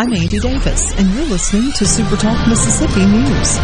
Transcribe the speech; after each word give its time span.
I'm 0.00 0.14
Andy 0.14 0.38
Davis, 0.38 0.98
and 0.98 1.10
you're 1.10 1.26
listening 1.26 1.72
to 1.72 1.84
SuperTalk 1.84 2.48
Mississippi 2.48 3.04
News. 3.04 3.58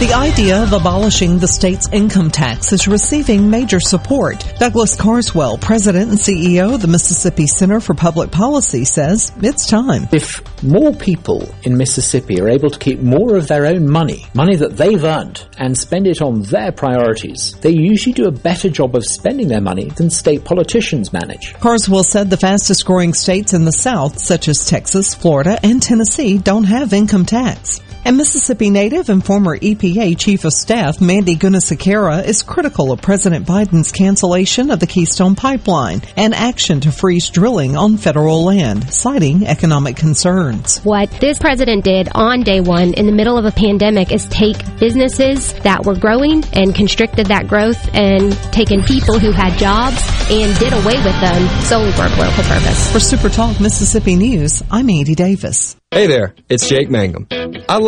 The 0.00 0.12
idea 0.14 0.62
of 0.62 0.72
abolishing 0.74 1.38
the 1.38 1.48
state's 1.48 1.88
income 1.88 2.30
tax 2.30 2.72
is 2.72 2.86
receiving 2.86 3.48
major 3.48 3.80
support. 3.80 4.44
Douglas 4.58 4.94
Carswell, 4.94 5.56
president 5.56 6.10
and 6.10 6.18
CEO 6.18 6.74
of 6.74 6.82
the 6.82 6.88
Mississippi 6.88 7.46
Center 7.46 7.80
for 7.80 7.94
Public 7.94 8.30
Policy, 8.30 8.84
says 8.84 9.32
it's 9.42 9.66
time. 9.66 10.06
If 10.12 10.42
more 10.62 10.92
people 10.92 11.52
in 11.62 11.78
Mississippi 11.78 12.40
are 12.40 12.48
able 12.48 12.68
to 12.68 12.78
keep 12.78 13.00
more 13.00 13.36
of 13.36 13.48
their 13.48 13.64
own 13.64 13.90
money, 13.90 14.26
money 14.34 14.56
that 14.56 14.76
they've 14.76 15.02
earned, 15.02 15.44
and 15.56 15.76
spend 15.76 16.06
it 16.06 16.20
on 16.20 16.42
their 16.42 16.70
priorities, 16.70 17.54
they 17.60 17.70
usually 17.70 18.12
do 18.12 18.26
a 18.26 18.30
better 18.30 18.68
job 18.68 18.94
of 18.94 19.06
spending 19.06 19.48
their 19.48 19.62
money 19.62 19.86
than 19.96 20.10
state 20.10 20.44
politicians 20.44 21.12
manage. 21.14 21.54
Carswell 21.54 22.04
said 22.04 22.28
the 22.28 22.36
fastest 22.36 22.84
growing 22.84 23.14
states 23.14 23.54
in 23.54 23.64
the 23.64 23.72
South, 23.72 24.18
such 24.20 24.48
as 24.48 24.66
Texas, 24.66 25.14
Florida, 25.14 25.58
and 25.64 25.77
Tennessee, 25.80 26.38
don't 26.38 26.64
have 26.64 26.92
income 26.92 27.24
tax. 27.24 27.80
And 28.04 28.16
Mississippi 28.16 28.70
native 28.70 29.10
and 29.10 29.24
former 29.24 29.58
EPA 29.58 30.18
Chief 30.18 30.44
of 30.44 30.52
Staff 30.52 31.00
Mandy 31.00 31.36
Gunasekara 31.36 32.24
is 32.24 32.42
critical 32.42 32.92
of 32.92 33.02
President 33.02 33.46
Biden's 33.46 33.92
cancellation 33.92 34.70
of 34.70 34.80
the 34.80 34.86
Keystone 34.86 35.34
Pipeline 35.34 36.00
and 36.16 36.34
action 36.34 36.80
to 36.80 36.92
freeze 36.92 37.28
drilling 37.28 37.76
on 37.76 37.96
federal 37.96 38.44
land, 38.44 38.92
citing 38.92 39.46
economic 39.46 39.96
concerns. 39.96 40.78
What 40.84 41.10
this 41.20 41.38
president 41.38 41.84
did 41.84 42.08
on 42.14 42.42
day 42.42 42.60
one 42.60 42.94
in 42.94 43.06
the 43.06 43.12
middle 43.12 43.36
of 43.36 43.44
a 43.44 43.52
pandemic 43.52 44.12
is 44.12 44.26
take 44.28 44.56
businesses 44.78 45.52
that 45.60 45.84
were 45.84 45.96
growing 45.96 46.44
and 46.54 46.74
constricted 46.74 47.26
that 47.26 47.48
growth 47.48 47.94
and 47.94 48.32
taken 48.52 48.82
people 48.82 49.18
who 49.18 49.32
had 49.32 49.58
jobs 49.58 50.02
and 50.30 50.56
did 50.58 50.72
away 50.72 50.96
with 51.02 51.20
them 51.20 51.48
solely 51.64 51.92
for 51.92 52.06
a 52.06 52.10
political 52.10 52.44
purpose. 52.44 52.92
For 52.92 53.00
Super 53.00 53.28
Talk 53.28 53.60
Mississippi 53.60 54.16
News, 54.16 54.62
I'm 54.70 54.88
Andy 54.88 55.14
Davis. 55.14 55.76
Hey 55.90 56.06
there, 56.06 56.34
it's 56.50 56.68
Jake 56.68 56.90
Mangum. 56.90 57.26
I 57.66 57.78
love 57.78 57.87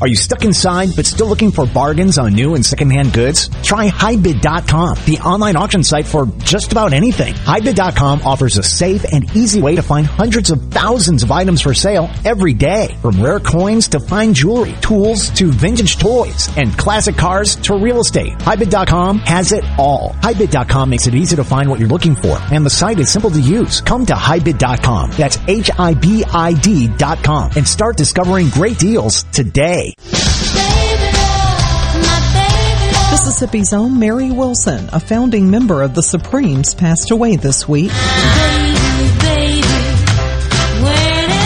Are 0.00 0.06
you 0.06 0.14
stuck 0.14 0.44
inside 0.44 0.90
but 0.94 1.06
still 1.06 1.26
looking 1.26 1.50
for 1.50 1.66
bargains 1.66 2.18
on 2.18 2.32
new 2.32 2.54
and 2.54 2.64
secondhand 2.64 3.12
goods? 3.12 3.48
Try 3.64 3.88
HiBid.com, 3.88 4.98
the 5.06 5.18
online 5.24 5.56
auction 5.56 5.82
site 5.82 6.06
for 6.06 6.26
just 6.38 6.70
about 6.70 6.92
anything. 6.92 7.34
HiBid.com 7.34 8.22
offers 8.22 8.58
a 8.58 8.62
safe 8.62 9.04
and 9.12 9.36
easy 9.36 9.60
way 9.60 9.74
to 9.74 9.82
find 9.82 10.06
hundreds 10.06 10.52
of 10.52 10.70
thousands 10.70 11.24
of 11.24 11.32
items 11.32 11.62
for 11.62 11.74
sale 11.74 12.08
every 12.24 12.54
day. 12.54 12.96
From 13.02 13.20
rare 13.20 13.40
coins 13.40 13.88
to 13.88 13.98
fine 13.98 14.34
jewelry, 14.34 14.76
tools 14.80 15.30
to 15.30 15.50
vintage 15.50 15.98
toys, 15.98 16.48
and 16.56 16.78
classic 16.78 17.16
cars 17.16 17.56
to 17.56 17.76
real 17.76 17.98
estate. 17.98 18.38
HiBid.com 18.38 19.18
has 19.18 19.50
it 19.50 19.64
all. 19.78 20.12
HiBid.com 20.22 20.90
makes 20.90 21.08
it 21.08 21.14
easy 21.14 21.34
to 21.34 21.44
find 21.44 21.68
what 21.68 21.80
you're 21.80 21.88
looking 21.88 22.14
for, 22.14 22.38
and 22.52 22.64
the 22.64 22.70
site 22.70 23.00
is 23.00 23.10
simple 23.10 23.30
to 23.30 23.40
use. 23.40 23.80
Come 23.80 24.06
to 24.06 24.14
HiBid.com. 24.14 25.10
That's 25.12 25.38
H-I-B-I-D.com 25.48 27.50
and 27.56 27.66
start 27.66 27.96
discovering 27.96 28.50
great 28.50 28.78
deals 28.78 29.24
today. 29.32 29.87
Mississippi's 33.10 33.72
own 33.72 33.98
Mary 33.98 34.30
Wilson, 34.30 34.88
a 34.92 35.00
founding 35.00 35.50
member 35.50 35.82
of 35.82 35.94
the 35.94 36.02
Supremes, 36.02 36.74
passed 36.74 37.10
away 37.10 37.36
this 37.36 37.68
week. 37.68 37.92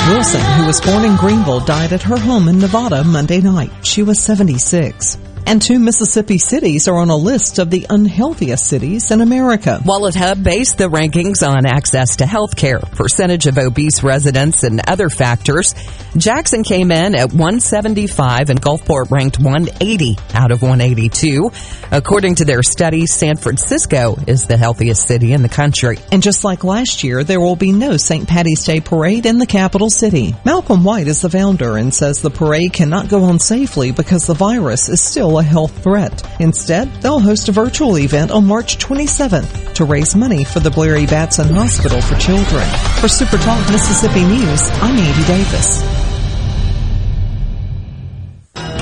Wilson, 0.09 0.41
who 0.41 0.67
was 0.67 0.81
born 0.81 1.05
in 1.05 1.17
Greenville, 1.17 1.61
died 1.61 1.93
at 1.93 2.03
her 2.03 2.19
home 2.19 2.49
in 2.49 2.59
Nevada 2.59 3.05
Monday 3.05 3.41
night. 3.41 3.71
She 3.83 4.03
was 4.03 4.21
76. 4.21 5.17
And 5.47 5.61
two 5.61 5.79
Mississippi 5.79 6.39
cities 6.39 6.89
are 6.89 6.97
on 6.97 7.11
a 7.11 7.17
list 7.17 7.59
of 7.59 7.71
the 7.71 7.87
unhealthiest 7.91 8.67
cities 8.67 9.11
in 9.11 9.21
America. 9.21 9.81
Wallet 9.85 10.15
Hub 10.15 10.43
based 10.43 10.79
the 10.79 10.89
rankings 10.89 11.47
on 11.47 11.67
access 11.67 12.17
to 12.17 12.27
health 12.27 12.57
care, 12.57 12.79
percentage 12.79 13.47
of 13.47 13.59
obese 13.59 14.03
residents, 14.03 14.63
and 14.63 14.81
other 14.89 15.09
factors. 15.09 15.75
Jackson 16.17 16.63
came 16.63 16.91
in 16.91 17.15
at 17.15 17.31
175 17.31 18.51
and 18.51 18.61
Gulfport 18.61 19.11
ranked 19.11 19.39
180 19.39 20.17
out 20.35 20.51
of 20.53 20.63
182. 20.63 21.51
According 21.91 22.37
to 22.37 22.45
their 22.45 22.63
study, 22.63 23.07
San 23.07 23.37
Francisco 23.37 24.17
is 24.27 24.47
the 24.47 24.57
healthiest 24.57 25.07
city 25.07 25.33
in 25.33 25.43
the 25.43 25.49
country. 25.49 25.99
And 26.11 26.23
just 26.23 26.45
like 26.45 26.65
last 26.65 27.03
year, 27.03 27.25
there 27.25 27.41
will 27.41 27.57
be 27.57 27.73
no 27.73 27.97
St. 27.97 28.29
Patty's 28.29 28.65
Day 28.65 28.81
parade 28.81 29.27
in 29.27 29.39
the 29.39 29.47
capital 29.47 29.91
city. 29.91 30.35
Malcolm 30.45 30.85
White 30.85 31.09
is 31.09 31.21
the 31.21 31.31
founder 31.31 31.77
and 31.77 31.93
says 31.93 32.21
the 32.21 32.31
parade 32.31 32.73
cannot 32.73 33.09
go 33.09 33.25
on 33.25 33.39
safely 33.39 33.91
because 33.91 34.27
the 34.27 34.35
virus 34.35 34.89
is 34.89 35.03
still 35.03 35.32
a 35.39 35.43
health 35.43 35.83
threat. 35.83 36.23
Instead, 36.41 36.93
they'll 37.03 37.21
host 37.21 37.49
a 37.49 37.53
virtual 37.53 37.99
event 37.99 38.31
on 38.31 38.47
March 38.47 38.79
27th 38.79 39.75
to 39.75 39.85
raise 39.85 40.15
money 40.15 40.45
for 40.45 40.61
the 40.61 40.71
Blairy 40.71 41.07
Batson 41.07 41.55
Hospital 41.55 42.01
for 42.01 42.17
Children. 42.17 42.69
For 43.01 43.09
Super 43.09 43.39
Talk 43.39 43.71
Mississippi 43.71 44.25
News, 44.25 44.71
I'm 44.81 44.97
Andy 44.97 45.27
Davis. 45.27 46.02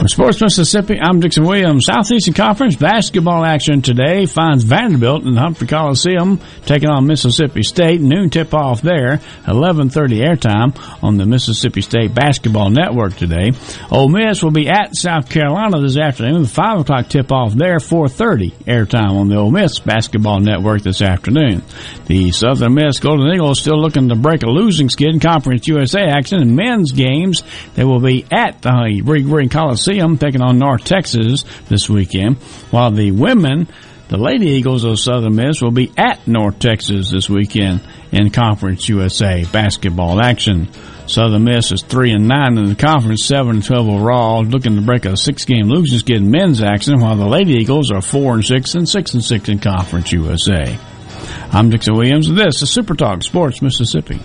Sports 0.06 0.40
Mississippi, 0.40 0.98
I'm 0.98 1.20
Dixon 1.20 1.44
Williams. 1.44 1.84
Southeastern 1.84 2.32
Conference 2.32 2.74
basketball 2.74 3.44
action 3.44 3.82
today 3.82 4.24
finds 4.24 4.64
Vanderbilt 4.64 5.24
in 5.24 5.34
the 5.34 5.40
Humphrey 5.40 5.66
Coliseum 5.66 6.40
taking 6.64 6.88
on 6.88 7.06
Mississippi 7.06 7.62
State. 7.62 8.00
Noon 8.00 8.30
tip 8.30 8.54
off 8.54 8.80
there, 8.80 9.20
11:30 9.46 10.20
airtime 10.20 11.04
on 11.04 11.18
the 11.18 11.26
Mississippi 11.26 11.82
State 11.82 12.14
Basketball 12.14 12.70
Network 12.70 13.14
today. 13.16 13.52
Ole 13.90 14.08
Miss 14.08 14.42
will 14.42 14.50
be 14.50 14.68
at 14.68 14.96
South 14.96 15.28
Carolina 15.28 15.80
this 15.82 15.98
afternoon. 15.98 16.42
The 16.42 16.48
five 16.48 16.80
o'clock 16.80 17.08
tip 17.08 17.30
off 17.30 17.52
there, 17.52 17.78
4:30 17.78 18.54
airtime 18.66 19.12
on 19.12 19.28
the 19.28 19.36
Ole 19.36 19.50
Miss 19.50 19.80
Basketball 19.80 20.40
Network 20.40 20.82
this 20.82 21.02
afternoon. 21.02 21.62
The 22.06 22.30
Southern 22.30 22.74
Miss 22.74 22.98
Golden 23.00 23.32
Eagles 23.34 23.60
still 23.60 23.80
looking 23.80 24.08
to 24.08 24.16
break 24.16 24.44
a 24.44 24.50
losing 24.50 24.88
skid 24.88 25.10
in 25.10 25.20
Conference 25.20 25.68
USA 25.68 26.04
action. 26.04 26.40
In 26.40 26.56
men's 26.56 26.92
games, 26.92 27.42
they 27.74 27.84
will 27.84 28.00
be 28.00 28.24
at 28.32 28.62
the 28.62 29.02
Green 29.04 29.50
Coliseum 29.50 29.89
taking 30.18 30.42
on 30.42 30.58
North 30.58 30.84
Texas 30.84 31.44
this 31.68 31.88
weekend, 31.88 32.36
while 32.70 32.90
the 32.90 33.10
women, 33.10 33.68
the 34.08 34.16
Lady 34.16 34.48
Eagles 34.48 34.84
of 34.84 34.98
Southern 34.98 35.36
Miss, 35.36 35.60
will 35.60 35.70
be 35.70 35.92
at 35.96 36.26
North 36.26 36.58
Texas 36.58 37.10
this 37.10 37.28
weekend 37.28 37.80
in 38.12 38.30
Conference 38.30 38.88
USA 38.88 39.44
basketball 39.52 40.20
action. 40.22 40.68
Southern 41.06 41.44
Miss 41.44 41.72
is 41.72 41.82
three 41.82 42.12
and 42.12 42.28
nine 42.28 42.56
in 42.56 42.68
the 42.68 42.74
conference, 42.76 43.24
seven 43.24 43.56
and 43.56 43.64
twelve 43.64 43.88
overall, 43.88 44.44
looking 44.44 44.76
to 44.76 44.82
break 44.82 45.04
a 45.04 45.16
six-game 45.16 45.68
losing 45.68 45.98
skid 45.98 46.18
in 46.18 46.30
men's 46.30 46.62
action, 46.62 47.00
while 47.00 47.16
the 47.16 47.26
Lady 47.26 47.54
Eagles 47.54 47.90
are 47.90 48.02
four 48.02 48.34
and 48.34 48.44
six 48.44 48.74
and 48.74 48.88
six 48.88 49.14
and 49.14 49.24
six 49.24 49.48
in 49.48 49.58
Conference 49.58 50.12
USA. 50.12 50.78
I'm 51.52 51.68
Dixon 51.68 51.94
Williams, 51.94 52.28
and 52.28 52.38
this 52.38 52.62
is 52.62 52.70
Super 52.70 52.94
Talk 52.94 53.24
Sports 53.24 53.60
Mississippi. 53.60 54.20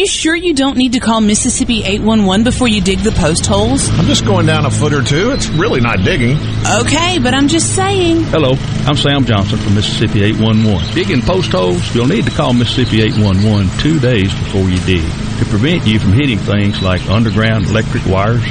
You 0.00 0.06
sure 0.06 0.34
you 0.34 0.54
don't 0.54 0.78
need 0.78 0.94
to 0.94 0.98
call 0.98 1.20
Mississippi 1.20 1.84
811 1.84 2.42
before 2.42 2.66
you 2.66 2.80
dig 2.80 3.00
the 3.00 3.12
post 3.12 3.44
holes? 3.44 3.86
I'm 3.90 4.06
just 4.06 4.24
going 4.24 4.46
down 4.46 4.64
a 4.64 4.70
foot 4.70 4.94
or 4.94 5.02
two. 5.02 5.30
It's 5.32 5.50
really 5.50 5.82
not 5.82 5.98
digging. 6.02 6.38
Okay, 6.80 7.18
but 7.18 7.34
I'm 7.34 7.48
just 7.48 7.74
saying. 7.74 8.22
Hello, 8.24 8.54
I'm 8.86 8.96
Sam 8.96 9.26
Johnson 9.26 9.58
from 9.58 9.74
Mississippi 9.74 10.22
811. 10.22 10.94
Digging 10.94 11.20
post 11.20 11.52
holes? 11.52 11.94
You'll 11.94 12.06
need 12.06 12.24
to 12.24 12.30
call 12.30 12.54
Mississippi 12.54 13.02
811 13.02 13.78
two 13.78 14.00
days 14.00 14.32
before 14.32 14.70
you 14.70 14.78
dig 14.86 15.04
to 15.38 15.44
prevent 15.50 15.86
you 15.86 15.98
from 15.98 16.14
hitting 16.14 16.38
things 16.38 16.80
like 16.80 17.06
underground 17.10 17.66
electric 17.66 18.06
wires. 18.06 18.40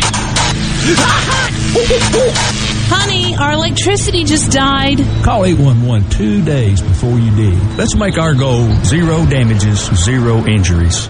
Honey, 2.92 3.36
our 3.38 3.54
electricity 3.54 4.24
just 4.24 4.52
died. 4.52 5.00
Call 5.24 5.46
811 5.46 6.12
two 6.12 6.46
days 6.46 6.80
before 6.80 7.18
you 7.18 7.36
dig. 7.36 7.58
Let's 7.76 7.96
make 7.96 8.20
our 8.20 8.36
goal 8.36 8.70
zero 8.84 9.26
damages, 9.26 9.80
zero 9.96 10.46
injuries. 10.46 11.10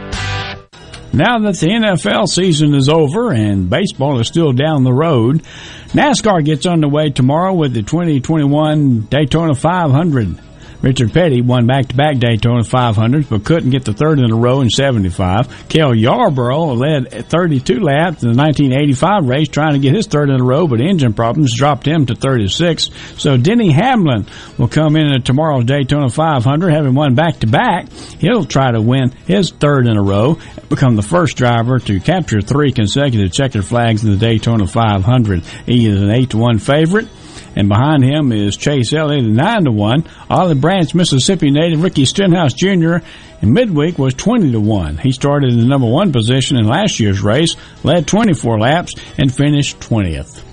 Now 1.13 1.39
that 1.39 1.57
the 1.57 1.67
NFL 1.67 2.27
season 2.27 2.73
is 2.73 2.87
over 2.87 3.33
and 3.33 3.69
baseball 3.69 4.21
is 4.21 4.27
still 4.27 4.53
down 4.53 4.83
the 4.83 4.93
road, 4.93 5.43
NASCAR 5.89 6.43
gets 6.45 6.65
underway 6.65 7.09
tomorrow 7.09 7.53
with 7.53 7.73
the 7.73 7.83
2021 7.83 9.01
Daytona 9.09 9.53
500. 9.53 10.39
Richard 10.81 11.13
Petty 11.13 11.41
won 11.41 11.67
back-to-back 11.67 12.17
Daytona 12.17 12.63
500s, 12.63 13.29
but 13.29 13.43
couldn't 13.43 13.69
get 13.69 13.85
the 13.85 13.93
third 13.93 14.17
in 14.17 14.31
a 14.31 14.35
row 14.35 14.61
in 14.61 14.69
75. 14.69 15.69
Cale 15.69 15.93
Yarborough 15.93 16.73
led 16.73 17.29
32 17.29 17.79
laps 17.79 18.23
in 18.23 18.31
the 18.31 18.37
1985 18.37 19.27
race, 19.27 19.47
trying 19.47 19.73
to 19.73 19.79
get 19.79 19.93
his 19.93 20.07
third 20.07 20.29
in 20.29 20.41
a 20.41 20.43
row, 20.43 20.67
but 20.67 20.81
engine 20.81 21.13
problems 21.13 21.55
dropped 21.55 21.87
him 21.87 22.07
to 22.07 22.15
36. 22.15 22.89
So 23.17 23.37
Denny 23.37 23.71
Hamlin 23.71 24.25
will 24.57 24.67
come 24.67 24.95
in 24.95 25.13
at 25.13 25.23
tomorrow's 25.23 25.65
Daytona 25.65 26.09
500, 26.09 26.69
having 26.71 26.95
won 26.95 27.13
back-to-back. 27.13 27.91
He'll 28.19 28.45
try 28.45 28.71
to 28.71 28.81
win 28.81 29.11
his 29.27 29.51
third 29.51 29.85
in 29.85 29.97
a 29.97 30.03
row, 30.03 30.39
become 30.67 30.95
the 30.95 31.03
first 31.03 31.37
driver 31.37 31.77
to 31.77 31.99
capture 31.99 32.41
three 32.41 32.71
consecutive 32.71 33.31
checkered 33.31 33.65
flags 33.65 34.03
in 34.03 34.09
the 34.09 34.17
Daytona 34.17 34.65
500. 34.65 35.43
He 35.67 35.85
is 35.85 36.01
an 36.01 36.09
8 36.09 36.31
to 36.31 36.37
1 36.37 36.57
favorite 36.57 37.07
and 37.55 37.67
behind 37.67 38.03
him 38.03 38.31
is 38.31 38.57
Chase 38.57 38.93
Elliott 38.93 39.25
at 39.25 39.31
nine 39.31 39.65
to 39.65 39.71
one. 39.71 40.05
Olive 40.29 40.61
Branch, 40.61 40.93
Mississippi 40.93 41.51
native 41.51 41.83
Ricky 41.83 42.05
Stenhouse 42.05 42.53
Jr. 42.53 42.97
in 43.41 43.53
midweek 43.53 43.97
was 43.97 44.13
twenty 44.13 44.51
to 44.51 44.59
one. 44.59 44.97
He 44.97 45.11
started 45.11 45.51
in 45.51 45.59
the 45.59 45.65
number 45.65 45.87
one 45.87 46.11
position 46.11 46.57
in 46.57 46.67
last 46.67 46.99
year's 46.99 47.21
race, 47.21 47.55
led 47.83 48.07
twenty 48.07 48.33
four 48.33 48.59
laps, 48.59 48.95
and 49.17 49.33
finished 49.33 49.79
twentieth. 49.81 50.45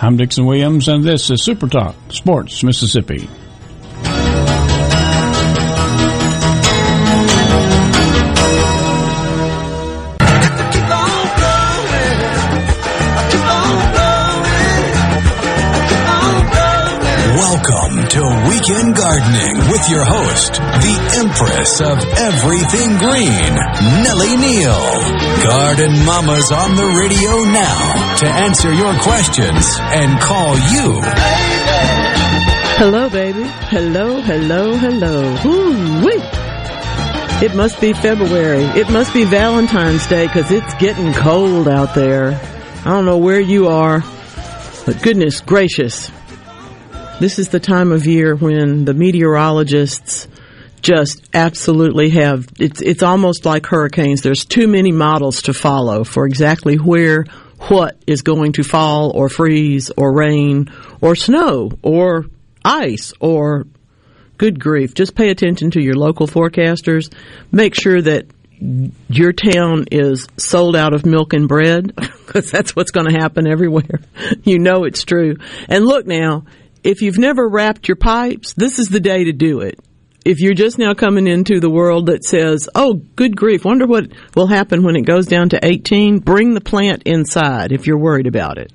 I'm 0.00 0.16
Dixon 0.16 0.44
Williams, 0.44 0.88
and 0.88 1.02
this 1.02 1.30
is 1.30 1.42
Super 1.42 1.68
Talk 1.68 1.96
Sports 2.10 2.62
Mississippi. 2.62 3.28
Gardening 19.06 19.58
with 19.70 19.88
your 19.88 20.04
host, 20.04 20.54
the 20.54 21.22
Empress 21.22 21.80
of 21.80 21.96
Everything 22.18 22.98
Green, 22.98 23.54
Nellie 24.02 24.36
Neal. 24.36 25.46
Garden 25.46 26.04
Mama's 26.04 26.50
on 26.50 26.74
the 26.74 26.98
radio 27.00 27.44
now 27.52 28.16
to 28.16 28.26
answer 28.26 28.72
your 28.72 28.92
questions 28.98 29.76
and 29.78 30.20
call 30.20 30.56
you. 30.56 31.00
Hello, 32.74 33.08
baby. 33.08 33.44
Hello, 33.44 34.20
hello, 34.22 34.76
hello. 34.76 35.36
Ooh-wee. 35.46 36.20
It 37.46 37.54
must 37.54 37.80
be 37.80 37.92
February. 37.92 38.64
It 38.64 38.90
must 38.90 39.14
be 39.14 39.22
Valentine's 39.22 40.04
Day 40.08 40.26
because 40.26 40.50
it's 40.50 40.74
getting 40.80 41.12
cold 41.12 41.68
out 41.68 41.94
there. 41.94 42.32
I 42.84 42.90
don't 42.90 43.04
know 43.04 43.18
where 43.18 43.38
you 43.38 43.68
are, 43.68 44.00
but 44.84 45.00
goodness 45.00 45.42
gracious. 45.42 46.10
This 47.18 47.38
is 47.38 47.48
the 47.48 47.60
time 47.60 47.92
of 47.92 48.06
year 48.06 48.36
when 48.36 48.84
the 48.84 48.92
meteorologists 48.92 50.28
just 50.82 51.26
absolutely 51.32 52.10
have 52.10 52.46
it's 52.58 52.82
it's 52.82 53.02
almost 53.02 53.46
like 53.46 53.64
hurricanes. 53.64 54.20
There's 54.20 54.44
too 54.44 54.68
many 54.68 54.92
models 54.92 55.42
to 55.42 55.54
follow 55.54 56.04
for 56.04 56.26
exactly 56.26 56.76
where 56.76 57.24
what 57.68 57.96
is 58.06 58.20
going 58.20 58.52
to 58.52 58.62
fall 58.62 59.12
or 59.16 59.30
freeze 59.30 59.90
or 59.96 60.12
rain 60.12 60.70
or 61.00 61.16
snow 61.16 61.70
or 61.82 62.26
ice 62.62 63.14
or 63.18 63.66
good 64.36 64.60
grief. 64.60 64.92
Just 64.92 65.14
pay 65.14 65.30
attention 65.30 65.70
to 65.70 65.80
your 65.80 65.94
local 65.94 66.26
forecasters. 66.26 67.10
Make 67.50 67.74
sure 67.74 68.02
that 68.02 68.26
your 69.08 69.32
town 69.32 69.86
is 69.90 70.28
sold 70.36 70.76
out 70.76 70.92
of 70.92 71.06
milk 71.06 71.32
and 71.32 71.48
bread 71.48 71.94
because 72.26 72.50
that's 72.50 72.76
what's 72.76 72.90
going 72.90 73.06
to 73.06 73.18
happen 73.18 73.46
everywhere. 73.46 74.00
you 74.44 74.58
know 74.58 74.84
it's 74.84 75.02
true. 75.02 75.36
And 75.68 75.86
look 75.86 76.06
now, 76.06 76.44
if 76.86 77.02
you've 77.02 77.18
never 77.18 77.48
wrapped 77.48 77.88
your 77.88 77.96
pipes, 77.96 78.54
this 78.54 78.78
is 78.78 78.88
the 78.88 79.00
day 79.00 79.24
to 79.24 79.32
do 79.32 79.60
it. 79.60 79.80
If 80.24 80.40
you're 80.40 80.54
just 80.54 80.78
now 80.78 80.94
coming 80.94 81.26
into 81.26 81.58
the 81.58 81.70
world 81.70 82.06
that 82.06 82.24
says, 82.24 82.68
oh, 82.76 82.94
good 82.94 83.36
grief, 83.36 83.64
wonder 83.64 83.86
what 83.86 84.12
will 84.36 84.46
happen 84.46 84.84
when 84.84 84.94
it 84.94 85.02
goes 85.02 85.26
down 85.26 85.48
to 85.48 85.64
18, 85.64 86.20
bring 86.20 86.54
the 86.54 86.60
plant 86.60 87.02
inside 87.04 87.72
if 87.72 87.86
you're 87.86 87.98
worried 87.98 88.28
about 88.28 88.58
it. 88.58 88.72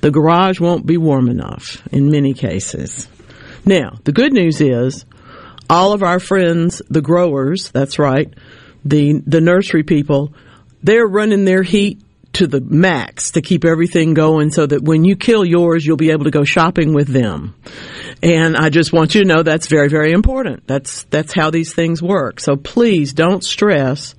The 0.00 0.10
garage 0.10 0.60
won't 0.60 0.86
be 0.86 0.96
warm 0.96 1.28
enough 1.28 1.86
in 1.92 2.10
many 2.10 2.32
cases. 2.32 3.06
Now, 3.66 3.98
the 4.04 4.12
good 4.12 4.32
news 4.32 4.60
is 4.62 5.04
all 5.68 5.92
of 5.92 6.02
our 6.02 6.20
friends, 6.20 6.80
the 6.88 7.02
growers, 7.02 7.70
that's 7.70 7.98
right, 7.98 8.32
the, 8.84 9.20
the 9.26 9.40
nursery 9.42 9.82
people, 9.82 10.32
they're 10.82 11.06
running 11.06 11.44
their 11.44 11.62
heat 11.62 12.00
to 12.36 12.46
the 12.46 12.60
max 12.60 13.32
to 13.32 13.40
keep 13.42 13.64
everything 13.64 14.12
going 14.12 14.50
so 14.50 14.66
that 14.66 14.82
when 14.82 15.04
you 15.04 15.16
kill 15.16 15.44
yours, 15.44 15.84
you'll 15.84 15.96
be 15.96 16.10
able 16.10 16.24
to 16.24 16.30
go 16.30 16.44
shopping 16.44 16.92
with 16.92 17.08
them. 17.08 17.54
And 18.22 18.56
I 18.56 18.68
just 18.68 18.92
want 18.92 19.14
you 19.14 19.22
to 19.22 19.26
know 19.26 19.42
that's 19.42 19.68
very, 19.68 19.88
very 19.88 20.12
important. 20.12 20.66
That's, 20.66 21.04
that's 21.04 21.32
how 21.32 21.50
these 21.50 21.72
things 21.72 22.02
work. 22.02 22.40
So 22.40 22.56
please 22.56 23.14
don't 23.14 23.42
stress. 23.42 24.14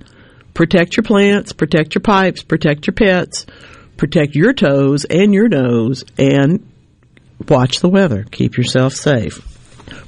Protect 0.52 0.96
your 0.96 1.04
plants, 1.04 1.52
protect 1.52 1.94
your 1.94 2.02
pipes, 2.02 2.42
protect 2.42 2.88
your 2.88 2.94
pets, 2.94 3.46
protect 3.96 4.34
your 4.34 4.52
toes 4.52 5.04
and 5.04 5.32
your 5.32 5.48
nose, 5.48 6.02
and 6.18 6.68
watch 7.48 7.78
the 7.78 7.88
weather. 7.88 8.24
Keep 8.28 8.56
yourself 8.56 8.94
safe. 8.94 9.40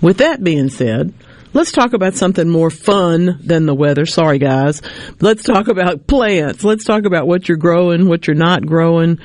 With 0.02 0.18
that 0.18 0.42
being 0.42 0.68
said, 0.68 1.14
Let's 1.52 1.72
talk 1.72 1.94
about 1.94 2.14
something 2.14 2.48
more 2.48 2.70
fun 2.70 3.40
than 3.42 3.66
the 3.66 3.74
weather. 3.74 4.06
Sorry, 4.06 4.38
guys. 4.38 4.82
Let's 5.20 5.42
talk 5.42 5.66
about 5.66 6.06
plants. 6.06 6.62
Let's 6.62 6.84
talk 6.84 7.06
about 7.06 7.26
what 7.26 7.48
you're 7.48 7.58
growing, 7.58 8.08
what 8.08 8.28
you're 8.28 8.36
not 8.36 8.64
growing, 8.64 9.18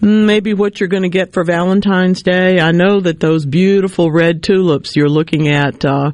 maybe 0.00 0.54
what 0.54 0.80
you're 0.80 0.88
going 0.88 1.02
to 1.02 1.10
get 1.10 1.34
for 1.34 1.44
Valentine's 1.44 2.22
Day. 2.22 2.60
I 2.60 2.72
know 2.72 3.00
that 3.00 3.20
those 3.20 3.44
beautiful 3.44 4.10
red 4.10 4.42
tulips 4.42 4.96
you're 4.96 5.10
looking 5.10 5.48
at 5.48 5.84
uh, 5.84 6.12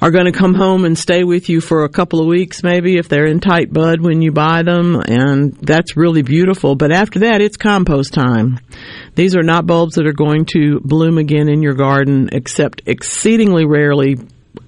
are 0.00 0.10
going 0.10 0.26
to 0.26 0.32
come 0.32 0.54
home 0.54 0.84
and 0.84 0.98
stay 0.98 1.22
with 1.22 1.48
you 1.48 1.60
for 1.60 1.84
a 1.84 1.88
couple 1.88 2.20
of 2.20 2.26
weeks, 2.26 2.64
maybe 2.64 2.96
if 2.96 3.08
they're 3.08 3.26
in 3.26 3.38
tight 3.38 3.72
bud 3.72 4.00
when 4.00 4.20
you 4.20 4.32
buy 4.32 4.64
them, 4.64 4.96
and 4.96 5.52
that's 5.58 5.96
really 5.96 6.22
beautiful. 6.22 6.74
But 6.74 6.90
after 6.90 7.20
that, 7.20 7.40
it's 7.40 7.56
compost 7.56 8.14
time. 8.14 8.58
These 9.14 9.36
are 9.36 9.44
not 9.44 9.64
bulbs 9.64 9.94
that 9.94 10.08
are 10.08 10.12
going 10.12 10.46
to 10.46 10.80
bloom 10.80 11.18
again 11.18 11.48
in 11.48 11.62
your 11.62 11.74
garden, 11.74 12.30
except 12.32 12.82
exceedingly 12.86 13.64
rarely 13.64 14.16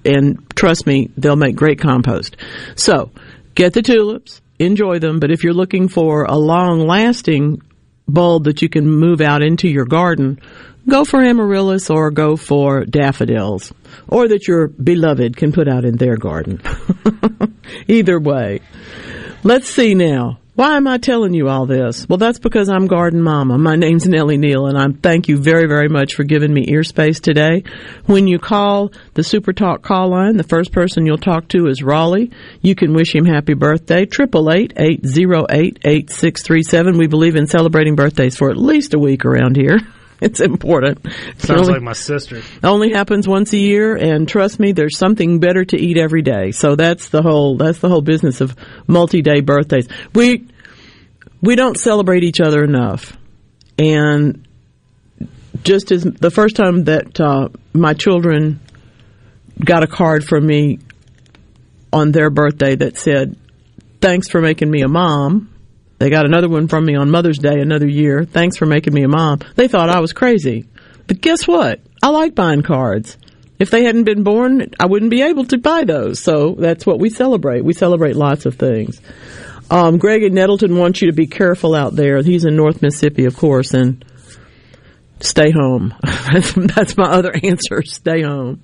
and 0.03 0.43
trust 0.55 0.87
me, 0.87 1.09
they'll 1.17 1.35
make 1.35 1.55
great 1.55 1.79
compost. 1.79 2.37
So, 2.75 3.11
get 3.55 3.73
the 3.73 3.81
tulips, 3.81 4.41
enjoy 4.59 4.99
them, 4.99 5.19
but 5.19 5.31
if 5.31 5.43
you're 5.43 5.53
looking 5.53 5.87
for 5.87 6.23
a 6.25 6.35
long 6.35 6.79
lasting 6.79 7.61
bulb 8.07 8.45
that 8.45 8.61
you 8.61 8.69
can 8.69 8.87
move 8.87 9.21
out 9.21 9.41
into 9.41 9.67
your 9.67 9.85
garden, 9.85 10.39
go 10.87 11.05
for 11.05 11.23
amaryllis 11.23 11.89
or 11.89 12.11
go 12.11 12.35
for 12.35 12.85
daffodils, 12.85 13.73
or 14.07 14.27
that 14.27 14.47
your 14.47 14.67
beloved 14.67 15.35
can 15.35 15.51
put 15.51 15.67
out 15.67 15.85
in 15.85 15.97
their 15.97 16.17
garden. 16.17 16.61
Either 17.87 18.19
way. 18.19 18.61
Let's 19.43 19.69
see 19.69 19.95
now. 19.95 20.39
Why 20.55 20.77
am 20.77 20.87
I 20.87 20.99
telling 20.99 21.33
you 21.33 21.49
all 21.49 21.65
this? 21.65 22.07
Well, 22.07 22.17
that's 22.17 22.39
because 22.39 22.69
I'm 22.69 22.87
Garden 22.87 23.21
Mama. 23.21 23.57
My 23.57 23.75
name's 23.75 24.07
Nellie 24.07 24.37
Neal, 24.37 24.67
and 24.67 24.77
I 24.77 24.87
thank 25.01 25.27
you 25.27 25.35
very, 25.35 25.67
very 25.67 25.89
much 25.89 26.13
for 26.13 26.23
giving 26.23 26.53
me 26.53 26.63
ear 26.69 26.85
space 26.85 27.19
today. 27.19 27.65
When 28.05 28.25
you 28.25 28.39
call 28.39 28.93
the 29.15 29.23
Super 29.23 29.51
Talk 29.51 29.81
call 29.81 30.11
line, 30.11 30.37
the 30.37 30.43
first 30.43 30.71
person 30.71 31.05
you'll 31.05 31.17
talk 31.17 31.49
to 31.49 31.67
is 31.67 31.83
Raleigh. 31.83 32.31
You 32.61 32.73
can 32.73 32.93
wish 32.93 33.13
him 33.13 33.25
happy 33.25 33.53
birthday. 33.53 34.05
Triple 34.05 34.49
eight 34.49 34.71
eight 34.77 35.05
zero 35.05 35.45
eight 35.49 35.79
eight 35.83 36.09
six 36.09 36.41
three 36.41 36.63
seven. 36.63 36.97
We 36.97 37.07
believe 37.07 37.35
in 37.35 37.47
celebrating 37.47 37.97
birthdays 37.97 38.37
for 38.37 38.49
at 38.49 38.55
least 38.55 38.93
a 38.93 38.99
week 38.99 39.25
around 39.25 39.57
here. 39.57 39.79
It's 40.21 40.39
important. 40.39 41.05
Sounds 41.39 41.61
only, 41.61 41.73
like 41.73 41.81
my 41.81 41.93
sister. 41.93 42.41
Only 42.63 42.93
happens 42.93 43.27
once 43.27 43.51
a 43.51 43.57
year, 43.57 43.95
and 43.95 44.27
trust 44.27 44.59
me, 44.61 44.71
there's 44.71 44.97
something 44.97 45.39
better 45.39 45.65
to 45.65 45.77
eat 45.77 45.97
every 45.97 46.21
day. 46.21 46.51
So 46.51 46.77
that's 46.77 47.09
the 47.09 47.21
whole 47.21 47.57
that's 47.57 47.79
the 47.79 47.89
whole 47.89 48.01
business 48.01 48.39
of 48.39 48.55
multi-day 48.87 49.41
birthdays. 49.41 49.89
We 50.13 50.47
we 51.41 51.55
don't 51.55 51.77
celebrate 51.77 52.23
each 52.23 52.39
other 52.39 52.63
enough, 52.63 53.17
and 53.77 54.47
just 55.63 55.91
as 55.91 56.03
the 56.03 56.31
first 56.31 56.55
time 56.55 56.85
that 56.85 57.19
uh, 57.19 57.49
my 57.73 57.93
children 57.93 58.61
got 59.63 59.83
a 59.83 59.87
card 59.87 60.23
from 60.23 60.45
me 60.45 60.79
on 61.91 62.13
their 62.13 62.29
birthday 62.29 62.75
that 62.75 62.97
said, 62.97 63.35
"Thanks 63.99 64.29
for 64.29 64.39
making 64.39 64.71
me 64.71 64.81
a 64.81 64.87
mom." 64.87 65.49
They 65.97 66.09
got 66.09 66.25
another 66.25 66.49
one 66.49 66.67
from 66.67 66.85
me 66.85 66.95
on 66.95 67.09
Mother's 67.09 67.39
Day 67.39 67.59
another 67.59 67.87
year. 67.87 68.25
Thanks 68.25 68.57
for 68.57 68.65
making 68.65 68.93
me 68.93 69.03
a 69.03 69.07
mom. 69.07 69.39
They 69.55 69.67
thought 69.67 69.89
I 69.89 70.01
was 70.01 70.13
crazy. 70.13 70.65
But 71.07 71.21
guess 71.21 71.47
what? 71.47 71.79
I 72.03 72.09
like 72.09 72.35
buying 72.35 72.63
cards. 72.63 73.17
If 73.57 73.71
they 73.71 73.85
hadn't 73.85 74.03
been 74.03 74.23
born, 74.23 74.71
I 74.79 74.85
wouldn't 74.85 75.11
be 75.11 75.21
able 75.21 75.45
to 75.45 75.57
buy 75.57 75.85
those. 75.85 76.19
So 76.19 76.55
that's 76.57 76.85
what 76.85 76.99
we 76.99 77.09
celebrate. 77.09 77.63
We 77.63 77.73
celebrate 77.73 78.15
lots 78.15 78.45
of 78.45 78.55
things. 78.55 78.99
Um, 79.69 79.97
Greg 79.97 80.23
in 80.23 80.33
Nettleton 80.33 80.77
wants 80.77 81.01
you 81.01 81.09
to 81.09 81.15
be 81.15 81.27
careful 81.27 81.73
out 81.73 81.95
there. 81.95 82.21
He's 82.21 82.45
in 82.45 82.55
North 82.55 82.81
Mississippi, 82.81 83.25
of 83.25 83.37
course, 83.37 83.73
and 83.73 84.03
stay 85.21 85.51
home. 85.51 85.93
that's 86.03 86.97
my 86.97 87.09
other 87.09 87.31
answer. 87.43 87.81
Stay 87.83 88.21
home. 88.21 88.61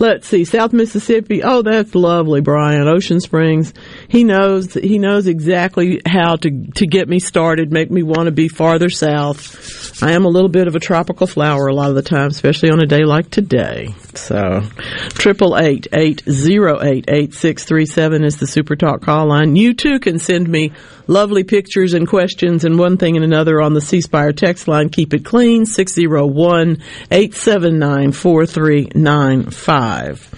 Let's 0.00 0.28
see, 0.28 0.44
South 0.44 0.72
Mississippi. 0.72 1.42
Oh, 1.42 1.62
that's 1.62 1.94
lovely, 1.94 2.40
Brian. 2.40 2.86
Ocean 2.86 3.20
Springs. 3.20 3.74
He 4.06 4.22
knows 4.22 4.74
he 4.74 4.98
knows 4.98 5.26
exactly 5.26 6.00
how 6.06 6.36
to 6.36 6.66
to 6.76 6.86
get 6.86 7.08
me 7.08 7.18
started, 7.18 7.72
make 7.72 7.90
me 7.90 8.04
want 8.04 8.26
to 8.26 8.32
be 8.32 8.48
farther 8.48 8.90
south. 8.90 10.00
I 10.00 10.12
am 10.12 10.24
a 10.24 10.28
little 10.28 10.48
bit 10.48 10.68
of 10.68 10.76
a 10.76 10.80
tropical 10.80 11.26
flower 11.26 11.66
a 11.66 11.74
lot 11.74 11.88
of 11.88 11.96
the 11.96 12.02
time, 12.02 12.28
especially 12.28 12.70
on 12.70 12.80
a 12.80 12.86
day 12.86 13.04
like 13.04 13.30
today. 13.30 13.88
So, 14.14 14.62
triple 15.10 15.58
eight 15.58 15.88
eight 15.92 16.22
zero 16.30 16.80
eight 16.80 17.06
eight 17.08 17.34
six 17.34 17.64
three 17.64 17.86
seven 17.86 18.22
is 18.22 18.36
the 18.36 18.46
Super 18.46 18.76
Talk 18.76 19.02
call 19.02 19.28
line. 19.28 19.56
You 19.56 19.74
too 19.74 19.98
can 19.98 20.20
send 20.20 20.48
me 20.48 20.72
lovely 21.08 21.42
pictures 21.42 21.94
and 21.94 22.06
questions 22.06 22.64
and 22.64 22.78
one 22.78 22.96
thing 22.96 23.16
and 23.16 23.24
another 23.24 23.60
on 23.60 23.74
the 23.74 23.80
C 23.80 24.00
Spire 24.00 24.32
text 24.32 24.68
line. 24.68 24.90
Keep 24.90 25.14
it 25.14 25.24
clean 25.24 25.66
six 25.66 25.92
zero 25.92 26.24
one 26.26 26.82
eight 27.10 27.34
seven 27.34 27.80
nine 27.80 28.12
four 28.12 28.46
three 28.46 28.88
nine 28.94 29.50
five. 29.50 30.30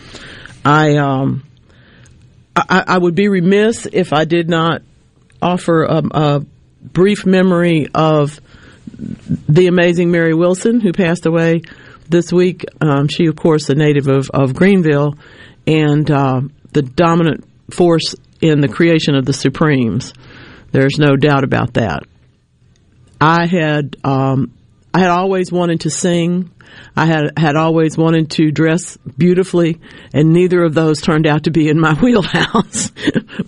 I 0.64 0.96
um 0.96 1.44
I, 2.56 2.84
I 2.86 2.98
would 2.98 3.14
be 3.14 3.28
remiss 3.28 3.86
if 3.92 4.12
I 4.12 4.24
did 4.24 4.48
not 4.48 4.82
offer 5.42 5.84
a, 5.84 6.02
a 6.10 6.46
brief 6.82 7.26
memory 7.26 7.88
of 7.94 8.40
the 9.48 9.66
amazing 9.66 10.10
Mary 10.10 10.34
Wilson, 10.34 10.80
who 10.80 10.92
passed 10.92 11.26
away 11.26 11.62
this 12.08 12.32
week. 12.32 12.64
Um, 12.80 13.08
she, 13.08 13.26
of 13.26 13.36
course, 13.36 13.70
a 13.70 13.74
native 13.74 14.08
of, 14.08 14.30
of 14.30 14.54
Greenville 14.54 15.14
and 15.66 16.10
uh, 16.10 16.42
the 16.72 16.82
dominant 16.82 17.44
force 17.72 18.14
in 18.40 18.60
the 18.60 18.68
creation 18.68 19.14
of 19.14 19.24
the 19.24 19.32
Supremes. 19.32 20.12
There's 20.72 20.98
no 20.98 21.16
doubt 21.16 21.44
about 21.44 21.74
that. 21.74 22.04
I 23.20 23.46
had 23.46 23.96
um, 24.04 24.52
I 24.94 25.00
had 25.00 25.10
always 25.10 25.52
wanted 25.52 25.80
to 25.82 25.90
sing. 25.90 26.50
I 26.96 27.06
had 27.06 27.38
had 27.38 27.56
always 27.56 27.98
wanted 27.98 28.30
to 28.32 28.50
dress 28.50 28.96
beautifully, 28.96 29.80
and 30.12 30.32
neither 30.32 30.62
of 30.62 30.74
those 30.74 31.00
turned 31.00 31.26
out 31.26 31.44
to 31.44 31.50
be 31.50 31.68
in 31.68 31.78
my 31.78 31.94
wheelhouse. 32.00 32.92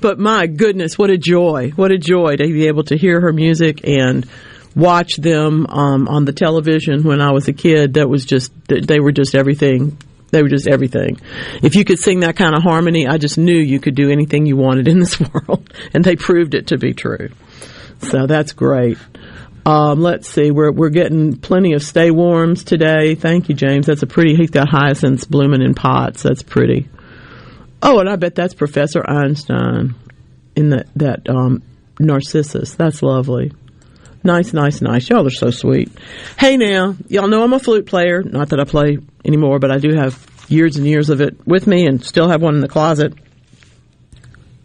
but 0.01 0.19
my 0.19 0.47
goodness, 0.47 0.99
what 0.99 1.11
a 1.11 1.19
joy! 1.19 1.71
What 1.75 1.93
a 1.93 1.99
joy 1.99 2.37
to 2.37 2.45
be 2.45 2.67
able 2.67 2.85
to 2.85 2.97
hear 2.97 3.21
her 3.21 3.33
music 3.33 3.87
and 3.87 4.29
watch 4.75 5.17
them 5.17 5.67
um, 5.67 6.09
on 6.09 6.25
the 6.25 6.33
television 6.33 7.03
when 7.03 7.21
I 7.21 7.33
was 7.33 7.49
a 7.49 7.53
kid. 7.53 7.95
That 7.95 8.09
was 8.09 8.25
just 8.25 8.53
they 8.67 9.01
were 9.01 9.13
just 9.13 9.35
everything. 9.35 9.97
They 10.31 10.43
were 10.43 10.49
just 10.49 10.67
everything. 10.67 11.21
If 11.63 11.75
you 11.75 11.85
could 11.85 11.99
sing 11.99 12.21
that 12.21 12.37
kind 12.37 12.57
of 12.57 12.63
harmony, 12.63 13.07
I 13.07 13.19
just 13.19 13.37
knew 13.37 13.57
you 13.57 13.79
could 13.81 13.95
do 13.95 14.11
anything 14.11 14.47
you 14.47 14.57
wanted 14.57 14.89
in 14.89 14.99
this 14.99 15.21
world, 15.33 15.62
and 15.95 16.05
they 16.05 16.17
proved 16.17 16.55
it 16.55 16.69
to 16.69 16.79
be 16.79 16.95
true. 16.95 17.31
So 17.99 18.27
that's 18.27 18.53
great. 18.53 18.99
Um, 19.65 20.01
let's 20.01 20.29
see, 20.29 20.51
we're 20.51 20.73
we're 20.73 20.91
getting 20.91 21.37
plenty 21.37 21.75
of 21.75 21.83
stay 21.83 22.11
warms 22.11 22.65
today. 22.65 23.15
Thank 23.15 23.49
you, 23.49 23.55
James. 23.55 23.87
That's 23.87 24.03
a 24.03 24.09
pretty. 24.09 24.35
He's 24.35 24.51
got 24.51 24.69
hyacinths 24.69 25.25
blooming 25.25 25.63
in 25.63 25.75
pots. 25.75 26.25
That's 26.25 26.43
pretty. 26.43 26.89
Oh, 27.81 28.01
and 28.01 28.09
I 28.09 28.17
bet 28.17 28.35
that's 28.35 28.55
Professor 28.55 29.09
Einstein 29.09 29.95
in 30.57 30.71
that 30.71 30.89
that 30.97 31.29
um, 31.29 31.63
Narcissus. 32.01 32.75
That's 32.75 33.03
lovely. 33.03 33.53
Nice, 34.25 34.53
nice, 34.53 34.81
nice. 34.81 35.09
Y'all 35.09 35.27
are 35.27 35.31
so 35.31 35.51
sweet. 35.51 35.91
Hey 36.39 36.57
now, 36.57 36.97
y'all 37.09 37.29
know 37.29 37.43
I'm 37.43 37.53
a 37.53 37.59
flute 37.59 37.87
player. 37.87 38.23
Not 38.23 38.51
that 38.51 38.61
I 38.61 38.65
play 38.65 38.99
anymore, 39.25 39.59
but 39.59 39.73
I 39.73 39.79
do 39.79 39.95
have 39.95 40.27
years 40.49 40.77
and 40.77 40.87
years 40.87 41.11
of 41.11 41.21
it 41.21 41.47
with 41.47 41.67
me 41.67 41.87
and 41.87 42.05
still 42.05 42.29
have 42.29 42.43
one 42.43 42.55
in 42.55 42.61
the 42.61 42.69
closet. 42.69 43.15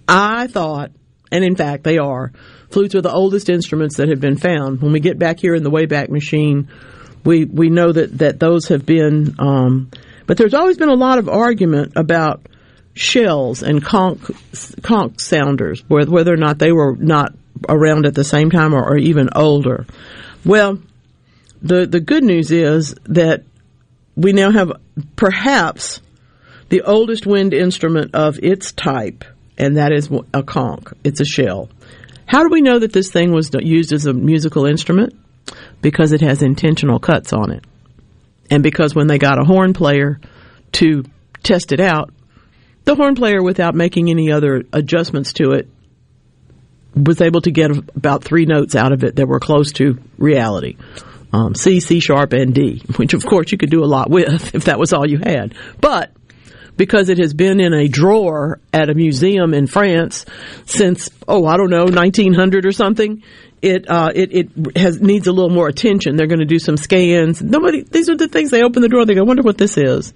I 0.07 0.47
thought, 0.47 0.91
and 1.31 1.43
in 1.43 1.55
fact 1.55 1.83
they 1.83 1.97
are, 1.97 2.31
flutes 2.69 2.95
are 2.95 3.01
the 3.01 3.11
oldest 3.11 3.49
instruments 3.49 3.97
that 3.97 4.09
have 4.09 4.21
been 4.21 4.37
found. 4.37 4.81
When 4.81 4.91
we 4.91 4.99
get 4.99 5.19
back 5.19 5.39
here 5.39 5.55
in 5.55 5.63
the 5.63 5.71
Wayback 5.71 6.09
Machine, 6.09 6.69
we, 7.23 7.45
we 7.45 7.69
know 7.69 7.91
that, 7.91 8.17
that 8.19 8.39
those 8.39 8.67
have 8.69 8.85
been, 8.85 9.35
um, 9.39 9.91
but 10.25 10.37
there's 10.37 10.53
always 10.53 10.77
been 10.77 10.89
a 10.89 10.95
lot 10.95 11.19
of 11.19 11.29
argument 11.29 11.93
about 11.95 12.45
shells 12.93 13.63
and 13.63 13.83
conch, 13.83 14.21
conch 14.81 15.19
sounders, 15.19 15.83
whether 15.87 16.33
or 16.33 16.37
not 16.37 16.59
they 16.59 16.71
were 16.71 16.95
not 16.95 17.33
around 17.67 18.05
at 18.05 18.15
the 18.15 18.23
same 18.23 18.49
time 18.49 18.73
or, 18.73 18.83
or 18.83 18.97
even 18.97 19.29
older. 19.35 19.85
Well, 20.45 20.79
the 21.61 21.85
the 21.85 21.99
good 21.99 22.23
news 22.23 22.51
is 22.51 22.95
that 23.05 23.43
we 24.15 24.33
now 24.33 24.51
have 24.51 24.73
perhaps 25.15 26.01
the 26.69 26.81
oldest 26.81 27.25
wind 27.25 27.53
instrument 27.53 28.13
of 28.13 28.39
its 28.43 28.71
type, 28.71 29.23
and 29.57 29.77
that 29.77 29.91
is 29.91 30.09
a 30.33 30.43
conch. 30.43 30.85
It's 31.03 31.19
a 31.19 31.25
shell. 31.25 31.69
How 32.25 32.43
do 32.43 32.49
we 32.49 32.61
know 32.61 32.79
that 32.79 32.93
this 32.93 33.11
thing 33.11 33.31
was 33.31 33.51
used 33.53 33.93
as 33.93 34.05
a 34.05 34.13
musical 34.13 34.65
instrument? 34.65 35.13
Because 35.81 36.11
it 36.11 36.21
has 36.21 36.41
intentional 36.41 36.99
cuts 36.99 37.31
on 37.31 37.51
it. 37.51 37.63
And 38.49 38.63
because 38.63 38.93
when 38.93 39.07
they 39.07 39.17
got 39.17 39.41
a 39.41 39.45
horn 39.45 39.73
player 39.73 40.19
to 40.73 41.03
test 41.43 41.71
it 41.71 41.79
out, 41.79 42.13
the 42.85 42.95
horn 42.95 43.15
player, 43.15 43.43
without 43.43 43.75
making 43.75 44.09
any 44.09 44.31
other 44.31 44.63
adjustments 44.71 45.33
to 45.33 45.51
it, 45.51 45.67
was 46.95 47.21
able 47.21 47.41
to 47.41 47.51
get 47.51 47.71
about 47.95 48.23
three 48.23 48.45
notes 48.45 48.75
out 48.75 48.91
of 48.91 49.03
it 49.03 49.17
that 49.17 49.27
were 49.27 49.39
close 49.39 49.71
to 49.73 49.99
reality. 50.17 50.77
Um, 51.33 51.53
C, 51.53 51.79
C 51.79 51.99
sharp, 51.99 52.33
and 52.33 52.53
D, 52.53 52.81
which 52.95 53.13
of 53.13 53.25
course 53.25 53.51
you 53.51 53.57
could 53.57 53.69
do 53.69 53.83
a 53.83 53.85
lot 53.85 54.09
with 54.09 54.55
if 54.55 54.65
that 54.65 54.79
was 54.79 54.93
all 54.93 55.07
you 55.07 55.17
had. 55.17 55.53
But 55.79 56.11
because 56.77 57.09
it 57.09 57.17
has 57.17 57.33
been 57.33 57.59
in 57.59 57.73
a 57.73 57.87
drawer 57.87 58.59
at 58.71 58.89
a 58.89 58.93
museum 58.93 59.53
in 59.53 59.67
France 59.67 60.25
since 60.65 61.09
oh 61.27 61.45
I 61.45 61.57
don't 61.57 61.69
know 61.69 61.85
1900 61.85 62.65
or 62.65 62.71
something. 62.71 63.23
It 63.61 63.89
uh, 63.89 64.11
it 64.13 64.33
it 64.33 64.77
has 64.77 65.01
needs 65.01 65.27
a 65.27 65.31
little 65.31 65.49
more 65.49 65.67
attention. 65.67 66.15
They're 66.15 66.27
going 66.27 66.39
to 66.39 66.45
do 66.45 66.59
some 66.59 66.77
scans. 66.77 67.41
Nobody. 67.41 67.81
These 67.81 68.07
are 68.09 68.15
the 68.15 68.27
things 68.27 68.51
they 68.51 68.63
open 68.63 68.83
the 68.83 68.87
drawer. 68.87 69.03
They 69.03 69.15
go, 69.15 69.23
wonder 69.23 69.41
what 69.41 69.57
this 69.57 69.77
is, 69.77 70.13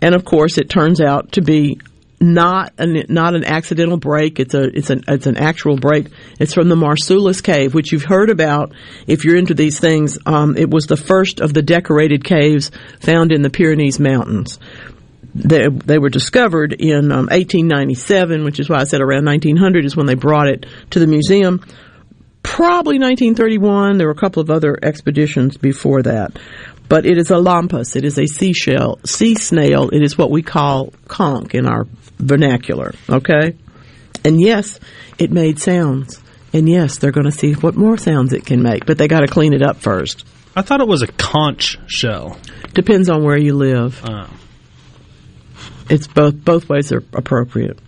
and 0.00 0.14
of 0.14 0.24
course 0.24 0.56
it 0.56 0.70
turns 0.70 1.00
out 1.00 1.32
to 1.32 1.42
be 1.42 1.78
not 2.20 2.72
an 2.78 3.04
not 3.08 3.34
an 3.34 3.44
accidental 3.44 3.96
break. 3.96 4.40
It's 4.40 4.54
a 4.54 4.64
it's 4.76 4.90
an 4.90 5.04
it's 5.06 5.26
an 5.26 5.36
actual 5.36 5.76
break. 5.76 6.08
It's 6.40 6.54
from 6.54 6.68
the 6.68 6.76
Marsoulas 6.76 7.42
Cave, 7.42 7.74
which 7.74 7.92
you've 7.92 8.04
heard 8.04 8.30
about 8.30 8.72
if 9.06 9.24
you're 9.24 9.36
into 9.36 9.54
these 9.54 9.78
things. 9.78 10.18
Um, 10.26 10.56
it 10.56 10.70
was 10.70 10.86
the 10.86 10.96
first 10.96 11.40
of 11.40 11.54
the 11.54 11.62
decorated 11.62 12.24
caves 12.24 12.70
found 13.00 13.32
in 13.32 13.42
the 13.42 13.50
Pyrenees 13.50 14.00
Mountains. 14.00 14.58
They, 15.38 15.68
they 15.68 15.98
were 15.98 16.08
discovered 16.08 16.72
in 16.72 17.12
um, 17.12 17.26
1897, 17.26 18.44
which 18.44 18.60
is 18.60 18.68
why 18.68 18.80
I 18.80 18.84
said 18.84 19.00
around 19.00 19.24
1900 19.24 19.84
is 19.84 19.96
when 19.96 20.06
they 20.06 20.14
brought 20.14 20.48
it 20.48 20.66
to 20.90 20.98
the 20.98 21.06
museum. 21.06 21.60
Probably 22.42 22.98
1931. 22.98 23.98
There 23.98 24.06
were 24.06 24.12
a 24.12 24.16
couple 24.16 24.42
of 24.42 24.50
other 24.50 24.78
expeditions 24.82 25.56
before 25.56 26.02
that. 26.02 26.38
But 26.88 27.04
it 27.04 27.18
is 27.18 27.30
a 27.30 27.36
lampas. 27.36 27.96
It 27.96 28.04
is 28.04 28.18
a 28.18 28.26
seashell, 28.26 28.98
sea 29.04 29.34
snail. 29.34 29.90
It 29.90 30.02
is 30.02 30.16
what 30.16 30.30
we 30.30 30.42
call 30.42 30.92
conch 31.06 31.54
in 31.54 31.66
our 31.66 31.86
vernacular. 32.18 32.94
Okay? 33.08 33.56
And 34.24 34.40
yes, 34.40 34.80
it 35.18 35.30
made 35.30 35.58
sounds. 35.58 36.20
And 36.52 36.68
yes, 36.68 36.98
they're 36.98 37.12
going 37.12 37.26
to 37.26 37.32
see 37.32 37.52
what 37.52 37.76
more 37.76 37.98
sounds 37.98 38.32
it 38.32 38.46
can 38.46 38.62
make, 38.62 38.86
but 38.86 38.96
they 38.96 39.06
got 39.06 39.20
to 39.20 39.26
clean 39.26 39.52
it 39.52 39.62
up 39.62 39.76
first. 39.76 40.24
I 40.56 40.62
thought 40.62 40.80
it 40.80 40.88
was 40.88 41.02
a 41.02 41.06
conch 41.06 41.78
shell. 41.86 42.38
Depends 42.72 43.10
on 43.10 43.22
where 43.22 43.38
you 43.38 43.54
live. 43.54 44.02
Oh. 44.08 44.28
It's 45.88 46.06
both 46.06 46.44
both 46.44 46.68
ways 46.68 46.92
are 46.92 47.02
appropriate. 47.12 47.78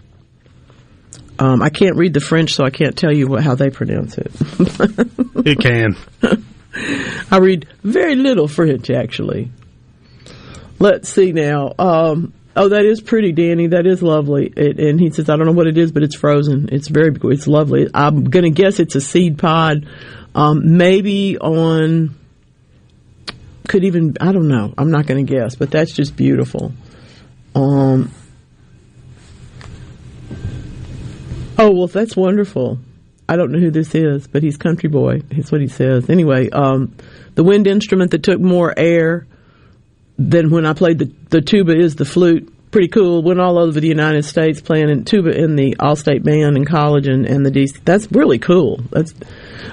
Um, 1.38 1.62
I 1.62 1.70
can't 1.70 1.96
read 1.96 2.12
the 2.12 2.20
French, 2.20 2.52
so 2.52 2.64
I 2.64 2.70
can't 2.70 2.96
tell 2.96 3.12
you 3.12 3.26
what, 3.26 3.42
how 3.42 3.54
they 3.54 3.70
pronounce 3.70 4.18
it. 4.18 4.30
it 5.46 5.58
can. 5.58 5.96
I 7.30 7.38
read 7.38 7.66
very 7.82 8.14
little 8.14 8.46
French, 8.46 8.90
actually. 8.90 9.50
Let's 10.78 11.08
see 11.08 11.32
now. 11.32 11.72
Um, 11.78 12.34
oh, 12.54 12.68
that 12.68 12.84
is 12.84 13.00
pretty, 13.00 13.32
Danny. 13.32 13.68
That 13.68 13.86
is 13.86 14.02
lovely. 14.02 14.52
It, 14.54 14.78
and 14.78 15.00
he 15.00 15.10
says, 15.10 15.30
I 15.30 15.36
don't 15.36 15.46
know 15.46 15.52
what 15.52 15.66
it 15.66 15.78
is, 15.78 15.92
but 15.92 16.02
it's 16.02 16.14
frozen. 16.14 16.68
It's 16.72 16.88
very, 16.88 17.16
it's 17.24 17.46
lovely. 17.46 17.88
I'm 17.94 18.24
going 18.24 18.44
to 18.44 18.50
guess 18.50 18.78
it's 18.78 18.94
a 18.94 19.00
seed 19.00 19.38
pod. 19.38 19.88
Um, 20.34 20.76
maybe 20.76 21.38
on, 21.38 22.16
could 23.66 23.84
even, 23.84 24.16
I 24.20 24.32
don't 24.32 24.48
know. 24.48 24.74
I'm 24.76 24.90
not 24.90 25.06
going 25.06 25.24
to 25.24 25.32
guess, 25.32 25.54
but 25.54 25.70
that's 25.70 25.92
just 25.92 26.16
beautiful. 26.16 26.72
Um, 27.60 28.10
oh, 31.58 31.70
well, 31.70 31.86
that's 31.88 32.16
wonderful. 32.16 32.78
I 33.28 33.36
don't 33.36 33.52
know 33.52 33.58
who 33.58 33.70
this 33.70 33.94
is, 33.94 34.26
but 34.26 34.42
he's 34.42 34.56
country 34.56 34.88
boy. 34.88 35.20
That's 35.30 35.52
what 35.52 35.60
he 35.60 35.68
says. 35.68 36.08
Anyway, 36.08 36.48
um, 36.50 36.96
the 37.34 37.44
wind 37.44 37.66
instrument 37.66 38.12
that 38.12 38.22
took 38.22 38.40
more 38.40 38.72
air 38.76 39.26
than 40.18 40.50
when 40.50 40.66
I 40.66 40.72
played 40.72 40.98
the, 40.98 41.12
the 41.28 41.40
tuba 41.40 41.76
is 41.76 41.96
the 41.96 42.04
flute. 42.04 42.52
Pretty 42.70 42.88
cool. 42.88 43.22
Went 43.22 43.40
all 43.40 43.58
over 43.58 43.78
the 43.78 43.88
United 43.88 44.24
States 44.24 44.60
playing 44.60 44.88
in 44.88 45.04
tuba 45.04 45.30
in 45.30 45.56
the 45.56 45.76
All-State 45.78 46.22
Band 46.22 46.56
in 46.56 46.64
college 46.64 47.06
and, 47.08 47.26
and 47.26 47.44
the 47.44 47.50
DC. 47.50 47.84
That's 47.84 48.10
really 48.12 48.38
cool. 48.38 48.80
That's, 48.90 49.12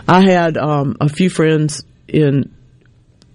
I 0.07 0.21
had, 0.21 0.57
um, 0.57 0.97
a 0.99 1.07
few 1.07 1.29
friends 1.29 1.83
in 2.07 2.53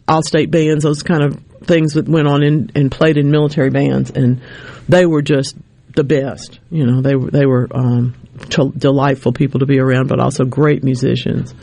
All-State 0.08 0.50
bands, 0.50 0.84
those 0.84 1.02
kind 1.02 1.22
of 1.22 1.40
things 1.66 1.94
that 1.94 2.08
went 2.08 2.28
on 2.28 2.42
in, 2.42 2.70
and 2.74 2.90
played 2.90 3.16
in 3.16 3.30
military 3.30 3.70
bands, 3.70 4.10
and 4.10 4.40
they 4.88 5.06
were 5.06 5.22
just 5.22 5.56
the 5.94 6.04
best. 6.04 6.58
You 6.70 6.86
know, 6.86 7.02
they 7.02 7.14
were 7.14 7.30
they 7.30 7.46
were 7.46 7.68
um, 7.74 8.14
t- 8.48 8.72
delightful 8.76 9.32
people 9.32 9.60
to 9.60 9.66
be 9.66 9.78
around, 9.78 10.08
but 10.08 10.20
also 10.20 10.44
great 10.44 10.82
musicians. 10.82 11.54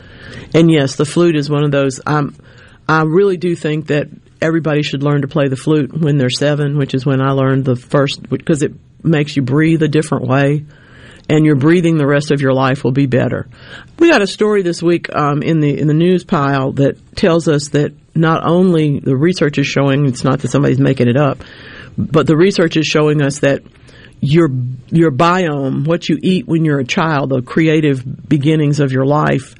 And 0.54 0.70
yes, 0.70 0.96
the 0.96 1.04
flute 1.04 1.36
is 1.36 1.50
one 1.50 1.64
of 1.64 1.70
those. 1.70 2.00
I'm, 2.06 2.36
I 2.88 3.02
really 3.02 3.36
do 3.36 3.54
think 3.54 3.88
that 3.88 4.08
everybody 4.40 4.82
should 4.82 5.02
learn 5.02 5.22
to 5.22 5.28
play 5.28 5.48
the 5.48 5.56
flute 5.56 5.92
when 5.92 6.18
they're 6.18 6.30
seven, 6.30 6.76
which 6.76 6.94
is 6.94 7.04
when 7.04 7.20
I 7.20 7.32
learned 7.32 7.64
the 7.64 7.76
first, 7.76 8.28
because 8.28 8.62
it 8.62 8.72
makes 9.02 9.36
you 9.36 9.42
breathe 9.42 9.82
a 9.82 9.88
different 9.88 10.26
way. 10.26 10.64
And 11.28 11.46
your 11.46 11.54
breathing 11.54 11.96
the 11.96 12.08
rest 12.08 12.32
of 12.32 12.40
your 12.40 12.52
life 12.52 12.82
will 12.82 12.90
be 12.90 13.06
better. 13.06 13.46
We 14.00 14.10
got 14.10 14.20
a 14.20 14.26
story 14.26 14.62
this 14.62 14.82
week 14.82 15.14
um, 15.14 15.44
in 15.44 15.60
the 15.60 15.78
in 15.78 15.86
the 15.86 15.94
news 15.94 16.24
pile 16.24 16.72
that 16.72 17.14
tells 17.14 17.46
us 17.46 17.68
that 17.68 17.92
not 18.14 18.44
only 18.44 19.00
the 19.00 19.16
research 19.16 19.58
is 19.58 19.66
showing 19.66 20.06
it's 20.06 20.24
not 20.24 20.40
that 20.40 20.50
somebody's 20.50 20.80
making 20.80 21.08
it 21.08 21.16
up, 21.16 21.42
but 21.96 22.26
the 22.26 22.36
research 22.36 22.76
is 22.76 22.86
showing 22.86 23.22
us 23.22 23.40
that 23.40 23.62
your 24.20 24.50
your 24.88 25.10
biome, 25.10 25.86
what 25.86 26.08
you 26.08 26.18
eat 26.22 26.46
when 26.46 26.64
you're 26.64 26.80
a 26.80 26.84
child, 26.84 27.30
the 27.30 27.42
creative 27.42 28.02
beginnings 28.28 28.80
of 28.80 28.92
your 28.92 29.06
life. 29.06 29.54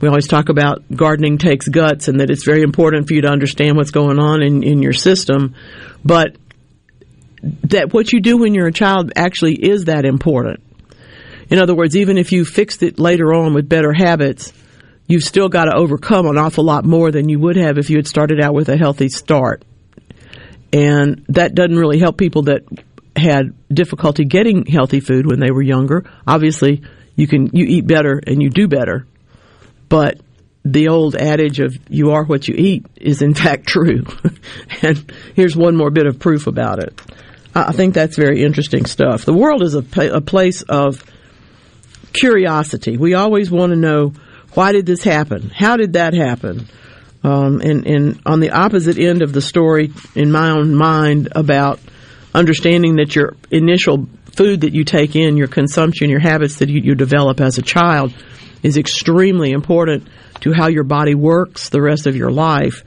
We 0.00 0.08
always 0.08 0.28
talk 0.28 0.48
about 0.48 0.84
gardening 0.94 1.38
takes 1.38 1.68
guts 1.68 2.08
and 2.08 2.20
that 2.20 2.30
it's 2.30 2.44
very 2.44 2.62
important 2.62 3.08
for 3.08 3.14
you 3.14 3.22
to 3.22 3.28
understand 3.28 3.76
what's 3.76 3.90
going 3.90 4.18
on 4.18 4.42
in, 4.42 4.62
in 4.62 4.80
your 4.80 4.92
system. 4.92 5.54
But 6.04 6.36
that 7.64 7.92
what 7.92 8.12
you 8.12 8.20
do 8.20 8.38
when 8.38 8.54
you're 8.54 8.68
a 8.68 8.72
child 8.72 9.12
actually 9.16 9.54
is 9.54 9.86
that 9.86 10.04
important. 10.04 10.60
In 11.50 11.58
other 11.58 11.74
words, 11.74 11.96
even 11.96 12.18
if 12.18 12.32
you 12.32 12.44
fixed 12.44 12.82
it 12.82 12.98
later 12.98 13.34
on 13.34 13.54
with 13.54 13.68
better 13.68 13.92
habits, 13.92 14.52
you've 15.08 15.24
still 15.24 15.48
got 15.48 15.64
to 15.64 15.74
overcome 15.74 16.26
an 16.26 16.38
awful 16.38 16.62
lot 16.62 16.84
more 16.84 17.10
than 17.10 17.28
you 17.28 17.40
would 17.40 17.56
have 17.56 17.78
if 17.78 17.90
you 17.90 17.96
had 17.96 18.06
started 18.06 18.40
out 18.40 18.54
with 18.54 18.68
a 18.68 18.76
healthy 18.76 19.08
start. 19.08 19.64
And 20.72 21.24
that 21.28 21.54
doesn't 21.54 21.76
really 21.76 21.98
help 21.98 22.18
people 22.18 22.42
that 22.42 22.62
had 23.16 23.54
difficulty 23.72 24.24
getting 24.24 24.66
healthy 24.66 25.00
food 25.00 25.26
when 25.26 25.40
they 25.40 25.50
were 25.50 25.62
younger. 25.62 26.04
Obviously, 26.26 26.82
you 27.16 27.26
can 27.26 27.50
you 27.52 27.64
eat 27.66 27.86
better 27.86 28.20
and 28.24 28.42
you 28.42 28.50
do 28.50 28.68
better. 28.68 29.06
But 29.88 30.20
the 30.64 30.88
old 30.88 31.16
adage 31.16 31.58
of 31.60 31.76
you 31.88 32.10
are 32.10 32.24
what 32.24 32.46
you 32.46 32.54
eat 32.56 32.86
is 32.96 33.22
in 33.22 33.34
fact 33.42 33.66
true. 33.66 34.04
and 34.82 35.10
here's 35.34 35.56
one 35.56 35.74
more 35.74 35.90
bit 35.90 36.06
of 36.06 36.18
proof 36.18 36.46
about 36.46 36.78
it. 36.80 37.00
I 37.54 37.72
think 37.72 37.94
that's 37.94 38.16
very 38.16 38.44
interesting 38.44 38.84
stuff. 38.84 39.24
The 39.24 39.32
world 39.32 39.62
is 39.62 39.74
a, 39.74 39.84
a 40.12 40.20
place 40.20 40.62
of 40.62 41.02
curiosity. 42.12 42.96
We 42.96 43.14
always 43.14 43.50
want 43.50 43.70
to 43.70 43.76
know 43.76 44.12
why 44.58 44.72
did 44.72 44.86
this 44.86 45.04
happen? 45.04 45.50
How 45.50 45.76
did 45.76 45.92
that 45.92 46.14
happen? 46.14 46.66
Um, 47.22 47.60
and, 47.60 47.86
and 47.86 48.20
on 48.26 48.40
the 48.40 48.50
opposite 48.50 48.98
end 48.98 49.22
of 49.22 49.32
the 49.32 49.40
story, 49.40 49.92
in 50.16 50.32
my 50.32 50.50
own 50.50 50.74
mind, 50.74 51.28
about 51.30 51.78
understanding 52.34 52.96
that 52.96 53.14
your 53.14 53.36
initial 53.52 54.08
food 54.32 54.62
that 54.62 54.74
you 54.74 54.82
take 54.82 55.14
in, 55.14 55.36
your 55.36 55.46
consumption, 55.46 56.10
your 56.10 56.18
habits 56.18 56.56
that 56.56 56.68
you, 56.70 56.80
you 56.82 56.96
develop 56.96 57.40
as 57.40 57.58
a 57.58 57.62
child, 57.62 58.12
is 58.64 58.76
extremely 58.76 59.52
important 59.52 60.08
to 60.40 60.52
how 60.52 60.66
your 60.66 60.82
body 60.82 61.14
works 61.14 61.68
the 61.68 61.80
rest 61.80 62.08
of 62.08 62.16
your 62.16 62.32
life. 62.32 62.82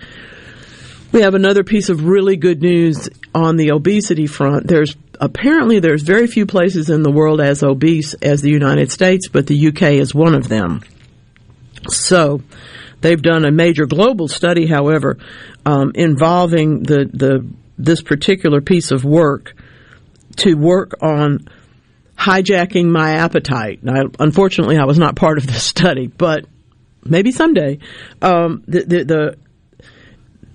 We 1.14 1.22
have 1.22 1.36
another 1.36 1.64
piece 1.64 1.88
of 1.88 2.04
really 2.04 2.36
good 2.36 2.62
news 2.62 3.08
on 3.34 3.56
the 3.56 3.72
obesity 3.72 4.28
front. 4.28 4.68
There's 4.68 4.98
apparently 5.22 5.80
there's 5.80 6.04
very 6.04 6.28
few 6.28 6.46
places 6.46 6.90
in 6.90 7.02
the 7.02 7.12
world 7.12 7.40
as 7.40 7.64
obese 7.64 8.14
as 8.16 8.42
the 8.42 8.52
United 8.52 8.92
States, 8.92 9.30
but 9.30 9.48
the 9.48 9.68
UK 9.70 9.84
is 9.94 10.14
one 10.14 10.36
of 10.36 10.50
them. 10.50 10.82
So 11.90 12.42
they've 13.02 13.22
done 13.22 13.46
a 13.46 13.52
major 13.52 13.86
global 13.86 14.28
study, 14.28 14.68
however, 14.68 15.18
um, 15.66 15.92
involving 15.96 16.84
the 16.84 17.10
the 17.12 17.48
this 17.78 18.02
particular 18.02 18.62
piece 18.62 18.92
of 18.92 19.04
work 19.04 19.56
to 20.38 20.54
work 20.54 21.02
on 21.02 21.48
hijacking 22.18 22.86
my 22.86 23.14
appetite. 23.14 23.84
Now, 23.84 24.04
unfortunately, 24.20 24.78
I 24.78 24.86
was 24.86 25.00
not 25.00 25.16
part 25.16 25.38
of 25.38 25.48
this 25.48 25.64
study, 25.76 26.08
but 26.08 26.46
maybe 27.04 27.32
someday. 27.32 27.80
Um, 28.22 28.64
the, 28.68 28.84
the, 28.84 29.04
the 29.04 29.38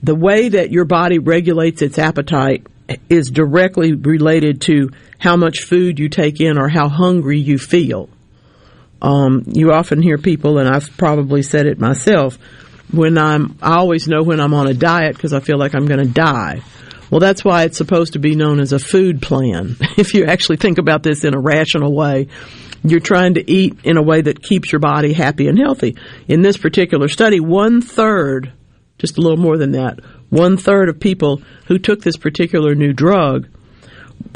the 0.02 0.14
way 0.14 0.50
that 0.50 0.70
your 0.70 0.84
body 0.84 1.18
regulates 1.18 1.82
its 1.82 1.98
appetite 1.98 2.66
is 3.08 3.30
directly 3.30 3.92
related 3.92 4.60
to 4.62 4.90
how 5.18 5.36
much 5.36 5.62
food 5.62 5.98
you 5.98 6.08
take 6.08 6.40
in 6.40 6.58
or 6.58 6.68
how 6.68 6.88
hungry 6.88 7.40
you 7.40 7.58
feel. 7.58 8.08
Um, 9.02 9.44
you 9.46 9.72
often 9.72 10.02
hear 10.02 10.18
people, 10.18 10.58
and 10.58 10.68
I've 10.68 10.96
probably 10.96 11.42
said 11.42 11.66
it 11.66 11.78
myself, 11.78 12.38
when 12.92 13.18
I'm, 13.18 13.58
I 13.60 13.76
always 13.76 14.08
know 14.08 14.22
when 14.22 14.40
I'm 14.40 14.54
on 14.54 14.68
a 14.68 14.74
diet 14.74 15.16
because 15.16 15.32
I 15.32 15.40
feel 15.40 15.58
like 15.58 15.74
I'm 15.74 15.86
going 15.86 16.04
to 16.04 16.12
die. 16.12 16.62
Well, 17.10 17.20
that's 17.20 17.44
why 17.44 17.64
it's 17.64 17.76
supposed 17.76 18.14
to 18.14 18.18
be 18.18 18.34
known 18.34 18.58
as 18.58 18.72
a 18.72 18.78
food 18.78 19.22
plan. 19.22 19.76
if 19.96 20.14
you 20.14 20.24
actually 20.24 20.56
think 20.56 20.78
about 20.78 21.02
this 21.02 21.24
in 21.24 21.34
a 21.34 21.40
rational 21.40 21.94
way, 21.94 22.28
you're 22.82 23.00
trying 23.00 23.34
to 23.34 23.50
eat 23.50 23.78
in 23.84 23.96
a 23.96 24.02
way 24.02 24.20
that 24.20 24.42
keeps 24.42 24.72
your 24.72 24.80
body 24.80 25.12
happy 25.12 25.48
and 25.48 25.58
healthy. 25.58 25.96
In 26.28 26.42
this 26.42 26.56
particular 26.56 27.08
study, 27.08 27.40
one 27.40 27.80
third, 27.80 28.52
just 28.98 29.18
a 29.18 29.20
little 29.20 29.38
more 29.38 29.56
than 29.56 29.72
that, 29.72 30.00
one 30.30 30.56
third 30.56 30.88
of 30.88 31.00
people 31.00 31.42
who 31.66 31.78
took 31.78 32.02
this 32.02 32.16
particular 32.16 32.74
new 32.74 32.92
drug 32.92 33.48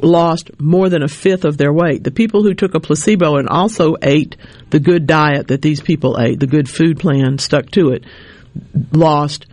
lost 0.02 0.50
more 0.60 0.88
than 0.88 1.02
a 1.02 1.08
fifth 1.08 1.44
of 1.44 1.56
their 1.56 1.72
weight. 1.72 2.02
The 2.04 2.10
people 2.10 2.42
who 2.42 2.54
took 2.54 2.74
a 2.74 2.80
placebo 2.80 3.36
and 3.36 3.48
also 3.48 3.96
ate 4.02 4.36
the 4.70 4.80
good 4.80 5.06
diet 5.06 5.48
that 5.48 5.62
these 5.62 5.80
people 5.80 6.18
ate, 6.18 6.40
the 6.40 6.46
good 6.46 6.68
food 6.68 6.98
plan, 6.98 7.38
stuck 7.38 7.70
to 7.72 7.90
it, 7.90 8.04
lost 8.92 9.46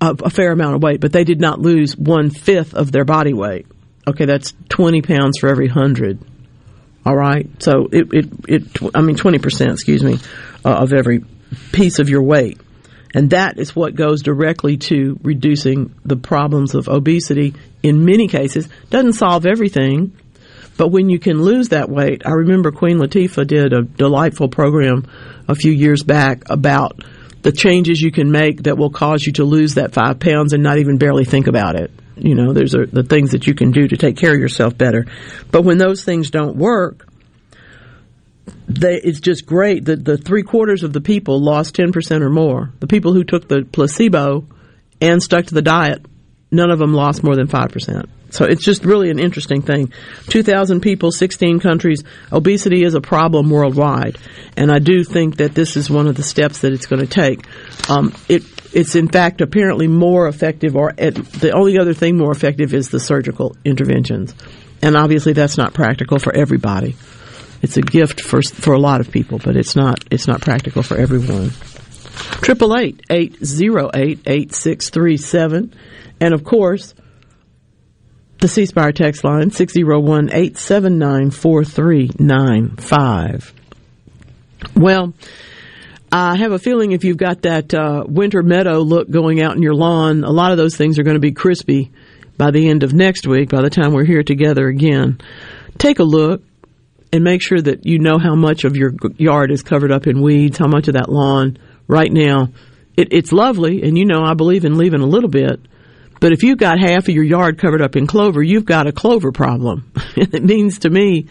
a, 0.00 0.14
a 0.24 0.30
fair 0.30 0.52
amount 0.52 0.76
of 0.76 0.82
weight, 0.82 1.00
but 1.00 1.12
they 1.12 1.24
did 1.24 1.40
not 1.40 1.58
lose 1.58 1.96
one 1.96 2.30
fifth 2.30 2.74
of 2.74 2.92
their 2.92 3.04
body 3.04 3.32
weight. 3.32 3.66
Okay, 4.06 4.24
that's 4.24 4.52
20 4.68 5.02
pounds 5.02 5.38
for 5.38 5.48
every 5.48 5.68
hundred. 5.68 6.18
All 7.04 7.16
right, 7.16 7.48
so 7.62 7.88
it, 7.90 8.12
it, 8.12 8.30
it 8.48 8.62
I 8.94 9.00
mean, 9.00 9.16
20%, 9.16 9.72
excuse 9.72 10.02
me, 10.02 10.18
uh, 10.64 10.70
of 10.70 10.92
every 10.92 11.24
piece 11.72 11.98
of 11.98 12.08
your 12.08 12.22
weight. 12.22 12.60
And 13.14 13.30
that 13.30 13.58
is 13.58 13.76
what 13.76 13.94
goes 13.94 14.22
directly 14.22 14.76
to 14.78 15.18
reducing 15.22 15.94
the 16.04 16.16
problems 16.16 16.74
of 16.74 16.88
obesity 16.88 17.54
in 17.82 18.04
many 18.04 18.28
cases. 18.28 18.68
Doesn't 18.90 19.14
solve 19.14 19.44
everything, 19.46 20.16
but 20.76 20.88
when 20.88 21.08
you 21.08 21.18
can 21.18 21.42
lose 21.42 21.70
that 21.70 21.90
weight, 21.90 22.22
I 22.24 22.30
remember 22.30 22.72
Queen 22.72 22.98
Latifah 22.98 23.46
did 23.46 23.72
a 23.72 23.82
delightful 23.82 24.48
program 24.48 25.06
a 25.48 25.54
few 25.54 25.72
years 25.72 26.02
back 26.02 26.48
about 26.48 27.02
the 27.42 27.52
changes 27.52 28.00
you 28.00 28.12
can 28.12 28.30
make 28.30 28.62
that 28.62 28.78
will 28.78 28.90
cause 28.90 29.24
you 29.24 29.32
to 29.34 29.44
lose 29.44 29.74
that 29.74 29.92
five 29.92 30.20
pounds 30.20 30.52
and 30.52 30.62
not 30.62 30.78
even 30.78 30.96
barely 30.96 31.24
think 31.24 31.48
about 31.48 31.78
it. 31.78 31.90
You 32.16 32.34
know, 32.34 32.52
there's 32.52 32.72
the 32.72 33.06
things 33.08 33.32
that 33.32 33.46
you 33.46 33.54
can 33.54 33.72
do 33.72 33.88
to 33.88 33.96
take 33.96 34.16
care 34.16 34.32
of 34.32 34.38
yourself 34.38 34.78
better. 34.78 35.06
But 35.50 35.62
when 35.62 35.78
those 35.78 36.04
things 36.04 36.30
don't 36.30 36.56
work, 36.56 37.06
they, 38.68 38.96
it's 38.96 39.20
just 39.20 39.46
great 39.46 39.86
that 39.86 40.04
the 40.04 40.16
three 40.16 40.42
quarters 40.42 40.82
of 40.82 40.92
the 40.92 41.00
people 41.00 41.40
lost 41.40 41.76
10% 41.76 42.22
or 42.22 42.30
more. 42.30 42.72
The 42.80 42.86
people 42.86 43.12
who 43.12 43.24
took 43.24 43.48
the 43.48 43.64
placebo 43.70 44.46
and 45.00 45.22
stuck 45.22 45.46
to 45.46 45.54
the 45.54 45.62
diet, 45.62 46.04
none 46.50 46.70
of 46.70 46.78
them 46.78 46.94
lost 46.94 47.24
more 47.24 47.34
than 47.34 47.48
5%. 47.48 48.08
So 48.30 48.46
it's 48.46 48.64
just 48.64 48.84
really 48.84 49.10
an 49.10 49.18
interesting 49.18 49.60
thing. 49.60 49.92
2,000 50.28 50.80
people, 50.80 51.12
16 51.12 51.60
countries. 51.60 52.02
Obesity 52.32 52.82
is 52.82 52.94
a 52.94 53.00
problem 53.00 53.50
worldwide. 53.50 54.16
And 54.56 54.72
I 54.72 54.78
do 54.78 55.04
think 55.04 55.36
that 55.36 55.54
this 55.54 55.76
is 55.76 55.90
one 55.90 56.06
of 56.06 56.16
the 56.16 56.22
steps 56.22 56.60
that 56.60 56.72
it's 56.72 56.86
going 56.86 57.00
to 57.00 57.06
take. 57.06 57.46
Um, 57.90 58.14
it, 58.30 58.42
it's 58.72 58.94
in 58.94 59.08
fact 59.08 59.42
apparently 59.42 59.86
more 59.86 60.28
effective, 60.28 60.76
or 60.76 60.92
the 60.92 61.52
only 61.54 61.78
other 61.78 61.92
thing 61.92 62.16
more 62.16 62.32
effective 62.32 62.72
is 62.72 62.88
the 62.88 63.00
surgical 63.00 63.54
interventions. 63.66 64.34
And 64.80 64.96
obviously 64.96 65.34
that's 65.34 65.58
not 65.58 65.74
practical 65.74 66.18
for 66.18 66.34
everybody. 66.34 66.96
It's 67.62 67.76
a 67.76 67.82
gift 67.82 68.20
for 68.20 68.42
for 68.42 68.74
a 68.74 68.78
lot 68.78 69.00
of 69.00 69.10
people, 69.10 69.38
but 69.38 69.56
it's 69.56 69.74
not 69.76 70.04
it's 70.10 70.26
not 70.26 70.40
practical 70.40 70.82
for 70.82 70.96
everyone. 70.96 71.52
Triple 72.42 72.76
eight 72.76 73.00
eight 73.08 73.42
zero 73.44 73.90
eight 73.94 74.20
eight 74.26 74.52
six 74.52 74.90
three 74.90 75.16
seven, 75.16 75.72
and 76.20 76.34
of 76.34 76.44
course, 76.44 76.94
the 78.38 78.48
C 78.48 78.66
Spire 78.66 78.92
text 78.92 79.22
line 79.22 79.52
six 79.52 79.72
zero 79.72 80.00
one 80.00 80.28
eight 80.32 80.58
seven 80.58 80.98
nine 80.98 81.30
four 81.30 81.64
three 81.64 82.10
nine 82.18 82.76
five. 82.76 83.54
Well. 84.76 85.14
I 86.14 86.36
have 86.36 86.52
a 86.52 86.58
feeling 86.58 86.92
if 86.92 87.04
you've 87.04 87.16
got 87.16 87.40
that 87.40 87.72
uh, 87.72 88.04
winter 88.06 88.42
meadow 88.42 88.80
look 88.80 89.10
going 89.10 89.40
out 89.40 89.56
in 89.56 89.62
your 89.62 89.72
lawn, 89.72 90.24
a 90.24 90.30
lot 90.30 90.52
of 90.52 90.58
those 90.58 90.76
things 90.76 90.98
are 90.98 91.04
going 91.04 91.16
to 91.16 91.20
be 91.20 91.32
crispy 91.32 91.90
by 92.36 92.50
the 92.50 92.68
end 92.68 92.82
of 92.82 92.92
next 92.92 93.26
week, 93.26 93.48
by 93.48 93.62
the 93.62 93.70
time 93.70 93.94
we're 93.94 94.04
here 94.04 94.22
together 94.22 94.68
again. 94.68 95.22
Take 95.78 96.00
a 96.00 96.04
look 96.04 96.42
and 97.12 97.22
make 97.22 97.42
sure 97.42 97.60
that 97.60 97.86
you 97.86 97.98
know 97.98 98.18
how 98.18 98.34
much 98.34 98.64
of 98.64 98.76
your 98.76 98.94
yard 99.18 99.50
is 99.50 99.62
covered 99.62 99.92
up 99.92 100.06
in 100.06 100.22
weeds, 100.22 100.56
how 100.58 100.66
much 100.66 100.88
of 100.88 100.94
that 100.94 101.10
lawn 101.10 101.58
right 101.86 102.10
now. 102.10 102.48
It, 102.96 103.08
it's 103.12 103.32
lovely, 103.32 103.82
and 103.82 103.98
you 103.98 104.06
know 104.06 104.22
I 104.24 104.34
believe 104.34 104.64
in 104.64 104.78
leaving 104.78 105.02
a 105.02 105.06
little 105.06 105.28
bit. 105.28 105.60
But 106.20 106.32
if 106.32 106.42
you've 106.42 106.58
got 106.58 106.78
half 106.78 107.08
of 107.08 107.14
your 107.14 107.24
yard 107.24 107.58
covered 107.58 107.82
up 107.82 107.96
in 107.96 108.06
clover, 108.06 108.42
you've 108.42 108.64
got 108.64 108.86
a 108.86 108.92
clover 108.92 109.32
problem. 109.32 109.90
it 110.16 110.44
means 110.44 110.80
to 110.80 110.90
me 110.90 111.26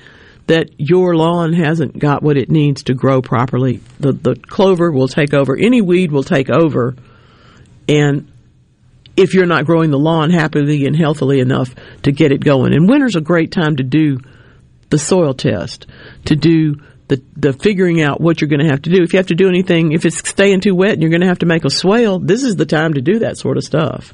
that 0.48 0.70
your 0.78 1.15
lawn 1.15 1.54
hasn't 1.54 1.98
got 1.98 2.22
what 2.22 2.38
it 2.38 2.50
needs 2.50 2.84
to 2.84 2.94
grow 2.94 3.22
properly. 3.22 3.80
The 4.00 4.12
the 4.12 4.36
clover 4.36 4.91
will 4.91 5.08
take 5.08 5.34
over. 5.34 5.56
Any 5.58 5.82
weed 5.82 6.12
will 6.12 6.24
take 6.24 6.50
over, 6.50 6.96
and 7.88 8.32
if 9.17 9.34
you're 9.34 9.46
not 9.46 9.65
growing 9.65 9.91
the 9.91 10.00
lawn 10.00 10.30
happily 10.30 10.86
and 10.86 10.96
healthily 10.96 11.39
enough 11.39 11.74
to 12.04 12.12
get 12.12 12.32
it 12.32 12.44
going. 12.44 12.74
And 12.74 12.88
winter's 12.88 13.15
a 13.15 13.22
great 13.22 13.52
time 13.52 13.76
to 13.78 13.84
do 13.84 14.20
the 14.92 15.00
soil 15.00 15.34
test, 15.34 15.88
to 16.26 16.36
do 16.36 16.76
the, 17.08 17.22
the 17.36 17.54
figuring 17.54 18.02
out 18.02 18.22
what 18.22 18.40
you're 18.40 18.48
going 18.48 18.62
to 18.62 18.70
have 18.70 18.84
to 18.84 18.90
do. 18.90 19.04
If 19.04 19.12
you 19.14 19.18
have 19.18 19.28
to 19.28 19.36
do 19.36 19.50
anything, 19.50 19.92
if 19.92 20.06
it's 20.06 20.18
staying 20.18 20.62
too 20.62 20.76
wet 20.76 20.94
and 20.94 21.02
you're 21.02 21.10
going 21.10 21.22
to 21.22 21.28
have 21.28 21.40
to 21.40 21.46
make 21.46 21.66
a 21.66 21.70
swale, 21.70 22.20
this 22.20 22.44
is 22.44 22.56
the 22.56 22.66
time 22.66 22.94
to 22.94 23.02
do 23.02 23.20
that 23.20 23.38
sort 23.38 23.58
of 23.58 23.64
stuff. 23.64 24.14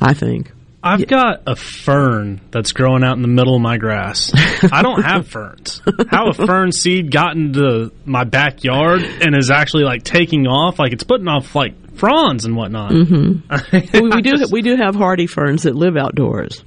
I 0.00 0.14
think. 0.14 0.52
I've 0.84 1.06
got 1.06 1.42
a 1.46 1.54
fern 1.54 2.40
that's 2.50 2.72
growing 2.72 3.04
out 3.04 3.14
in 3.14 3.22
the 3.22 3.28
middle 3.28 3.54
of 3.54 3.62
my 3.62 3.76
grass. 3.76 4.32
I 4.72 4.82
don't 4.82 5.02
have 5.02 5.28
ferns. 5.28 5.80
How 6.08 6.30
a 6.30 6.32
fern 6.32 6.72
seed 6.72 7.12
got 7.12 7.36
into 7.36 7.92
my 8.04 8.24
backyard 8.24 9.02
and 9.02 9.36
is 9.36 9.50
actually 9.50 9.84
like 9.84 10.02
taking 10.02 10.48
off, 10.48 10.80
like 10.80 10.92
it's 10.92 11.04
putting 11.04 11.28
off 11.28 11.54
like 11.54 11.94
fronds 11.94 12.46
and 12.46 12.56
whatnot. 12.56 12.90
Mm-hmm. 12.90 14.00
we, 14.02 14.10
we 14.10 14.22
do 14.22 14.32
we 14.50 14.62
do 14.62 14.74
have 14.74 14.96
hardy 14.96 15.28
ferns 15.28 15.62
that 15.62 15.76
live 15.76 15.96
outdoors, 15.96 16.64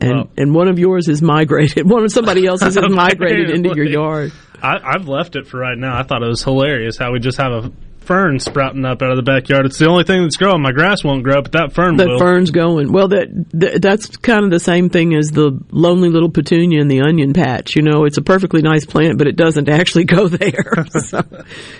and 0.00 0.10
Well- 0.12 0.30
and 0.36 0.54
one 0.54 0.68
of 0.68 0.78
yours 0.78 1.08
is 1.08 1.22
migrated. 1.22 1.88
One 1.90 2.04
of 2.04 2.12
somebody 2.12 2.46
else's 2.46 2.76
is 2.76 2.88
migrated 2.90 3.50
into 3.50 3.74
your 3.74 3.86
yard. 3.86 4.32
I, 4.62 4.78
I've 4.82 5.08
left 5.08 5.36
it 5.36 5.46
for 5.46 5.58
right 5.58 5.76
now. 5.76 5.96
I 5.98 6.02
thought 6.04 6.22
it 6.22 6.28
was 6.28 6.42
hilarious 6.42 6.96
how 6.96 7.12
we 7.12 7.18
just 7.20 7.38
have 7.38 7.52
a 7.52 7.72
fern 8.04 8.38
sprouting 8.38 8.84
up 8.84 9.02
out 9.02 9.10
of 9.10 9.16
the 9.16 9.22
backyard. 9.22 9.66
It's 9.66 9.78
the 9.78 9.88
only 9.88 10.04
thing 10.04 10.22
that's 10.22 10.36
growing. 10.36 10.62
My 10.62 10.72
grass 10.72 11.02
won't 11.02 11.22
grow, 11.24 11.42
but 11.42 11.52
that 11.52 11.72
fern 11.72 11.96
The 11.96 12.06
will. 12.06 12.18
fern's 12.18 12.50
going 12.50 12.92
well. 12.92 13.08
That, 13.08 13.28
that 13.54 13.82
that's 13.82 14.16
kind 14.18 14.44
of 14.44 14.50
the 14.50 14.60
same 14.60 14.90
thing 14.90 15.14
as 15.14 15.30
the 15.30 15.58
lonely 15.70 16.08
little 16.10 16.30
petunia 16.30 16.80
in 16.80 16.88
the 16.88 17.00
onion 17.00 17.32
patch. 17.32 17.76
You 17.76 17.82
know, 17.82 18.04
it's 18.04 18.18
a 18.18 18.22
perfectly 18.22 18.62
nice 18.62 18.84
plant, 18.84 19.18
but 19.18 19.26
it 19.26 19.36
doesn't 19.36 19.68
actually 19.68 20.04
go 20.16 20.28
there. 20.28 20.86
so 21.00 21.22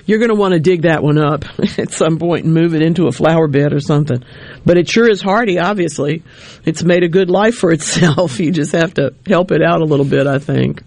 you're 0.06 0.18
going 0.18 0.30
to 0.30 0.34
want 0.34 0.54
to 0.54 0.60
dig 0.60 0.82
that 0.82 1.02
one 1.02 1.18
up 1.18 1.44
at 1.78 1.90
some 1.92 2.18
point 2.18 2.44
and 2.44 2.54
move 2.54 2.74
it 2.74 2.82
into 2.82 3.06
a 3.06 3.12
flower 3.12 3.46
bed 3.46 3.72
or 3.72 3.80
something. 3.80 4.22
But 4.64 4.78
it 4.78 4.88
sure 4.88 5.08
is 5.08 5.20
hardy. 5.20 5.58
Obviously, 5.58 6.22
it's 6.64 6.82
made 6.82 7.02
a 7.02 7.08
good 7.08 7.30
life 7.30 7.54
for 7.56 7.70
itself. 7.70 8.40
You 8.40 8.50
just 8.50 8.72
have 8.72 8.94
to 8.94 9.14
help 9.26 9.52
it 9.52 9.62
out 9.62 9.82
a 9.82 9.84
little 9.84 10.06
bit. 10.06 10.26
I 10.26 10.38
think. 10.38 10.82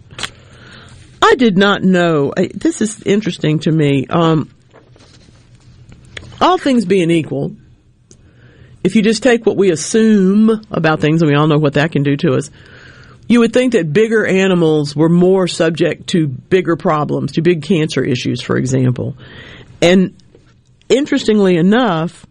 I 1.21 1.36
did 1.36 1.58
not 1.58 1.84
know. 1.84 2.34
This 2.54 2.82
is 2.82 3.02
interesting 3.04 3.60
to 3.60 3.71
me. 3.71 4.06
Um, 4.08 4.50
all 6.41 6.58
things 6.58 6.86
being 6.86 7.12
equal, 7.12 7.56
if 8.84 8.95
you 8.95 9.02
just 9.02 9.23
take 9.23 9.45
what 9.45 9.58
we 9.58 9.71
assume 9.71 10.50
about 10.71 11.02
things, 11.02 11.21
and 11.21 11.30
we 11.30 11.36
all 11.36 11.47
know 11.47 11.58
what 11.58 11.73
that 11.73 11.91
can 11.91 12.04
do 12.04 12.15
to 12.17 12.36
us, 12.36 12.50
you 13.28 13.39
would 13.41 13.52
think 13.52 13.73
that 13.73 13.91
bigger 13.91 14.26
animals 14.26 14.95
were 14.95 15.10
more 15.10 15.47
subject 15.47 16.08
to 16.08 16.28
bigger 16.28 16.78
problems, 16.78 17.34
to 17.34 17.41
big 17.41 17.62
cancer 17.63 18.04
issues, 18.04 18.41
for 18.41 18.56
example. 18.56 19.17
And 19.82 20.15
interestingly 20.88 21.58
enough, 21.58 22.26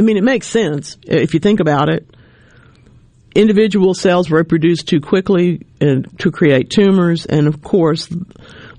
I 0.00 0.02
mean, 0.02 0.16
it 0.16 0.24
makes 0.24 0.46
sense 0.46 0.96
uh, 0.96 1.16
if 1.16 1.34
you 1.34 1.40
think 1.40 1.60
about 1.60 1.88
it. 1.88 2.08
Individual 3.34 3.94
cells 3.94 4.30
reproduce 4.30 4.82
too 4.82 5.00
quickly 5.00 5.66
and 5.80 6.18
to 6.20 6.30
create 6.30 6.70
tumors, 6.70 7.26
and 7.26 7.46
of 7.46 7.62
course, 7.62 8.08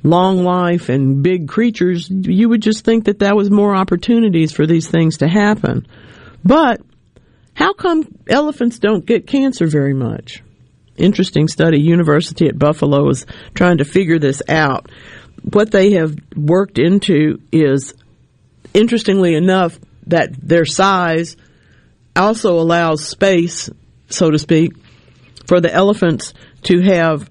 long 0.05 0.43
life 0.43 0.89
and 0.89 1.23
big 1.23 1.47
creatures, 1.47 2.07
you 2.09 2.47
would 2.49 2.61
just 2.61 2.85
think 2.85 3.05
that 3.05 3.19
that 3.19 3.35
was 3.35 3.49
more 3.49 3.75
opportunities 3.75 4.51
for 4.51 4.65
these 4.65 4.87
things 4.87 5.17
to 5.17 5.27
happen. 5.27 5.87
But 6.43 6.81
how 7.55 7.73
come 7.73 8.07
elephants 8.27 8.79
don't 8.79 9.05
get 9.05 9.27
cancer 9.27 9.65
very 9.67 9.93
much? 9.93 10.43
Interesting 10.95 11.47
study. 11.47 11.79
University 11.81 12.47
at 12.47 12.59
Buffalo 12.59 13.09
is 13.09 13.25
trying 13.53 13.79
to 13.79 13.85
figure 13.85 14.19
this 14.19 14.41
out. 14.47 14.89
What 15.41 15.71
they 15.71 15.93
have 15.93 16.15
worked 16.35 16.77
into 16.77 17.41
is, 17.51 17.93
interestingly 18.73 19.35
enough, 19.35 19.79
that 20.07 20.29
their 20.41 20.65
size 20.65 21.35
also 22.15 22.59
allows 22.59 23.05
space, 23.05 23.69
so 24.09 24.31
to 24.31 24.39
speak, 24.39 24.73
for 25.47 25.59
the 25.59 25.73
elephants 25.73 26.33
to 26.63 26.81
have 26.81 27.29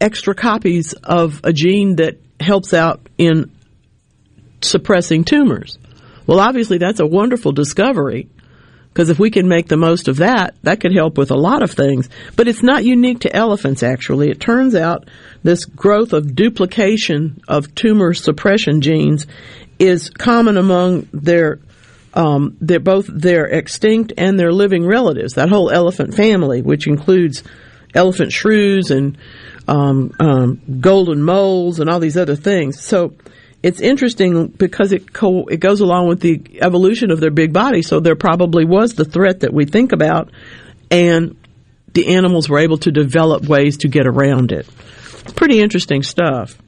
extra 0.00 0.34
copies 0.34 0.92
of 0.92 1.40
a 1.44 1.52
gene 1.52 1.96
that 1.96 2.18
helps 2.38 2.72
out 2.72 3.08
in 3.18 3.50
suppressing 4.62 5.24
tumors. 5.24 5.78
Well, 6.26 6.40
obviously, 6.40 6.78
that's 6.78 7.00
a 7.00 7.06
wonderful 7.06 7.52
discovery 7.52 8.28
because 8.92 9.10
if 9.10 9.18
we 9.18 9.30
can 9.30 9.48
make 9.48 9.68
the 9.68 9.76
most 9.76 10.08
of 10.08 10.16
that, 10.16 10.56
that 10.62 10.80
could 10.80 10.94
help 10.94 11.16
with 11.16 11.30
a 11.30 11.36
lot 11.36 11.62
of 11.62 11.70
things. 11.70 12.08
But 12.36 12.48
it's 12.48 12.62
not 12.62 12.84
unique 12.84 13.20
to 13.20 13.34
elephants, 13.34 13.82
actually. 13.82 14.30
It 14.30 14.40
turns 14.40 14.74
out 14.74 15.08
this 15.42 15.64
growth 15.64 16.12
of 16.12 16.34
duplication 16.34 17.40
of 17.46 17.74
tumor 17.74 18.14
suppression 18.14 18.80
genes 18.80 19.26
is 19.78 20.10
common 20.10 20.56
among 20.56 21.08
their 21.12 21.60
um, 22.12 22.56
they're 22.60 22.80
both 22.80 23.06
their 23.06 23.46
extinct 23.46 24.12
and 24.18 24.38
their 24.38 24.52
living 24.52 24.84
relatives. 24.84 25.34
That 25.34 25.48
whole 25.48 25.70
elephant 25.70 26.14
family, 26.14 26.60
which 26.60 26.88
includes 26.88 27.44
elephant 27.94 28.32
shrews 28.32 28.90
and 28.90 29.16
um, 29.70 30.12
um, 30.18 30.60
golden 30.80 31.22
moles 31.22 31.78
and 31.78 31.88
all 31.88 32.00
these 32.00 32.16
other 32.16 32.34
things. 32.34 32.82
So 32.82 33.14
it's 33.62 33.80
interesting 33.80 34.48
because 34.48 34.92
it 34.92 35.12
co- 35.12 35.46
it 35.46 35.60
goes 35.60 35.80
along 35.80 36.08
with 36.08 36.20
the 36.20 36.58
evolution 36.60 37.10
of 37.10 37.20
their 37.20 37.30
big 37.30 37.52
body. 37.52 37.82
So 37.82 38.00
there 38.00 38.16
probably 38.16 38.64
was 38.64 38.94
the 38.94 39.04
threat 39.04 39.40
that 39.40 39.52
we 39.52 39.66
think 39.66 39.92
about, 39.92 40.32
and 40.90 41.36
the 41.94 42.14
animals 42.16 42.48
were 42.48 42.58
able 42.58 42.78
to 42.78 42.90
develop 42.90 43.44
ways 43.44 43.78
to 43.78 43.88
get 43.88 44.06
around 44.06 44.50
it. 44.50 44.66
Pretty 45.36 45.60
interesting 45.60 46.02
stuff. 46.02 46.58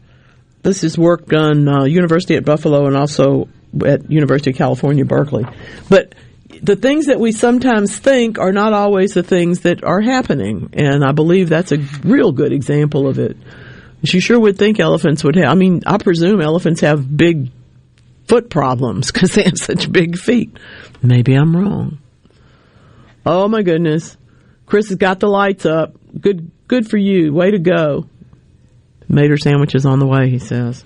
This 0.62 0.84
is 0.84 0.96
work 0.96 1.26
done 1.26 1.68
uh, 1.68 1.84
University 1.84 2.36
at 2.36 2.44
Buffalo 2.44 2.86
and 2.86 2.96
also 2.96 3.48
at 3.84 4.08
University 4.10 4.50
of 4.50 4.56
California, 4.56 5.04
Berkeley. 5.04 5.44
But 5.88 6.14
the 6.60 6.76
things 6.76 7.06
that 7.06 7.18
we 7.18 7.32
sometimes 7.32 7.98
think 7.98 8.38
are 8.38 8.52
not 8.52 8.72
always 8.72 9.14
the 9.14 9.22
things 9.22 9.60
that 9.60 9.84
are 9.84 10.00
happening, 10.00 10.70
and 10.72 11.04
I 11.04 11.12
believe 11.12 11.48
that's 11.48 11.72
a 11.72 11.78
real 12.04 12.32
good 12.32 12.52
example 12.52 13.08
of 13.08 13.18
it. 13.18 13.36
You 14.02 14.20
sure 14.20 14.38
would 14.38 14.58
think 14.58 14.80
elephants 14.80 15.22
would 15.22 15.36
have. 15.36 15.46
I 15.46 15.54
mean, 15.54 15.82
I 15.86 15.98
presume 15.98 16.40
elephants 16.40 16.80
have 16.80 17.16
big 17.16 17.50
foot 18.26 18.50
problems 18.50 19.12
because 19.12 19.34
they 19.34 19.44
have 19.44 19.58
such 19.58 19.90
big 19.90 20.18
feet. 20.18 20.56
Maybe 21.02 21.34
I'm 21.34 21.56
wrong. 21.56 21.98
Oh 23.24 23.46
my 23.46 23.62
goodness, 23.62 24.16
Chris 24.66 24.88
has 24.88 24.98
got 24.98 25.20
the 25.20 25.28
lights 25.28 25.64
up. 25.64 25.94
Good, 26.20 26.50
good 26.66 26.88
for 26.88 26.96
you. 26.96 27.32
Way 27.32 27.52
to 27.52 27.58
go. 27.58 28.06
Mater 29.08 29.36
sandwiches 29.36 29.86
on 29.86 29.98
the 29.98 30.06
way. 30.06 30.30
He 30.30 30.38
says, 30.38 30.84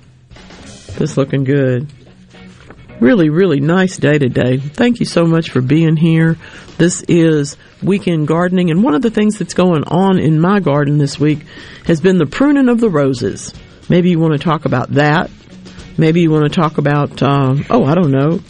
"This 0.99 1.17
looking 1.17 1.45
good." 1.45 1.89
Really, 2.99 3.29
really 3.29 3.61
nice 3.61 3.99
day 3.99 4.19
today. 4.19 4.57
Thank 4.57 5.01
you 5.01 5.07
so 5.07 5.27
much 5.27 5.51
for 5.51 5.61
being 5.61 5.97
here. 5.97 6.39
This 6.79 7.03
is 7.03 7.59
weekend 7.83 8.27
gardening, 8.27 8.71
and 8.71 8.83
one 8.83 8.95
of 8.95 9.03
the 9.03 9.11
things 9.11 9.39
that's 9.39 9.53
going 9.53 9.85
on 9.85 10.19
in 10.19 10.41
my 10.41 10.61
garden 10.61 10.97
this 10.97 11.21
week 11.21 11.41
has 11.85 12.01
been 12.01 12.17
the 12.17 12.25
pruning 12.25 12.71
of 12.71 12.81
the 12.81 12.89
roses. 12.89 13.53
Maybe 13.91 14.09
you 14.09 14.19
want 14.19 14.33
to 14.33 14.39
talk 14.39 14.65
about 14.65 14.93
that. 14.93 15.31
Maybe 15.99 16.23
you 16.23 16.31
want 16.31 16.45
to 16.45 16.61
talk 16.61 16.79
about, 16.79 17.23
um, 17.23 17.67
oh, 17.69 17.85
I 17.85 17.95
don't 17.95 18.11
know, 18.11 18.41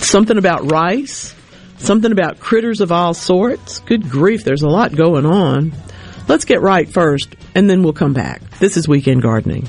something 0.00 0.38
about 0.38 0.72
rice, 0.72 1.34
something 1.76 2.12
about 2.12 2.40
critters 2.40 2.80
of 2.80 2.90
all 2.90 3.12
sorts. 3.12 3.80
Good 3.80 4.08
grief, 4.08 4.44
there's 4.44 4.62
a 4.62 4.68
lot 4.68 4.96
going 4.96 5.26
on. 5.26 5.72
Let's 6.26 6.46
get 6.46 6.62
right 6.62 6.88
first, 6.88 7.36
and 7.54 7.68
then 7.68 7.82
we'll 7.82 7.92
come 7.92 8.14
back. 8.14 8.40
This 8.58 8.78
is 8.78 8.88
Weekend 8.88 9.20
Gardening. 9.20 9.68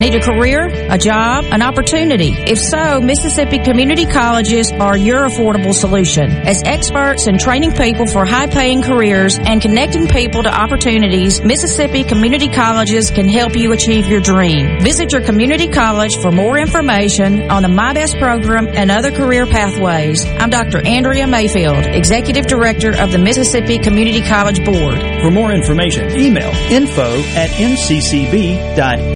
Need 0.00 0.14
a 0.14 0.20
career, 0.20 0.66
a 0.88 0.96
job, 0.96 1.44
an 1.50 1.60
opportunity? 1.60 2.32
If 2.32 2.58
so, 2.58 3.02
Mississippi 3.02 3.58
community 3.58 4.06
colleges 4.06 4.72
are 4.72 4.96
your 4.96 5.28
affordable 5.28 5.74
solution. 5.74 6.30
As 6.30 6.62
experts 6.64 7.26
in 7.26 7.36
training 7.36 7.72
people 7.72 8.06
for 8.06 8.24
high 8.24 8.46
paying 8.46 8.80
careers 8.80 9.38
and 9.38 9.60
connecting 9.60 10.08
people 10.08 10.42
to 10.42 10.48
opportunities, 10.48 11.42
Mississippi 11.42 12.02
community 12.02 12.48
colleges 12.48 13.10
can 13.10 13.28
help 13.28 13.54
you 13.54 13.72
achieve 13.72 14.06
your 14.06 14.22
dream. 14.22 14.80
Visit 14.80 15.12
your 15.12 15.20
community 15.20 15.68
college 15.68 16.16
for 16.16 16.32
more 16.32 16.56
information 16.56 17.50
on 17.50 17.62
the 17.62 17.68
MI-BEST 17.68 18.16
program 18.16 18.68
and 18.68 18.90
other 18.90 19.10
career 19.10 19.44
pathways. 19.44 20.24
I'm 20.24 20.48
Dr. 20.48 20.78
Andrea 20.78 21.26
Mayfield, 21.26 21.76
Executive 21.76 22.46
Director 22.46 22.98
of 22.98 23.12
the 23.12 23.18
Mississippi 23.18 23.76
Community 23.76 24.22
College 24.22 24.64
Board. 24.64 24.98
For 25.20 25.30
more 25.30 25.52
information, 25.52 26.18
email 26.18 26.48
info 26.72 27.18
at 27.36 27.50
mccb.edu. 27.50 29.14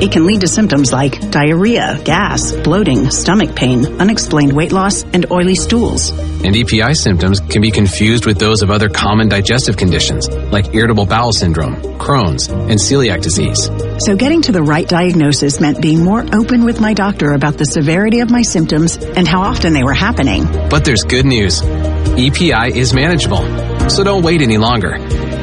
It 0.00 0.12
can 0.12 0.26
lead 0.26 0.42
to 0.42 0.48
symptoms 0.48 0.92
like 0.92 1.30
diarrhea, 1.30 2.00
gas, 2.04 2.52
bloating, 2.52 3.10
stomach 3.10 3.56
pain, 3.56 4.00
unexplained 4.00 4.52
weight 4.52 4.72
loss, 4.72 5.02
and 5.04 5.26
oily 5.32 5.54
stools. 5.54 6.10
And 6.10 6.54
EPI 6.54 6.94
symptoms 6.94 7.40
can 7.40 7.62
be 7.62 7.70
confused 7.70 8.26
with 8.26 8.38
those 8.38 8.62
of 8.62 8.70
other 8.70 8.88
common 8.88 9.28
digestive 9.28 9.76
conditions, 9.76 10.28
like 10.28 10.74
irritable 10.74 11.06
bowel 11.06 11.32
syndrome, 11.32 11.76
Crohn's, 11.98 12.48
and 12.48 12.78
celiac 12.78 13.22
disease. 13.22 13.70
So 14.04 14.14
getting 14.14 14.42
to 14.42 14.52
the 14.52 14.62
right 14.62 14.88
diagnosis 14.88 15.60
meant 15.60 15.82
being 15.82 16.04
more 16.04 16.22
open 16.34 16.64
with 16.64 16.80
my 16.80 16.94
doctor 16.94 17.32
about 17.32 17.58
the 17.58 17.64
severity 17.64 18.20
of 18.20 18.30
my 18.30 18.42
symptoms 18.42 18.96
and 18.96 19.26
how 19.26 19.40
often 19.40 19.72
they 19.72 19.82
were 19.82 19.94
happening. 19.94 20.44
But 20.68 20.84
there's 20.84 21.02
good 21.02 21.26
news. 21.26 21.62
EPI 21.62 22.78
is 22.78 22.94
manageable, 22.94 23.44
so 23.88 24.04
don't 24.04 24.22
wait 24.22 24.42
any 24.42 24.58
longer. 24.58 24.98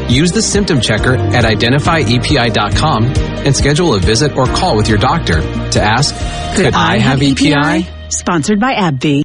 Use 0.08 0.32
the 0.32 0.42
symptom 0.42 0.80
checker 0.82 1.16
at 1.16 1.46
identifyepi.com 1.46 3.04
and 3.06 3.56
schedule 3.56 3.96
a 3.96 4.00
visit 4.00 4.36
or 4.38 4.46
call 4.46 4.78
with 4.78 4.88
your 4.88 5.00
doctor 5.00 5.42
to 5.72 5.82
ask, 5.82 6.14
could, 6.56 6.74
I 6.74 7.00
have 7.00 7.22
E 7.22 7.32
EPI? 7.32 7.88
Sponsored 8.10 8.60
by 8.60 8.74
AbbVie. 8.76 9.25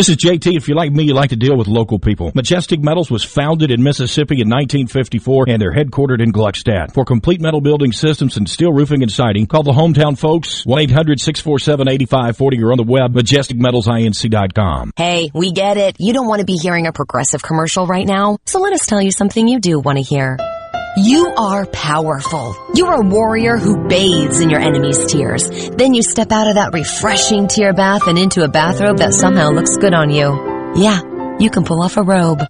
This 0.00 0.08
is 0.08 0.16
JT. 0.16 0.56
If 0.56 0.66
you're 0.66 0.78
like 0.78 0.92
me, 0.92 1.04
you 1.04 1.12
like 1.12 1.28
to 1.28 1.36
deal 1.36 1.58
with 1.58 1.68
local 1.68 1.98
people. 1.98 2.32
Majestic 2.34 2.80
Metals 2.80 3.10
was 3.10 3.22
founded 3.22 3.70
in 3.70 3.82
Mississippi 3.82 4.36
in 4.36 4.48
1954 4.48 5.44
and 5.46 5.60
they're 5.60 5.74
headquartered 5.74 6.22
in 6.22 6.32
Gluckstadt. 6.32 6.94
For 6.94 7.04
complete 7.04 7.38
metal 7.38 7.60
building 7.60 7.92
systems 7.92 8.38
and 8.38 8.48
steel 8.48 8.72
roofing 8.72 9.02
and 9.02 9.12
siding, 9.12 9.46
call 9.46 9.62
the 9.62 9.72
hometown 9.72 10.16
folks 10.16 10.64
1-800-647-8540 10.64 12.62
or 12.62 12.72
on 12.72 12.78
the 12.78 12.82
web 12.82 13.12
majesticmetalsinc.com. 13.12 14.92
Hey, 14.96 15.30
we 15.34 15.52
get 15.52 15.76
it. 15.76 15.96
You 15.98 16.14
don't 16.14 16.28
want 16.28 16.40
to 16.40 16.46
be 16.46 16.56
hearing 16.56 16.86
a 16.86 16.94
progressive 16.94 17.42
commercial 17.42 17.86
right 17.86 18.06
now, 18.06 18.38
so 18.46 18.60
let 18.60 18.72
us 18.72 18.86
tell 18.86 19.02
you 19.02 19.10
something 19.10 19.46
you 19.46 19.60
do 19.60 19.80
want 19.80 19.98
to 19.98 20.02
hear. 20.02 20.38
You 20.96 21.32
are 21.36 21.66
powerful. 21.66 22.56
You're 22.74 23.00
a 23.00 23.06
warrior 23.06 23.58
who 23.58 23.86
bathes 23.86 24.40
in 24.40 24.50
your 24.50 24.60
enemy's 24.60 25.06
tears. 25.06 25.48
Then 25.70 25.94
you 25.94 26.02
step 26.02 26.32
out 26.32 26.48
of 26.48 26.56
that 26.56 26.72
refreshing 26.72 27.46
tear 27.46 27.72
bath 27.72 28.08
and 28.08 28.18
into 28.18 28.42
a 28.42 28.48
bathrobe 28.48 28.98
that 28.98 29.14
somehow 29.14 29.50
looks 29.50 29.76
good 29.76 29.94
on 29.94 30.10
you. 30.10 30.72
Yeah, 30.74 31.00
you 31.38 31.48
can 31.48 31.64
pull 31.64 31.82
off 31.82 31.96
a 31.96 32.02
robe. 32.02 32.42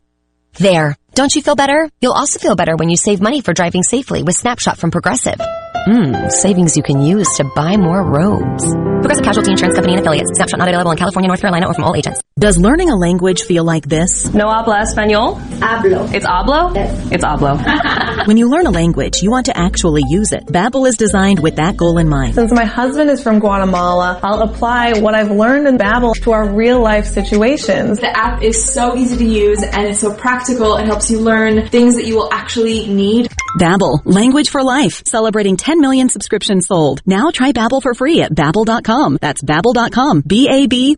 There. 0.55 0.97
Don't 1.15 1.35
you 1.35 1.43
feel 1.43 1.57
better? 1.57 1.89
You'll 2.01 2.13
also 2.13 2.39
feel 2.39 2.57
better 2.57 2.77
when 2.77 2.89
you 2.89 2.97
save 2.97 3.21
money 3.21 3.41
for 3.43 3.53
driving 3.53 3.83
safely 3.83 4.23
with 4.23 4.37
Snapshot 4.37 4.79
from 4.79 4.91
Progressive. 4.91 5.41
Mmm, 5.89 6.31
savings 6.31 6.77
you 6.77 6.83
can 6.83 7.01
use 7.01 7.27
to 7.37 7.45
buy 7.57 7.77
more 7.77 8.03
robes. 8.03 8.65
Progressive 9.01 9.25
Casualty 9.25 9.53
Insurance 9.53 9.77
Company 9.77 9.95
and 9.95 10.01
affiliates. 10.01 10.31
Snapshot 10.35 10.59
not 10.59 10.69
available 10.69 10.91
in 10.91 10.99
California, 10.99 11.29
North 11.29 11.41
Carolina, 11.41 11.67
or 11.67 11.73
from 11.73 11.85
all 11.85 11.97
agents. 11.97 12.21
Does 12.39 12.59
learning 12.59 12.91
a 12.91 12.97
language 12.97 13.43
feel 13.43 13.65
like 13.65 13.87
this? 13.87 14.33
No 14.35 14.49
habla 14.51 14.81
español? 14.81 15.41
Hablo. 15.59 16.13
It's 16.13 16.27
hablo? 16.27 16.75
Yes. 16.75 17.13
It's 17.13 17.25
hablo. 17.25 17.57
when 18.27 18.37
you 18.37 18.51
learn 18.51 18.67
a 18.67 18.71
language, 18.71 19.23
you 19.23 19.31
want 19.31 19.47
to 19.47 19.57
actually 19.57 20.03
use 20.09 20.33
it. 20.33 20.47
Babbel 20.47 20.87
is 20.87 20.97
designed 20.97 21.39
with 21.39 21.57
that 21.57 21.77
goal 21.77 21.99
in 21.99 22.09
mind. 22.09 22.35
Since 22.35 22.53
my 22.53 22.65
husband 22.65 23.11
is 23.11 23.23
from 23.23 23.39
Guatemala, 23.39 24.21
I'll 24.23 24.43
apply 24.43 25.01
what 25.01 25.15
I've 25.15 25.31
learned 25.31 25.67
in 25.67 25.79
Babbel 25.79 26.15
to 26.23 26.33
our 26.33 26.49
real 26.49 26.81
life 26.81 27.07
situations. 27.07 28.01
The 28.01 28.17
app 28.17 28.43
is 28.43 28.73
so 28.73 28.97
easy 28.97 29.17
to 29.17 29.25
use 29.25 29.63
and 29.63 29.87
it's 29.87 30.01
so 30.01 30.15
practical. 30.15 30.77
It 30.77 30.87
helps 30.87 31.11
you 31.11 31.21
learn 31.21 31.69
things 31.69 31.97
that 31.97 32.07
you 32.07 32.17
will 32.17 32.33
actually 32.33 32.87
need. 32.89 33.31
Babbel, 33.59 34.01
language 34.05 34.51
for 34.51 34.63
life, 34.63 35.03
celebrating 35.07 35.57
10 35.57 35.70
million 35.79 36.09
subscriptions 36.09 36.67
sold. 36.67 37.03
Now 37.07 37.31
try 37.31 37.53
Babbel 37.53 37.83
for 37.83 37.95
free 37.95 38.23
at 38.23 38.35
babbel.com. 38.35 39.19
That's 39.21 39.43
babbel.com. 39.43 40.23
B 40.27 40.49
A 40.51 40.67
B 40.67 40.97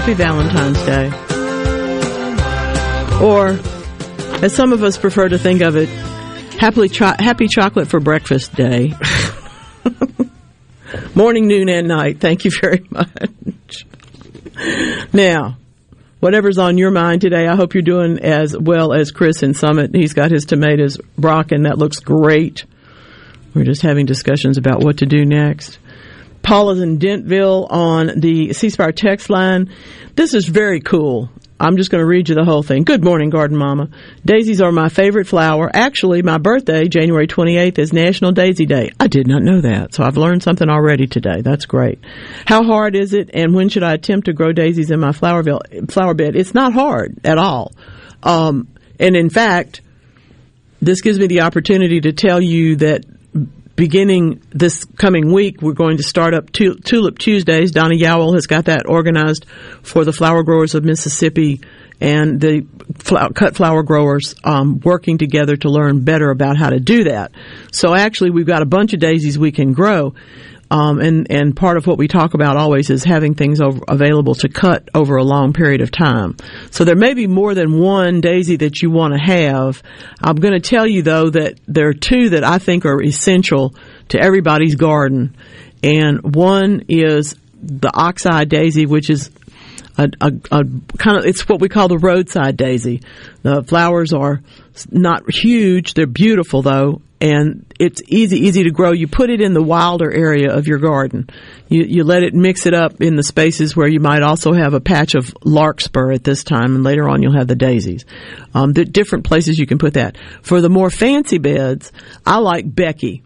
happy 0.00 0.14
Valentine's 0.14 0.82
Day. 0.86 1.08
Or, 3.22 3.48
as 4.42 4.54
some 4.54 4.72
of 4.72 4.82
us 4.82 4.96
prefer 4.96 5.28
to 5.28 5.36
think 5.36 5.60
of 5.60 5.76
it, 5.76 5.90
happily 6.58 6.88
cho- 6.88 7.12
happy 7.18 7.48
chocolate 7.48 7.86
for 7.86 8.00
breakfast 8.00 8.54
day. 8.54 8.94
Morning, 11.14 11.46
noon, 11.46 11.68
and 11.68 11.86
night. 11.86 12.18
Thank 12.18 12.46
you 12.46 12.50
very 12.62 12.82
much. 12.88 13.84
Now, 15.12 15.58
whatever's 16.20 16.56
on 16.56 16.78
your 16.78 16.92
mind 16.92 17.20
today, 17.20 17.46
I 17.46 17.54
hope 17.54 17.74
you're 17.74 17.82
doing 17.82 18.20
as 18.20 18.56
well 18.56 18.94
as 18.94 19.10
Chris 19.10 19.42
in 19.42 19.52
Summit. 19.52 19.94
He's 19.94 20.14
got 20.14 20.30
his 20.30 20.46
tomatoes 20.46 20.96
rocking. 21.18 21.64
That 21.64 21.76
looks 21.76 22.00
great. 22.00 22.64
We're 23.52 23.64
just 23.64 23.82
having 23.82 24.06
discussions 24.06 24.56
about 24.56 24.82
what 24.82 24.96
to 24.98 25.04
do 25.04 25.26
next. 25.26 25.78
Paula's 26.42 26.80
in 26.80 26.98
Dentville 26.98 27.66
on 27.70 28.20
the 28.20 28.52
C 28.52 28.70
Spire 28.70 28.92
text 28.92 29.30
line. 29.30 29.72
This 30.14 30.34
is 30.34 30.46
very 30.46 30.80
cool. 30.80 31.30
I'm 31.60 31.76
just 31.76 31.90
going 31.90 32.00
to 32.00 32.06
read 32.06 32.30
you 32.30 32.34
the 32.34 32.44
whole 32.44 32.62
thing. 32.62 32.84
Good 32.84 33.04
morning, 33.04 33.28
Garden 33.28 33.54
Mama. 33.54 33.90
Daisies 34.24 34.62
are 34.62 34.72
my 34.72 34.88
favorite 34.88 35.26
flower. 35.26 35.70
Actually, 35.72 36.22
my 36.22 36.38
birthday, 36.38 36.88
January 36.88 37.26
28th, 37.26 37.78
is 37.78 37.92
National 37.92 38.32
Daisy 38.32 38.64
Day. 38.64 38.92
I 38.98 39.08
did 39.08 39.26
not 39.26 39.42
know 39.42 39.60
that, 39.60 39.94
so 39.94 40.02
I've 40.02 40.16
learned 40.16 40.42
something 40.42 40.70
already 40.70 41.06
today. 41.06 41.42
That's 41.42 41.66
great. 41.66 41.98
How 42.46 42.64
hard 42.64 42.96
is 42.96 43.12
it, 43.12 43.28
and 43.34 43.54
when 43.54 43.68
should 43.68 43.82
I 43.82 43.92
attempt 43.92 44.24
to 44.24 44.32
grow 44.32 44.52
daisies 44.52 44.90
in 44.90 45.00
my 45.00 45.12
flower, 45.12 45.44
flower 45.90 46.14
bed? 46.14 46.34
It's 46.34 46.54
not 46.54 46.72
hard 46.72 47.18
at 47.24 47.36
all. 47.36 47.72
Um, 48.22 48.68
and 48.98 49.14
in 49.14 49.28
fact, 49.28 49.82
this 50.80 51.02
gives 51.02 51.18
me 51.18 51.26
the 51.26 51.42
opportunity 51.42 52.00
to 52.00 52.12
tell 52.12 52.40
you 52.40 52.76
that 52.76 53.04
beginning 53.80 54.42
this 54.50 54.84
coming 54.98 55.32
week, 55.32 55.62
we're 55.62 55.72
going 55.72 55.96
to 55.96 56.02
start 56.02 56.34
up 56.34 56.52
tu- 56.52 56.74
Tulip 56.74 57.16
Tuesdays. 57.16 57.70
Donna 57.70 57.94
Yowell 57.94 58.34
has 58.34 58.46
got 58.46 58.66
that 58.66 58.86
organized 58.86 59.46
for 59.80 60.04
the 60.04 60.12
flower 60.12 60.42
growers 60.42 60.74
of 60.74 60.84
Mississippi 60.84 61.62
and 61.98 62.38
the 62.38 62.66
flower, 62.98 63.30
cut 63.30 63.56
flower 63.56 63.82
growers 63.82 64.34
um, 64.44 64.80
working 64.80 65.16
together 65.16 65.56
to 65.56 65.70
learn 65.70 66.04
better 66.04 66.28
about 66.28 66.58
how 66.58 66.68
to 66.68 66.78
do 66.78 67.04
that. 67.04 67.32
So 67.72 67.94
actually, 67.94 68.28
we've 68.28 68.46
got 68.46 68.60
a 68.60 68.66
bunch 68.66 68.92
of 68.92 69.00
daisies 69.00 69.38
we 69.38 69.50
can 69.50 69.72
grow. 69.72 70.12
Um, 70.70 71.00
and 71.00 71.26
and 71.30 71.56
part 71.56 71.76
of 71.76 71.86
what 71.88 71.98
we 71.98 72.06
talk 72.06 72.34
about 72.34 72.56
always 72.56 72.90
is 72.90 73.02
having 73.02 73.34
things 73.34 73.60
over, 73.60 73.80
available 73.88 74.36
to 74.36 74.48
cut 74.48 74.88
over 74.94 75.16
a 75.16 75.24
long 75.24 75.52
period 75.52 75.80
of 75.80 75.90
time. 75.90 76.36
So 76.70 76.84
there 76.84 76.94
may 76.94 77.14
be 77.14 77.26
more 77.26 77.54
than 77.54 77.78
one 77.78 78.20
daisy 78.20 78.56
that 78.56 78.80
you 78.80 78.90
want 78.90 79.14
to 79.14 79.20
have. 79.20 79.82
I'm 80.22 80.36
going 80.36 80.54
to 80.54 80.60
tell 80.60 80.86
you 80.86 81.02
though 81.02 81.30
that 81.30 81.58
there 81.66 81.88
are 81.88 81.94
two 81.94 82.30
that 82.30 82.44
I 82.44 82.58
think 82.58 82.86
are 82.86 83.02
essential 83.02 83.74
to 84.10 84.20
everybody's 84.20 84.76
garden, 84.76 85.36
and 85.82 86.34
one 86.34 86.84
is 86.88 87.34
the 87.62 87.90
oxeye 87.92 88.44
daisy, 88.44 88.86
which 88.86 89.10
is 89.10 89.30
a, 90.00 90.10
a, 90.20 90.32
a 90.50 90.64
kind 90.98 91.18
of 91.18 91.26
it's 91.26 91.48
what 91.48 91.60
we 91.60 91.68
call 91.68 91.88
the 91.88 91.98
roadside 91.98 92.56
daisy. 92.56 93.02
The 93.42 93.62
flowers 93.62 94.12
are 94.12 94.40
not 94.90 95.30
huge; 95.30 95.94
they're 95.94 96.06
beautiful 96.06 96.62
though, 96.62 97.02
and 97.20 97.66
it's 97.78 98.00
easy 98.08 98.38
easy 98.38 98.64
to 98.64 98.70
grow. 98.70 98.92
You 98.92 99.08
put 99.08 99.30
it 99.30 99.40
in 99.40 99.52
the 99.52 99.62
wilder 99.62 100.10
area 100.10 100.52
of 100.56 100.66
your 100.66 100.78
garden. 100.78 101.28
You 101.68 101.84
you 101.84 102.04
let 102.04 102.22
it 102.22 102.34
mix 102.34 102.66
it 102.66 102.74
up 102.74 103.00
in 103.00 103.16
the 103.16 103.22
spaces 103.22 103.76
where 103.76 103.88
you 103.88 104.00
might 104.00 104.22
also 104.22 104.52
have 104.52 104.74
a 104.74 104.80
patch 104.80 105.14
of 105.14 105.34
larkspur 105.44 106.12
at 106.12 106.24
this 106.24 106.44
time, 106.44 106.74
and 106.76 106.84
later 106.84 107.08
on 107.08 107.22
you'll 107.22 107.36
have 107.36 107.48
the 107.48 107.56
daisies. 107.56 108.04
Um, 108.54 108.72
the 108.72 108.84
different 108.84 109.24
places 109.24 109.58
you 109.58 109.66
can 109.66 109.78
put 109.78 109.94
that. 109.94 110.16
For 110.42 110.60
the 110.60 110.70
more 110.70 110.90
fancy 110.90 111.38
beds, 111.38 111.92
I 112.24 112.38
like 112.38 112.74
Becky, 112.74 113.22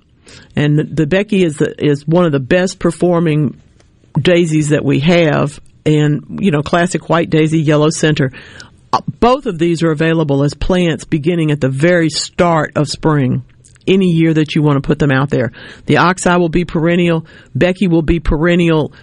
and 0.56 0.78
the, 0.78 0.84
the 0.84 1.06
Becky 1.06 1.44
is 1.44 1.58
the, 1.58 1.74
is 1.78 2.06
one 2.06 2.24
of 2.24 2.32
the 2.32 2.40
best 2.40 2.78
performing 2.78 3.60
daisies 4.20 4.70
that 4.70 4.84
we 4.84 5.00
have 5.00 5.60
and 5.87 6.38
you 6.40 6.51
know 6.51 6.62
classic 6.62 7.09
white 7.09 7.31
daisy 7.31 7.61
yellow 7.61 7.90
center. 7.90 8.33
Uh, 8.92 9.01
both 9.20 9.47
of 9.47 9.59
these 9.59 9.83
are 9.83 9.90
available 9.90 10.44
as 10.44 10.55
plants 10.55 11.05
beginning 11.05 11.51
at 11.51 11.61
the 11.61 11.68
very 11.68 12.09
start 12.09 12.73
of 12.77 12.88
spring. 12.88 13.44
Any 13.87 14.12
year 14.12 14.33
that 14.33 14.55
you 14.55 14.62
want 14.62 14.83
to 14.83 14.87
put 14.87 14.99
them 14.99 15.11
out 15.11 15.29
there. 15.29 15.53
The 15.85 15.99
oxeye 15.99 16.37
will 16.37 16.49
be 16.49 16.64
perennial. 16.64 17.27
Becky 17.55 17.87
will 17.87 18.03
be 18.03 18.18
perennial 18.18 18.94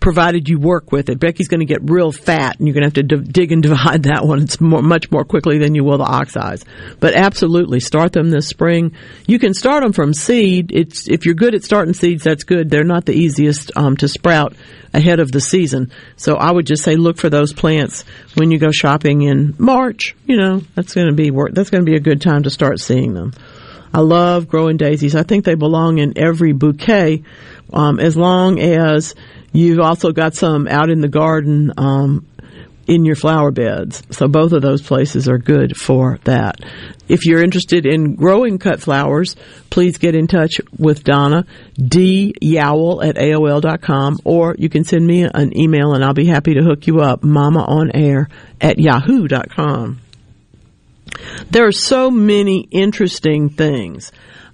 provided 0.00 0.48
you 0.48 0.58
work 0.58 0.90
with 0.90 1.10
it. 1.10 1.20
Becky's 1.20 1.48
going 1.48 1.60
to 1.60 1.66
get 1.66 1.88
real 1.88 2.10
fat, 2.10 2.58
and 2.58 2.66
you're 2.66 2.74
going 2.74 2.90
to 2.90 3.00
have 3.00 3.08
to 3.08 3.16
d- 3.16 3.30
dig 3.30 3.52
and 3.52 3.62
divide 3.62 4.02
that 4.04 4.26
one. 4.26 4.42
It's 4.42 4.60
more, 4.60 4.82
much 4.82 5.10
more 5.10 5.24
quickly 5.24 5.58
than 5.58 5.74
you 5.74 5.84
will 5.84 5.98
the 5.98 6.04
ox 6.04 6.36
eyes. 6.36 6.64
But 6.98 7.14
absolutely, 7.14 7.80
start 7.80 8.12
them 8.12 8.30
this 8.30 8.48
spring. 8.48 8.96
You 9.26 9.38
can 9.38 9.54
start 9.54 9.82
them 9.82 9.92
from 9.92 10.14
seed. 10.14 10.72
It's 10.72 11.08
if 11.08 11.26
you're 11.26 11.34
good 11.34 11.54
at 11.54 11.64
starting 11.64 11.94
seeds, 11.94 12.24
that's 12.24 12.44
good. 12.44 12.70
They're 12.70 12.84
not 12.84 13.04
the 13.04 13.14
easiest 13.14 13.76
um, 13.76 13.96
to 13.98 14.08
sprout 14.08 14.54
ahead 14.92 15.20
of 15.20 15.30
the 15.30 15.40
season. 15.40 15.92
So 16.16 16.34
I 16.34 16.50
would 16.50 16.66
just 16.66 16.82
say 16.82 16.96
look 16.96 17.18
for 17.18 17.30
those 17.30 17.52
plants 17.52 18.04
when 18.34 18.50
you 18.50 18.58
go 18.58 18.70
shopping 18.72 19.22
in 19.22 19.54
March. 19.58 20.16
You 20.26 20.36
know 20.36 20.62
that's 20.74 20.94
going 20.94 21.08
to 21.08 21.14
be 21.14 21.30
work. 21.30 21.52
That's 21.54 21.70
going 21.70 21.84
to 21.84 21.90
be 21.90 21.96
a 21.96 22.00
good 22.00 22.20
time 22.20 22.44
to 22.44 22.50
start 22.50 22.80
seeing 22.80 23.14
them. 23.14 23.32
I 23.92 24.00
love 24.00 24.48
growing 24.48 24.76
daisies. 24.76 25.16
I 25.16 25.24
think 25.24 25.44
they 25.44 25.56
belong 25.56 25.98
in 25.98 26.16
every 26.16 26.52
bouquet, 26.52 27.24
um, 27.72 27.98
as 27.98 28.16
long 28.16 28.60
as 28.60 29.14
you've 29.52 29.80
also 29.80 30.12
got 30.12 30.34
some 30.34 30.68
out 30.68 30.90
in 30.90 31.00
the 31.00 31.08
garden 31.08 31.72
um, 31.76 32.26
in 32.90 33.04
your 33.04 33.14
flower 33.14 33.52
beds. 33.52 34.02
So 34.10 34.26
both 34.26 34.52
of 34.52 34.62
those 34.62 34.82
places 34.82 35.28
are 35.28 35.38
good 35.38 35.76
for 35.76 36.18
that. 36.24 36.56
If 37.08 37.24
you're 37.24 37.42
interested 37.42 37.86
in 37.86 38.16
growing 38.16 38.58
cut 38.58 38.80
flowers, 38.80 39.36
please 39.70 39.98
get 39.98 40.16
in 40.16 40.26
touch 40.26 40.60
with 40.76 41.04
Donna, 41.04 41.46
D 41.76 42.34
dyowell 42.42 43.04
at 43.04 43.14
AOL.com, 43.14 44.18
or 44.24 44.56
you 44.58 44.68
can 44.68 44.82
send 44.82 45.06
me 45.06 45.22
an 45.22 45.56
email 45.56 45.94
and 45.94 46.04
I'll 46.04 46.14
be 46.14 46.26
happy 46.26 46.54
to 46.54 46.62
hook 46.62 46.88
you 46.88 47.00
up, 47.00 47.22
mamaonair 47.22 48.26
at 48.60 48.78
yahoo.com. 48.78 50.00
There 51.50 51.66
are 51.66 51.72
so 51.72 52.10
many 52.10 52.60
interesting 52.70 53.50
things. 53.50 54.10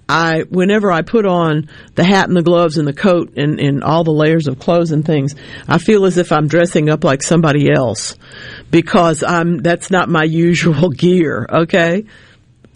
I, 0.09 0.43
whenever 0.43 0.91
I 0.91 1.01
put 1.01 1.25
on 1.25 1.69
the 1.95 2.03
hat 2.03 2.27
and 2.27 2.37
the 2.37 2.41
gloves 2.41 2.77
and 2.77 2.87
the 2.87 2.93
coat 2.93 3.33
and, 3.35 3.59
and 3.59 3.83
all 3.83 4.03
the 4.03 4.11
layers 4.11 4.47
of 4.47 4.59
clothes 4.59 4.91
and 4.91 5.05
things, 5.05 5.35
I 5.67 5.79
feel 5.79 6.05
as 6.05 6.17
if 6.17 6.31
I'm 6.31 6.47
dressing 6.47 6.89
up 6.89 7.03
like 7.03 7.21
somebody 7.21 7.71
else 7.71 8.15
because 8.71 9.23
I'm, 9.23 9.57
that's 9.57 9.91
not 9.91 10.07
my 10.09 10.23
usual 10.23 10.89
gear, 10.97 11.45
okay? 11.49 12.05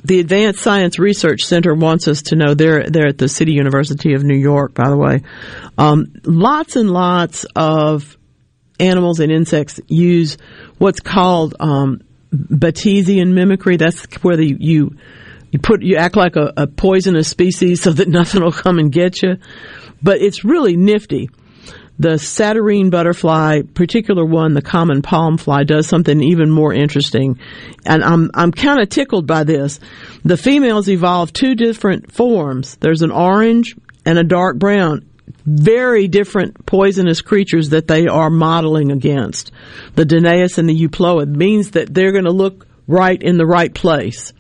The 0.04 0.20
Advanced 0.20 0.62
Science 0.62 0.98
Research 1.00 1.44
Center 1.46 1.76
wants 1.76 2.08
us 2.08 2.24
to 2.24 2.36
know 2.36 2.56
they're 2.56 2.90
they're 2.90 3.10
at 3.10 3.20
the 3.20 3.30
City 3.30 3.52
University 3.52 4.16
of 4.16 4.24
New 4.24 4.38
York, 4.38 4.74
by 4.74 4.90
the 4.90 4.98
way. 4.98 5.22
Um, 5.78 6.14
lots 6.24 6.76
and 6.76 6.90
lots 6.90 7.46
of 7.56 8.18
animals 8.80 9.20
and 9.20 9.32
insects 9.32 9.80
use 9.88 10.38
what's 10.80 11.02
called 11.02 11.54
um, 11.60 12.02
Batesian 12.34 13.34
mimicry. 13.34 13.78
That's 13.78 14.06
where 14.24 14.38
the, 14.38 14.58
you 14.60 14.98
you 15.52 15.60
put 15.60 15.84
you 15.84 15.98
act 15.98 16.16
like 16.16 16.36
a, 16.36 16.54
a 16.58 16.68
poisonous 16.68 17.28
species 17.28 17.82
so 17.82 17.92
that 17.92 18.08
nothing 18.08 18.42
will 18.42 18.52
come 18.52 18.80
and 18.80 18.92
get 18.92 19.22
you. 19.22 19.38
But 20.02 20.22
it's 20.22 20.44
really 20.44 20.76
nifty. 20.76 21.30
The 22.00 22.18
Satyrine 22.18 22.90
butterfly, 22.90 23.62
particular 23.76 24.26
one, 24.26 24.56
the 24.56 24.64
common 24.64 25.04
palm 25.04 25.38
fly, 25.38 25.64
does 25.64 25.86
something 25.86 26.24
even 26.24 26.50
more 26.50 26.74
interesting. 26.74 27.38
And 27.86 28.04
I'm, 28.04 28.32
I'm 28.34 28.52
kind 28.52 28.82
of 28.82 28.90
tickled 28.90 29.28
by 29.28 29.44
this. 29.44 29.80
The 30.26 30.38
females 30.38 30.90
evolve 30.90 31.32
two 31.32 31.54
different 31.54 32.12
forms. 32.12 32.78
There's 32.78 33.04
an 33.04 33.12
orange 33.12 33.76
and 34.04 34.18
a 34.18 34.24
dark 34.24 34.58
brown. 34.58 35.06
Very 35.46 36.08
different 36.08 36.66
poisonous 36.66 37.22
creatures 37.22 37.70
that 37.70 37.88
they 37.88 38.08
are 38.08 38.32
modeling 38.32 38.92
against. 38.92 39.52
The 39.94 40.06
Danaus 40.06 40.58
and 40.58 40.68
the 40.68 40.88
Euploea 40.88 41.28
means 41.28 41.72
that 41.72 41.94
they're 41.94 42.14
going 42.14 42.24
to 42.24 42.32
look 42.32 42.66
right 42.88 43.22
in 43.22 43.38
the 43.38 43.46
right 43.46 43.72
place 43.72 44.34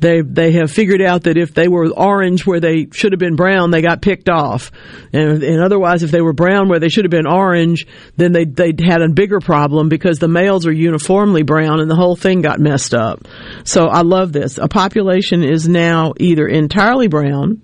they 0.00 0.20
they 0.20 0.52
have 0.52 0.70
figured 0.70 1.02
out 1.02 1.24
that 1.24 1.36
if 1.36 1.54
they 1.54 1.68
were 1.68 1.90
orange 1.90 2.46
where 2.46 2.60
they 2.60 2.88
should 2.92 3.12
have 3.12 3.18
been 3.18 3.36
brown, 3.36 3.70
they 3.70 3.82
got 3.82 4.02
picked 4.02 4.28
off, 4.28 4.70
and, 5.12 5.42
and 5.42 5.62
otherwise, 5.62 6.02
if 6.02 6.10
they 6.10 6.20
were 6.20 6.32
brown 6.32 6.68
where 6.68 6.78
they 6.78 6.88
should 6.88 7.04
have 7.04 7.10
been 7.10 7.26
orange, 7.26 7.86
then 8.16 8.32
they 8.32 8.44
they 8.44 8.72
had 8.78 9.02
a 9.02 9.08
bigger 9.08 9.40
problem 9.40 9.88
because 9.88 10.18
the 10.18 10.28
males 10.28 10.66
are 10.66 10.72
uniformly 10.72 11.42
brown, 11.42 11.80
and 11.80 11.90
the 11.90 11.96
whole 11.96 12.16
thing 12.16 12.42
got 12.42 12.60
messed 12.60 12.94
up. 12.94 13.26
So 13.64 13.86
I 13.86 14.02
love 14.02 14.32
this. 14.32 14.58
A 14.58 14.68
population 14.68 15.42
is 15.42 15.68
now 15.68 16.14
either 16.18 16.46
entirely 16.46 17.08
brown, 17.08 17.62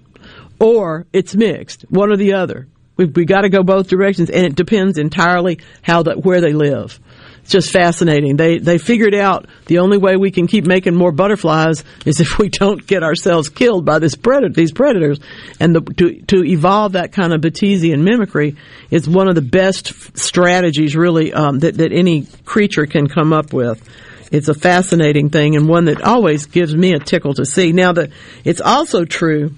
or 0.59 1.07
it's 1.13 1.35
mixed, 1.35 1.83
one 1.89 2.11
or 2.11 2.17
the 2.17 2.35
other. 2.35 2.67
We 2.97 3.07
we 3.07 3.25
got 3.25 3.43
to 3.43 3.49
go 3.49 3.63
both 3.63 3.89
directions, 3.89 4.31
and 4.31 4.47
it 4.47 4.55
depends 4.55 4.99
entirely 4.99 5.61
how 5.83 6.05
that 6.05 6.25
where 6.25 6.41
they 6.41 6.53
live. 6.53 7.01
It's 7.45 7.53
just 7.53 7.73
fascinating. 7.73 8.39
They 8.39 8.57
they 8.57 8.79
figured 8.79 9.15
out 9.15 9.47
the 9.67 9.81
only 9.81 9.99
way 9.99 10.17
we 10.17 10.31
can 10.31 10.47
keep 10.47 10.65
making 10.65 10.95
more 10.95 11.13
butterflies 11.13 11.85
is 12.07 12.19
if 12.19 12.39
we 12.39 12.49
don't 12.49 12.87
get 12.87 13.03
ourselves 13.03 13.51
killed 13.51 13.85
by 13.85 13.99
this 13.99 14.15
predator, 14.15 14.55
these 14.55 14.73
predators. 14.73 15.21
And 15.61 15.77
the, 15.77 15.81
to 15.83 16.23
to 16.23 16.43
evolve 16.43 16.93
that 16.93 17.13
kind 17.13 17.35
of 17.35 17.43
Batesian 17.43 18.01
mimicry 18.01 18.57
is 18.91 19.07
one 19.07 19.29
of 19.29 19.35
the 19.35 19.43
best 19.43 20.19
strategies, 20.19 20.97
really, 20.97 21.35
um, 21.35 21.59
that 21.59 21.77
that 21.77 21.93
any 21.93 22.27
creature 22.47 22.87
can 22.87 23.09
come 23.09 23.35
up 23.35 23.53
with. 23.53 23.87
It's 24.33 24.49
a 24.49 24.55
fascinating 24.55 25.29
thing 25.29 25.55
and 25.55 25.69
one 25.69 25.85
that 25.85 26.01
always 26.01 26.47
gives 26.47 26.75
me 26.75 26.95
a 26.95 26.99
tickle 26.99 27.35
to 27.35 27.45
see. 27.45 27.73
Now 27.73 27.93
that 27.93 28.11
it's 28.43 28.63
also 28.63 29.05
true 29.05 29.51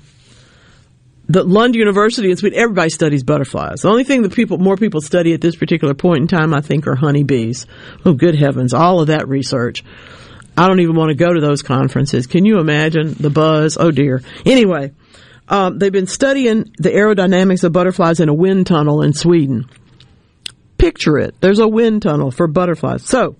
the 1.28 1.42
Lund 1.42 1.74
University 1.74 2.30
in 2.30 2.36
Sweden, 2.36 2.58
everybody 2.58 2.90
studies 2.90 3.24
butterflies. 3.24 3.82
The 3.82 3.88
only 3.88 4.04
thing 4.04 4.22
that 4.22 4.32
people, 4.32 4.58
more 4.58 4.76
people 4.76 5.00
study 5.00 5.32
at 5.32 5.40
this 5.40 5.56
particular 5.56 5.94
point 5.94 6.20
in 6.20 6.28
time, 6.28 6.54
I 6.54 6.60
think, 6.60 6.86
are 6.86 6.94
honeybees. 6.94 7.66
Oh, 8.04 8.12
good 8.12 8.36
heavens. 8.36 8.72
All 8.72 9.00
of 9.00 9.08
that 9.08 9.28
research. 9.28 9.84
I 10.56 10.68
don't 10.68 10.80
even 10.80 10.94
want 10.94 11.10
to 11.10 11.14
go 11.14 11.32
to 11.32 11.40
those 11.40 11.62
conferences. 11.62 12.26
Can 12.26 12.44
you 12.44 12.58
imagine 12.58 13.14
the 13.14 13.30
buzz? 13.30 13.76
Oh 13.78 13.90
dear. 13.90 14.22
Anyway, 14.46 14.92
um, 15.48 15.78
they've 15.78 15.92
been 15.92 16.06
studying 16.06 16.72
the 16.78 16.90
aerodynamics 16.90 17.62
of 17.64 17.72
butterflies 17.72 18.20
in 18.20 18.28
a 18.28 18.34
wind 18.34 18.66
tunnel 18.66 19.02
in 19.02 19.12
Sweden. 19.12 19.68
Picture 20.78 21.18
it. 21.18 21.34
There's 21.40 21.58
a 21.58 21.68
wind 21.68 22.02
tunnel 22.02 22.30
for 22.30 22.46
butterflies. 22.46 23.04
So, 23.04 23.36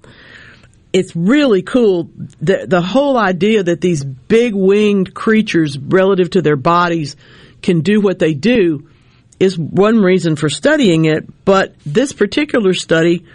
it's 0.93 1.15
really 1.15 1.63
cool. 1.63 2.11
The, 2.41 2.67
the 2.67 2.81
whole 2.81 3.19
idea 3.19 3.63
that 3.63 3.81
these 3.81 4.05
big 4.05 4.55
winged 4.55 5.15
creatures 5.15 5.79
relative 5.79 6.31
to 6.31 6.43
their 6.43 6.57
bodies 6.57 7.17
can 7.67 7.81
do 7.81 8.01
what 8.01 8.21
they 8.21 8.33
do 8.33 8.89
is 9.41 9.59
one 9.59 9.99
reason 9.99 10.37
for 10.37 10.49
studying 10.49 11.05
it, 11.05 11.45
but 11.45 11.75
this 11.85 12.13
particular 12.13 12.73
study 12.73 13.27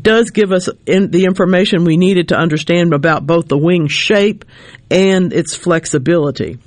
does 0.00 0.30
give 0.30 0.52
us 0.52 0.68
in 0.86 1.10
the 1.10 1.24
information 1.24 1.84
we 1.84 1.96
needed 1.96 2.28
to 2.28 2.36
understand 2.36 2.94
about 2.94 3.26
both 3.26 3.48
the 3.48 3.58
wing 3.58 3.88
shape 3.88 4.44
and 4.88 5.32
its 5.32 5.56
flexibility. 5.56 6.58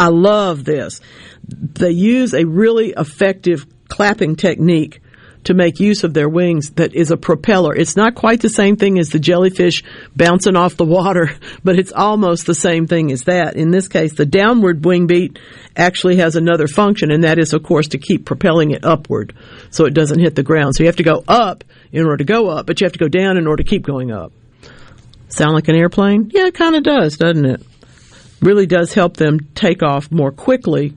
I 0.00 0.08
love 0.08 0.64
this. 0.64 1.02
They 1.46 1.90
use 1.90 2.32
a 2.32 2.46
really 2.46 2.94
effective 2.96 3.66
clapping 3.88 4.36
technique 4.36 5.00
to 5.46 5.54
make 5.54 5.78
use 5.78 6.02
of 6.02 6.12
their 6.12 6.28
wings 6.28 6.70
that 6.72 6.94
is 6.94 7.12
a 7.12 7.16
propeller. 7.16 7.74
It's 7.74 7.96
not 7.96 8.16
quite 8.16 8.40
the 8.40 8.50
same 8.50 8.76
thing 8.76 8.98
as 8.98 9.10
the 9.10 9.20
jellyfish 9.20 9.84
bouncing 10.14 10.56
off 10.56 10.76
the 10.76 10.84
water, 10.84 11.30
but 11.64 11.78
it's 11.78 11.92
almost 11.92 12.46
the 12.46 12.54
same 12.54 12.86
thing 12.86 13.12
as 13.12 13.22
that. 13.22 13.54
In 13.54 13.70
this 13.70 13.86
case, 13.86 14.14
the 14.14 14.26
downward 14.26 14.84
wing 14.84 15.06
beat 15.06 15.38
actually 15.76 16.16
has 16.16 16.34
another 16.34 16.66
function, 16.66 17.12
and 17.12 17.22
that 17.22 17.38
is, 17.38 17.52
of 17.52 17.62
course, 17.62 17.88
to 17.88 17.98
keep 17.98 18.26
propelling 18.26 18.72
it 18.72 18.84
upward 18.84 19.34
so 19.70 19.84
it 19.84 19.94
doesn't 19.94 20.18
hit 20.18 20.34
the 20.34 20.42
ground. 20.42 20.74
So 20.74 20.82
you 20.82 20.88
have 20.88 20.96
to 20.96 21.04
go 21.04 21.22
up 21.28 21.62
in 21.92 22.04
order 22.04 22.18
to 22.18 22.24
go 22.24 22.48
up, 22.48 22.66
but 22.66 22.80
you 22.80 22.84
have 22.84 22.92
to 22.94 22.98
go 22.98 23.08
down 23.08 23.36
in 23.36 23.46
order 23.46 23.62
to 23.62 23.68
keep 23.68 23.84
going 23.84 24.10
up. 24.10 24.32
Sound 25.28 25.54
like 25.54 25.68
an 25.68 25.76
airplane? 25.76 26.30
Yeah, 26.32 26.46
it 26.46 26.54
kind 26.54 26.74
of 26.74 26.82
does, 26.82 27.18
doesn't 27.18 27.44
it? 27.44 27.62
Really 28.40 28.66
does 28.66 28.92
help 28.92 29.16
them 29.16 29.38
take 29.54 29.84
off 29.84 30.10
more 30.10 30.32
quickly, 30.32 30.94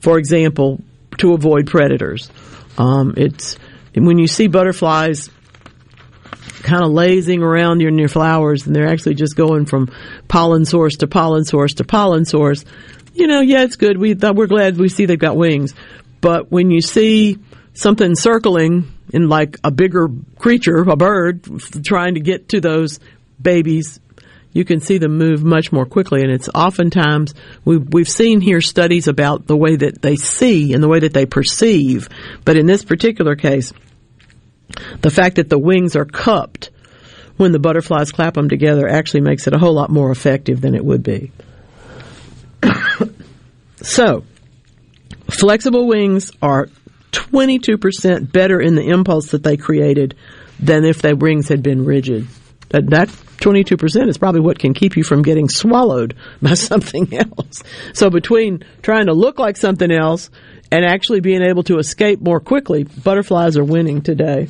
for 0.00 0.18
example, 0.18 0.80
to 1.18 1.32
avoid 1.32 1.68
predators. 1.68 2.28
Um, 2.76 3.14
it's 3.16 3.56
when 3.94 4.18
you 4.18 4.26
see 4.26 4.48
butterflies 4.48 5.30
kind 6.62 6.82
of 6.82 6.90
lazing 6.90 7.42
around 7.42 7.80
your 7.80 8.08
flowers 8.08 8.66
and 8.66 8.74
they're 8.74 8.88
actually 8.88 9.14
just 9.14 9.36
going 9.36 9.66
from 9.66 9.90
pollen 10.28 10.64
source 10.64 10.96
to 10.96 11.06
pollen 11.06 11.44
source 11.44 11.74
to 11.74 11.84
pollen 11.84 12.24
source. 12.24 12.64
You 13.12 13.26
know, 13.26 13.40
yeah, 13.40 13.62
it's 13.62 13.76
good. 13.76 13.96
We 13.98 14.14
we're 14.14 14.46
glad 14.46 14.76
we 14.76 14.88
see 14.88 15.06
they've 15.06 15.18
got 15.18 15.36
wings, 15.36 15.74
but 16.20 16.50
when 16.50 16.70
you 16.70 16.80
see 16.80 17.38
something 17.74 18.14
circling 18.16 18.90
in 19.12 19.28
like 19.28 19.58
a 19.62 19.70
bigger 19.70 20.08
creature, 20.38 20.78
a 20.78 20.96
bird, 20.96 21.46
trying 21.84 22.14
to 22.14 22.20
get 22.20 22.48
to 22.50 22.60
those 22.60 22.98
babies, 23.40 24.00
you 24.54 24.64
can 24.64 24.80
see 24.80 24.96
them 24.96 25.18
move 25.18 25.44
much 25.44 25.72
more 25.72 25.84
quickly. 25.84 26.22
And 26.22 26.30
it's 26.30 26.48
oftentimes, 26.48 27.34
we've, 27.64 27.86
we've 27.92 28.08
seen 28.08 28.40
here 28.40 28.62
studies 28.62 29.08
about 29.08 29.46
the 29.46 29.56
way 29.56 29.76
that 29.76 30.00
they 30.00 30.16
see 30.16 30.72
and 30.72 30.82
the 30.82 30.88
way 30.88 31.00
that 31.00 31.12
they 31.12 31.26
perceive. 31.26 32.08
But 32.44 32.56
in 32.56 32.66
this 32.66 32.84
particular 32.84 33.34
case, 33.34 33.72
the 35.02 35.10
fact 35.10 35.36
that 35.36 35.50
the 35.50 35.58
wings 35.58 35.96
are 35.96 36.04
cupped 36.06 36.70
when 37.36 37.50
the 37.50 37.58
butterflies 37.58 38.12
clap 38.12 38.34
them 38.34 38.48
together 38.48 38.88
actually 38.88 39.20
makes 39.20 39.46
it 39.46 39.54
a 39.54 39.58
whole 39.58 39.74
lot 39.74 39.90
more 39.90 40.12
effective 40.12 40.60
than 40.60 40.76
it 40.76 40.84
would 40.84 41.02
be. 41.02 41.32
so, 43.82 44.24
flexible 45.28 45.88
wings 45.88 46.30
are 46.40 46.68
22% 47.10 48.30
better 48.30 48.60
in 48.60 48.76
the 48.76 48.88
impulse 48.88 49.32
that 49.32 49.42
they 49.42 49.56
created 49.56 50.14
than 50.60 50.84
if 50.84 51.02
their 51.02 51.16
wings 51.16 51.48
had 51.48 51.62
been 51.62 51.84
rigid. 51.84 52.28
That, 52.74 52.90
that 52.90 53.08
22% 53.08 54.08
is 54.08 54.18
probably 54.18 54.40
what 54.40 54.58
can 54.58 54.74
keep 54.74 54.96
you 54.96 55.04
from 55.04 55.22
getting 55.22 55.48
swallowed 55.48 56.16
by 56.42 56.54
something 56.54 57.14
else. 57.14 57.62
So 57.92 58.10
between 58.10 58.64
trying 58.82 59.06
to 59.06 59.12
look 59.12 59.38
like 59.38 59.56
something 59.56 59.92
else 59.92 60.28
and 60.72 60.84
actually 60.84 61.20
being 61.20 61.40
able 61.40 61.62
to 61.64 61.78
escape 61.78 62.20
more 62.20 62.40
quickly, 62.40 62.82
butterflies 62.82 63.56
are 63.56 63.62
winning 63.62 64.02
today. 64.02 64.48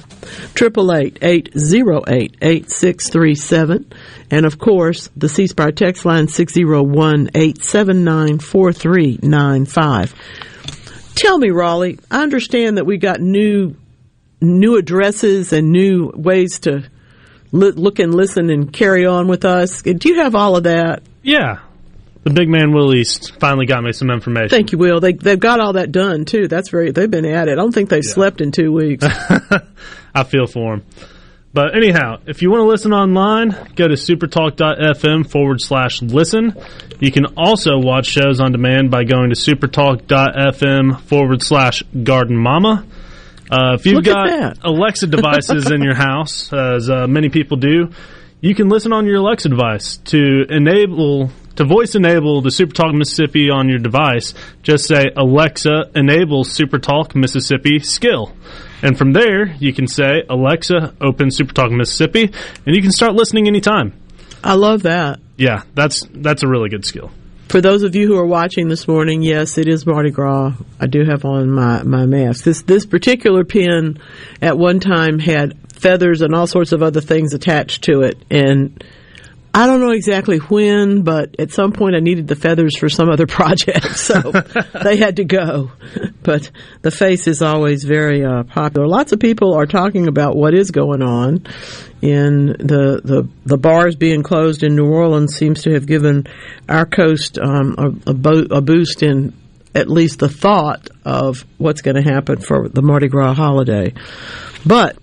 Triple 0.54 0.94
eight 0.94 1.18
eight 1.20 1.50
zero 1.58 2.02
eight 2.08 2.38
eight 2.40 2.70
six 2.70 3.10
three 3.10 3.34
seven, 3.34 3.92
and 4.30 4.46
of 4.46 4.58
course 4.58 5.10
the 5.14 5.28
C 5.28 5.48
Spire 5.48 5.72
text 5.72 6.06
line 6.06 6.26
six 6.28 6.54
zero 6.54 6.82
one 6.82 7.28
eight 7.34 7.62
seven 7.62 8.04
nine 8.04 8.38
four 8.38 8.72
three 8.72 9.18
nine 9.20 9.66
five. 9.66 10.14
Tell 11.14 11.36
me, 11.36 11.50
Raleigh, 11.50 11.98
I 12.10 12.22
understand 12.22 12.78
that 12.78 12.86
we 12.86 12.96
got 12.96 13.20
new 13.20 13.76
new 14.40 14.76
addresses 14.76 15.52
and 15.52 15.72
new 15.72 16.10
ways 16.14 16.60
to 16.60 16.88
look 17.54 17.98
and 17.98 18.14
listen 18.14 18.50
and 18.50 18.72
carry 18.72 19.06
on 19.06 19.28
with 19.28 19.44
us. 19.44 19.82
Do 19.82 20.08
you 20.08 20.16
have 20.16 20.34
all 20.34 20.56
of 20.56 20.64
that? 20.64 21.02
Yeah. 21.22 21.60
The 22.24 22.30
big 22.30 22.48
man 22.48 22.72
Will 22.72 22.94
East 22.94 23.38
finally 23.38 23.66
got 23.66 23.84
me 23.84 23.92
some 23.92 24.10
information. 24.10 24.48
Thank 24.48 24.72
you, 24.72 24.78
Will. 24.78 24.98
They 24.98 25.12
they've 25.12 25.38
got 25.38 25.60
all 25.60 25.74
that 25.74 25.92
done 25.92 26.24
too. 26.24 26.48
That's 26.48 26.70
very. 26.70 26.90
They've 26.90 27.10
been 27.10 27.26
at 27.26 27.48
it. 27.48 27.52
I 27.52 27.54
don't 27.54 27.72
think 27.72 27.90
they've 27.90 28.04
slept 28.04 28.40
in 28.40 28.50
two 28.50 28.72
weeks. 28.72 29.04
I 30.14 30.24
feel 30.24 30.46
for 30.46 30.74
him. 30.74 30.86
But 31.52 31.76
anyhow, 31.76 32.16
if 32.26 32.42
you 32.42 32.50
want 32.50 32.62
to 32.62 32.66
listen 32.66 32.92
online, 32.92 33.50
go 33.76 33.86
to 33.86 33.94
supertalk.fm 33.94 35.30
forward 35.30 35.60
slash 35.60 36.02
listen. 36.02 36.56
You 36.98 37.12
can 37.12 37.26
also 37.36 37.78
watch 37.78 38.06
shows 38.06 38.40
on 38.40 38.50
demand 38.50 38.90
by 38.90 39.04
going 39.04 39.30
to 39.30 39.36
supertalk.fm 39.36 41.00
forward 41.02 41.42
slash 41.42 41.82
garden 42.02 42.36
mama. 42.36 42.84
Uh, 43.54 43.74
if 43.74 43.86
you've 43.86 43.96
Look 43.96 44.06
got. 44.06 44.58
Alexa 44.64 45.06
devices 45.06 45.70
in 45.70 45.80
your 45.82 45.94
house, 46.08 46.52
as 46.52 46.90
uh, 46.90 47.06
many 47.06 47.28
people 47.28 47.56
do, 47.56 47.90
you 48.40 48.54
can 48.54 48.68
listen 48.68 48.92
on 48.92 49.06
your 49.06 49.16
Alexa 49.16 49.48
device 49.48 49.98
to 49.98 50.44
enable 50.50 51.30
to 51.56 51.64
voice 51.64 51.94
enable 51.94 52.42
the 52.42 52.48
SuperTalk 52.48 52.94
Mississippi 52.94 53.48
on 53.48 53.68
your 53.68 53.78
device. 53.78 54.34
Just 54.64 54.88
say 54.88 55.04
Alexa 55.16 55.90
enable 55.94 56.42
SuperTalk 56.44 57.14
Mississippi 57.14 57.78
skill. 57.78 58.34
And 58.82 58.98
from 58.98 59.12
there, 59.12 59.54
you 59.54 59.72
can 59.72 59.86
say, 59.86 60.24
Alexa, 60.28 60.96
open 61.00 61.28
SuperTalk 61.28 61.70
Mississippi, 61.70 62.24
and 62.66 62.74
you 62.74 62.82
can 62.82 62.90
start 62.90 63.14
listening 63.14 63.46
anytime. 63.46 63.92
I 64.42 64.54
love 64.54 64.82
that. 64.82 65.20
Yeah, 65.36 65.62
that's 65.74 66.06
that's 66.12 66.42
a 66.42 66.48
really 66.48 66.70
good 66.70 66.84
skill. 66.84 67.12
For 67.54 67.60
those 67.60 67.84
of 67.84 67.94
you 67.94 68.08
who 68.08 68.16
are 68.16 68.26
watching 68.26 68.66
this 68.66 68.88
morning, 68.88 69.22
yes, 69.22 69.58
it 69.58 69.68
is 69.68 69.86
Mardi 69.86 70.10
Gras. 70.10 70.54
I 70.80 70.88
do 70.88 71.04
have 71.04 71.24
on 71.24 71.52
my, 71.52 71.84
my 71.84 72.04
mask. 72.04 72.42
This 72.42 72.62
this 72.62 72.84
particular 72.84 73.44
pin 73.44 74.00
at 74.42 74.58
one 74.58 74.80
time 74.80 75.20
had 75.20 75.56
feathers 75.72 76.20
and 76.20 76.34
all 76.34 76.48
sorts 76.48 76.72
of 76.72 76.82
other 76.82 77.00
things 77.00 77.32
attached 77.32 77.84
to 77.84 78.00
it 78.00 78.18
and 78.28 78.82
I 79.56 79.68
don't 79.68 79.80
know 79.80 79.92
exactly 79.92 80.38
when, 80.38 81.02
but 81.02 81.38
at 81.38 81.52
some 81.52 81.70
point 81.70 81.94
I 81.94 82.00
needed 82.00 82.26
the 82.26 82.34
feathers 82.34 82.76
for 82.76 82.88
some 82.88 83.08
other 83.08 83.26
project, 83.28 83.96
so 83.96 84.20
they 84.82 84.96
had 84.96 85.16
to 85.16 85.24
go. 85.24 85.70
But 86.24 86.50
the 86.82 86.90
face 86.90 87.28
is 87.28 87.40
always 87.40 87.84
very 87.84 88.24
uh, 88.24 88.42
popular. 88.42 88.88
Lots 88.88 89.12
of 89.12 89.20
people 89.20 89.54
are 89.54 89.66
talking 89.66 90.08
about 90.08 90.34
what 90.34 90.54
is 90.54 90.72
going 90.72 91.02
on 91.02 91.46
in 92.02 92.48
the, 92.48 93.00
the 93.04 93.28
the 93.46 93.56
bars 93.56 93.94
being 93.94 94.24
closed 94.24 94.64
in 94.64 94.74
New 94.74 94.90
Orleans 94.90 95.36
seems 95.36 95.62
to 95.62 95.72
have 95.74 95.86
given 95.86 96.26
our 96.68 96.84
coast 96.84 97.38
um, 97.38 97.76
a, 97.78 98.10
a, 98.10 98.14
bo- 98.14 98.48
a 98.50 98.60
boost 98.60 99.04
in 99.04 99.32
at 99.72 99.88
least 99.88 100.18
the 100.18 100.28
thought 100.28 100.88
of 101.04 101.44
what's 101.58 101.80
going 101.80 101.96
to 101.96 102.02
happen 102.02 102.40
for 102.40 102.68
the 102.68 102.82
Mardi 102.82 103.08
Gras 103.08 103.34
holiday. 103.34 103.94
But 104.66 104.98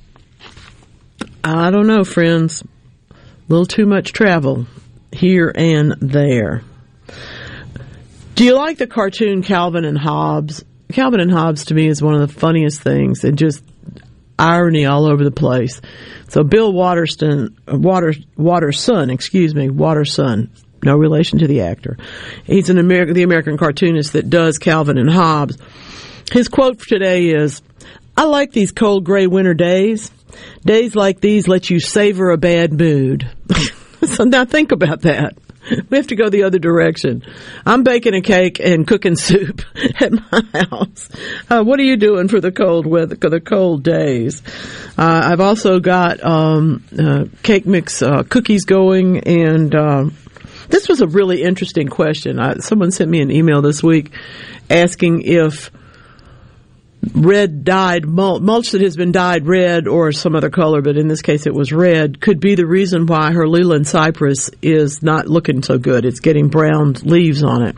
I 1.43 1.71
don't 1.71 1.87
know, 1.87 2.03
friends. 2.03 2.63
Little 3.51 3.65
too 3.65 3.85
much 3.85 4.13
travel 4.13 4.65
here 5.11 5.51
and 5.53 5.97
there. 5.99 6.63
Do 8.35 8.45
you 8.45 8.55
like 8.55 8.77
the 8.77 8.87
cartoon 8.87 9.43
Calvin 9.43 9.83
and 9.83 9.97
Hobbes? 9.97 10.63
Calvin 10.93 11.19
and 11.19 11.29
Hobbes 11.29 11.65
to 11.65 11.73
me 11.73 11.87
is 11.87 12.01
one 12.01 12.13
of 12.13 12.21
the 12.21 12.39
funniest 12.39 12.79
things 12.81 13.25
and 13.25 13.37
just 13.37 13.61
irony 14.39 14.85
all 14.85 15.05
over 15.05 15.25
the 15.25 15.31
place. 15.31 15.81
So 16.29 16.45
Bill 16.45 16.71
Waterston, 16.71 17.57
Water, 17.67 18.13
Watterson, 18.37 19.09
excuse 19.09 19.53
me, 19.53 19.69
Watterson, 19.69 20.49
no 20.81 20.95
relation 20.95 21.39
to 21.39 21.47
the 21.47 21.63
actor. 21.63 21.97
He's 22.45 22.69
an 22.69 22.77
American, 22.77 23.15
the 23.15 23.23
American 23.23 23.57
cartoonist 23.57 24.13
that 24.13 24.29
does 24.29 24.59
Calvin 24.59 24.97
and 24.97 25.09
Hobbes. 25.09 25.57
His 26.31 26.47
quote 26.47 26.79
for 26.79 26.87
today 26.87 27.31
is, 27.31 27.61
I 28.15 28.23
like 28.23 28.53
these 28.53 28.71
cold 28.71 29.03
gray 29.03 29.27
winter 29.27 29.53
days. 29.53 30.09
Days 30.65 30.95
like 30.95 31.21
these 31.21 31.47
let 31.47 31.69
you 31.69 31.79
savor 31.79 32.31
a 32.31 32.37
bad 32.37 32.73
mood. 32.73 33.29
so 34.03 34.23
now 34.23 34.45
think 34.45 34.71
about 34.71 35.01
that. 35.01 35.35
We 35.89 35.97
have 35.97 36.07
to 36.07 36.15
go 36.15 36.29
the 36.29 36.43
other 36.43 36.57
direction. 36.57 37.23
I'm 37.65 37.83
baking 37.83 38.15
a 38.15 38.21
cake 38.21 38.59
and 38.59 38.87
cooking 38.87 39.15
soup 39.15 39.61
at 39.99 40.11
my 40.11 40.43
house. 40.69 41.09
Uh, 41.49 41.63
what 41.63 41.79
are 41.79 41.83
you 41.83 41.97
doing 41.97 42.27
for 42.27 42.41
the 42.41 42.51
cold 42.51 42.87
weather, 42.87 43.15
for 43.15 43.29
the 43.29 43.39
cold 43.39 43.83
days? 43.83 44.41
Uh, 44.97 45.21
I've 45.25 45.39
also 45.39 45.79
got 45.79 46.23
um, 46.23 46.83
uh, 46.97 47.25
cake 47.43 47.67
mix 47.67 48.01
uh, 48.01 48.23
cookies 48.23 48.65
going, 48.65 49.19
and 49.19 49.73
um, 49.75 50.17
this 50.69 50.89
was 50.89 51.01
a 51.01 51.07
really 51.07 51.43
interesting 51.43 51.87
question. 51.87 52.39
I, 52.39 52.55
someone 52.55 52.91
sent 52.91 53.09
me 53.09 53.21
an 53.21 53.29
email 53.29 53.61
this 53.61 53.83
week 53.83 54.11
asking 54.69 55.21
if 55.21 55.69
red 57.13 57.63
dyed 57.63 58.05
mulch, 58.05 58.41
mulch 58.41 58.71
that 58.71 58.81
has 58.81 58.95
been 58.95 59.11
dyed 59.11 59.47
red 59.47 59.87
or 59.87 60.11
some 60.11 60.35
other 60.35 60.49
color, 60.49 60.81
but 60.81 60.97
in 60.97 61.07
this 61.07 61.21
case 61.21 61.47
it 61.47 61.53
was 61.53 61.73
red, 61.73 62.21
could 62.21 62.39
be 62.39 62.55
the 62.55 62.65
reason 62.65 63.07
why 63.07 63.31
her 63.31 63.47
Leyland 63.47 63.87
cypress 63.87 64.51
is 64.61 65.01
not 65.01 65.27
looking 65.27 65.63
so 65.63 65.77
good. 65.77 66.05
It's 66.05 66.19
getting 66.19 66.47
brown 66.49 66.93
leaves 67.03 67.43
on 67.43 67.63
it. 67.63 67.75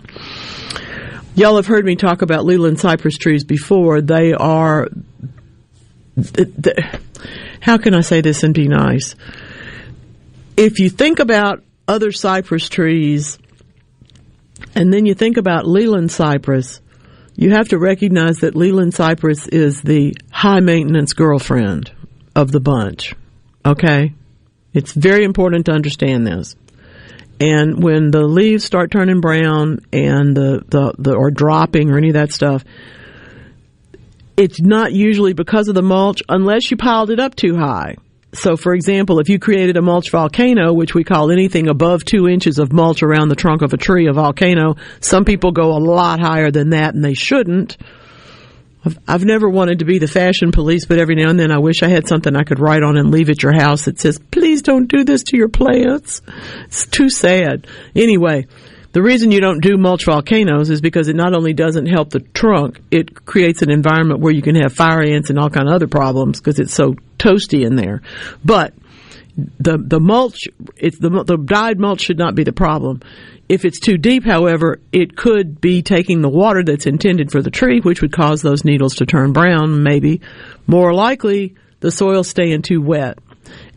Y'all 1.35 1.55
have 1.55 1.67
heard 1.67 1.85
me 1.85 1.95
talk 1.95 2.21
about 2.21 2.45
Leyland 2.45 2.79
cypress 2.79 3.17
trees 3.17 3.43
before. 3.43 4.01
They 4.01 4.33
are, 4.33 4.89
how 7.61 7.77
can 7.77 7.95
I 7.95 8.01
say 8.01 8.21
this 8.21 8.43
and 8.43 8.53
be 8.53 8.67
nice? 8.67 9.15
If 10.57 10.79
you 10.79 10.89
think 10.89 11.19
about 11.19 11.63
other 11.87 12.11
cypress 12.11 12.69
trees 12.69 13.39
and 14.75 14.93
then 14.93 15.05
you 15.05 15.15
think 15.15 15.37
about 15.37 15.65
Leyland 15.65 16.11
cypress, 16.11 16.81
you 17.35 17.51
have 17.51 17.69
to 17.69 17.79
recognize 17.79 18.37
that 18.37 18.55
Leyland 18.55 18.93
Cypress 18.93 19.47
is 19.47 19.81
the 19.81 20.15
high 20.31 20.59
maintenance 20.59 21.13
girlfriend 21.13 21.91
of 22.35 22.51
the 22.51 22.59
bunch. 22.59 23.15
Okay? 23.65 24.13
It's 24.73 24.91
very 24.91 25.23
important 25.23 25.65
to 25.67 25.71
understand 25.71 26.25
this. 26.25 26.55
And 27.39 27.83
when 27.83 28.11
the 28.11 28.23
leaves 28.23 28.63
start 28.63 28.91
turning 28.91 29.19
brown 29.19 29.79
and 29.91 30.35
the, 30.35 30.63
the, 30.67 30.93
the 30.97 31.15
or 31.15 31.31
dropping 31.31 31.89
or 31.89 31.97
any 31.97 32.09
of 32.09 32.13
that 32.13 32.31
stuff, 32.31 32.63
it's 34.37 34.61
not 34.61 34.93
usually 34.93 35.33
because 35.33 35.67
of 35.67 35.75
the 35.75 35.81
mulch 35.81 36.21
unless 36.29 36.69
you 36.71 36.77
piled 36.77 37.09
it 37.09 37.19
up 37.19 37.35
too 37.35 37.55
high. 37.55 37.95
So, 38.33 38.57
for 38.57 38.73
example, 38.73 39.19
if 39.19 39.29
you 39.29 39.37
created 39.37 39.77
a 39.77 39.81
mulch 39.81 40.09
volcano, 40.09 40.73
which 40.73 40.95
we 40.95 41.03
call 41.03 41.31
anything 41.31 41.67
above 41.67 42.03
two 42.03 42.27
inches 42.27 42.57
of 42.57 42.73
mulch 42.73 43.03
around 43.03 43.29
the 43.29 43.35
trunk 43.35 43.61
of 43.61 43.73
a 43.73 43.77
tree, 43.77 44.07
a 44.07 44.13
volcano, 44.13 44.75
some 44.99 45.23
people 45.23 45.51
go 45.51 45.77
a 45.77 45.77
lot 45.77 46.19
higher 46.19 46.49
than 46.49 46.71
that 46.71 46.95
and 46.95 47.05
they 47.05 47.13
shouldn't. 47.13 47.77
I've, 48.83 48.97
I've 49.07 49.25
never 49.25 49.47
wanted 49.47 49.79
to 49.79 49.85
be 49.85 49.99
the 49.99 50.07
fashion 50.07 50.51
police, 50.51 50.85
but 50.85 50.97
every 50.97 51.15
now 51.15 51.29
and 51.29 51.39
then 51.39 51.51
I 51.51 51.59
wish 51.59 51.83
I 51.83 51.89
had 51.89 52.07
something 52.07 52.35
I 52.35 52.43
could 52.43 52.59
write 52.59 52.81
on 52.81 52.97
and 52.97 53.11
leave 53.11 53.29
at 53.29 53.43
your 53.43 53.53
house 53.53 53.85
that 53.85 53.99
says, 53.99 54.19
please 54.31 54.63
don't 54.63 54.87
do 54.87 55.03
this 55.03 55.23
to 55.25 55.37
your 55.37 55.49
plants. 55.49 56.21
It's 56.65 56.87
too 56.87 57.09
sad. 57.09 57.67
Anyway, 57.95 58.47
the 58.93 59.01
reason 59.01 59.31
you 59.31 59.41
don't 59.41 59.59
do 59.59 59.75
mulch 59.75 60.05
volcanoes 60.05 60.69
is 60.69 60.79
because 60.79 61.07
it 61.07 61.15
not 61.15 61.33
only 61.33 61.53
doesn't 61.53 61.87
help 61.87 62.11
the 62.11 62.19
trunk, 62.19 62.79
it 62.91 63.25
creates 63.25 63.63
an 63.63 63.71
environment 63.71 64.19
where 64.19 64.33
you 64.33 64.43
can 64.43 64.55
have 64.55 64.71
fire 64.71 65.01
ants 65.01 65.31
and 65.31 65.39
all 65.39 65.49
kind 65.49 65.67
of 65.67 65.73
other 65.73 65.87
problems 65.87 66.39
because 66.39 66.59
it's 66.59 66.73
so 66.73 66.95
toasty 67.17 67.65
in 67.65 67.75
there. 67.75 68.03
But 68.45 68.75
the 69.35 69.79
the 69.79 69.99
mulch, 69.99 70.43
it's 70.77 70.99
the 70.99 71.09
the 71.09 71.37
dyed 71.37 71.79
mulch 71.79 72.01
should 72.01 72.19
not 72.19 72.35
be 72.35 72.43
the 72.43 72.53
problem. 72.53 73.01
If 73.49 73.65
it's 73.65 73.79
too 73.79 73.97
deep, 73.97 74.23
however, 74.23 74.79
it 74.91 75.17
could 75.17 75.59
be 75.59 75.81
taking 75.81 76.21
the 76.21 76.29
water 76.29 76.63
that's 76.63 76.85
intended 76.85 77.31
for 77.31 77.41
the 77.41 77.51
tree, 77.51 77.79
which 77.79 78.01
would 78.01 78.13
cause 78.13 78.43
those 78.43 78.63
needles 78.63 78.95
to 78.95 79.07
turn 79.07 79.33
brown. 79.33 79.81
Maybe 79.81 80.21
more 80.67 80.93
likely, 80.93 81.55
the 81.79 81.91
soil 81.91 82.23
staying 82.23 82.61
too 82.61 82.81
wet 82.81 83.17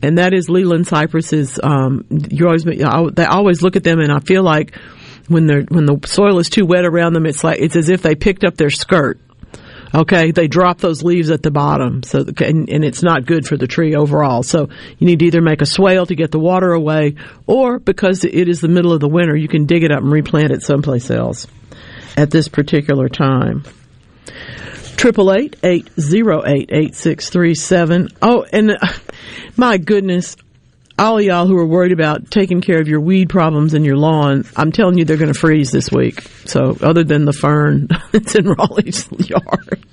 and 0.02 0.18
that 0.18 0.32
is 0.34 0.48
Leyland 0.48 0.86
cypresses. 0.86 1.58
Um, 1.62 2.04
you 2.10 2.46
always, 2.46 2.64
they 2.64 3.24
always 3.24 3.62
look 3.62 3.76
at 3.76 3.82
them, 3.82 3.98
and 4.00 4.12
I 4.12 4.20
feel 4.20 4.42
like 4.42 4.76
when 5.28 5.46
they're 5.46 5.62
when 5.62 5.86
the 5.86 5.98
soil 6.06 6.38
is 6.38 6.48
too 6.48 6.66
wet 6.66 6.84
around 6.84 7.12
them, 7.12 7.26
it's 7.26 7.42
like 7.44 7.60
it's 7.60 7.76
as 7.76 7.88
if 7.88 8.02
they 8.02 8.14
picked 8.14 8.44
up 8.44 8.56
their 8.56 8.70
skirt. 8.70 9.20
Okay, 9.94 10.32
they 10.32 10.48
drop 10.48 10.78
those 10.78 11.02
leaves 11.02 11.30
at 11.30 11.42
the 11.42 11.50
bottom, 11.50 12.02
so 12.02 12.24
and, 12.40 12.68
and 12.68 12.84
it's 12.84 13.02
not 13.02 13.24
good 13.24 13.46
for 13.46 13.56
the 13.56 13.68
tree 13.68 13.94
overall. 13.94 14.42
So 14.42 14.68
you 14.98 15.06
need 15.06 15.20
to 15.20 15.26
either 15.26 15.40
make 15.40 15.62
a 15.62 15.66
swale 15.66 16.04
to 16.06 16.14
get 16.14 16.32
the 16.32 16.40
water 16.40 16.72
away, 16.72 17.14
or 17.46 17.78
because 17.78 18.24
it 18.24 18.48
is 18.48 18.60
the 18.60 18.68
middle 18.68 18.92
of 18.92 19.00
the 19.00 19.08
winter, 19.08 19.36
you 19.36 19.48
can 19.48 19.66
dig 19.66 19.84
it 19.84 19.92
up 19.92 20.00
and 20.02 20.10
replant 20.10 20.50
it 20.50 20.62
someplace 20.62 21.10
else 21.10 21.46
at 22.16 22.30
this 22.30 22.48
particular 22.48 23.08
time. 23.08 23.62
Triple 24.96 25.32
eight 25.32 25.56
eight 25.62 25.88
zero 26.00 26.42
eight 26.44 26.70
eight 26.72 26.94
six 26.94 27.30
three 27.30 27.54
seven. 27.54 28.08
Oh, 28.20 28.44
and 28.52 28.72
uh, 28.72 28.88
my 29.56 29.78
goodness, 29.78 30.36
all 30.98 31.18
of 31.18 31.24
y'all 31.24 31.46
who 31.46 31.56
are 31.58 31.66
worried 31.66 31.92
about 31.92 32.30
taking 32.30 32.60
care 32.60 32.80
of 32.80 32.88
your 32.88 33.00
weed 33.00 33.28
problems 33.28 33.74
in 33.74 33.84
your 33.84 33.96
lawn, 33.96 34.44
I'm 34.56 34.72
telling 34.72 34.96
you 34.98 35.04
they're 35.04 35.16
going 35.16 35.32
to 35.32 35.38
freeze 35.38 35.70
this 35.70 35.90
week. 35.90 36.22
So, 36.46 36.76
other 36.80 37.04
than 37.04 37.24
the 37.24 37.32
fern 37.32 37.88
that's 38.12 38.34
in 38.34 38.46
Raleigh's 38.48 39.08
yard. 39.28 39.84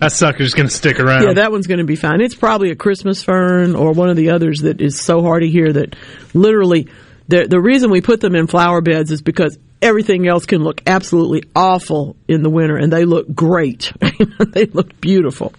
That 0.00 0.12
sucker's 0.12 0.54
going 0.54 0.68
to 0.68 0.74
stick 0.74 0.98
around. 0.98 1.24
Yeah, 1.24 1.32
that 1.34 1.52
one's 1.52 1.66
going 1.66 1.78
to 1.78 1.84
be 1.84 1.96
fine. 1.96 2.20
It's 2.20 2.34
probably 2.34 2.70
a 2.70 2.76
Christmas 2.76 3.22
fern 3.22 3.74
or 3.76 3.92
one 3.92 4.08
of 4.08 4.16
the 4.16 4.30
others 4.30 4.62
that 4.62 4.80
is 4.80 4.98
so 4.98 5.20
hardy 5.20 5.50
here 5.50 5.72
that 5.72 5.94
literally 6.32 6.88
the 7.28 7.46
the 7.46 7.60
reason 7.60 7.90
we 7.90 8.00
put 8.00 8.20
them 8.20 8.34
in 8.34 8.46
flower 8.46 8.80
beds 8.80 9.10
is 9.10 9.22
because 9.22 9.58
everything 9.80 10.26
else 10.26 10.46
can 10.46 10.62
look 10.62 10.80
absolutely 10.86 11.44
awful 11.54 12.16
in 12.26 12.42
the 12.42 12.50
winter 12.50 12.76
and 12.76 12.92
they 12.92 13.04
look 13.04 13.32
great. 13.34 13.92
they 14.48 14.66
look 14.66 14.98
beautiful. 15.00 15.52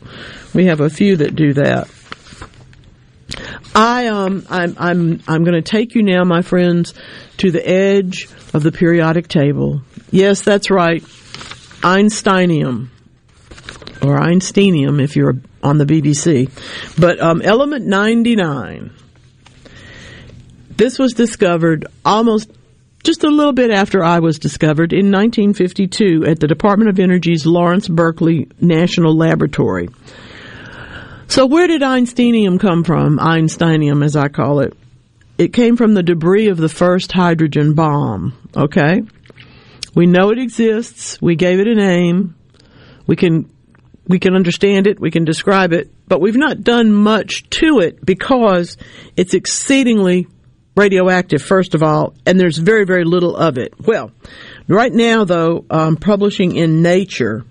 We 0.54 0.66
have 0.66 0.82
a 0.82 0.90
few 0.90 1.18
that 1.18 1.36
do 1.36 1.54
that. 1.54 1.88
I 3.76 4.08
um 4.08 4.46
I'm 4.50 4.76
I'm 4.80 5.22
I'm 5.28 5.44
going 5.44 5.62
to 5.62 5.62
take 5.62 5.96
you 5.96 6.02
now, 6.02 6.24
my 6.24 6.42
friends, 6.42 6.94
to 7.38 7.52
the 7.52 7.68
edge 7.68 8.30
of 8.54 8.64
the 8.64 8.72
periodic 8.72 9.28
table. 9.28 9.82
Yes, 10.12 10.42
that's 10.42 10.72
right, 10.72 11.02
Einsteinium 11.82 12.90
or 14.02 14.20
Einsteinium 14.20 15.02
if 15.02 15.16
you're 15.16 15.36
on 15.64 15.78
the 15.78 15.86
BBC. 15.86 16.50
But 17.00 17.20
um, 17.20 17.42
element 17.42 17.86
99. 17.86 18.92
This 20.78 21.00
was 21.00 21.14
discovered 21.14 21.88
almost 22.04 22.52
just 23.04 23.24
a 23.24 23.30
little 23.30 23.54
bit 23.54 23.72
after 23.72 24.04
I 24.04 24.20
was 24.20 24.40
discovered 24.40 24.92
in 24.92 25.12
1952 25.12 26.26
at 26.26 26.40
the 26.40 26.48
Department 26.48 26.90
of 26.90 27.00
Energy's 27.00 27.46
Lawrence 27.46 27.88
Berkeley 27.88 28.50
National 28.60 29.16
Laboratory. 29.16 29.90
So 31.28 31.46
where 31.46 31.68
did 31.68 31.82
Einsteinium 31.82 32.60
come 32.60 32.84
from? 32.84 33.18
Einsteinium, 33.20 34.04
as 34.04 34.16
I 34.16 34.28
call 34.28 34.60
it. 34.60 34.78
It 35.38 35.52
came 35.52 35.76
from 35.76 35.94
the 35.94 36.04
debris 36.04 36.48
of 36.48 36.58
the 36.58 36.70
first 36.70 37.12
hydrogen 37.12 37.74
bomb. 37.74 38.34
Okay? 38.56 39.02
We 39.94 40.06
know 40.06 40.32
it 40.32 40.40
exists. 40.40 41.22
We 41.22 41.36
gave 41.36 41.60
it 41.60 41.68
a 41.68 41.76
name. 41.76 42.36
We 43.08 43.16
can, 43.16 43.50
we 44.08 44.20
can 44.20 44.36
understand 44.36 44.88
it. 44.88 45.00
We 45.00 45.12
can 45.12 45.26
describe 45.26 45.74
it. 45.74 45.92
But 46.08 46.22
we've 46.22 46.38
not 46.38 46.64
done 46.64 46.94
much 46.94 47.50
to 47.52 47.80
it 47.80 48.06
because 48.06 48.78
it's 49.18 49.34
exceedingly 49.34 50.28
radioactive, 50.76 51.42
first 51.42 51.74
of 51.74 51.82
all, 51.82 52.14
and 52.26 52.40
there's 52.40 52.58
very, 52.58 52.86
very 52.86 53.06
little 53.06 53.36
of 53.36 53.58
it. 53.58 53.74
Well, 53.80 54.12
right 54.68 54.92
now, 54.92 55.24
though, 55.24 55.66
um, 55.70 55.96
publishing 55.96 56.56
in 56.56 56.82
Nature, 56.82 57.46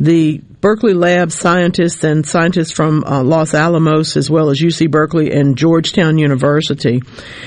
the 0.00 0.38
Berkeley 0.60 0.94
Lab 0.94 1.32
scientists 1.32 2.04
and 2.04 2.26
scientists 2.26 2.72
from 2.72 3.04
uh, 3.04 3.22
Los 3.22 3.54
Alamos, 3.54 4.16
as 4.16 4.30
well 4.30 4.50
as 4.50 4.60
UC 4.60 4.90
Berkeley 4.90 5.32
and 5.32 5.56
Georgetown 5.56 6.18
University, 6.18 7.02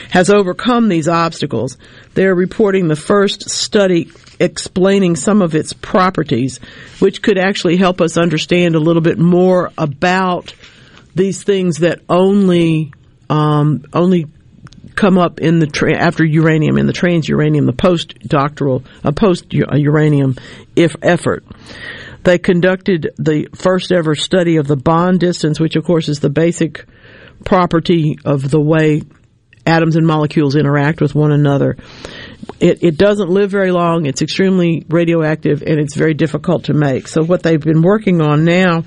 has 0.09 0.29
overcome 0.29 0.89
these 0.89 1.07
obstacles. 1.07 1.77
They're 2.13 2.35
reporting 2.35 2.87
the 2.87 2.95
first 2.95 3.49
study 3.49 4.11
explaining 4.39 5.15
some 5.15 5.41
of 5.41 5.55
its 5.55 5.71
properties, 5.71 6.59
which 6.99 7.21
could 7.21 7.37
actually 7.37 7.77
help 7.77 8.01
us 8.01 8.17
understand 8.17 8.75
a 8.75 8.79
little 8.79 9.01
bit 9.01 9.19
more 9.19 9.71
about 9.77 10.53
these 11.15 11.43
things 11.43 11.79
that 11.79 11.99
only 12.09 12.93
um, 13.29 13.85
only 13.93 14.25
come 14.95 15.17
up 15.17 15.39
in 15.39 15.59
the 15.59 15.67
tra- 15.67 15.97
after 15.97 16.25
uranium 16.25 16.77
in 16.77 16.85
the 16.85 16.93
transuranium, 16.93 17.65
the 17.65 17.73
post 17.73 18.19
doctoral, 18.19 18.83
uh, 19.03 19.11
post 19.11 19.53
uranium 19.53 20.35
if 20.75 20.95
effort. 21.01 21.45
They 22.23 22.37
conducted 22.37 23.13
the 23.17 23.49
first 23.55 23.91
ever 23.91 24.15
study 24.15 24.57
of 24.57 24.67
the 24.67 24.77
bond 24.77 25.19
distance, 25.19 25.59
which 25.59 25.75
of 25.75 25.83
course 25.83 26.07
is 26.07 26.19
the 26.19 26.29
basic 26.29 26.85
property 27.43 28.17
of 28.23 28.49
the 28.49 28.59
way 28.59 29.01
atoms 29.65 29.95
and 29.95 30.05
molecules 30.05 30.55
interact 30.55 31.01
with 31.01 31.15
one 31.15 31.31
another. 31.31 31.77
It, 32.59 32.83
it 32.83 32.97
doesn't 32.97 33.29
live 33.29 33.51
very 33.51 33.71
long. 33.71 34.05
It's 34.05 34.21
extremely 34.21 34.85
radioactive 34.89 35.61
and 35.61 35.79
it's 35.79 35.95
very 35.95 36.13
difficult 36.13 36.65
to 36.65 36.73
make. 36.73 37.07
So 37.07 37.23
what 37.23 37.43
they've 37.43 37.59
been 37.59 37.81
working 37.81 38.21
on 38.21 38.43
now 38.43 38.83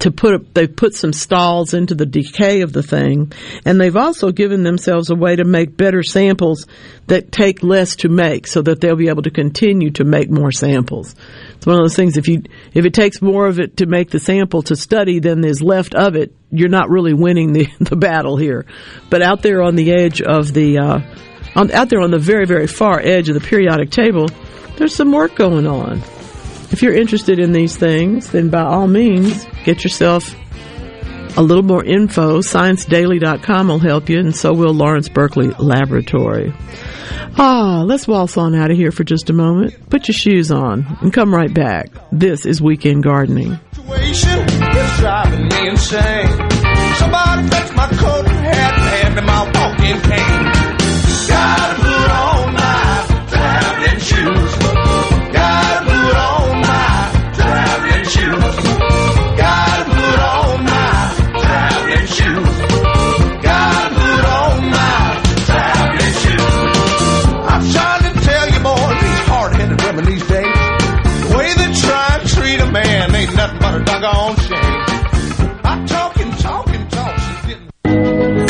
to 0.00 0.10
put 0.10 0.54
they've 0.54 0.74
put 0.74 0.94
some 0.94 1.12
stalls 1.12 1.74
into 1.74 1.94
the 1.94 2.06
decay 2.06 2.60
of 2.60 2.72
the 2.72 2.82
thing 2.82 3.32
and 3.64 3.80
they've 3.80 3.96
also 3.96 4.30
given 4.30 4.62
themselves 4.62 5.10
a 5.10 5.14
way 5.14 5.36
to 5.36 5.44
make 5.44 5.76
better 5.76 6.02
samples 6.02 6.66
that 7.06 7.32
take 7.32 7.62
less 7.62 7.96
to 7.96 8.08
make 8.08 8.46
so 8.46 8.62
that 8.62 8.80
they'll 8.80 8.96
be 8.96 9.08
able 9.08 9.22
to 9.22 9.30
continue 9.30 9.90
to 9.90 10.04
make 10.04 10.30
more 10.30 10.50
samples. 10.52 11.14
It's 11.54 11.66
one 11.66 11.76
of 11.76 11.84
those 11.84 11.96
things 11.96 12.16
if 12.16 12.28
you 12.28 12.42
if 12.74 12.84
it 12.84 12.94
takes 12.94 13.22
more 13.22 13.46
of 13.46 13.58
it 13.58 13.78
to 13.78 13.86
make 13.86 14.10
the 14.10 14.20
sample 14.20 14.62
to 14.62 14.76
study 14.76 15.18
than 15.18 15.44
is 15.44 15.62
left 15.62 15.94
of 15.94 16.16
it 16.16 16.34
you're 16.50 16.68
not 16.68 16.90
really 16.90 17.14
winning 17.14 17.52
the 17.52 17.68
the 17.80 17.96
battle 17.96 18.36
here. 18.36 18.66
But 19.10 19.22
out 19.22 19.42
there 19.42 19.62
on 19.62 19.76
the 19.76 19.92
edge 19.92 20.20
of 20.20 20.52
the 20.52 20.78
uh, 20.78 21.00
on, 21.54 21.70
out 21.72 21.88
there 21.88 22.00
on 22.00 22.10
the 22.10 22.18
very 22.18 22.46
very 22.46 22.66
far 22.66 23.00
edge 23.00 23.28
of 23.28 23.34
the 23.34 23.46
periodic 23.46 23.90
table 23.90 24.28
there's 24.76 24.94
some 24.94 25.10
work 25.10 25.34
going 25.34 25.66
on 25.66 26.02
if 26.72 26.82
you're 26.82 26.94
interested 26.94 27.38
in 27.38 27.52
these 27.52 27.76
things, 27.76 28.30
then 28.30 28.50
by 28.50 28.62
all 28.62 28.86
means, 28.86 29.46
get 29.64 29.84
yourself 29.84 30.34
a 31.36 31.42
little 31.42 31.62
more 31.62 31.84
info. 31.84 32.40
ScienceDaily.com 32.40 33.68
will 33.68 33.78
help 33.78 34.08
you, 34.08 34.18
and 34.18 34.34
so 34.34 34.52
will 34.52 34.72
Lawrence 34.72 35.08
Berkeley 35.08 35.48
Laboratory. 35.58 36.52
Ah, 37.38 37.82
let's 37.86 38.08
waltz 38.08 38.38
on 38.38 38.54
out 38.54 38.70
of 38.70 38.76
here 38.76 38.90
for 38.90 39.04
just 39.04 39.28
a 39.28 39.34
moment. 39.34 39.90
Put 39.90 40.08
your 40.08 40.14
shoes 40.14 40.50
on 40.50 40.86
and 41.02 41.12
come 41.12 41.34
right 41.34 41.52
back. 41.52 41.90
This 42.10 42.46
is 42.46 42.62
Weekend 42.62 43.02
Gardening. 43.02 43.58
Somebody 46.96 47.48
fetch 47.48 47.76
my 47.76 47.88
coat 47.88 48.26
and 48.26 48.46
hat 48.46 48.74
and 48.74 48.88
hand 48.88 49.14
me 49.16 49.22
my 49.22 49.44
walking 49.54 50.00
cane. 50.00 51.85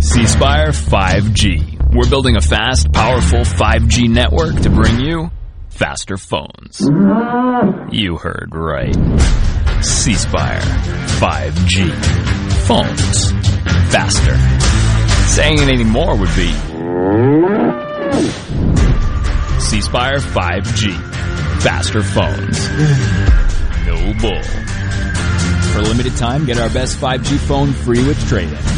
slash 0.00 0.16
business. 0.16 0.26
C 0.26 0.26
Spire 0.26 0.68
5G. 0.68 1.94
We're 1.94 2.08
building 2.08 2.36
a 2.36 2.40
fast, 2.40 2.92
powerful 2.92 3.40
5G 3.40 4.08
network 4.08 4.60
to 4.62 4.70
bring 4.70 5.00
you 5.00 5.30
faster 5.70 6.16
phones. 6.16 6.80
You 7.92 8.16
heard 8.16 8.50
right. 8.54 8.94
C 9.82 10.12
5G. 10.12 11.90
Phones. 12.66 13.32
Faster. 13.92 14.36
Saying 15.28 15.58
it 15.58 15.68
anymore 15.68 16.16
would 16.16 16.34
be 16.36 16.52
C 19.60 19.78
5G. 19.80 20.92
Faster 21.62 22.02
phones. 22.02 22.68
No 23.86 24.12
bull. 24.20 24.42
For 25.72 25.78
a 25.80 25.82
limited 25.82 26.16
time, 26.16 26.44
get 26.44 26.58
our 26.58 26.70
best 26.70 26.98
5G 26.98 27.38
phone 27.38 27.72
free 27.72 28.06
with 28.06 28.18
trade 28.28 28.48
in. 28.48 28.77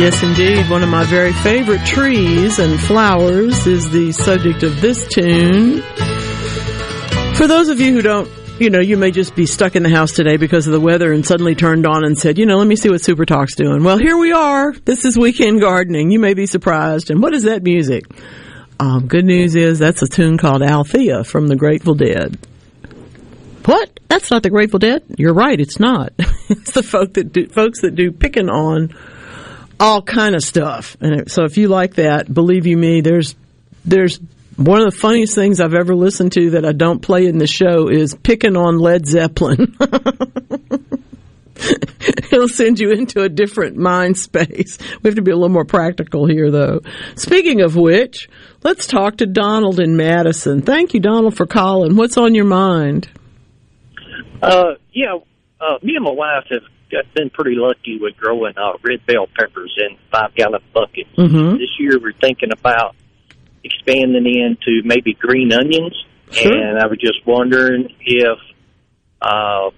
Yes, 0.01 0.22
indeed. 0.22 0.70
One 0.70 0.82
of 0.82 0.88
my 0.88 1.05
very 1.05 1.34
favorite 1.34 1.84
trees 1.84 2.59
and 2.59 2.80
flowers 2.80 3.66
is 3.66 3.90
the 3.90 4.12
subject 4.12 4.62
of 4.62 4.80
this 4.80 5.07
tune. 5.07 5.82
For 7.34 7.46
those 7.46 7.68
of 7.68 7.80
you 7.80 7.92
who 7.92 8.01
don't, 8.01 8.26
you 8.59 8.70
know, 8.70 8.80
you 8.80 8.96
may 8.96 9.11
just 9.11 9.34
be 9.34 9.44
stuck 9.44 9.76
in 9.76 9.82
the 9.82 9.90
house 9.90 10.12
today 10.12 10.38
because 10.38 10.66
of 10.66 10.72
the 10.72 10.80
weather 10.80 11.12
and 11.12 11.26
suddenly 11.26 11.55
turned 11.55 11.86
on 11.86 12.03
and 12.03 12.18
said, 12.18 12.38
you 12.38 12.46
know, 12.46 12.57
let 12.57 12.66
me 12.66 12.76
see 12.76 12.88
what 12.88 13.03
Super 13.03 13.26
Talk's 13.26 13.55
doing. 13.57 13.84
Well, 13.84 13.98
here 13.98 14.16
we 14.16 14.32
are. 14.32 14.72
This 14.72 15.05
is 15.05 15.18
Weekend 15.18 15.61
Gardening. 15.61 16.11
You 16.11 16.18
may 16.18 16.32
be 16.32 16.46
surprised. 16.46 17.11
And 17.11 17.20
what 17.20 17.34
is 17.34 17.42
that 17.42 17.62
music? 17.62 18.05
Um, 18.80 19.07
good 19.07 19.26
news 19.26 19.55
is 19.55 19.78
that's 19.78 20.01
a 20.01 20.09
tune 20.09 20.38
called 20.38 20.62
Althea 20.62 21.24
from 21.24 21.46
the 21.46 21.57
Grateful 21.57 21.94
Dead. 21.94 22.38
What? 23.66 24.01
That's 24.09 24.30
not 24.30 24.44
the 24.44 24.51
Grateful 24.51 24.78
Dead? 24.78 25.03
You're 25.18 25.34
right, 25.34 25.61
it's 25.61 25.78
not. 25.78 26.14
it's 26.48 26.70
the 26.70 26.82
folk 26.82 27.12
that 27.14 27.34
do, 27.34 27.48
folks 27.48 27.82
that 27.82 27.94
do 27.94 28.11
picking 28.11 28.48
on 28.48 28.94
all 29.81 30.03
kind 30.03 30.35
of 30.37 30.43
stuff. 30.43 30.97
And 31.01 31.31
so 31.31 31.45
if 31.45 31.57
you 31.57 31.68
like 31.68 31.95
that, 31.95 32.33
believe 32.33 32.66
you 32.66 32.76
me, 32.76 33.01
there's 33.01 33.35
there's 33.85 34.20
One 34.57 34.81
of 34.83 34.93
the 34.93 34.99
funniest 34.99 35.35
things 35.35 35.59
I've 35.59 35.72
ever 35.72 35.95
listened 35.95 36.33
to 36.33 36.51
that 36.51 36.66
I 36.66 36.72
don't 36.72 37.01
play 37.01 37.24
in 37.26 37.39
the 37.39 37.47
show 37.47 37.89
is 37.89 38.14
picking 38.14 38.57
on 38.57 38.78
Led 38.78 39.07
Zeppelin. 39.07 39.74
It'll 42.31 42.49
send 42.49 42.78
you 42.78 42.91
into 42.91 43.22
a 43.22 43.28
different 43.31 43.76
mind 43.76 44.18
space. 44.18 44.78
We 45.03 45.09
have 45.09 45.14
to 45.16 45.22
be 45.22 45.31
a 45.31 45.35
little 45.35 45.49
more 45.49 45.64
practical 45.64 46.26
here, 46.26 46.51
though. 46.51 46.81
Speaking 47.16 47.62
of 47.62 47.74
which, 47.74 48.28
let's 48.62 48.87
talk 48.87 49.16
to 49.18 49.26
Donald 49.26 49.81
in 49.81 49.97
Madison. 49.97 50.61
Thank 50.62 50.93
you, 50.95 51.01
Donald, 51.01 51.37
for 51.37 51.47
calling. 51.47 51.97
What's 51.97 52.18
on 52.18 52.35
your 52.35 52.45
mind? 52.45 53.09
Uh, 54.43 54.74
yeah, 54.93 55.16
uh, 55.61 55.78
me 55.83 55.97
and 55.97 56.05
my 56.05 56.12
wife 56.12 56.45
have 56.51 56.62
got, 56.91 57.12
been 57.14 57.30
pretty 57.30 57.57
lucky 57.57 57.99
with 58.01 58.16
growing 58.16 58.55
uh, 58.57 58.72
red 58.82 59.05
bell 59.07 59.26
peppers 59.38 59.76
in 59.78 59.97
five 60.11 60.34
gallon 60.34 60.61
buckets. 60.74 61.11
Mhm. 61.16 61.59
This 61.59 61.70
year 61.78 61.99
we're 62.03 62.12
thinking 62.20 62.51
about 62.53 62.95
expanding 63.64 64.26
into 64.26 64.82
maybe 64.84 65.14
green 65.14 65.53
onions, 65.53 65.95
Sure. 66.30 66.53
and 66.53 66.78
I 66.78 66.86
was 66.86 66.99
just 66.99 67.26
wondering 67.26 67.93
if, 68.01 68.38
uh, 69.20 69.70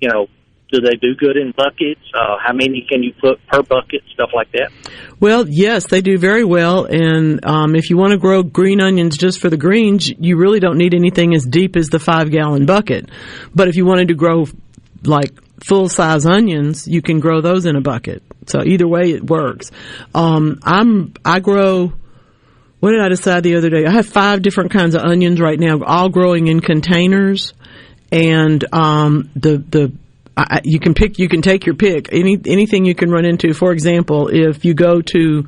you 0.00 0.08
know, 0.08 0.26
do 0.72 0.80
they 0.80 0.94
do 0.94 1.14
good 1.16 1.36
in 1.36 1.52
buckets? 1.56 2.00
Uh, 2.14 2.36
how 2.44 2.52
many 2.52 2.86
can 2.88 3.02
you 3.02 3.12
put 3.20 3.44
per 3.48 3.60
bucket? 3.62 4.02
Stuff 4.14 4.30
like 4.32 4.52
that. 4.52 4.70
Well, 5.18 5.48
yes, 5.48 5.88
they 5.88 6.00
do 6.00 6.16
very 6.16 6.44
well. 6.44 6.84
And 6.84 7.44
um, 7.44 7.74
if 7.74 7.90
you 7.90 7.96
want 7.96 8.12
to 8.12 8.18
grow 8.18 8.44
green 8.44 8.80
onions 8.80 9.18
just 9.18 9.40
for 9.40 9.50
the 9.50 9.56
greens, 9.56 10.08
you 10.08 10.36
really 10.36 10.60
don't 10.60 10.78
need 10.78 10.94
anything 10.94 11.34
as 11.34 11.44
deep 11.44 11.74
as 11.76 11.88
the 11.88 11.98
five 11.98 12.30
gallon 12.30 12.66
bucket. 12.66 13.10
But 13.52 13.66
if 13.66 13.74
you 13.74 13.84
wanted 13.84 14.08
to 14.08 14.14
grow 14.14 14.44
like 15.04 15.32
full 15.60 15.88
size 15.88 16.26
onions, 16.26 16.86
you 16.88 17.02
can 17.02 17.20
grow 17.20 17.40
those 17.40 17.66
in 17.66 17.76
a 17.76 17.80
bucket. 17.80 18.22
So 18.46 18.62
either 18.64 18.88
way, 18.88 19.12
it 19.12 19.24
works. 19.24 19.70
Um, 20.14 20.58
I'm 20.62 21.14
I 21.24 21.40
grow. 21.40 21.92
What 22.80 22.92
did 22.92 23.00
I 23.00 23.08
decide 23.08 23.42
the 23.42 23.56
other 23.56 23.68
day? 23.68 23.84
I 23.84 23.90
have 23.90 24.06
five 24.06 24.42
different 24.42 24.70
kinds 24.70 24.94
of 24.94 25.02
onions 25.02 25.40
right 25.40 25.58
now, 25.58 25.82
all 25.84 26.08
growing 26.08 26.46
in 26.46 26.60
containers, 26.60 27.52
and 28.10 28.64
um, 28.72 29.30
the 29.36 29.58
the 29.58 29.92
I, 30.36 30.62
you 30.64 30.80
can 30.80 30.94
pick 30.94 31.18
you 31.18 31.28
can 31.28 31.42
take 31.42 31.66
your 31.66 31.74
pick 31.74 32.08
any 32.12 32.40
anything 32.46 32.84
you 32.84 32.94
can 32.94 33.10
run 33.10 33.26
into. 33.26 33.52
For 33.52 33.72
example, 33.72 34.28
if 34.28 34.64
you 34.64 34.74
go 34.74 35.02
to 35.02 35.46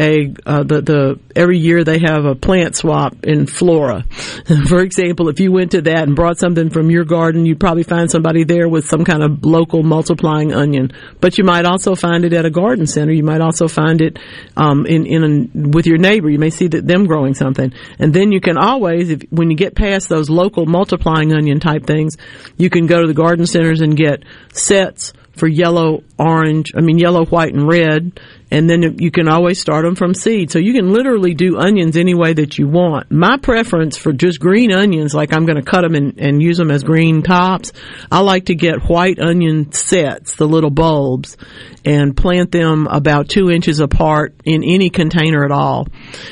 uh, 0.00 0.62
the 0.62 0.80
the 0.80 1.20
every 1.36 1.58
year 1.58 1.84
they 1.84 1.98
have 1.98 2.24
a 2.24 2.34
plant 2.34 2.74
swap 2.74 3.14
in 3.24 3.46
Flora. 3.46 4.04
For 4.68 4.80
example, 4.80 5.28
if 5.28 5.40
you 5.40 5.52
went 5.52 5.72
to 5.72 5.82
that 5.82 6.04
and 6.04 6.16
brought 6.16 6.38
something 6.38 6.70
from 6.70 6.90
your 6.90 7.04
garden, 7.04 7.44
you'd 7.44 7.60
probably 7.60 7.82
find 7.82 8.10
somebody 8.10 8.44
there 8.44 8.68
with 8.68 8.88
some 8.88 9.04
kind 9.04 9.22
of 9.22 9.44
local 9.44 9.82
multiplying 9.82 10.54
onion. 10.54 10.92
But 11.20 11.36
you 11.36 11.44
might 11.44 11.66
also 11.66 11.94
find 11.94 12.24
it 12.24 12.32
at 12.32 12.46
a 12.46 12.50
garden 12.50 12.86
center. 12.86 13.12
You 13.12 13.22
might 13.22 13.42
also 13.42 13.68
find 13.68 14.00
it 14.00 14.18
um, 14.56 14.86
in 14.86 15.04
in 15.04 15.70
with 15.70 15.86
your 15.86 15.98
neighbor. 15.98 16.30
You 16.30 16.38
may 16.38 16.50
see 16.50 16.68
that 16.68 16.86
them 16.86 17.04
growing 17.04 17.34
something, 17.34 17.72
and 17.98 18.14
then 18.14 18.32
you 18.32 18.40
can 18.40 18.56
always, 18.56 19.10
if 19.10 19.22
when 19.30 19.50
you 19.50 19.56
get 19.56 19.74
past 19.74 20.08
those 20.08 20.30
local 20.30 20.64
multiplying 20.64 21.34
onion 21.34 21.60
type 21.60 21.84
things, 21.84 22.16
you 22.56 22.70
can 22.70 22.86
go 22.86 23.02
to 23.02 23.06
the 23.06 23.14
garden 23.14 23.46
centers 23.46 23.82
and 23.82 23.96
get 23.96 24.24
sets 24.52 25.12
for 25.40 25.46
yellow, 25.46 26.02
orange, 26.18 26.72
I 26.76 26.80
mean 26.80 26.98
yellow, 26.98 27.24
white, 27.24 27.54
and 27.54 27.66
red, 27.66 28.20
and 28.50 28.68
then 28.68 28.98
you 28.98 29.10
can 29.10 29.28
always 29.28 29.60
start 29.60 29.84
them 29.84 29.94
from 29.94 30.14
seed. 30.14 30.50
So 30.50 30.58
you 30.58 30.72
can 30.72 30.92
literally 30.92 31.34
do 31.34 31.58
onions 31.58 31.96
any 31.96 32.14
way 32.14 32.32
that 32.32 32.58
you 32.58 32.66
want. 32.66 33.10
My 33.10 33.36
preference 33.36 33.96
for 33.96 34.12
just 34.12 34.40
green 34.40 34.72
onions, 34.72 35.14
like 35.14 35.32
I'm 35.32 35.46
going 35.46 35.62
to 35.62 35.70
cut 35.70 35.82
them 35.82 35.94
and, 35.94 36.18
and 36.18 36.42
use 36.42 36.58
them 36.58 36.70
as 36.70 36.82
green 36.82 37.22
tops, 37.22 37.72
I 38.10 38.20
like 38.20 38.46
to 38.46 38.54
get 38.54 38.88
white 38.88 39.20
onion 39.20 39.72
sets, 39.72 40.34
the 40.34 40.48
little 40.48 40.70
bulbs, 40.70 41.36
and 41.84 42.16
plant 42.16 42.50
them 42.50 42.86
about 42.88 43.28
two 43.28 43.50
inches 43.50 43.80
apart 43.80 44.34
in 44.44 44.64
any 44.64 44.90
container 44.90 45.44
at 45.44 45.52
all. 45.52 45.86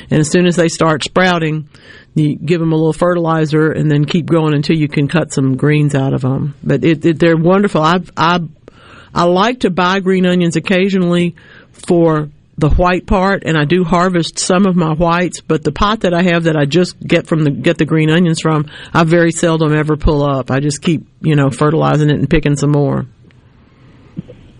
And 0.09 0.19
as 0.19 0.29
soon 0.29 0.45
as 0.45 0.55
they 0.55 0.67
start 0.67 1.03
sprouting, 1.03 1.69
you 2.15 2.35
give 2.35 2.59
them 2.59 2.73
a 2.73 2.75
little 2.75 2.93
fertilizer 2.93 3.71
and 3.71 3.89
then 3.89 4.03
keep 4.05 4.25
growing 4.25 4.53
until 4.53 4.75
you 4.75 4.87
can 4.87 5.07
cut 5.07 5.31
some 5.31 5.55
greens 5.55 5.95
out 5.95 6.13
of 6.13 6.21
them. 6.21 6.55
But 6.63 6.83
it, 6.83 7.05
it, 7.05 7.19
they're 7.19 7.37
wonderful. 7.37 7.81
I 7.81 8.01
I 8.17 8.39
I 9.13 9.23
like 9.23 9.61
to 9.61 9.69
buy 9.69 9.99
green 10.01 10.25
onions 10.25 10.55
occasionally 10.55 11.35
for 11.85 12.29
the 12.57 12.69
white 12.69 13.07
part, 13.07 13.43
and 13.45 13.57
I 13.57 13.63
do 13.63 13.85
harvest 13.85 14.37
some 14.37 14.65
of 14.65 14.75
my 14.75 14.93
whites. 14.93 15.39
But 15.39 15.63
the 15.63 15.71
pot 15.71 16.01
that 16.01 16.13
I 16.13 16.23
have 16.23 16.43
that 16.43 16.57
I 16.57 16.65
just 16.65 16.99
get 16.99 17.25
from 17.25 17.43
the 17.43 17.51
get 17.51 17.77
the 17.77 17.85
green 17.85 18.09
onions 18.09 18.41
from, 18.41 18.69
I 18.93 19.03
very 19.05 19.31
seldom 19.31 19.73
ever 19.73 19.95
pull 19.95 20.23
up. 20.23 20.51
I 20.51 20.59
just 20.59 20.81
keep 20.81 21.07
you 21.21 21.35
know 21.35 21.49
fertilizing 21.49 22.09
it 22.09 22.19
and 22.19 22.29
picking 22.29 22.57
some 22.57 22.71
more. 22.71 23.05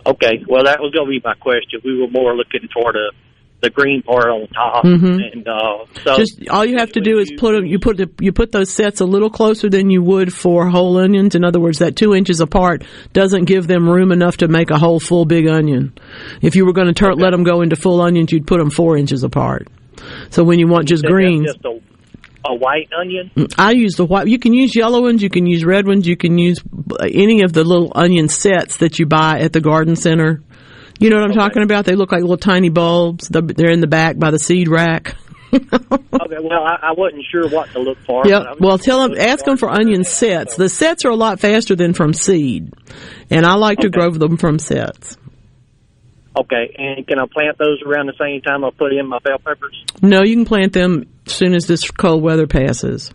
Okay, 0.05 0.43
well 0.47 0.63
that 0.63 0.79
was 0.79 0.93
to 0.93 1.05
be 1.05 1.21
my 1.23 1.35
question. 1.35 1.81
We 1.83 1.99
were 1.99 2.09
more 2.09 2.35
looking 2.35 2.67
for 2.73 2.93
the 2.93 3.11
the 3.61 3.69
green 3.69 4.01
part 4.03 4.27
on 4.27 4.47
top, 4.47 4.85
Mhm. 4.85 5.19
and 5.33 5.47
uh, 5.47 5.83
so 6.05 6.15
just 6.17 6.47
all 6.49 6.63
you 6.65 6.77
have 6.77 6.93
to 6.93 7.01
do 7.01 7.19
is 7.19 7.29
put 7.37 7.55
'em- 7.55 7.65
you 7.65 7.77
put 7.77 7.97
the, 7.97 8.09
you 8.21 8.31
put 8.31 8.51
those 8.53 8.69
sets 8.69 9.01
a 9.01 9.05
little 9.05 9.29
closer 9.29 9.69
than 9.69 9.89
you 9.89 10.01
would 10.01 10.33
for 10.33 10.69
whole 10.69 10.97
onions. 10.97 11.35
In 11.35 11.43
other 11.43 11.59
words, 11.59 11.79
that 11.79 11.95
two 11.97 12.15
inches 12.15 12.39
apart 12.39 12.83
doesn't 13.11 13.45
give 13.45 13.67
them 13.67 13.89
room 13.89 14.11
enough 14.13 14.37
to 14.37 14.47
make 14.47 14.71
a 14.71 14.77
whole 14.77 14.99
full 14.99 15.25
big 15.25 15.47
onion. 15.47 15.91
If 16.41 16.55
you 16.55 16.65
were 16.65 16.73
going 16.73 16.87
to 16.87 16.93
turn 16.93 17.15
let 17.17 17.31
them 17.31 17.43
go 17.43 17.61
into 17.61 17.75
full 17.75 18.01
onions, 18.01 18.31
you'd 18.31 18.47
put 18.47 18.59
them 18.59 18.69
four 18.69 18.95
inches 18.95 19.23
apart. 19.23 19.67
So 20.29 20.43
when 20.45 20.59
you 20.59 20.67
want 20.67 20.87
just 20.87 21.03
greens, 21.03 21.47
just 21.51 21.65
a, 21.65 21.77
a 22.49 22.55
white 22.55 22.87
onion. 22.97 23.29
I 23.57 23.71
use 23.71 23.95
the 23.95 24.05
white. 24.05 24.27
You 24.27 24.39
can 24.39 24.53
use 24.53 24.73
yellow 24.73 25.01
ones. 25.01 25.21
You 25.21 25.29
can 25.29 25.45
use 25.45 25.65
red 25.65 25.85
ones. 25.85 26.07
You 26.07 26.15
can 26.15 26.37
use 26.37 26.59
any 27.11 27.41
of 27.41 27.51
the 27.51 27.65
little 27.65 27.91
onion 27.93 28.29
sets 28.29 28.77
that 28.77 28.97
you 28.99 29.05
buy 29.05 29.39
at 29.39 29.51
the 29.51 29.59
garden 29.59 29.97
center. 29.97 30.41
You 30.99 31.09
know 31.09 31.15
what 31.15 31.31
I'm 31.31 31.35
talking 31.35 31.63
about? 31.63 31.85
They 31.85 31.95
look 31.95 32.11
like 32.11 32.21
little 32.21 32.37
tiny 32.37 32.69
bulbs. 32.69 33.29
They're 33.29 33.71
in 33.71 33.79
the 33.79 33.87
back 33.87 34.17
by 34.17 34.31
the 34.31 34.39
seed 34.39 34.67
rack. 34.67 35.15
okay, 35.53 35.65
well 35.71 36.63
I, 36.63 36.89
I 36.89 36.91
wasn't 36.95 37.25
sure 37.31 37.49
what 37.49 37.71
to 37.71 37.79
look 37.79 37.97
for. 38.05 38.27
Yep. 38.27 38.39
but 38.39 38.47
I 38.47 38.51
was 38.51 38.59
Well, 38.59 38.77
tell 38.77 39.07
them, 39.07 39.17
ask 39.17 39.45
them 39.45 39.57
for 39.57 39.69
onion 39.69 40.03
sets. 40.03 40.55
The 40.55 40.69
sets 40.69 41.05
are 41.05 41.09
a 41.09 41.15
lot 41.15 41.39
faster 41.39 41.75
than 41.75 41.93
from 41.93 42.13
seed, 42.13 42.73
and 43.31 43.45
I 43.45 43.55
like 43.55 43.79
to 43.79 43.89
grow 43.89 44.11
them 44.11 44.37
from 44.37 44.59
sets. 44.59 45.17
Okay, 46.35 46.75
and 46.77 47.07
can 47.07 47.17
I 47.19 47.25
plant 47.25 47.57
those 47.57 47.81
around 47.83 48.05
the 48.05 48.13
same 48.19 48.41
time 48.41 48.63
I 48.63 48.69
put 48.69 48.93
in 48.93 49.07
my 49.07 49.17
bell 49.19 49.39
peppers? 49.39 49.83
No, 50.01 50.21
you 50.21 50.35
can 50.35 50.45
plant 50.45 50.73
them 50.73 51.07
as 51.25 51.33
soon 51.33 51.55
as 51.55 51.65
this 51.65 51.89
cold 51.89 52.21
weather 52.21 52.45
passes. 52.45 53.11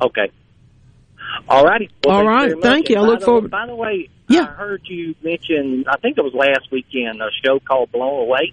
Okay. 0.00 0.30
All 1.48 1.64
righty. 1.64 1.90
Well, 2.04 2.16
All 2.16 2.26
right. 2.26 2.52
Thank 2.60 2.88
you. 2.90 2.96
I 2.96 3.00
look 3.00 3.22
forward- 3.22 3.50
By 3.50 3.66
the 3.66 3.74
way, 3.76 4.08
yeah. 4.28 4.42
I 4.42 4.44
heard 4.46 4.82
you 4.84 5.14
mention. 5.22 5.84
I 5.88 5.96
think 5.98 6.18
it 6.18 6.22
was 6.22 6.34
last 6.34 6.70
weekend 6.70 7.20
a 7.20 7.28
show 7.44 7.58
called 7.60 7.90
Blown 7.92 8.22
Away, 8.22 8.52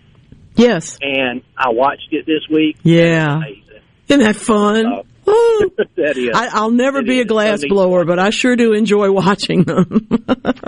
Yes. 0.55 0.97
and 1.01 1.41
I 1.57 1.69
watched 1.71 2.07
it 2.11 2.25
this 2.25 2.41
week. 2.49 2.77
Yeah. 2.83 3.41
Isn't 4.07 4.23
that 4.23 4.35
fun? 4.35 4.85
Uh, 4.85 5.01
Woo. 5.25 5.71
that 5.97 6.15
is. 6.17 6.29
I, 6.35 6.49
I'll 6.53 6.69
never 6.69 7.01
be 7.01 7.19
a 7.19 7.25
glass 7.25 7.63
blower, 7.67 8.05
but 8.05 8.19
I 8.19 8.29
sure 8.29 8.55
do 8.55 8.73
enjoy 8.73 9.11
watching 9.11 9.63
them. 9.63 10.07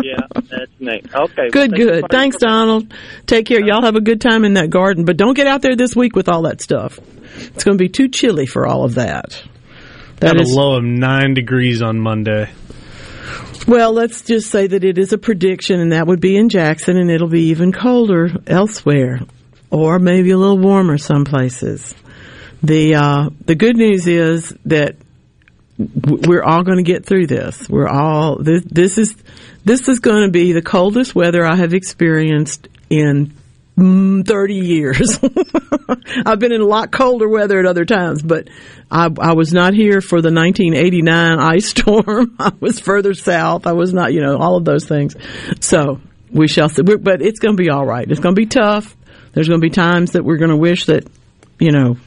yeah, 0.03 0.21
that's 0.33 0.71
neat. 0.79 1.05
Okay. 1.13 1.49
good, 1.51 1.71
well, 1.71 1.79
good. 2.01 2.05
Thanks, 2.09 2.37
Donald. 2.37 2.91
Take 3.27 3.45
care. 3.45 3.63
Y'all 3.63 3.83
have 3.83 3.95
a 3.95 4.01
good 4.01 4.19
time 4.19 4.43
in 4.45 4.53
that 4.53 4.71
garden, 4.71 5.05
but 5.05 5.15
don't 5.15 5.35
get 5.35 5.45
out 5.45 5.61
there 5.61 5.75
this 5.75 5.95
week 5.95 6.15
with 6.15 6.27
all 6.27 6.41
that 6.43 6.59
stuff. 6.61 6.99
It's 7.53 7.63
going 7.63 7.77
to 7.77 7.81
be 7.83 7.87
too 7.89 8.07
chilly 8.09 8.47
for 8.47 8.65
all 8.65 8.83
of 8.83 8.95
that. 8.95 9.41
That 10.19 10.41
is 10.41 10.51
a 10.51 10.55
low 10.55 10.77
of 10.77 10.83
nine 10.83 11.33
degrees 11.33 11.81
on 11.81 11.99
Monday. 11.99 12.49
Well, 13.67 13.91
let's 13.91 14.21
just 14.21 14.49
say 14.49 14.65
that 14.65 14.83
it 14.83 14.97
is 14.97 15.13
a 15.13 15.17
prediction, 15.17 15.79
and 15.79 15.91
that 15.91 16.07
would 16.07 16.21
be 16.21 16.37
in 16.37 16.49
Jackson, 16.49 16.97
and 16.97 17.11
it'll 17.11 17.27
be 17.27 17.49
even 17.49 17.71
colder 17.71 18.29
elsewhere, 18.47 19.19
or 19.69 19.99
maybe 19.99 20.31
a 20.31 20.37
little 20.37 20.57
warmer 20.57 20.97
some 20.97 21.25
places. 21.25 21.93
The 22.63 22.95
uh, 22.95 23.29
the 23.45 23.55
good 23.55 23.77
news 23.77 24.07
is 24.07 24.55
that 24.65 24.95
we're 25.77 26.43
all 26.43 26.63
going 26.63 26.77
to 26.77 26.83
get 26.83 27.05
through 27.05 27.27
this. 27.27 27.69
We're 27.69 27.87
all 27.87 28.37
this. 28.41 28.63
This 28.63 28.97
is 28.97 29.15
this 29.63 29.87
is 29.87 29.99
going 29.99 30.23
to 30.23 30.31
be 30.31 30.53
the 30.53 30.61
coldest 30.63 31.13
weather 31.13 31.45
I 31.45 31.55
have 31.55 31.73
experienced 31.73 32.67
in 32.89 33.33
Mm, 33.77 34.25
30 34.25 34.55
years. 34.55 35.19
I've 36.25 36.39
been 36.39 36.51
in 36.51 36.61
a 36.61 36.65
lot 36.65 36.91
colder 36.91 37.29
weather 37.29 37.59
at 37.59 37.67
other 37.67 37.85
times, 37.85 38.23
but 38.23 38.49
I, 38.89 39.07
I 39.19 39.33
was 39.33 39.53
not 39.53 39.75
here 39.75 40.01
for 40.01 40.19
the 40.19 40.33
1989 40.33 41.39
ice 41.39 41.67
storm. 41.67 42.35
I 42.39 42.53
was 42.59 42.79
further 42.79 43.13
south. 43.13 43.67
I 43.67 43.73
was 43.73 43.93
not, 43.93 44.13
you 44.13 44.21
know, 44.21 44.37
all 44.37 44.57
of 44.57 44.65
those 44.65 44.85
things. 44.85 45.15
So 45.59 46.01
we 46.31 46.47
shall 46.47 46.69
see. 46.69 46.81
But 46.81 47.21
it's 47.21 47.39
going 47.39 47.55
to 47.55 47.61
be 47.61 47.69
all 47.69 47.85
right. 47.85 48.09
It's 48.09 48.19
going 48.19 48.33
to 48.33 48.39
be 48.39 48.47
tough. 48.47 48.95
There's 49.33 49.47
going 49.47 49.61
to 49.61 49.65
be 49.65 49.71
times 49.71 50.13
that 50.13 50.25
we're 50.25 50.37
going 50.37 50.49
to 50.49 50.57
wish 50.57 50.85
that, 50.85 51.07
you 51.59 51.71
know, 51.71 51.97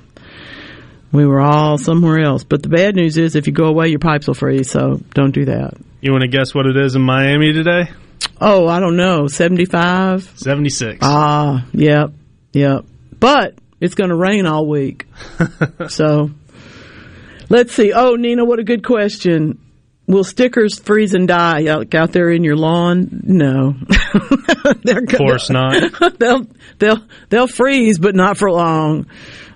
we 1.12 1.24
were 1.24 1.40
all 1.40 1.78
somewhere 1.78 2.20
else. 2.20 2.42
But 2.42 2.64
the 2.64 2.68
bad 2.68 2.96
news 2.96 3.16
is 3.16 3.36
if 3.36 3.46
you 3.46 3.52
go 3.52 3.66
away, 3.66 3.88
your 3.88 4.00
pipes 4.00 4.26
will 4.26 4.34
freeze. 4.34 4.70
So 4.70 5.00
don't 5.14 5.32
do 5.32 5.44
that. 5.44 5.74
You 6.00 6.10
want 6.10 6.22
to 6.22 6.28
guess 6.28 6.52
what 6.52 6.66
it 6.66 6.76
is 6.76 6.96
in 6.96 7.02
Miami 7.02 7.52
today? 7.52 7.90
Oh, 8.40 8.66
I 8.66 8.80
don't 8.80 8.96
know. 8.96 9.26
75? 9.26 10.32
76. 10.36 10.98
Ah, 11.02 11.66
yep, 11.72 12.12
yep. 12.52 12.84
But 13.18 13.54
it's 13.80 13.94
going 13.94 14.10
to 14.10 14.16
rain 14.16 14.46
all 14.46 14.66
week. 14.66 15.06
so 15.88 16.30
let's 17.48 17.74
see. 17.74 17.92
Oh, 17.92 18.14
Nina, 18.14 18.44
what 18.44 18.58
a 18.58 18.64
good 18.64 18.84
question. 18.84 19.58
Will 20.06 20.24
stickers 20.24 20.78
freeze 20.78 21.14
and 21.14 21.28
die 21.28 21.68
out, 21.68 21.94
out 21.94 22.12
there 22.12 22.30
in 22.30 22.42
your 22.42 22.56
lawn? 22.56 23.22
No. 23.22 23.74
They're 24.82 25.04
Of 25.04 25.08
course 25.16 25.50
not. 25.50 25.74
they'll 26.18 26.46
they'll 26.78 27.06
they'll 27.28 27.46
freeze, 27.46 27.98
but 27.98 28.16
not 28.16 28.36
for 28.36 28.50
long. 28.50 29.06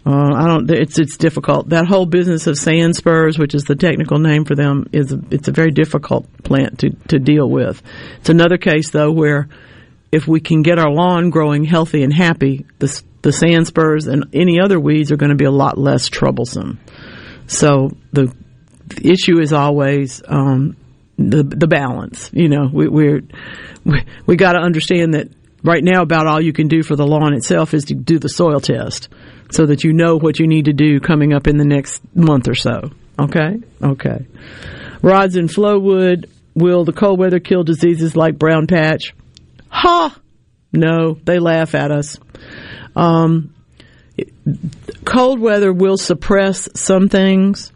Uh, 0.07 0.35
I 0.35 0.47
don't. 0.47 0.71
It's 0.71 0.99
it's 0.99 1.17
difficult. 1.17 1.71
That 1.71 1.87
whole 1.87 2.05
business 2.05 2.47
of 2.47 2.59
sand 2.59 2.95
spurs, 2.95 3.39
which 3.39 3.55
is 3.55 3.65
the 3.65 3.75
technical 3.75 4.19
name 4.19 4.45
for 4.45 4.55
them, 4.55 4.87
is 4.93 5.13
a, 5.13 5.21
it's 5.31 5.49
a 5.49 5.53
very 5.53 5.71
difficult 5.71 6.27
plant 6.43 6.81
to 6.81 6.91
to 7.09 7.19
deal 7.19 7.49
with. 7.49 7.83
It's 8.19 8.29
another 8.29 8.59
case 8.59 8.91
though 8.91 9.11
where 9.11 9.49
if 10.13 10.29
we 10.29 10.41
can 10.41 10.63
get 10.63 10.79
our 10.79 10.91
lawn 10.91 11.31
growing 11.31 11.65
healthy 11.65 12.03
and 12.03 12.13
happy, 12.13 12.67
the 12.79 13.03
the 13.23 13.33
sand 13.33 13.67
spurs 13.67 14.07
and 14.07 14.27
any 14.35 14.61
other 14.61 14.79
weeds 14.79 15.11
are 15.11 15.17
going 15.17 15.31
to 15.31 15.37
be 15.37 15.47
a 15.47 15.51
lot 15.51 15.79
less 15.79 16.09
troublesome. 16.09 16.79
So 17.47 17.91
the, 18.13 18.33
the 18.87 19.11
issue 19.11 19.41
is 19.41 19.53
always 19.53 20.23
um, 20.29 20.77
the 21.17 21.43
the 21.43 21.67
balance. 21.67 22.31
You 22.33 22.49
know, 22.49 22.69
we, 22.71 22.89
we, 22.89 23.23
we 24.27 24.37
got 24.37 24.53
to 24.53 24.59
understand 24.59 25.15
that 25.15 25.31
right 25.65 25.83
now 25.83 26.03
about 26.03 26.27
all 26.27 26.41
you 26.41 26.53
can 26.53 26.69
do 26.69 26.83
for 26.83 26.95
the 26.95 27.07
lawn 27.07 27.35
itself 27.35 27.75
is 27.75 27.87
to 27.87 27.95
do 27.95 28.19
the 28.19 28.29
soil 28.29 28.61
test 28.61 29.09
so 29.51 29.67
that 29.67 29.83
you 29.83 29.93
know 29.93 30.17
what 30.17 30.39
you 30.39 30.47
need 30.47 30.67
to 30.67 30.73
do 30.73 31.01
coming 31.01 31.33
up 31.33 31.49
in 31.49 31.57
the 31.57 31.65
next 31.65 32.03
month 32.15 32.47
or 32.47 32.55
so. 32.55 32.91
Okay? 33.19 33.61
Okay. 33.83 34.27
Rods 35.03 35.37
and 35.37 35.49
Flowood, 35.49 36.29
will 36.55 36.85
the 36.85 36.93
cold 36.93 37.19
weather 37.19 37.41
kill 37.41 37.65
diseases 37.65 38.15
like 38.15 38.39
brown 38.39 38.67
patch? 38.67 39.15
Ha! 39.69 40.17
No, 40.73 41.15
they 41.15 41.39
laugh 41.39 41.75
at 41.75 41.91
us. 41.91 42.19
Um, 42.95 43.55
cold 45.05 45.41
weather 45.41 45.73
will 45.73 45.97
suppress 45.97 46.69
some 46.75 47.09
things, 47.09 47.73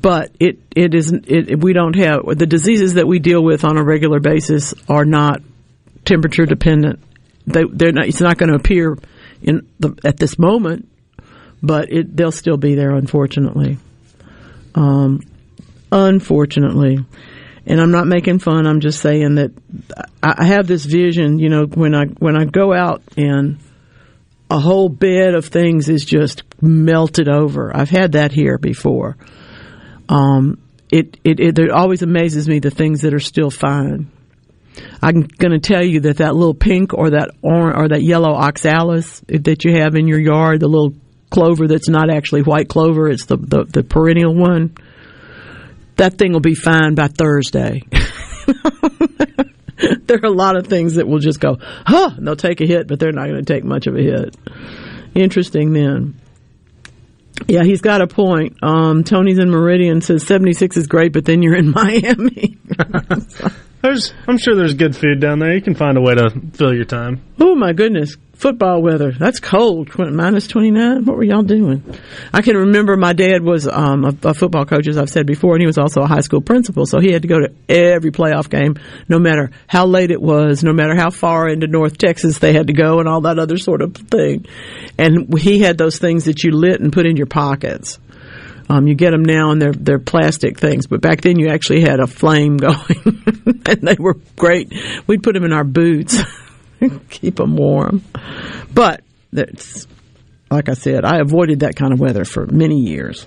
but 0.00 0.30
it 0.38 0.58
it 0.74 0.94
isn't. 0.94 1.28
It, 1.28 1.60
we 1.60 1.72
don't 1.72 1.96
have 1.96 2.22
the 2.26 2.46
diseases 2.46 2.94
that 2.94 3.06
we 3.06 3.18
deal 3.18 3.42
with 3.42 3.64
on 3.64 3.76
a 3.76 3.84
regular 3.84 4.20
basis 4.20 4.74
are 4.88 5.04
not 5.04 5.42
temperature 6.04 6.46
dependent. 6.46 7.00
They 7.46 7.64
they're 7.70 7.92
not. 7.92 8.06
It's 8.06 8.20
not 8.20 8.38
going 8.38 8.50
to 8.50 8.56
appear 8.56 8.96
in 9.42 9.66
the 9.78 9.96
at 10.04 10.16
this 10.16 10.38
moment, 10.38 10.88
but 11.62 11.92
it 11.92 12.16
they'll 12.16 12.32
still 12.32 12.56
be 12.56 12.74
there. 12.74 12.94
Unfortunately, 12.94 13.78
um, 14.74 15.20
unfortunately, 15.92 17.04
and 17.66 17.80
I'm 17.80 17.90
not 17.90 18.06
making 18.06 18.38
fun. 18.38 18.66
I'm 18.66 18.80
just 18.80 19.00
saying 19.00 19.34
that 19.36 19.52
I 20.22 20.46
have 20.46 20.66
this 20.66 20.84
vision. 20.84 21.38
You 21.38 21.50
know, 21.50 21.66
when 21.66 21.94
I 21.94 22.06
when 22.06 22.36
I 22.36 22.44
go 22.44 22.72
out 22.72 23.02
and 23.16 23.58
a 24.50 24.58
whole 24.58 24.88
bed 24.88 25.34
of 25.34 25.46
things 25.46 25.88
is 25.88 26.04
just 26.04 26.42
melted 26.60 27.28
over. 27.28 27.74
I've 27.74 27.90
had 27.90 28.12
that 28.12 28.32
here 28.32 28.58
before. 28.58 29.16
Um, 30.08 30.58
it, 30.90 31.18
it, 31.24 31.40
it, 31.40 31.58
it 31.58 31.70
always 31.70 32.02
amazes 32.02 32.48
me 32.48 32.58
the 32.58 32.70
things 32.70 33.00
that 33.00 33.14
are 33.14 33.20
still 33.20 33.50
fine. 33.50 34.10
I'm 35.02 35.22
going 35.22 35.52
to 35.52 35.60
tell 35.60 35.84
you 35.84 36.00
that 36.00 36.18
that 36.18 36.34
little 36.34 36.54
pink 36.54 36.94
or 36.94 37.10
that 37.10 37.30
orange 37.42 37.76
or 37.76 37.88
that 37.88 38.02
yellow 38.02 38.32
oxalis 38.34 39.22
that 39.28 39.64
you 39.64 39.72
have 39.78 39.94
in 39.94 40.08
your 40.08 40.20
yard, 40.20 40.60
the 40.60 40.68
little 40.68 40.94
clover 41.30 41.66
that's 41.66 41.88
not 41.88 42.10
actually 42.10 42.42
white 42.42 42.68
clover, 42.68 43.08
it's 43.08 43.26
the, 43.26 43.36
the, 43.36 43.64
the 43.64 43.82
perennial 43.82 44.34
one. 44.34 44.74
That 45.96 46.18
thing 46.18 46.32
will 46.32 46.40
be 46.40 46.54
fine 46.54 46.94
by 46.94 47.08
Thursday. 47.08 47.82
there 50.06 50.18
are 50.22 50.26
a 50.26 50.30
lot 50.30 50.56
of 50.56 50.66
things 50.66 50.94
that 50.94 51.06
will 51.06 51.18
just 51.18 51.40
go, 51.40 51.58
huh, 51.60 52.10
and 52.16 52.26
they'll 52.26 52.36
take 52.36 52.60
a 52.60 52.66
hit, 52.66 52.88
but 52.88 52.98
they're 52.98 53.12
not 53.12 53.28
going 53.28 53.44
to 53.44 53.52
take 53.52 53.64
much 53.64 53.86
of 53.86 53.94
a 53.96 54.02
hit. 54.02 54.36
Interesting 55.14 55.72
then. 55.72 56.20
Yeah, 57.48 57.62
he's 57.64 57.80
got 57.80 58.00
a 58.00 58.06
point. 58.06 58.56
Um, 58.62 59.04
Tony's 59.04 59.38
in 59.38 59.50
Meridian 59.50 60.00
says 60.00 60.26
76 60.26 60.76
is 60.76 60.86
great, 60.86 61.12
but 61.12 61.24
then 61.24 61.42
you're 61.42 61.56
in 61.56 61.70
Miami. 61.74 62.58
There's, 63.82 64.14
I'm 64.26 64.38
sure 64.38 64.54
there's 64.54 64.74
good 64.74 64.96
food 64.96 65.20
down 65.20 65.40
there. 65.40 65.54
You 65.54 65.60
can 65.60 65.74
find 65.74 65.98
a 65.98 66.00
way 66.00 66.14
to 66.14 66.30
fill 66.54 66.74
your 66.74 66.86
time. 66.86 67.22
oh 67.40 67.54
my 67.54 67.72
goodness. 67.72 68.16
Football 68.34 68.82
weather. 68.82 69.12
That's 69.12 69.40
cold. 69.40 69.90
Tw- 69.90 70.10
Minus 70.10 70.48
29. 70.48 71.04
What 71.04 71.16
were 71.16 71.24
y'all 71.24 71.42
doing? 71.42 71.82
I 72.32 72.42
can 72.42 72.56
remember 72.56 72.96
my 72.96 73.12
dad 73.12 73.42
was 73.42 73.66
um, 73.66 74.04
a, 74.04 74.14
a 74.24 74.34
football 74.34 74.66
coach, 74.66 74.88
as 74.88 74.98
I've 74.98 75.08
said 75.08 75.26
before, 75.26 75.54
and 75.54 75.62
he 75.62 75.66
was 75.66 75.78
also 75.78 76.02
a 76.02 76.06
high 76.06 76.20
school 76.20 76.40
principal. 76.40 76.84
So 76.84 76.98
he 77.00 77.12
had 77.12 77.22
to 77.22 77.28
go 77.28 77.38
to 77.38 77.52
every 77.68 78.10
playoff 78.10 78.50
game, 78.50 78.76
no 79.08 79.18
matter 79.18 79.50
how 79.66 79.86
late 79.86 80.10
it 80.10 80.20
was, 80.20 80.64
no 80.64 80.72
matter 80.72 80.94
how 80.94 81.10
far 81.10 81.48
into 81.48 81.66
North 81.66 81.96
Texas 81.96 82.38
they 82.38 82.52
had 82.52 82.66
to 82.66 82.72
go, 82.72 82.98
and 82.98 83.08
all 83.08 83.22
that 83.22 83.38
other 83.38 83.56
sort 83.56 83.82
of 83.82 83.94
thing. 83.94 84.46
And 84.98 85.38
he 85.38 85.60
had 85.60 85.78
those 85.78 85.98
things 85.98 86.24
that 86.24 86.42
you 86.42 86.50
lit 86.52 86.80
and 86.80 86.92
put 86.92 87.06
in 87.06 87.16
your 87.16 87.26
pockets. 87.26 87.98
Um, 88.68 88.86
you 88.86 88.94
get 88.94 89.10
them 89.10 89.24
now, 89.24 89.50
and 89.50 89.60
they're 89.60 89.72
they're 89.72 89.98
plastic 89.98 90.58
things, 90.58 90.86
but 90.86 91.00
back 91.00 91.20
then 91.20 91.38
you 91.38 91.48
actually 91.48 91.82
had 91.82 92.00
a 92.00 92.06
flame 92.06 92.56
going, 92.58 93.22
and 93.66 93.80
they 93.82 93.96
were 93.98 94.14
great. 94.36 94.72
We'd 95.06 95.22
put 95.22 95.34
them 95.34 95.44
in 95.44 95.52
our 95.52 95.64
boots, 95.64 96.16
keep 97.10 97.36
them 97.36 97.56
warm. 97.56 98.02
But 98.72 99.02
that's 99.32 99.86
like 100.50 100.68
I 100.68 100.74
said, 100.74 101.04
I 101.04 101.18
avoided 101.18 101.60
that 101.60 101.76
kind 101.76 101.92
of 101.92 102.00
weather 102.00 102.24
for 102.24 102.46
many 102.46 102.80
years, 102.80 103.26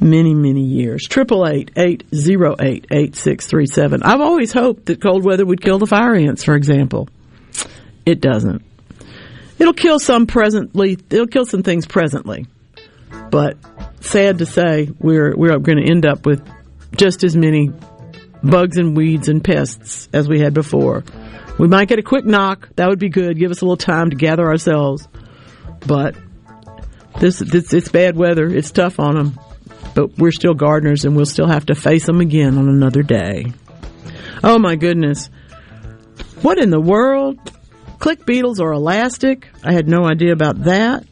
many 0.00 0.34
many 0.34 0.62
years. 0.62 1.04
Triple 1.08 1.46
eight 1.46 1.70
eight 1.76 2.04
zero 2.14 2.56
eight 2.60 2.86
eight 2.90 3.16
six 3.16 3.46
three 3.46 3.66
seven. 3.66 4.02
I've 4.02 4.20
always 4.20 4.52
hoped 4.52 4.86
that 4.86 5.00
cold 5.00 5.24
weather 5.24 5.46
would 5.46 5.60
kill 5.60 5.78
the 5.78 5.86
fire 5.86 6.14
ants, 6.14 6.44
for 6.44 6.54
example. 6.54 7.08
It 8.04 8.20
doesn't. 8.20 8.62
It'll 9.58 9.72
kill 9.72 9.98
some 9.98 10.26
presently. 10.26 10.98
It'll 11.10 11.26
kill 11.26 11.46
some 11.46 11.62
things 11.62 11.86
presently, 11.86 12.46
but 13.30 13.56
sad 14.00 14.38
to 14.38 14.46
say, 14.46 14.90
we're 14.98 15.34
we're 15.36 15.58
going 15.58 15.78
to 15.78 15.90
end 15.90 16.06
up 16.06 16.26
with 16.26 16.46
just 16.96 17.24
as 17.24 17.36
many 17.36 17.70
bugs 18.42 18.76
and 18.76 18.96
weeds 18.96 19.28
and 19.28 19.42
pests 19.42 20.08
as 20.12 20.28
we 20.28 20.40
had 20.40 20.54
before. 20.54 21.04
We 21.58 21.68
might 21.68 21.88
get 21.88 21.98
a 21.98 22.02
quick 22.02 22.24
knock. 22.24 22.68
That 22.76 22.88
would 22.88 22.98
be 22.98 23.08
good. 23.08 23.38
Give 23.38 23.50
us 23.50 23.62
a 23.62 23.64
little 23.64 23.76
time 23.76 24.10
to 24.10 24.16
gather 24.16 24.46
ourselves. 24.46 25.08
But 25.86 26.14
this, 27.20 27.38
this 27.38 27.72
it's 27.72 27.88
bad 27.88 28.16
weather. 28.16 28.46
It's 28.46 28.70
tough 28.70 29.00
on 29.00 29.14
them. 29.14 29.40
But 29.94 30.18
we're 30.18 30.32
still 30.32 30.54
gardeners 30.54 31.04
and 31.04 31.16
we'll 31.16 31.26
still 31.26 31.46
have 31.46 31.66
to 31.66 31.74
face 31.74 32.04
them 32.04 32.20
again 32.20 32.58
on 32.58 32.68
another 32.68 33.02
day. 33.02 33.52
Oh 34.44 34.58
my 34.58 34.76
goodness. 34.76 35.30
What 36.42 36.58
in 36.58 36.70
the 36.70 36.80
world? 36.80 37.38
Click 37.98 38.26
beetles 38.26 38.60
are 38.60 38.72
elastic? 38.72 39.48
I 39.64 39.72
had 39.72 39.88
no 39.88 40.04
idea 40.04 40.32
about 40.32 40.64
that. 40.64 41.06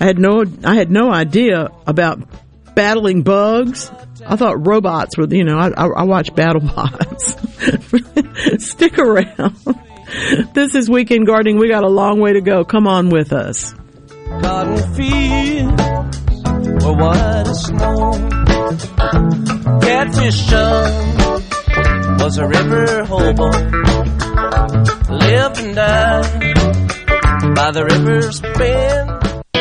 I 0.00 0.04
had 0.04 0.18
no 0.18 0.44
I 0.62 0.76
had 0.76 0.90
no 0.90 1.10
idea 1.10 1.70
about 1.86 2.20
battling 2.78 3.22
bugs. 3.22 3.90
I 4.24 4.36
thought 4.36 4.64
robots 4.64 5.18
were, 5.18 5.26
you 5.26 5.42
know, 5.42 5.58
I, 5.58 5.70
I, 5.70 5.86
I 5.88 6.04
watch 6.04 6.32
BattleBots. 6.32 7.00
Stick 8.60 8.96
around. 9.00 9.56
This 10.54 10.76
is 10.76 10.88
Weekend 10.88 11.26
Gardening. 11.26 11.58
We 11.58 11.66
got 11.68 11.82
a 11.82 11.88
long 11.88 12.20
way 12.20 12.34
to 12.34 12.40
go. 12.40 12.64
Come 12.64 12.86
on 12.86 13.08
with 13.08 13.32
us. 13.32 13.74
Cotton 14.28 14.94
fields 14.94 15.82
were 16.84 16.92
white 16.92 17.48
as 17.48 17.64
snow. 17.64 18.12
Catfish 19.82 20.52
was 22.22 22.38
a 22.38 22.46
river 22.46 23.04
hobo. 23.06 23.50
Lived 25.16 25.58
and 25.58 25.74
died 25.74 26.54
by 27.56 27.72
the 27.72 27.84
river's 27.90 28.40
bend. 28.40 29.17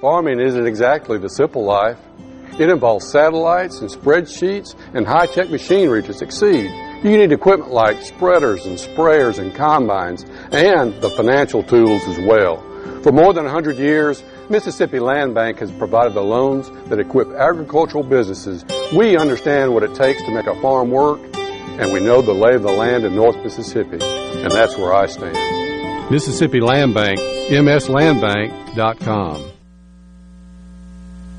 Farming 0.00 0.38
isn't 0.38 0.64
exactly 0.64 1.18
the 1.18 1.28
simple 1.28 1.64
life. 1.64 1.98
It 2.56 2.70
involves 2.70 3.10
satellites 3.10 3.80
and 3.80 3.90
spreadsheets 3.90 4.76
and 4.94 5.04
high-tech 5.04 5.50
machinery 5.50 6.04
to 6.04 6.14
succeed. 6.14 6.70
You 7.02 7.16
need 7.16 7.32
equipment 7.32 7.72
like 7.72 8.00
spreaders 8.02 8.64
and 8.64 8.78
sprayers 8.78 9.40
and 9.40 9.52
combines 9.52 10.24
and 10.52 10.94
the 11.02 11.10
financial 11.10 11.64
tools 11.64 12.00
as 12.06 12.16
well. 12.20 12.62
For 13.02 13.10
more 13.10 13.32
than 13.32 13.42
100 13.44 13.76
years, 13.76 14.22
Mississippi 14.48 15.00
Land 15.00 15.34
Bank 15.34 15.58
has 15.58 15.72
provided 15.72 16.14
the 16.14 16.22
loans 16.22 16.70
that 16.88 17.00
equip 17.00 17.32
agricultural 17.32 18.04
businesses. 18.04 18.64
We 18.96 19.16
understand 19.16 19.74
what 19.74 19.82
it 19.82 19.96
takes 19.96 20.22
to 20.22 20.30
make 20.30 20.46
a 20.46 20.54
farm 20.60 20.92
work, 20.92 21.18
and 21.34 21.92
we 21.92 21.98
know 21.98 22.22
the 22.22 22.32
lay 22.32 22.54
of 22.54 22.62
the 22.62 22.70
land 22.70 23.04
in 23.04 23.16
North 23.16 23.42
Mississippi, 23.42 23.98
and 24.00 24.52
that's 24.52 24.76
where 24.76 24.94
I 24.94 25.06
stand. 25.06 25.36
Mississippi 26.08 26.60
Land 26.60 26.94
Bank, 26.94 27.18
mslandbank.com. 27.18 29.57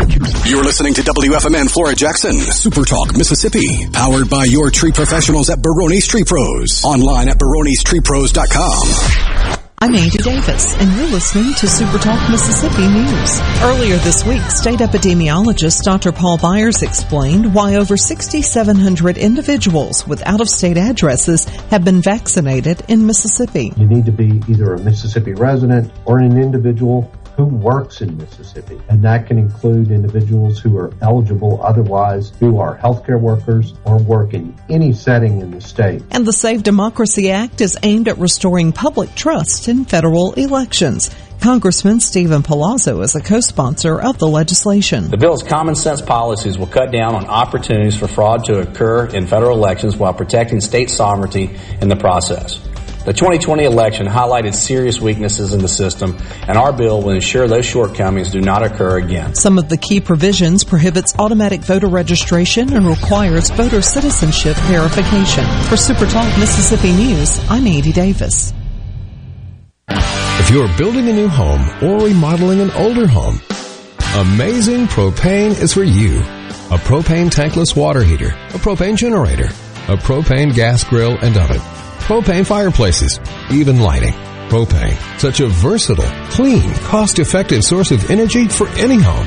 You're 0.00 0.64
listening 0.64 0.94
to 0.94 1.02
WFMN 1.02 1.70
Flora 1.70 1.94
Jackson, 1.94 2.32
Super 2.32 2.86
Talk, 2.86 3.14
Mississippi, 3.14 3.86
powered 3.92 4.30
by 4.30 4.46
your 4.46 4.70
tree 4.70 4.92
professionals 4.92 5.50
at 5.50 5.60
Baroni's 5.60 6.06
Tree 6.06 6.24
Pros. 6.24 6.82
Online 6.84 7.28
at 7.28 7.36
baronestreepros.com. 7.36 9.60
I'm 9.82 9.94
Andy 9.94 10.16
Davis, 10.16 10.74
and 10.76 10.90
you're 10.96 11.10
listening 11.10 11.52
to 11.54 11.68
Super 11.68 11.98
Talk 11.98 12.30
Mississippi 12.30 12.88
News. 12.88 13.40
Earlier 13.62 13.98
this 13.98 14.24
week, 14.24 14.40
state 14.50 14.80
epidemiologist 14.80 15.82
Dr. 15.82 16.12
Paul 16.12 16.38
Byers 16.38 16.82
explained 16.82 17.54
why 17.54 17.76
over 17.76 17.98
6,700 17.98 19.18
individuals 19.18 20.06
with 20.06 20.26
out-of-state 20.26 20.78
addresses 20.78 21.44
have 21.44 21.84
been 21.84 22.00
vaccinated 22.00 22.82
in 22.88 23.04
Mississippi. 23.06 23.74
You 23.76 23.86
need 23.86 24.06
to 24.06 24.12
be 24.12 24.40
either 24.48 24.72
a 24.74 24.80
Mississippi 24.80 25.34
resident 25.34 25.92
or 26.06 26.20
an 26.20 26.38
individual 26.38 27.12
who 27.40 27.56
works 27.56 28.02
in 28.02 28.18
Mississippi. 28.18 28.78
And 28.90 29.02
that 29.02 29.26
can 29.26 29.38
include 29.38 29.90
individuals 29.90 30.58
who 30.58 30.76
are 30.76 30.92
eligible 31.00 31.58
otherwise, 31.62 32.32
who 32.38 32.58
are 32.58 32.76
healthcare 32.76 33.18
workers 33.18 33.74
or 33.84 33.96
work 33.98 34.34
in 34.34 34.54
any 34.68 34.92
setting 34.92 35.40
in 35.40 35.50
the 35.50 35.60
state. 35.60 36.02
And 36.10 36.26
the 36.26 36.32
Save 36.32 36.62
Democracy 36.62 37.30
Act 37.30 37.62
is 37.62 37.78
aimed 37.82 38.08
at 38.08 38.18
restoring 38.18 38.72
public 38.72 39.14
trust 39.14 39.68
in 39.68 39.86
federal 39.86 40.34
elections. 40.34 41.10
Congressman 41.40 42.00
Stephen 42.00 42.42
Palazzo 42.42 43.00
is 43.00 43.14
a 43.14 43.20
co-sponsor 43.22 43.98
of 43.98 44.18
the 44.18 44.28
legislation. 44.28 45.08
The 45.08 45.16
bill's 45.16 45.42
common 45.42 45.74
sense 45.74 46.02
policies 46.02 46.58
will 46.58 46.66
cut 46.66 46.92
down 46.92 47.14
on 47.14 47.24
opportunities 47.24 47.96
for 47.96 48.06
fraud 48.06 48.44
to 48.44 48.60
occur 48.60 49.06
in 49.06 49.26
federal 49.26 49.56
elections 49.56 49.96
while 49.96 50.12
protecting 50.12 50.60
state 50.60 50.90
sovereignty 50.90 51.58
in 51.80 51.88
the 51.88 51.96
process. 51.96 52.60
The 53.04 53.14
2020 53.14 53.64
election 53.64 54.06
highlighted 54.06 54.54
serious 54.54 55.00
weaknesses 55.00 55.54
in 55.54 55.60
the 55.60 55.68
system, 55.68 56.18
and 56.46 56.58
our 56.58 56.70
bill 56.70 57.00
will 57.00 57.12
ensure 57.12 57.48
those 57.48 57.64
shortcomings 57.64 58.30
do 58.30 58.42
not 58.42 58.62
occur 58.62 58.98
again. 58.98 59.34
Some 59.34 59.56
of 59.56 59.70
the 59.70 59.78
key 59.78 60.02
provisions 60.02 60.64
prohibits 60.64 61.18
automatic 61.18 61.62
voter 61.62 61.86
registration 61.86 62.74
and 62.74 62.86
requires 62.86 63.48
voter 63.48 63.80
citizenship 63.80 64.54
verification. 64.68 65.46
For 65.64 65.78
Super 65.78 66.04
Talk 66.04 66.26
Mississippi 66.38 66.92
News, 66.92 67.40
I'm 67.48 67.66
Andy 67.66 67.90
Davis. 67.90 68.52
If 69.88 70.50
you're 70.50 70.68
building 70.76 71.08
a 71.08 71.12
new 71.14 71.28
home 71.28 71.66
or 71.82 72.04
remodeling 72.04 72.60
an 72.60 72.70
older 72.72 73.06
home, 73.06 73.40
Amazing 74.14 74.88
Propane 74.88 75.58
is 75.58 75.72
for 75.72 75.84
you. 75.84 76.18
A 76.18 76.76
propane 76.76 77.30
tankless 77.30 77.74
water 77.74 78.02
heater, 78.02 78.28
a 78.28 78.58
propane 78.58 78.96
generator, 78.96 79.46
a 79.88 79.96
propane 79.96 80.54
gas 80.54 80.84
grill 80.84 81.16
and 81.22 81.36
oven 81.38 81.60
propane 82.00 82.46
fireplaces, 82.46 83.20
even 83.50 83.80
lighting. 83.80 84.12
Propane, 84.48 84.96
such 85.18 85.40
a 85.40 85.46
versatile, 85.46 86.10
clean, 86.30 86.72
cost-effective 86.84 87.62
source 87.64 87.90
of 87.92 88.10
energy 88.10 88.48
for 88.48 88.68
any 88.70 88.98
home. 88.98 89.26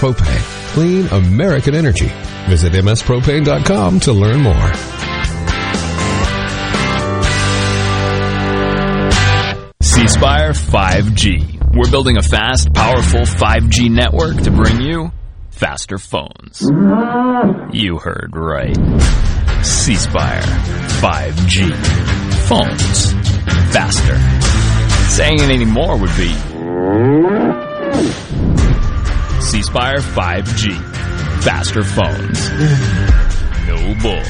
Propane, 0.00 0.72
clean 0.72 1.06
American 1.08 1.74
energy. 1.74 2.10
Visit 2.48 2.72
mspropane.com 2.72 4.00
to 4.00 4.12
learn 4.12 4.40
more. 4.40 4.74
C 9.80 10.08
Spire 10.08 10.52
5G. 10.52 11.76
We're 11.76 11.90
building 11.90 12.16
a 12.16 12.22
fast, 12.22 12.72
powerful 12.74 13.20
5G 13.20 13.90
network 13.90 14.42
to 14.42 14.50
bring 14.50 14.80
you 14.80 15.12
faster 15.54 15.98
phones. 15.98 16.60
You 17.72 17.98
heard 17.98 18.32
right. 18.34 18.76
C 19.64 19.94
Spire 19.94 20.42
5G. 20.42 21.72
Phones. 22.48 23.12
Faster. 23.72 24.16
Saying 25.10 25.38
it 25.40 25.50
anymore 25.50 25.96
would 25.98 26.14
be 26.16 26.34
C 29.40 29.62
Spire 29.62 29.98
5G. 29.98 30.72
Faster 31.44 31.84
phones. 31.84 32.50
No 33.68 33.94
bull. 34.02 34.24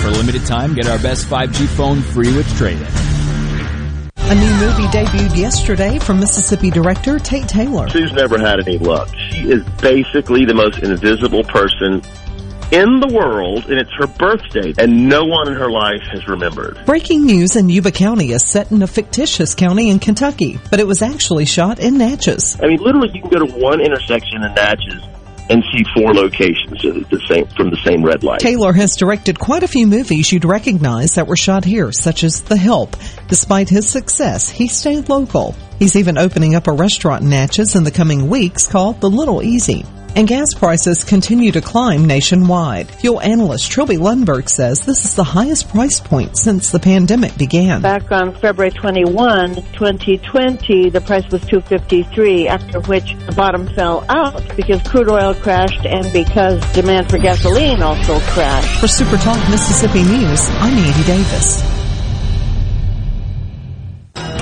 For 0.00 0.08
a 0.08 0.12
limited 0.12 0.44
time, 0.46 0.74
get 0.74 0.88
our 0.88 0.98
best 0.98 1.26
5G 1.28 1.66
phone 1.68 2.00
free 2.02 2.34
with 2.34 2.48
trade-in. 2.56 3.11
A 4.24 4.34
new 4.34 4.54
movie 4.54 4.86
debuted 4.88 5.36
yesterday 5.36 5.98
from 5.98 6.20
Mississippi 6.20 6.70
director 6.70 7.18
Tate 7.18 7.48
Taylor. 7.48 7.88
Sue's 7.90 8.12
never 8.12 8.38
had 8.38 8.66
any 8.66 8.78
luck. 8.78 9.08
She 9.30 9.50
is 9.50 9.62
basically 9.82 10.46
the 10.46 10.54
most 10.54 10.78
invisible 10.78 11.42
person 11.44 12.00
in 12.70 13.00
the 13.00 13.12
world, 13.12 13.68
and 13.68 13.78
it's 13.78 13.92
her 13.98 14.06
birthday, 14.06 14.72
and 14.78 15.06
no 15.08 15.24
one 15.24 15.48
in 15.48 15.54
her 15.54 15.70
life 15.70 16.00
has 16.12 16.26
remembered. 16.28 16.80
Breaking 16.86 17.26
news 17.26 17.56
in 17.56 17.68
Yuba 17.68 17.90
County 17.90 18.32
is 18.32 18.48
set 18.48 18.70
in 18.70 18.80
a 18.80 18.86
fictitious 18.86 19.54
county 19.54 19.90
in 19.90 19.98
Kentucky, 19.98 20.58
but 20.70 20.80
it 20.80 20.86
was 20.86 21.02
actually 21.02 21.44
shot 21.44 21.78
in 21.78 21.98
Natchez. 21.98 22.58
I 22.62 22.68
mean, 22.68 22.78
literally, 22.78 23.10
you 23.12 23.20
can 23.20 23.30
go 23.30 23.44
to 23.44 23.52
one 23.52 23.82
intersection 23.82 24.44
in 24.44 24.54
Natchez 24.54 25.02
and 25.52 25.62
see 25.70 25.84
four 25.94 26.14
locations 26.14 26.82
of 26.84 27.08
the 27.10 27.20
same 27.28 27.46
from 27.48 27.68
the 27.68 27.76
same 27.84 28.02
red 28.02 28.24
light. 28.24 28.40
Taylor 28.40 28.72
has 28.72 28.96
directed 28.96 29.38
quite 29.38 29.62
a 29.62 29.68
few 29.68 29.86
movies 29.86 30.32
you'd 30.32 30.46
recognize 30.46 31.14
that 31.14 31.26
were 31.26 31.36
shot 31.36 31.64
here, 31.64 31.92
such 31.92 32.24
as 32.24 32.40
The 32.40 32.56
Help. 32.56 32.96
Despite 33.28 33.68
his 33.68 33.86
success, 33.86 34.48
he 34.48 34.66
stayed 34.66 35.10
local. 35.10 35.54
He's 35.82 35.96
even 35.96 36.16
opening 36.16 36.54
up 36.54 36.68
a 36.68 36.72
restaurant 36.72 37.24
in 37.24 37.30
Natchez 37.30 37.74
in 37.74 37.82
the 37.82 37.90
coming 37.90 38.28
weeks 38.28 38.68
called 38.68 39.00
The 39.00 39.10
Little 39.10 39.42
Easy. 39.42 39.84
And 40.14 40.28
gas 40.28 40.54
prices 40.54 41.02
continue 41.02 41.50
to 41.50 41.60
climb 41.60 42.04
nationwide. 42.04 42.88
Fuel 42.88 43.20
analyst 43.20 43.68
Trilby 43.68 43.96
Lundberg 43.96 44.48
says 44.48 44.82
this 44.82 45.04
is 45.04 45.16
the 45.16 45.24
highest 45.24 45.70
price 45.70 45.98
point 45.98 46.38
since 46.38 46.70
the 46.70 46.78
pandemic 46.78 47.36
began. 47.36 47.82
Back 47.82 48.12
on 48.12 48.32
February 48.32 48.70
21, 48.70 49.56
2020, 49.56 50.90
the 50.90 51.00
price 51.00 51.28
was 51.32 51.40
253, 51.46 52.46
after 52.46 52.78
which 52.82 53.16
the 53.26 53.32
bottom 53.32 53.66
fell 53.74 54.04
out 54.08 54.40
because 54.54 54.80
crude 54.86 55.08
oil 55.08 55.34
crashed 55.34 55.84
and 55.84 56.06
because 56.12 56.60
demand 56.74 57.10
for 57.10 57.18
gasoline 57.18 57.82
also 57.82 58.20
crashed. 58.20 58.78
For 58.78 58.86
Super 58.86 59.16
Talk 59.16 59.50
Mississippi 59.50 60.04
News, 60.04 60.48
I'm 60.48 60.78
Andy 60.78 61.02
Davis. 61.02 61.81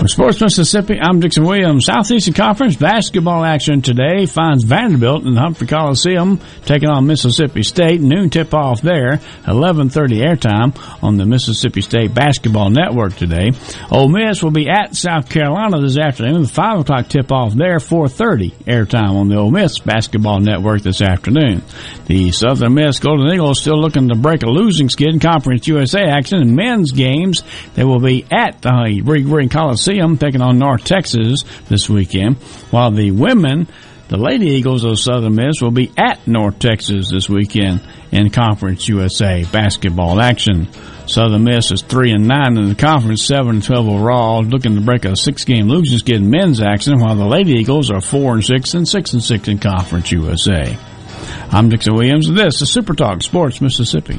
Sports 0.06 0.40
Mississippi, 0.40 0.98
I'm 0.98 1.20
Dixon 1.20 1.44
Williams. 1.44 1.84
Southeastern 1.84 2.32
Conference 2.32 2.74
basketball 2.74 3.44
action 3.44 3.82
today 3.82 4.24
finds 4.24 4.64
Vanderbilt 4.64 5.26
in 5.26 5.34
the 5.34 5.40
Humphrey 5.40 5.66
Coliseum 5.66 6.40
taking 6.64 6.88
on 6.88 7.06
Mississippi 7.06 7.62
State. 7.62 8.00
Noon 8.00 8.30
tip 8.30 8.54
off 8.54 8.80
there, 8.80 9.20
11:30 9.46 10.22
airtime 10.22 10.74
on 11.02 11.16
the 11.16 11.26
Mississippi 11.26 11.82
State 11.82 12.14
Basketball 12.14 12.70
Network 12.70 13.14
today. 13.16 13.50
Ole 13.90 14.08
Miss 14.08 14.42
will 14.42 14.50
be 14.50 14.70
at 14.70 14.96
South 14.96 15.28
Carolina 15.28 15.80
this 15.82 15.98
afternoon. 15.98 16.42
The 16.42 16.48
five 16.48 16.80
o'clock 16.80 17.08
tip 17.08 17.30
off 17.30 17.54
there, 17.54 17.78
4:30 17.78 18.54
airtime 18.66 19.16
on 19.16 19.28
the 19.28 19.36
Ole 19.36 19.50
Miss 19.50 19.80
Basketball 19.80 20.40
Network 20.40 20.80
this 20.80 21.02
afternoon. 21.02 21.62
The 22.06 22.32
Southern 22.32 22.74
Miss 22.74 22.98
Golden 22.98 23.32
Eagles 23.32 23.60
still 23.60 23.80
looking 23.80 24.08
to 24.08 24.16
break 24.16 24.42
a 24.42 24.50
losing 24.50 24.88
skid 24.88 25.08
in 25.08 25.20
Conference 25.20 25.68
USA 25.68 26.04
action 26.04 26.40
in 26.40 26.56
men's 26.56 26.90
games. 26.90 27.44
They 27.74 27.84
will 27.84 28.00
be 28.00 28.24
at 28.32 28.62
the 28.62 29.02
Rig 29.04 29.28
Rig 29.28 29.50
Coliseum 29.90 30.18
taking 30.18 30.40
on 30.40 30.58
North 30.58 30.84
Texas 30.84 31.42
this 31.68 31.88
weekend, 31.88 32.36
while 32.70 32.92
the 32.92 33.10
women 33.10 33.66
The 34.10 34.16
Lady 34.16 34.48
Eagles 34.48 34.82
of 34.82 34.98
Southern 34.98 35.36
Miss 35.36 35.62
will 35.62 35.70
be 35.70 35.92
at 35.96 36.26
North 36.26 36.58
Texas 36.58 37.10
this 37.12 37.28
weekend 37.28 37.80
in 38.10 38.30
Conference 38.30 38.88
USA 38.88 39.44
basketball 39.52 40.20
action. 40.20 40.66
Southern 41.06 41.44
Miss 41.44 41.70
is 41.70 41.82
three 41.82 42.10
and 42.10 42.26
nine 42.26 42.58
in 42.58 42.68
the 42.68 42.74
conference, 42.74 43.24
seven 43.24 43.50
and 43.50 43.64
twelve 43.64 43.88
overall, 43.88 44.42
looking 44.42 44.74
to 44.74 44.80
break 44.80 45.04
a 45.04 45.14
six-game 45.14 45.68
losing 45.68 45.98
skid 45.98 46.16
in 46.16 46.28
men's 46.28 46.60
action, 46.60 46.98
while 46.98 47.14
the 47.14 47.24
Lady 47.24 47.52
Eagles 47.52 47.88
are 47.88 48.00
four 48.00 48.34
and 48.34 48.44
six 48.44 48.74
and 48.74 48.88
six 48.88 49.12
and 49.12 49.22
six 49.22 49.46
in 49.46 49.58
Conference 49.58 50.10
USA. 50.10 50.76
I'm 51.52 51.68
Dixon 51.68 51.94
Williams, 51.94 52.28
and 52.28 52.36
this 52.36 52.60
is 52.62 52.72
Super 52.72 52.94
Talk 52.94 53.22
Sports 53.22 53.60
Mississippi. 53.60 54.18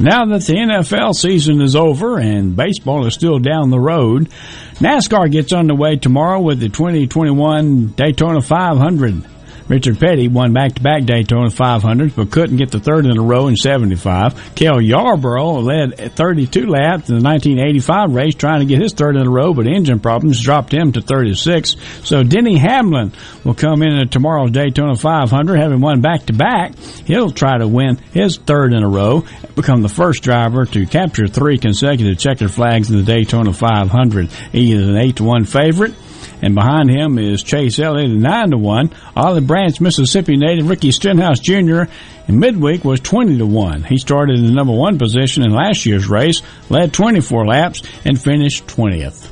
Now 0.00 0.24
that 0.24 0.40
the 0.46 0.54
NFL 0.54 1.12
season 1.12 1.60
is 1.60 1.76
over 1.76 2.18
and 2.18 2.56
baseball 2.56 3.06
is 3.06 3.12
still 3.12 3.38
down 3.38 3.68
the 3.68 3.78
road, 3.78 4.30
NASCAR 4.76 5.30
gets 5.30 5.52
underway 5.52 5.96
tomorrow 5.96 6.40
with 6.40 6.58
the 6.58 6.70
2021 6.70 7.88
Daytona 7.88 8.40
500. 8.40 9.29
Richard 9.70 10.00
Petty 10.00 10.26
won 10.26 10.52
back-to-back 10.52 11.04
Daytona 11.04 11.48
500s, 11.48 12.16
but 12.16 12.32
couldn't 12.32 12.56
get 12.56 12.72
the 12.72 12.80
third 12.80 13.06
in 13.06 13.16
a 13.16 13.22
row 13.22 13.46
in 13.46 13.54
75. 13.54 14.56
Cale 14.56 14.80
Yarborough 14.80 15.60
led 15.60 15.96
32 16.16 16.66
laps 16.66 17.08
in 17.08 17.20
the 17.20 17.22
1985 17.22 18.12
race, 18.12 18.34
trying 18.34 18.58
to 18.58 18.66
get 18.66 18.82
his 18.82 18.92
third 18.92 19.14
in 19.14 19.24
a 19.24 19.30
row, 19.30 19.54
but 19.54 19.68
engine 19.68 20.00
problems 20.00 20.42
dropped 20.42 20.74
him 20.74 20.90
to 20.90 21.00
36. 21.00 21.76
So 22.02 22.24
Denny 22.24 22.58
Hamlin 22.58 23.12
will 23.44 23.54
come 23.54 23.84
in 23.84 23.94
at 23.94 24.10
tomorrow's 24.10 24.50
Daytona 24.50 24.96
500, 24.96 25.56
having 25.56 25.80
won 25.80 26.00
back-to-back. 26.00 26.76
He'll 27.06 27.30
try 27.30 27.58
to 27.58 27.68
win 27.68 27.98
his 28.12 28.38
third 28.38 28.72
in 28.72 28.82
a 28.82 28.88
row, 28.88 29.24
become 29.54 29.82
the 29.82 29.88
first 29.88 30.24
driver 30.24 30.66
to 30.66 30.84
capture 30.84 31.28
three 31.28 31.58
consecutive 31.58 32.18
checkered 32.18 32.50
flags 32.50 32.90
in 32.90 32.96
the 32.96 33.04
Daytona 33.04 33.52
500. 33.52 34.32
He 34.50 34.72
is 34.72 34.88
an 34.88 34.96
8 34.96 35.14
to 35.14 35.22
1 35.22 35.44
favorite 35.44 35.94
and 36.42 36.54
behind 36.54 36.90
him 36.90 37.18
is 37.18 37.42
Chase 37.42 37.78
Elliott 37.78 38.10
nine 38.10 38.50
to 38.50 38.58
one. 38.58 38.90
Olive 39.16 39.46
Branch, 39.46 39.80
Mississippi 39.80 40.36
native 40.36 40.68
Ricky 40.68 40.92
Stenhouse 40.92 41.40
Jr. 41.40 41.82
in 42.28 42.38
midweek 42.38 42.84
was 42.84 43.00
twenty 43.00 43.38
to 43.38 43.46
one. 43.46 43.82
He 43.82 43.98
started 43.98 44.38
in 44.38 44.46
the 44.46 44.52
number 44.52 44.74
one 44.74 44.98
position 44.98 45.42
in 45.42 45.52
last 45.52 45.86
year's 45.86 46.08
race, 46.08 46.42
led 46.68 46.92
twenty 46.92 47.20
four 47.20 47.46
laps, 47.46 47.82
and 48.04 48.20
finished 48.20 48.66
twentieth. 48.68 49.30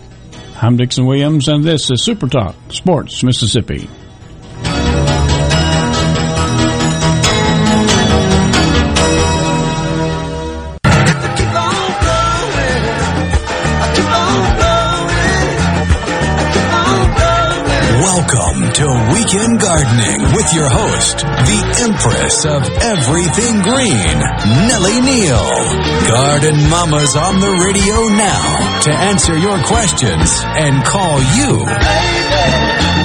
I'm 0.61 0.77
Dixon 0.77 1.07
Williams, 1.07 1.49
and 1.49 1.63
this 1.63 1.91
is 1.91 2.03
Super 2.03 2.27
Talk 2.27 2.57
Sports 2.71 3.23
Mississippi. 3.23 3.89
Empress 22.09 22.47
of 22.47 22.63
Everything 22.83 23.61
Green, 23.61 24.19
Nellie 24.67 25.01
Neal. 25.03 25.45
Garden 26.09 26.71
Mama's 26.71 27.15
on 27.17 27.39
the 27.39 27.63
radio 27.67 28.09
now 28.17 28.81
to 28.81 28.91
answer 28.91 29.37
your 29.37 29.59
questions 29.65 30.41
and 30.43 30.83
call 30.85 31.19
you. 31.19 31.65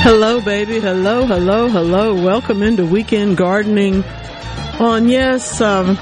Hello, 0.04 0.39
baby. 0.39 0.80
Hello, 0.80 1.26
hello, 1.26 1.68
hello. 1.68 2.14
Welcome 2.14 2.64
into 2.64 2.86
Weekend 2.86 3.36
Gardening 3.36 4.06
on, 4.80 5.10
yes, 5.10 5.60
um, 5.60 5.97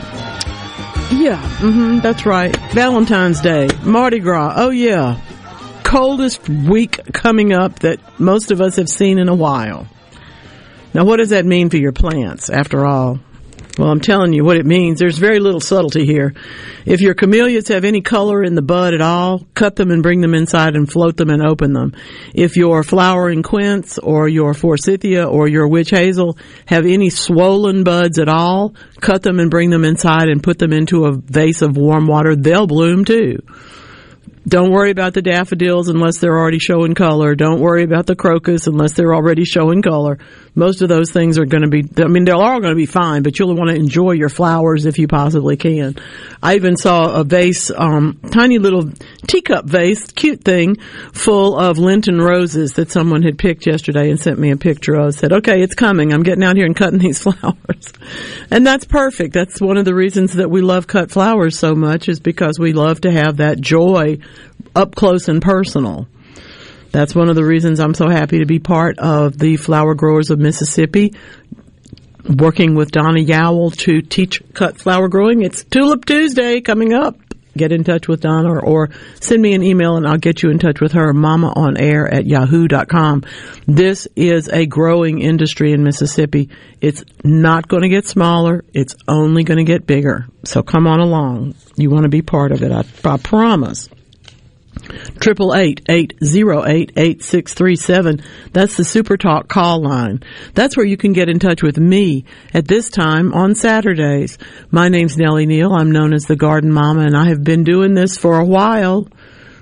yeah, 1.12 1.42
mm-hmm, 1.58 2.00
that's 2.00 2.28
right. 2.28 2.56
Valentine's 2.72 3.42
Day, 3.42 3.68
Mardi 3.82 4.20
Gras. 4.20 4.54
Oh, 4.58 4.70
yeah. 4.70 5.20
Coldest 5.84 6.48
week 6.48 7.00
coming 7.14 7.52
up 7.52 7.80
that 7.80 8.00
most 8.20 8.52
of 8.52 8.62
us 8.62 8.76
have 8.76 8.90
seen 8.90 9.18
in 9.18 9.28
a 9.28 9.36
while. 9.36 9.88
Now, 10.94 11.06
what 11.06 11.18
does 11.18 11.30
that 11.30 11.46
mean 11.46 11.70
for 11.70 11.78
your 11.78 11.94
plants, 11.94 12.50
after 12.50 12.86
all? 12.86 13.20
Well, 13.78 13.90
I'm 13.90 14.02
telling 14.02 14.34
you 14.34 14.44
what 14.44 14.58
it 14.58 14.66
means. 14.66 15.00
There's 15.00 15.18
very 15.18 15.40
little 15.40 15.62
subtlety 15.62 16.06
here. 16.06 16.34
If 16.86 17.00
your 17.00 17.14
camellias 17.14 17.70
have 17.70 17.86
any 17.86 18.02
color 18.02 18.44
in 18.44 18.54
the 18.54 18.62
bud 18.62 18.94
at 18.94 19.02
all, 19.02 19.46
cut 19.54 19.78
them 19.78 19.92
and 19.92 20.04
bring 20.04 20.20
them 20.20 20.34
inside 20.34 20.76
and 20.76 20.92
float 20.92 21.16
them 21.16 21.30
and 21.30 21.42
open 21.42 21.72
them. 21.72 21.94
If 22.36 22.58
your 22.58 22.84
flowering 22.84 23.44
quince 23.44 23.98
or 23.98 24.28
your 24.28 24.54
forsythia 24.54 25.26
or 25.26 25.48
your 25.48 25.70
witch 25.70 25.92
hazel 25.92 26.38
have 26.66 26.86
any 26.86 27.10
swollen 27.10 27.86
buds 27.86 28.20
at 28.20 28.28
all, 28.28 28.76
cut 29.00 29.24
them 29.24 29.40
and 29.40 29.50
bring 29.50 29.70
them 29.70 29.86
inside 29.86 30.28
and 30.28 30.44
put 30.44 30.60
them 30.60 30.74
into 30.74 31.06
a 31.06 31.14
vase 31.14 31.62
of 31.62 31.78
warm 31.78 32.08
water. 32.08 32.36
They'll 32.36 32.68
bloom 32.68 33.06
too. 33.06 33.40
Don't 34.48 34.72
worry 34.72 34.90
about 34.90 35.14
the 35.14 35.22
daffodils 35.22 35.88
unless 35.88 36.18
they're 36.18 36.38
already 36.38 36.58
showing 36.58 36.96
color. 36.96 37.36
Don't 37.36 37.60
worry 37.60 37.84
about 37.84 38.08
the 38.08 38.16
crocus 38.16 38.66
unless 38.66 38.94
they're 38.94 39.14
already 39.14 39.46
showing 39.46 39.84
color. 39.84 40.18
Most 40.56 40.82
of 40.82 40.90
those 40.90 41.12
things 41.12 41.38
are 41.38 41.46
going 41.46 41.62
to 41.62 41.70
be, 41.70 41.88
I 42.02 42.08
mean, 42.08 42.26
they're 42.26 42.36
all 42.36 42.60
going 42.60 42.72
to 42.72 42.76
be 42.76 42.88
fine, 42.88 43.22
but 43.22 43.38
you'll 43.38 43.56
want 43.56 43.70
to 43.70 43.76
enjoy 43.76 44.12
your 44.14 44.30
flowers 44.30 44.86
if 44.86 44.98
you 44.98 45.08
possibly 45.08 45.58
can. 45.58 45.96
I 46.42 46.56
even 46.56 46.76
saw 46.76 47.14
a 47.14 47.24
vase, 47.24 47.72
um, 47.72 48.20
tiny 48.32 48.58
little 48.58 48.92
teacup 49.28 49.66
vase, 49.66 50.12
cute 50.12 50.44
thing, 50.44 50.78
full 51.14 51.58
of 51.58 51.78
Lenten 51.78 52.20
roses 52.20 52.74
that 52.74 52.90
someone 52.90 53.22
had 53.22 53.38
picked 53.38 53.68
yesterday 53.68 54.10
and 54.10 54.20
sent 54.20 54.40
me 54.40 54.50
a 54.50 54.58
picture 54.58 54.96
of. 54.96 55.14
Said, 55.14 55.34
okay, 55.34 55.62
it's 55.62 55.76
coming. 55.76 56.12
I'm 56.12 56.24
getting 56.24 56.44
out 56.44 56.58
here 56.58 56.66
and 56.66 56.76
cutting 56.76 57.00
these 57.00 57.20
flowers. 57.22 57.94
And 58.50 58.66
that's 58.66 58.86
perfect. 58.86 59.34
That's 59.34 59.62
one 59.62 59.78
of 59.78 59.86
the 59.86 59.96
reasons 59.96 60.34
that 60.34 60.50
we 60.50 60.62
love 60.62 60.88
cut 60.88 61.12
flowers 61.12 61.58
so 61.60 61.76
much 61.76 62.10
is 62.10 62.20
because 62.20 62.58
we 62.60 62.74
love 62.74 63.02
to 63.02 63.12
have 63.12 63.38
that 63.38 63.62
joy 63.62 64.18
up 64.76 64.96
close 64.96 65.28
and 65.28 65.42
personal. 65.42 66.08
That's 66.92 67.16
one 67.16 67.30
of 67.30 67.36
the 67.36 67.46
reasons 67.46 67.80
I'm 67.80 67.94
so 67.94 68.10
happy 68.10 68.40
to 68.40 68.46
be 68.46 68.60
part 68.60 69.00
of 69.00 69.38
the 69.38 69.56
Flower 69.56 69.96
Growers 69.96 70.30
of 70.30 70.40
Mississippi, 70.40 71.14
working 72.28 72.76
with 72.76 72.92
Donna 72.92 73.20
Yowell 73.20 73.76
to 73.78 74.02
teach 74.02 74.42
cut 74.54 74.78
flower 74.78 75.08
growing. 75.08 75.42
It's 75.42 75.64
Tulip 75.64 76.06
Tuesday 76.06 76.60
coming 76.60 76.94
up. 76.94 77.18
Get 77.56 77.74
in 77.74 77.84
touch 77.84 78.08
with 78.08 78.22
Donna 78.22 78.50
or, 78.50 78.64
or 78.64 78.90
send 79.20 79.42
me 79.42 79.54
an 79.54 79.64
email 79.64 79.98
and 79.98 80.08
I'll 80.08 80.18
get 80.18 80.42
you 80.42 80.52
in 80.52 80.60
touch 80.60 80.80
with 80.80 80.94
her, 80.94 81.14
mama 81.14 81.52
on 81.54 81.76
air 81.76 82.08
at 82.08 82.26
yahoo.com. 82.26 83.24
This 83.68 84.08
is 84.16 84.48
a 84.48 84.66
growing 84.66 85.20
industry 85.20 85.74
in 85.74 85.84
Mississippi. 85.84 86.50
It's 86.80 87.04
not 87.26 87.68
going 87.68 87.84
to 87.84 87.90
get 87.90 88.08
smaller. 88.08 88.64
It's 88.74 88.96
only 89.08 89.44
going 89.44 89.58
to 89.58 89.66
get 89.66 89.86
bigger. 89.86 90.28
So 90.46 90.64
come 90.64 90.88
on 90.88 91.02
along. 91.02 91.56
You 91.76 91.90
want 91.90 92.04
to 92.04 92.10
be 92.10 92.22
part 92.22 92.54
of 92.54 92.64
it. 92.64 92.72
I, 92.72 92.86
I 93.04 93.18
promise. 93.18 93.90
Triple 95.20 95.54
eight 95.54 95.82
eight 95.90 96.14
zero 96.24 96.66
eight 96.66 96.94
eight 96.96 97.24
six 97.24 97.54
three 97.54 97.76
seven. 97.76 98.22
That's 98.54 98.78
the 98.78 98.84
Super 98.84 99.18
Talk 99.18 99.48
call 99.48 99.82
line. 99.82 100.24
That's 100.54 100.78
where 100.78 100.86
you 100.86 100.98
can 100.98 101.14
get 101.14 101.30
in 101.30 101.40
touch 101.40 101.62
with 101.62 101.78
me 101.78 102.26
at 102.54 102.68
this 102.68 102.90
time 102.90 103.34
on 103.34 103.54
Saturdays. 103.54 104.38
My 104.72 104.90
name's 104.90 105.18
Nellie 105.18 105.46
Neal. 105.46 105.74
I'm 105.74 105.92
known 105.92 106.14
as 106.14 106.24
the 106.24 106.36
Garden 106.36 106.72
Mama, 106.72 107.02
and 107.02 107.16
I 107.16 107.26
have 107.26 107.44
been 107.44 107.64
doing 107.64 107.94
this 107.94 108.18
for 108.18 108.40
a 108.40 108.46
while, 108.46 109.08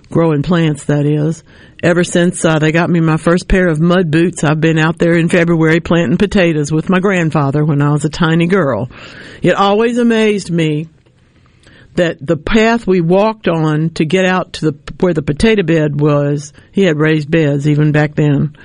growing 0.10 0.44
plants. 0.44 0.86
That 0.86 1.06
is, 1.06 1.44
ever 1.84 2.04
since 2.04 2.46
uh, 2.46 2.60
they 2.60 2.72
got 2.72 2.90
me 2.90 3.00
my 3.00 3.18
first 3.18 3.48
pair 3.48 3.68
of 3.68 3.80
mud 3.80 4.12
boots. 4.12 4.44
I've 4.44 4.62
been 4.62 4.80
out 4.80 5.00
there 5.00 5.18
in 5.18 5.28
February 5.28 5.80
planting 5.80 6.18
potatoes 6.18 6.72
with 6.72 6.90
my 6.90 7.00
grandfather 7.00 7.66
when 7.66 7.82
I 7.82 7.92
was 7.92 8.06
a 8.06 8.10
tiny 8.10 8.48
girl. 8.48 8.90
It 9.42 9.56
always 9.56 9.98
amazed 9.98 10.52
me 10.52 10.88
that 12.00 12.26
the 12.26 12.38
path 12.38 12.88
we 12.88 13.02
walked 13.02 13.50
on 13.50 13.90
to 13.92 14.06
get 14.06 14.26
out 14.26 14.54
to 14.54 14.72
the 14.72 14.94
where 15.02 15.14
the 15.14 15.22
potato 15.22 15.64
bed 15.64 16.00
was, 16.00 16.54
he 16.72 16.84
had 16.84 16.98
raised 16.98 17.30
beds 17.30 17.68
even 17.68 17.92
back 17.92 18.16
then. 18.16 18.56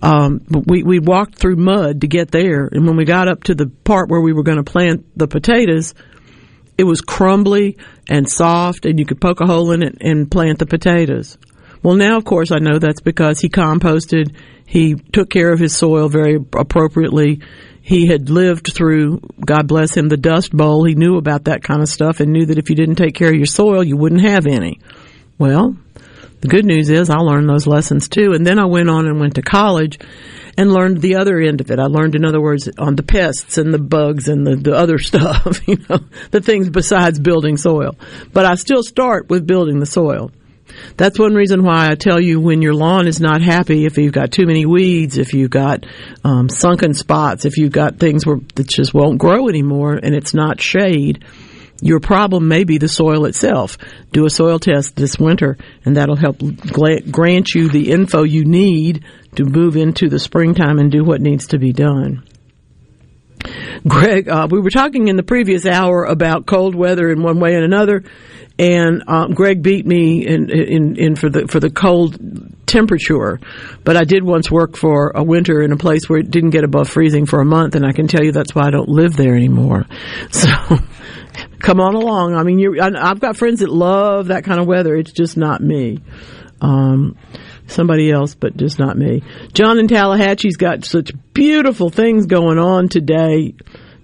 Um, 0.00 0.40
we 0.48 0.82
we 0.82 0.98
walked 0.98 1.38
through 1.38 1.56
mud 1.56 2.00
to 2.00 2.06
get 2.06 2.30
there, 2.30 2.66
and 2.72 2.86
when 2.86 2.96
we 2.96 3.04
got 3.04 3.28
up 3.28 3.44
to 3.44 3.54
the 3.54 3.66
part 3.66 4.08
where 4.08 4.22
we 4.22 4.32
were 4.32 4.42
going 4.42 4.56
to 4.56 4.72
plant 4.72 5.04
the 5.14 5.28
potatoes, 5.28 5.94
it 6.78 6.84
was 6.84 7.02
crumbly 7.02 7.76
and 8.08 8.26
soft, 8.26 8.86
and 8.86 8.98
you 8.98 9.04
could 9.04 9.20
poke 9.20 9.42
a 9.42 9.46
hole 9.46 9.72
in 9.72 9.82
it 9.82 9.98
and 10.00 10.30
plant 10.30 10.58
the 10.58 10.64
potatoes. 10.64 11.36
Well, 11.82 11.96
now 11.96 12.16
of 12.16 12.24
course 12.24 12.52
I 12.52 12.58
know 12.58 12.78
that's 12.78 13.00
because 13.00 13.40
he 13.40 13.48
composted, 13.48 14.34
he 14.66 14.94
took 14.94 15.30
care 15.30 15.52
of 15.52 15.58
his 15.58 15.76
soil 15.76 16.08
very 16.08 16.36
appropriately. 16.36 17.40
He 17.82 18.06
had 18.06 18.30
lived 18.30 18.72
through, 18.72 19.20
God 19.44 19.66
bless 19.66 19.96
him, 19.96 20.08
the 20.08 20.16
Dust 20.16 20.56
Bowl. 20.56 20.84
He 20.84 20.94
knew 20.94 21.16
about 21.16 21.44
that 21.44 21.64
kind 21.64 21.82
of 21.82 21.88
stuff 21.88 22.20
and 22.20 22.32
knew 22.32 22.46
that 22.46 22.58
if 22.58 22.70
you 22.70 22.76
didn't 22.76 22.96
take 22.96 23.14
care 23.14 23.30
of 23.30 23.34
your 23.34 23.46
soil, 23.46 23.82
you 23.82 23.96
wouldn't 23.96 24.20
have 24.20 24.46
any. 24.46 24.78
Well, 25.38 25.76
the 26.40 26.48
good 26.48 26.64
news 26.64 26.88
is 26.88 27.10
I 27.10 27.18
learned 27.18 27.48
those 27.48 27.66
lessons 27.66 28.08
too. 28.08 28.32
And 28.32 28.46
then 28.46 28.58
I 28.58 28.66
went 28.66 28.88
on 28.88 29.06
and 29.06 29.18
went 29.18 29.34
to 29.34 29.42
college 29.42 29.98
and 30.56 30.72
learned 30.72 31.00
the 31.00 31.16
other 31.16 31.38
end 31.40 31.60
of 31.60 31.70
it. 31.70 31.78
I 31.78 31.86
learned, 31.86 32.14
in 32.14 32.24
other 32.24 32.40
words, 32.40 32.68
on 32.78 32.96
the 32.96 33.02
pests 33.02 33.58
and 33.58 33.74
the 33.74 33.78
bugs 33.78 34.28
and 34.28 34.46
the, 34.46 34.56
the 34.56 34.74
other 34.74 34.98
stuff, 35.00 35.66
you 35.66 35.78
know, 35.88 35.98
the 36.30 36.40
things 36.40 36.70
besides 36.70 37.18
building 37.18 37.56
soil. 37.56 37.96
But 38.32 38.46
I 38.46 38.54
still 38.54 38.82
start 38.82 39.28
with 39.28 39.46
building 39.46 39.80
the 39.80 39.86
soil. 39.86 40.30
That's 40.96 41.18
one 41.18 41.34
reason 41.34 41.62
why 41.62 41.90
I 41.90 41.94
tell 41.94 42.20
you 42.20 42.40
when 42.40 42.62
your 42.62 42.74
lawn 42.74 43.06
is 43.06 43.20
not 43.20 43.42
happy, 43.42 43.86
if 43.86 43.98
you've 43.98 44.12
got 44.12 44.32
too 44.32 44.46
many 44.46 44.66
weeds, 44.66 45.18
if 45.18 45.32
you've 45.34 45.50
got 45.50 45.86
um, 46.24 46.48
sunken 46.48 46.94
spots, 46.94 47.44
if 47.44 47.56
you've 47.56 47.72
got 47.72 47.98
things 47.98 48.26
where 48.26 48.38
that 48.54 48.68
just 48.68 48.94
won't 48.94 49.18
grow 49.18 49.48
anymore 49.48 49.94
and 49.94 50.14
it's 50.14 50.34
not 50.34 50.60
shade, 50.60 51.24
your 51.82 52.00
problem 52.00 52.48
may 52.48 52.64
be 52.64 52.78
the 52.78 52.88
soil 52.88 53.24
itself. 53.24 53.78
Do 54.12 54.26
a 54.26 54.30
soil 54.30 54.58
test 54.58 54.96
this 54.96 55.18
winter, 55.18 55.56
and 55.84 55.96
that'll 55.96 56.16
help 56.16 56.38
grant 56.70 57.54
you 57.54 57.68
the 57.68 57.90
info 57.90 58.22
you 58.22 58.44
need 58.44 59.04
to 59.36 59.44
move 59.44 59.76
into 59.76 60.08
the 60.08 60.18
springtime 60.18 60.78
and 60.78 60.92
do 60.92 61.04
what 61.04 61.20
needs 61.20 61.48
to 61.48 61.58
be 61.58 61.72
done. 61.72 62.24
Greg, 63.86 64.28
uh, 64.28 64.46
we 64.50 64.60
were 64.60 64.70
talking 64.70 65.08
in 65.08 65.16
the 65.16 65.22
previous 65.22 65.64
hour 65.64 66.04
about 66.04 66.46
cold 66.46 66.74
weather 66.74 67.10
in 67.10 67.22
one 67.22 67.40
way 67.40 67.54
and 67.54 67.64
another, 67.64 68.04
and 68.60 69.02
um, 69.08 69.32
Greg 69.32 69.62
beat 69.62 69.86
me 69.86 70.26
in, 70.26 70.50
in 70.50 70.96
in 70.96 71.16
for 71.16 71.30
the 71.30 71.48
for 71.48 71.60
the 71.60 71.70
cold 71.70 72.18
temperature. 72.66 73.40
But 73.84 73.96
I 73.96 74.04
did 74.04 74.22
once 74.22 74.50
work 74.50 74.76
for 74.76 75.12
a 75.14 75.24
winter 75.24 75.62
in 75.62 75.72
a 75.72 75.78
place 75.78 76.10
where 76.10 76.18
it 76.18 76.30
didn't 76.30 76.50
get 76.50 76.62
above 76.62 76.86
freezing 76.86 77.24
for 77.24 77.40
a 77.40 77.44
month, 77.44 77.74
and 77.74 77.86
I 77.86 77.92
can 77.92 78.06
tell 78.06 78.22
you 78.22 78.32
that's 78.32 78.54
why 78.54 78.66
I 78.66 78.70
don't 78.70 78.88
live 78.88 79.16
there 79.16 79.34
anymore. 79.34 79.86
So. 80.30 80.48
Come 81.60 81.80
on 81.80 81.94
along. 81.94 82.34
I 82.34 82.42
mean, 82.42 82.58
you 82.58 82.80
I've 82.80 83.20
got 83.20 83.36
friends 83.36 83.60
that 83.60 83.70
love 83.70 84.28
that 84.28 84.44
kind 84.44 84.60
of 84.60 84.66
weather. 84.66 84.96
It's 84.96 85.12
just 85.12 85.36
not 85.36 85.60
me. 85.60 86.02
Um, 86.60 87.16
somebody 87.66 88.10
else, 88.10 88.34
but 88.34 88.56
just 88.56 88.78
not 88.78 88.96
me. 88.96 89.22
John 89.52 89.78
in 89.78 89.86
Tallahassee's 89.86 90.56
got 90.56 90.84
such 90.84 91.12
beautiful 91.32 91.90
things 91.90 92.26
going 92.26 92.58
on 92.58 92.88
today. 92.88 93.54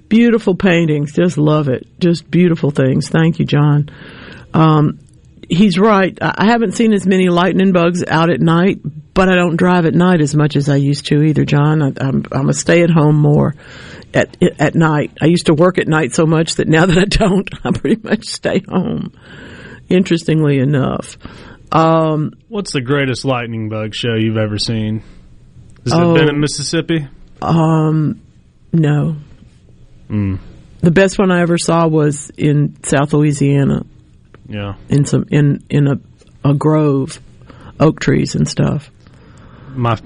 Beautiful 0.09 0.55
paintings. 0.55 1.15
Just 1.15 1.37
love 1.37 1.69
it. 1.69 1.87
Just 1.99 2.31
beautiful 2.31 2.71
things. 2.71 3.09
Thank 3.09 3.39
you, 3.39 3.45
John. 3.45 3.91
Um, 4.59 4.99
he's 5.49 5.79
right. 5.79 6.17
I 6.21 6.47
haven't 6.47 6.73
seen 6.73 6.93
as 6.93 7.07
many 7.07 7.29
lightning 7.29 7.73
bugs 7.73 8.03
out 8.07 8.31
at 8.31 8.41
night, 8.41 8.79
but 9.15 9.29
I 9.29 9.35
don't 9.35 9.57
drive 9.57 9.87
at 9.87 9.95
night 9.95 10.21
as 10.21 10.35
much 10.35 10.57
as 10.57 10.69
I 10.69 10.77
used 10.77 11.07
to 11.07 11.23
either, 11.23 11.45
John. 11.45 11.83
I, 11.83 11.93
I'm, 12.01 12.25
I'm 12.33 12.49
a 12.49 12.55
stay 12.55 12.83
at 12.83 12.91
home 12.91 13.17
more 13.17 13.55
at 14.15 14.37
at 14.61 14.75
night. 14.75 15.13
I 15.21 15.27
used 15.27 15.47
to 15.47 15.55
work 15.55 15.79
at 15.79 15.89
night 15.89 16.15
so 16.15 16.27
much 16.27 16.55
that 16.57 16.69
now 16.69 16.87
that 16.87 16.99
I 16.99 17.05
don't, 17.05 17.49
I 17.65 17.71
pretty 17.73 18.01
much 18.03 18.25
stay 18.27 18.63
home. 18.69 19.13
Interestingly 19.89 20.59
enough. 20.59 21.17
Um, 21.71 22.33
What's 22.49 22.73
the 22.73 22.81
greatest 22.81 23.25
lightning 23.25 23.69
bug 23.69 23.95
show 23.95 24.15
you've 24.15 24.37
ever 24.37 24.59
seen? 24.59 25.03
Has 25.85 25.93
Oh. 25.93 26.15
it 26.15 26.19
been 26.21 26.29
in 26.35 26.41
Mississippi? 26.41 27.07
Um, 27.43 28.21
no. 28.73 29.17
Mm. 30.09 30.39
The 30.81 30.91
best 30.91 31.19
one 31.19 31.31
I 31.31 31.41
ever 31.43 31.59
saw 31.59 31.87
was 31.87 32.31
in 32.37 32.77
South 32.85 33.13
Louisiana, 33.13 33.85
Yeah. 34.49 34.75
in 34.89 35.05
some 35.05 35.27
in 35.31 35.65
in 35.71 35.89
a 35.89 36.01
a 36.45 36.55
grove, 36.55 37.21
oak 37.81 38.01
trees 38.01 38.35
and 38.35 38.49
stuff. 38.49 38.91
My 39.75 39.97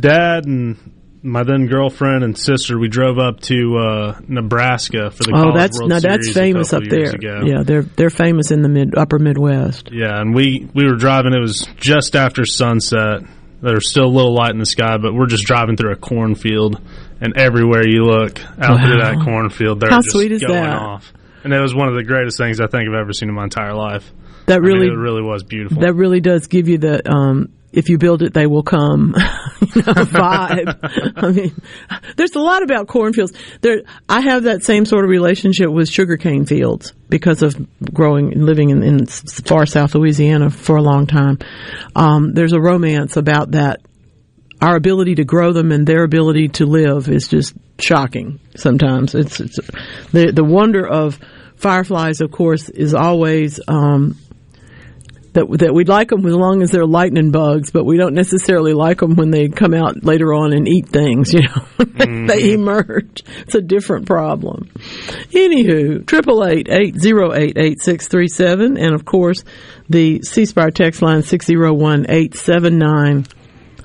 dad 0.00 0.44
and 0.46 0.76
my 1.22 1.42
then 1.42 1.66
girlfriend 1.66 2.22
and 2.22 2.36
sister, 2.36 2.78
we 2.78 2.88
drove 2.88 3.18
up 3.18 3.40
to 3.40 3.78
uh, 3.78 4.20
Nebraska 4.28 5.10
for 5.10 5.22
the 5.22 5.30
oh, 5.30 5.42
College 5.42 5.54
that's 5.54 5.78
World 5.78 5.88
no, 5.90 6.00
that's 6.00 6.26
Series 6.32 6.36
a 6.36 6.40
famous 6.40 6.72
up 6.74 6.82
there. 6.84 7.10
ago. 7.14 7.40
Yeah, 7.46 7.62
they're 7.62 7.82
they're 7.82 8.10
famous 8.10 8.50
in 8.50 8.60
the 8.60 8.68
mid 8.68 8.94
upper 8.96 9.18
Midwest. 9.18 9.88
Yeah, 9.90 10.20
and 10.20 10.34
we 10.34 10.68
we 10.74 10.84
were 10.84 10.96
driving. 10.96 11.32
It 11.32 11.40
was 11.40 11.66
just 11.76 12.14
after 12.14 12.44
sunset. 12.44 13.22
There's 13.62 13.88
still 13.88 14.04
a 14.04 14.12
little 14.14 14.34
light 14.34 14.50
in 14.50 14.58
the 14.58 14.66
sky, 14.66 14.98
but 14.98 15.14
we're 15.14 15.26
just 15.26 15.44
driving 15.44 15.78
through 15.78 15.92
a 15.92 15.96
cornfield, 15.96 16.78
and 17.22 17.34
everywhere 17.38 17.88
you 17.88 18.04
look 18.04 18.38
out 18.60 18.84
through 18.84 18.98
that 19.00 19.22
cornfield, 19.24 19.80
they're 19.80 19.88
How 19.88 20.02
just 20.02 20.10
sweet 20.10 20.32
is 20.32 20.42
going 20.42 20.62
that? 20.62 20.76
off. 20.78 21.10
And 21.44 21.52
it 21.52 21.60
was 21.60 21.74
one 21.74 21.88
of 21.88 21.94
the 21.94 22.02
greatest 22.02 22.38
things 22.38 22.60
I 22.60 22.66
think 22.66 22.88
I've 22.88 22.94
ever 22.94 23.12
seen 23.12 23.28
in 23.28 23.34
my 23.34 23.44
entire 23.44 23.74
life. 23.74 24.10
That 24.46 24.56
I 24.56 24.60
mean, 24.60 24.72
really 24.72 24.86
it 24.88 24.96
really 24.96 25.22
was 25.22 25.42
beautiful. 25.42 25.82
That 25.82 25.94
really 25.94 26.20
does 26.20 26.46
give 26.46 26.68
you 26.68 26.78
the 26.78 27.08
um, 27.10 27.52
if 27.74 27.88
you 27.88 27.98
build 27.98 28.22
it, 28.22 28.32
they 28.32 28.46
will 28.46 28.62
come 28.62 29.14
you 29.60 29.82
know, 29.82 29.92
vibe. 29.92 31.12
I 31.16 31.30
mean, 31.32 31.60
there's 32.16 32.34
a 32.34 32.40
lot 32.40 32.62
about 32.62 32.86
cornfields. 32.86 33.32
There, 33.60 33.82
I 34.08 34.20
have 34.20 34.44
that 34.44 34.62
same 34.62 34.84
sort 34.84 35.04
of 35.04 35.10
relationship 35.10 35.70
with 35.70 35.88
sugarcane 35.88 36.46
fields 36.46 36.92
because 37.08 37.42
of 37.42 37.56
growing 37.92 38.32
and 38.32 38.46
living 38.46 38.70
in, 38.70 38.82
in 38.82 39.06
far 39.06 39.66
south 39.66 39.94
Louisiana 39.94 40.50
for 40.50 40.76
a 40.76 40.82
long 40.82 41.06
time. 41.06 41.38
Um, 41.96 42.32
there's 42.32 42.52
a 42.52 42.60
romance 42.60 43.16
about 43.16 43.52
that. 43.52 43.80
Our 44.60 44.76
ability 44.76 45.16
to 45.16 45.24
grow 45.24 45.52
them 45.52 45.72
and 45.72 45.86
their 45.86 46.04
ability 46.04 46.48
to 46.50 46.66
live 46.66 47.08
is 47.08 47.28
just 47.28 47.54
shocking. 47.78 48.38
Sometimes 48.56 49.14
it's, 49.14 49.40
it's 49.40 49.58
the 50.12 50.30
the 50.30 50.44
wonder 50.44 50.86
of 50.86 51.18
fireflies. 51.64 52.20
Of 52.20 52.30
course, 52.30 52.68
is 52.68 52.94
always. 52.94 53.58
Um, 53.66 54.18
that 55.34 55.46
that 55.58 55.74
we'd 55.74 55.88
like 55.88 56.10
them 56.10 56.24
as 56.24 56.32
long 56.32 56.62
as 56.62 56.70
they're 56.70 56.86
lightning 56.86 57.32
bugs, 57.32 57.72
but 57.72 57.84
we 57.84 57.96
don't 57.96 58.14
necessarily 58.14 58.72
like 58.72 58.98
them 59.00 59.16
when 59.16 59.30
they 59.32 59.48
come 59.48 59.74
out 59.74 60.04
later 60.04 60.32
on 60.32 60.52
and 60.52 60.66
eat 60.68 60.88
things. 60.88 61.34
You 61.34 61.40
know, 61.42 62.26
they 62.28 62.52
emerge. 62.52 63.24
It's 63.40 63.56
a 63.56 63.60
different 63.60 64.06
problem. 64.06 64.70
Anywho, 65.32 66.06
triple 66.06 66.46
eight 66.46 66.68
eight 66.70 66.96
zero 66.96 67.34
eight 67.34 67.58
eight 67.58 67.80
six 67.80 68.06
three 68.06 68.28
seven, 68.28 68.76
and 68.76 68.94
of 68.94 69.04
course 69.04 69.42
the 69.88 70.22
C 70.22 70.46
Spire 70.46 70.70
text 70.70 71.02
line 71.02 71.22
six 71.22 71.46
zero 71.46 71.72
one 71.74 72.06
eight 72.08 72.36
seven 72.36 72.78
nine 72.78 73.26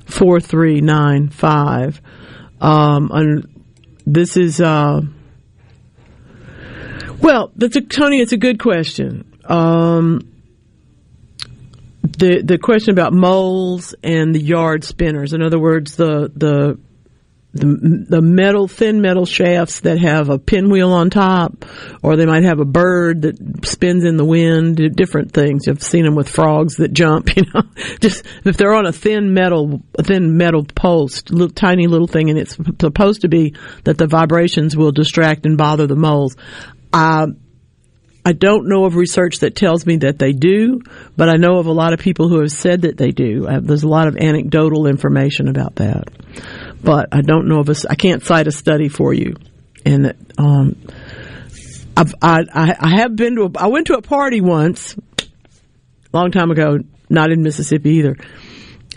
four 0.05 0.39
three 0.39 0.81
nine 0.81 1.29
five. 1.29 1.99
Um, 2.61 3.09
and 3.11 3.63
this 4.05 4.37
is 4.37 4.61
uh, 4.61 5.01
well, 7.21 7.51
that's 7.55 7.75
a 7.75 7.81
Tony. 7.81 8.19
It's 8.19 8.31
a 8.31 8.37
good 8.37 8.59
question. 8.59 9.39
Um, 9.45 10.29
the 12.01 12.41
the 12.43 12.57
question 12.57 12.91
about 12.91 13.13
moles 13.13 13.95
and 14.03 14.33
the 14.33 14.41
yard 14.41 14.83
spinners. 14.83 15.33
In 15.33 15.41
other 15.41 15.59
words, 15.59 15.95
the 15.95 16.31
the 16.35 16.79
the, 17.51 18.05
the 18.07 18.21
metal 18.21 18.67
thin 18.67 19.01
metal 19.01 19.25
shafts 19.25 19.79
that 19.79 19.97
have 19.99 20.29
a 20.29 20.37
pinwheel 20.37 20.93
on 20.93 21.09
top, 21.09 21.65
or 22.03 22.15
they 22.15 22.27
might 22.27 22.43
have 22.43 22.59
a 22.59 22.65
bird 22.65 23.23
that 23.23 23.65
spins 23.65 24.05
in 24.05 24.17
the 24.17 24.25
wind. 24.25 24.95
Different 24.95 25.33
things. 25.33 25.67
I've 25.67 25.81
seen 25.81 26.05
them 26.05 26.13
with 26.13 26.29
frogs 26.29 26.75
that 26.75 26.93
jump. 26.93 27.29
You 27.39 27.45
know, 27.53 27.61
just 28.01 28.25
if 28.43 28.57
they're 28.57 28.73
on 28.73 28.85
a 28.85 28.91
thin 28.91 29.33
metal 29.33 29.81
a 29.97 30.03
thin 30.03 30.35
metal 30.35 30.65
post, 30.65 31.31
little, 31.31 31.49
tiny 31.49 31.87
little 31.87 32.07
thing, 32.07 32.29
and 32.29 32.37
it's 32.37 32.57
supposed 32.79 33.21
to 33.21 33.29
be 33.29 33.55
that 33.85 33.97
the 33.97 34.07
vibrations 34.07 34.75
will 34.75 34.91
distract 34.91 35.45
and 35.45 35.57
bother 35.57 35.87
the 35.87 35.95
moles. 35.95 36.35
Uh, 36.91 37.27
I 38.25 38.33
don't 38.33 38.67
know 38.67 38.85
of 38.85 38.95
research 38.95 39.39
that 39.39 39.55
tells 39.55 39.85
me 39.85 39.97
that 39.97 40.19
they 40.19 40.33
do, 40.33 40.81
but 41.15 41.29
I 41.29 41.37
know 41.37 41.57
of 41.57 41.67
a 41.67 41.71
lot 41.71 41.93
of 41.93 41.99
people 41.99 42.29
who 42.29 42.41
have 42.41 42.51
said 42.51 42.81
that 42.81 42.97
they 42.97 43.11
do. 43.11 43.47
Uh, 43.47 43.59
there's 43.59 43.83
a 43.83 43.87
lot 43.87 44.07
of 44.07 44.17
anecdotal 44.17 44.87
information 44.87 45.47
about 45.47 45.77
that, 45.77 46.09
but 46.83 47.07
I 47.11 47.21
don't 47.21 47.47
know 47.47 47.59
of 47.59 47.69
a. 47.69 47.75
I 47.89 47.95
can't 47.95 48.21
cite 48.21 48.47
a 48.47 48.51
study 48.51 48.89
for 48.89 49.13
you, 49.13 49.35
and 49.85 50.13
um, 50.37 50.75
I've, 51.95 52.13
I, 52.21 52.43
I 52.53 52.75
I 52.79 52.89
have 52.99 53.15
been 53.15 53.35
to. 53.37 53.43
A, 53.43 53.63
I 53.63 53.67
went 53.67 53.87
to 53.87 53.93
a 53.93 54.01
party 54.01 54.41
once, 54.41 54.95
a 54.95 55.27
long 56.13 56.31
time 56.31 56.51
ago, 56.51 56.79
not 57.09 57.31
in 57.31 57.41
Mississippi 57.41 57.91
either, 57.95 58.15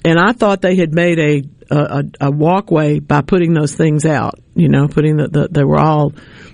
and 0.05 0.19
I 0.19 0.33
thought 0.33 0.61
they 0.61 0.77
had 0.77 0.93
made 0.93 1.19
a 1.19 1.43
a, 1.71 1.79
a, 1.79 2.03
a 2.23 2.31
walkway 2.31 2.99
by 2.99 3.23
putting 3.23 3.55
those 3.55 3.75
things 3.75 4.05
out. 4.05 4.35
You 4.55 4.69
know, 4.69 4.89
putting 4.89 5.17
the, 5.17 5.29
the 5.29 5.49
they 5.49 5.65
were 5.65 5.79
all 5.79 6.13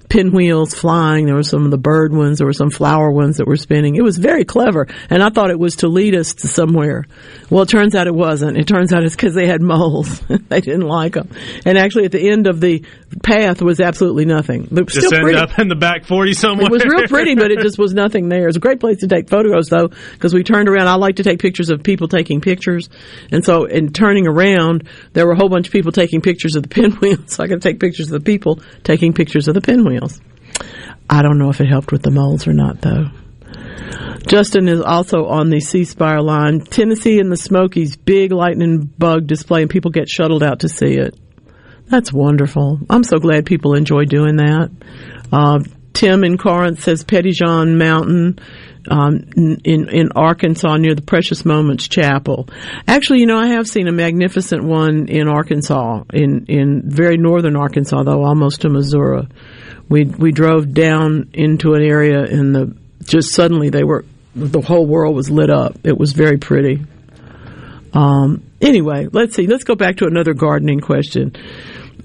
pinwheels 0.08 0.74
flying. 0.74 1.26
There 1.26 1.34
were 1.34 1.42
some 1.42 1.64
of 1.64 1.70
the 1.70 1.78
bird 1.78 2.12
ones. 2.14 2.38
There 2.38 2.46
were 2.46 2.52
some 2.52 2.70
flower 2.70 3.10
ones 3.10 3.36
that 3.36 3.46
were 3.46 3.56
spinning. 3.56 3.96
It 3.96 4.02
was 4.02 4.16
very 4.16 4.44
clever, 4.44 4.86
and 5.10 5.22
I 5.22 5.30
thought 5.30 5.50
it 5.50 5.58
was 5.58 5.76
to 5.76 5.88
lead 5.88 6.14
us 6.14 6.34
to 6.34 6.48
somewhere. 6.48 7.04
Well, 7.50 7.62
it 7.62 7.68
turns 7.68 7.94
out 7.94 8.06
it 8.06 8.14
wasn't. 8.14 8.56
It 8.56 8.66
turns 8.66 8.92
out 8.92 9.04
it's 9.04 9.14
because 9.14 9.34
they 9.34 9.46
had 9.46 9.62
moles. 9.62 10.20
they 10.48 10.60
didn't 10.60 10.86
like 10.86 11.14
them, 11.14 11.28
and 11.64 11.76
actually, 11.78 12.04
at 12.06 12.12
the 12.12 12.28
end 12.30 12.46
of 12.46 12.60
the 12.60 12.84
path 13.22 13.60
was 13.62 13.80
absolutely 13.80 14.24
nothing. 14.24 14.64
It 14.64 14.84
was 14.84 14.94
Just 14.94 15.06
still 15.08 15.14
end 15.18 15.24
pretty. 15.24 15.38
up 15.38 15.58
in 15.58 15.68
the 15.68 15.74
back 15.76 16.04
40 16.06 16.32
somewhere. 16.34 16.66
It 16.66 16.72
was 16.72 16.84
real 16.84 17.06
pretty, 17.06 17.34
but 17.34 17.50
it 17.50 17.58
just 17.62 17.78
was 17.78 17.94
nothing 17.94 18.28
there. 18.28 18.48
It's 18.48 18.56
a 18.56 18.60
great 18.60 18.80
place 18.80 18.98
to 18.98 19.08
take 19.08 19.28
photos, 19.28 19.68
though, 19.68 19.88
because 20.12 20.32
we 20.34 20.42
turned 20.42 20.68
around. 20.68 20.88
I 20.88 20.94
like 20.94 21.16
to 21.16 21.22
take 21.22 21.38
pictures 21.38 21.70
of 21.70 21.82
people 21.82 22.08
taking 22.08 22.40
pictures, 22.40 22.88
and 23.30 23.44
so 23.44 23.64
in 23.64 23.92
turning 23.92 24.26
around, 24.26 24.88
there 25.12 25.26
were 25.26 25.32
a 25.32 25.36
whole 25.36 25.48
bunch 25.48 25.66
of 25.68 25.72
people 25.72 25.92
taking 25.92 26.20
pictures 26.20 26.56
of 26.56 26.62
the 26.62 26.68
pinwheels. 26.78 27.34
So 27.34 27.44
I 27.44 27.48
could 27.48 27.62
take 27.62 27.78
pictures 27.80 28.06
of 28.10 28.12
the 28.12 28.24
people 28.24 28.60
taking 28.84 29.12
pictures 29.12 29.48
of 29.48 29.54
the 29.54 29.60
pinwheels. 29.60 29.97
I 31.10 31.22
don't 31.22 31.38
know 31.38 31.50
if 31.50 31.60
it 31.60 31.68
helped 31.68 31.92
with 31.92 32.02
the 32.02 32.10
moles 32.10 32.46
or 32.46 32.52
not, 32.52 32.80
though. 32.80 33.06
Justin 34.26 34.68
is 34.68 34.80
also 34.80 35.24
on 35.26 35.48
the 35.48 35.60
C 35.60 35.84
Spire 35.84 36.20
line. 36.20 36.60
Tennessee 36.60 37.18
and 37.18 37.32
the 37.32 37.36
Smokies, 37.36 37.96
big 37.96 38.30
lightning 38.32 38.80
bug 38.98 39.26
display, 39.26 39.62
and 39.62 39.70
people 39.70 39.90
get 39.90 40.08
shuttled 40.08 40.42
out 40.42 40.60
to 40.60 40.68
see 40.68 40.94
it. 40.94 41.18
That's 41.86 42.12
wonderful. 42.12 42.80
I'm 42.90 43.04
so 43.04 43.18
glad 43.18 43.46
people 43.46 43.74
enjoy 43.74 44.04
doing 44.04 44.36
that. 44.36 44.70
Uh, 45.32 45.60
Tim 45.94 46.22
in 46.22 46.36
Corinth 46.36 46.82
says 46.82 47.02
Petit 47.02 47.32
Jean 47.32 47.78
Mountain 47.78 48.38
um, 48.90 49.24
in 49.64 49.88
in 49.88 50.12
Arkansas 50.14 50.76
near 50.76 50.94
the 50.94 51.02
Precious 51.02 51.44
Moments 51.44 51.88
Chapel. 51.88 52.48
Actually, 52.86 53.20
you 53.20 53.26
know, 53.26 53.38
I 53.38 53.48
have 53.48 53.66
seen 53.66 53.88
a 53.88 53.92
magnificent 53.92 54.64
one 54.64 55.08
in 55.08 55.28
Arkansas, 55.28 56.04
in 56.12 56.46
in 56.46 56.82
very 56.84 57.16
northern 57.16 57.56
Arkansas, 57.56 58.02
though 58.02 58.22
almost 58.22 58.60
to 58.62 58.68
Missouri. 58.68 59.26
We 59.88 60.04
we 60.04 60.32
drove 60.32 60.74
down 60.74 61.30
into 61.32 61.74
an 61.74 61.82
area, 61.82 62.22
and 62.22 62.54
the 62.54 62.76
just 63.04 63.32
suddenly 63.32 63.70
they 63.70 63.84
were 63.84 64.04
the 64.34 64.60
whole 64.60 64.86
world 64.86 65.16
was 65.16 65.30
lit 65.30 65.50
up. 65.50 65.78
It 65.84 65.98
was 65.98 66.12
very 66.12 66.38
pretty. 66.38 66.84
Um, 67.92 68.42
anyway, 68.60 69.08
let's 69.10 69.34
see. 69.34 69.46
Let's 69.46 69.64
go 69.64 69.74
back 69.74 69.96
to 69.96 70.06
another 70.06 70.34
gardening 70.34 70.80
question. 70.80 71.34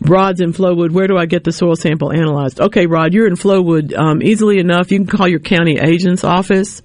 Rod's 0.02 0.42
in 0.42 0.54
Flowood. 0.54 0.92
Where 0.92 1.08
do 1.08 1.18
I 1.18 1.26
get 1.26 1.44
the 1.44 1.52
soil 1.52 1.76
sample 1.76 2.12
analyzed? 2.12 2.60
Okay, 2.60 2.88
Rod, 2.88 3.14
you're 3.14 3.28
in 3.28 3.36
Flowood. 3.36 3.98
Um, 3.98 4.22
easily 4.22 4.60
enough, 4.60 4.92
you 4.92 5.00
can 5.00 5.08
call 5.08 5.28
your 5.28 5.40
county 5.40 5.78
agent's 5.80 6.24
office. 6.24 6.82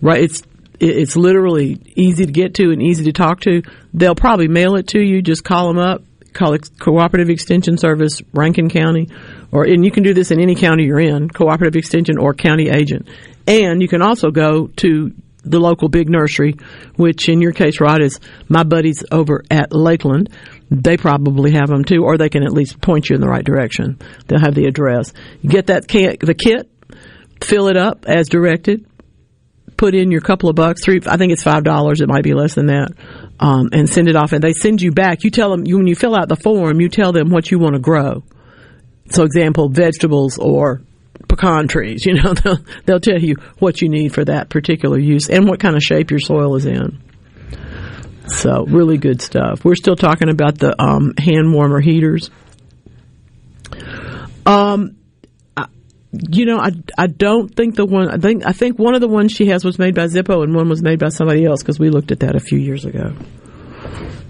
Right, 0.00 0.22
it's 0.22 0.42
it's 0.78 1.16
literally 1.16 1.80
easy 1.94 2.26
to 2.26 2.32
get 2.32 2.54
to 2.54 2.70
and 2.70 2.82
easy 2.82 3.04
to 3.04 3.12
talk 3.12 3.40
to. 3.40 3.62
They'll 3.92 4.14
probably 4.14 4.48
mail 4.48 4.76
it 4.76 4.88
to 4.88 5.00
you. 5.00 5.20
Just 5.20 5.44
call 5.44 5.68
them 5.68 5.78
up. 5.78 6.02
Call 6.32 6.56
Cooperative 6.78 7.28
Extension 7.28 7.76
Service, 7.76 8.22
Rankin 8.32 8.70
County, 8.70 9.08
or 9.52 9.64
and 9.64 9.84
you 9.84 9.90
can 9.90 10.02
do 10.02 10.14
this 10.14 10.30
in 10.30 10.40
any 10.40 10.54
county 10.54 10.84
you're 10.84 11.00
in, 11.00 11.28
Cooperative 11.28 11.76
Extension 11.76 12.18
or 12.18 12.34
county 12.34 12.68
agent. 12.68 13.08
And 13.46 13.82
you 13.82 13.88
can 13.88 14.02
also 14.02 14.30
go 14.30 14.68
to 14.76 15.12
the 15.42 15.58
local 15.58 15.88
big 15.88 16.08
nursery, 16.08 16.56
which 16.96 17.28
in 17.28 17.40
your 17.40 17.52
case, 17.52 17.80
Rod, 17.80 18.02
is 18.02 18.20
my 18.48 18.62
buddies 18.62 19.04
over 19.10 19.42
at 19.50 19.72
Lakeland. 19.72 20.30
They 20.70 20.96
probably 20.96 21.52
have 21.52 21.68
them 21.68 21.84
too, 21.84 22.04
or 22.04 22.18
they 22.18 22.28
can 22.28 22.42
at 22.42 22.52
least 22.52 22.80
point 22.80 23.08
you 23.08 23.14
in 23.14 23.20
the 23.20 23.28
right 23.28 23.44
direction. 23.44 23.98
They'll 24.26 24.40
have 24.40 24.54
the 24.54 24.66
address. 24.66 25.12
You 25.40 25.50
get 25.50 25.66
that 25.68 25.88
can- 25.88 26.16
the 26.20 26.34
kit, 26.34 26.68
fill 27.42 27.68
it 27.68 27.76
up 27.76 28.04
as 28.06 28.28
directed, 28.28 28.86
put 29.76 29.94
in 29.94 30.10
your 30.10 30.20
couple 30.20 30.50
of 30.50 30.56
bucks, 30.56 30.84
three, 30.84 31.00
I 31.06 31.16
think 31.16 31.32
it's 31.32 31.42
five 31.42 31.64
dollars. 31.64 32.00
It 32.02 32.08
might 32.08 32.22
be 32.22 32.34
less 32.34 32.54
than 32.54 32.66
that, 32.66 32.92
um, 33.40 33.70
and 33.72 33.88
send 33.88 34.08
it 34.08 34.16
off. 34.16 34.32
And 34.32 34.44
they 34.44 34.52
send 34.52 34.82
you 34.82 34.92
back. 34.92 35.24
You 35.24 35.30
tell 35.30 35.50
them 35.50 35.66
you, 35.66 35.78
when 35.78 35.86
you 35.86 35.96
fill 35.96 36.14
out 36.14 36.28
the 36.28 36.36
form, 36.36 36.80
you 36.80 36.88
tell 36.88 37.12
them 37.12 37.30
what 37.30 37.50
you 37.50 37.58
want 37.58 37.74
to 37.74 37.80
grow. 37.80 38.22
So, 39.10 39.24
example, 39.24 39.68
vegetables 39.68 40.38
or 40.38 40.82
pecan 41.28 41.68
trees. 41.68 42.06
You 42.06 42.14
know, 42.14 42.32
they'll, 42.44 42.58
they'll 42.84 43.00
tell 43.00 43.18
you 43.18 43.36
what 43.58 43.82
you 43.82 43.88
need 43.88 44.14
for 44.14 44.24
that 44.24 44.48
particular 44.48 44.98
use 44.98 45.28
and 45.28 45.46
what 45.48 45.60
kind 45.60 45.76
of 45.76 45.82
shape 45.82 46.10
your 46.10 46.20
soil 46.20 46.56
is 46.56 46.66
in. 46.66 47.02
So, 48.26 48.64
really 48.66 48.98
good 48.98 49.20
stuff. 49.20 49.64
We're 49.64 49.74
still 49.74 49.96
talking 49.96 50.28
about 50.28 50.58
the 50.58 50.80
um, 50.80 51.14
hand 51.18 51.52
warmer 51.52 51.80
heaters. 51.80 52.30
Um, 54.46 54.96
I, 55.56 55.66
you 56.12 56.46
know, 56.46 56.58
I, 56.58 56.70
I 56.96 57.06
don't 57.08 57.54
think 57.54 57.74
the 57.74 57.86
one 57.86 58.08
I 58.08 58.18
think 58.18 58.46
I 58.46 58.52
think 58.52 58.78
one 58.78 58.94
of 58.94 59.00
the 59.00 59.08
ones 59.08 59.32
she 59.32 59.46
has 59.46 59.64
was 59.64 59.78
made 59.78 59.94
by 59.94 60.06
Zippo 60.06 60.42
and 60.42 60.54
one 60.54 60.68
was 60.68 60.82
made 60.82 60.98
by 60.98 61.08
somebody 61.08 61.44
else 61.44 61.62
because 61.62 61.78
we 61.78 61.90
looked 61.90 62.12
at 62.12 62.20
that 62.20 62.36
a 62.36 62.40
few 62.40 62.58
years 62.58 62.84
ago. 62.84 63.14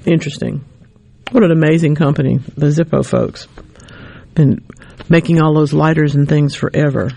Interesting. 0.06 0.64
What 1.30 1.44
an 1.44 1.52
amazing 1.52 1.94
company, 1.94 2.38
the 2.56 2.66
Zippo 2.66 3.06
folks. 3.06 3.46
Been 4.34 4.64
making 5.08 5.40
all 5.40 5.54
those 5.54 5.72
lighters 5.72 6.14
and 6.14 6.28
things 6.28 6.54
forever. 6.54 7.10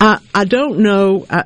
I 0.00 0.18
I 0.34 0.44
don't 0.44 0.80
know 0.80 1.26
I 1.28 1.44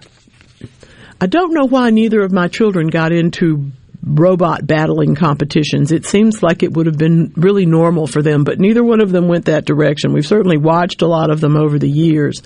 I 1.21 1.27
don't 1.27 1.55
know 1.55 1.67
why 1.67 1.91
neither 1.91 2.23
of 2.23 2.33
my 2.33 2.49
children 2.49 2.89
got 2.89 3.13
into 3.13 3.73
robot 4.03 4.67
battling 4.67 5.15
competitions. 5.15 5.91
It 5.91 6.05
seems 6.05 6.43
like 6.43 6.63
it 6.63 6.73
would 6.75 6.87
have 6.87 6.99
been 6.99 7.33
really 7.37 7.65
normal 7.65 8.07
for 8.07 8.21
them, 8.21 8.45
but 8.45 8.61
neither 8.61 8.85
one 8.85 9.01
of 9.01 9.11
them 9.11 9.29
went 9.29 9.47
that 9.47 9.65
direction. 9.65 10.13
We've 10.13 10.27
certainly 10.27 10.59
watched 10.59 11.01
a 11.03 11.07
lot 11.07 11.31
of 11.31 11.41
them 11.41 11.57
over 11.57 11.79
the 11.79 11.89
years, 11.89 12.43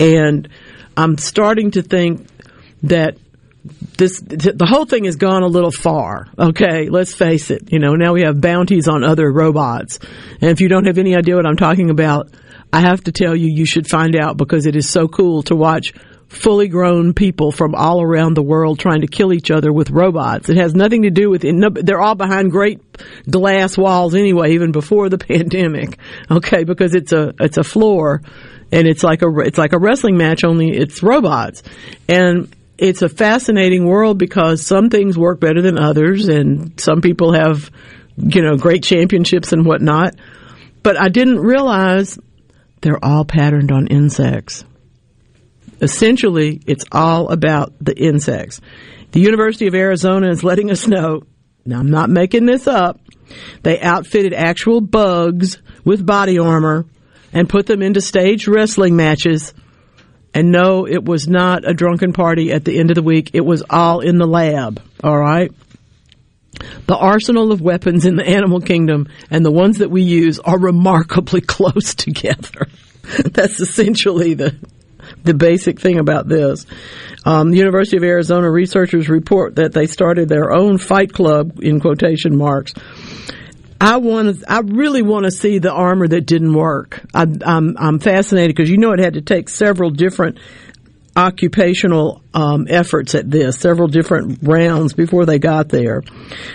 and 0.00 0.48
I'm 0.96 1.16
starting 1.18 1.70
to 1.72 1.82
think 1.82 2.26
that 2.82 3.18
this 3.96 4.20
the 4.20 4.66
whole 4.68 4.84
thing 4.84 5.04
has 5.04 5.16
gone 5.16 5.42
a 5.42 5.46
little 5.46 5.70
far. 5.70 6.26
Okay, 6.38 6.88
let's 6.88 7.14
face 7.14 7.50
it. 7.50 7.72
You 7.72 7.78
know, 7.78 7.94
now 7.94 8.12
we 8.12 8.22
have 8.22 8.40
bounties 8.40 8.88
on 8.88 9.04
other 9.04 9.30
robots, 9.30 9.98
and 10.40 10.50
if 10.50 10.60
you 10.60 10.68
don't 10.68 10.86
have 10.86 10.98
any 10.98 11.16
idea 11.16 11.36
what 11.36 11.46
I'm 11.46 11.56
talking 11.56 11.90
about, 11.90 12.28
I 12.72 12.80
have 12.80 13.04
to 13.04 13.12
tell 13.12 13.34
you, 13.34 13.48
you 13.48 13.64
should 13.64 13.88
find 13.88 14.16
out 14.16 14.36
because 14.36 14.66
it 14.66 14.76
is 14.76 14.88
so 14.88 15.08
cool 15.08 15.42
to 15.44 15.56
watch 15.56 15.92
fully 16.28 16.68
grown 16.68 17.14
people 17.14 17.52
from 17.52 17.74
all 17.74 18.02
around 18.02 18.34
the 18.34 18.42
world 18.42 18.78
trying 18.78 19.02
to 19.02 19.06
kill 19.06 19.32
each 19.32 19.50
other 19.50 19.72
with 19.72 19.90
robots. 19.90 20.48
It 20.48 20.56
has 20.56 20.74
nothing 20.74 21.02
to 21.02 21.10
do 21.10 21.30
with 21.30 21.44
it. 21.44 21.86
They're 21.86 22.00
all 22.00 22.16
behind 22.16 22.50
great 22.50 22.80
glass 23.30 23.78
walls 23.78 24.14
anyway, 24.14 24.54
even 24.54 24.72
before 24.72 25.08
the 25.08 25.18
pandemic. 25.18 25.98
Okay, 26.30 26.64
because 26.64 26.94
it's 26.94 27.12
a 27.12 27.32
it's 27.40 27.58
a 27.58 27.64
floor, 27.64 28.22
and 28.72 28.86
it's 28.86 29.02
like 29.02 29.22
a 29.22 29.38
it's 29.38 29.58
like 29.58 29.72
a 29.72 29.78
wrestling 29.78 30.16
match 30.16 30.44
only 30.44 30.70
it's 30.70 31.02
robots, 31.02 31.62
and 32.08 32.54
it's 32.78 33.02
a 33.02 33.08
fascinating 33.08 33.86
world 33.86 34.18
because 34.18 34.64
some 34.64 34.90
things 34.90 35.16
work 35.16 35.40
better 35.40 35.62
than 35.62 35.78
others, 35.78 36.28
and 36.28 36.78
some 36.80 37.00
people 37.00 37.32
have 37.32 37.70
you 38.16 38.42
know 38.42 38.56
great 38.56 38.82
championships 38.82 39.52
and 39.52 39.64
whatnot. 39.64 40.14
But 40.82 41.00
I 41.00 41.08
didn't 41.08 41.40
realize 41.40 42.18
they're 42.80 43.04
all 43.04 43.24
patterned 43.24 43.72
on 43.72 43.88
insects 43.88 44.64
essentially 45.80 46.60
it's 46.66 46.84
all 46.92 47.28
about 47.30 47.72
the 47.80 47.96
insects. 47.96 48.60
The 49.12 49.20
University 49.20 49.66
of 49.66 49.74
Arizona 49.74 50.30
is 50.30 50.44
letting 50.44 50.70
us 50.70 50.86
know, 50.86 51.22
now 51.64 51.78
I'm 51.80 51.90
not 51.90 52.10
making 52.10 52.46
this 52.46 52.66
up, 52.66 53.00
they 53.62 53.80
outfitted 53.80 54.32
actual 54.32 54.80
bugs 54.80 55.58
with 55.84 56.06
body 56.06 56.38
armor 56.38 56.86
and 57.32 57.48
put 57.48 57.66
them 57.66 57.82
into 57.82 58.00
staged 58.00 58.48
wrestling 58.48 58.96
matches. 58.96 59.52
And 60.36 60.52
no, 60.52 60.86
it 60.86 61.02
was 61.02 61.26
not 61.26 61.66
a 61.66 61.72
drunken 61.72 62.12
party 62.12 62.52
at 62.52 62.62
the 62.62 62.78
end 62.78 62.90
of 62.90 62.94
the 62.94 63.02
week. 63.02 63.30
It 63.32 63.40
was 63.40 63.62
all 63.70 64.00
in 64.00 64.18
the 64.18 64.26
lab. 64.26 64.82
All 65.02 65.18
right. 65.18 65.50
The 66.84 66.94
arsenal 66.94 67.52
of 67.52 67.62
weapons 67.62 68.04
in 68.04 68.16
the 68.16 68.28
animal 68.28 68.60
kingdom 68.60 69.08
and 69.30 69.42
the 69.42 69.50
ones 69.50 69.78
that 69.78 69.90
we 69.90 70.02
use 70.02 70.38
are 70.38 70.58
remarkably 70.58 71.40
close 71.46 71.94
together. 71.94 72.68
That's 73.24 73.60
essentially 73.60 74.34
the 74.34 74.54
the 75.22 75.32
basic 75.32 75.80
thing 75.80 75.98
about 75.98 76.28
this. 76.28 76.66
Um, 77.24 77.50
the 77.50 77.56
University 77.56 77.96
of 77.96 78.02
Arizona 78.02 78.50
researchers 78.50 79.08
report 79.08 79.54
that 79.54 79.72
they 79.72 79.86
started 79.86 80.28
their 80.28 80.52
own 80.52 80.76
fight 80.76 81.14
club 81.14 81.60
in 81.62 81.80
quotation 81.80 82.36
marks. 82.36 82.74
I 83.80 83.98
want 83.98 84.40
to, 84.40 84.52
I 84.52 84.60
really 84.60 85.02
want 85.02 85.24
to 85.24 85.30
see 85.30 85.58
the 85.58 85.72
armor 85.72 86.08
that 86.08 86.22
didn't 86.22 86.54
work. 86.54 87.04
I, 87.14 87.26
I'm, 87.44 87.76
I'm 87.78 87.98
fascinated 87.98 88.56
because 88.56 88.70
you 88.70 88.78
know 88.78 88.92
it 88.92 89.00
had 89.00 89.14
to 89.14 89.20
take 89.20 89.48
several 89.48 89.90
different 89.90 90.38
occupational 91.16 92.22
um, 92.34 92.66
efforts 92.68 93.14
at 93.14 93.30
this, 93.30 93.58
several 93.58 93.88
different 93.88 94.38
rounds 94.42 94.92
before 94.92 95.24
they 95.24 95.38
got 95.38 95.68
there. 95.68 96.02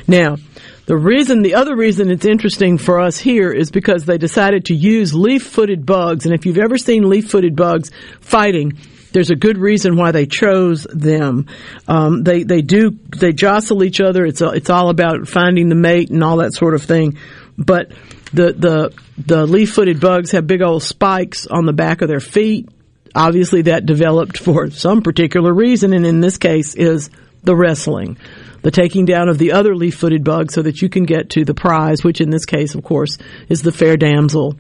Now, 0.07 0.37
the 0.85 0.97
reason, 0.97 1.41
the 1.41 1.55
other 1.55 1.75
reason 1.75 2.11
it's 2.11 2.25
interesting 2.25 2.77
for 2.77 2.99
us 2.99 3.17
here 3.17 3.51
is 3.51 3.71
because 3.71 4.05
they 4.05 4.17
decided 4.17 4.65
to 4.65 4.75
use 4.75 5.13
leaf-footed 5.13 5.85
bugs, 5.85 6.25
and 6.25 6.35
if 6.35 6.45
you've 6.45 6.57
ever 6.57 6.77
seen 6.77 7.09
leaf-footed 7.09 7.55
bugs 7.55 7.91
fighting, 8.19 8.77
there's 9.11 9.29
a 9.29 9.35
good 9.35 9.57
reason 9.57 9.97
why 9.97 10.11
they 10.11 10.25
chose 10.25 10.83
them. 10.83 11.47
Um, 11.87 12.23
they 12.23 12.43
they 12.43 12.61
do 12.61 12.97
they 13.15 13.33
jostle 13.33 13.83
each 13.83 13.99
other. 14.01 14.25
It's 14.25 14.41
it's 14.41 14.69
all 14.69 14.89
about 14.89 15.27
finding 15.27 15.69
the 15.69 15.75
mate 15.75 16.09
and 16.09 16.23
all 16.23 16.37
that 16.37 16.53
sort 16.53 16.73
of 16.73 16.83
thing. 16.83 17.17
But 17.57 17.91
the 18.33 18.53
the 18.53 18.93
the 19.17 19.45
leaf-footed 19.45 19.99
bugs 19.99 20.31
have 20.31 20.47
big 20.47 20.61
old 20.61 20.83
spikes 20.83 21.47
on 21.47 21.65
the 21.65 21.73
back 21.73 22.01
of 22.01 22.07
their 22.07 22.19
feet. 22.19 22.69
Obviously, 23.13 23.63
that 23.63 23.85
developed 23.85 24.37
for 24.37 24.69
some 24.69 25.01
particular 25.01 25.53
reason, 25.53 25.93
and 25.93 26.05
in 26.05 26.21
this 26.21 26.37
case, 26.37 26.75
is 26.75 27.09
the 27.43 27.55
wrestling, 27.55 28.17
the 28.61 28.71
taking 28.71 29.05
down 29.05 29.29
of 29.29 29.37
the 29.37 29.53
other 29.53 29.75
leaf-footed 29.75 30.23
bug 30.23 30.51
so 30.51 30.61
that 30.61 30.81
you 30.81 30.89
can 30.89 31.05
get 31.05 31.31
to 31.31 31.45
the 31.45 31.53
prize, 31.53 32.03
which 32.03 32.21
in 32.21 32.29
this 32.29 32.45
case, 32.45 32.75
of 32.75 32.83
course, 32.83 33.17
is 33.49 33.61
the 33.61 33.71
fair 33.71 33.97
damsel, 33.97 34.55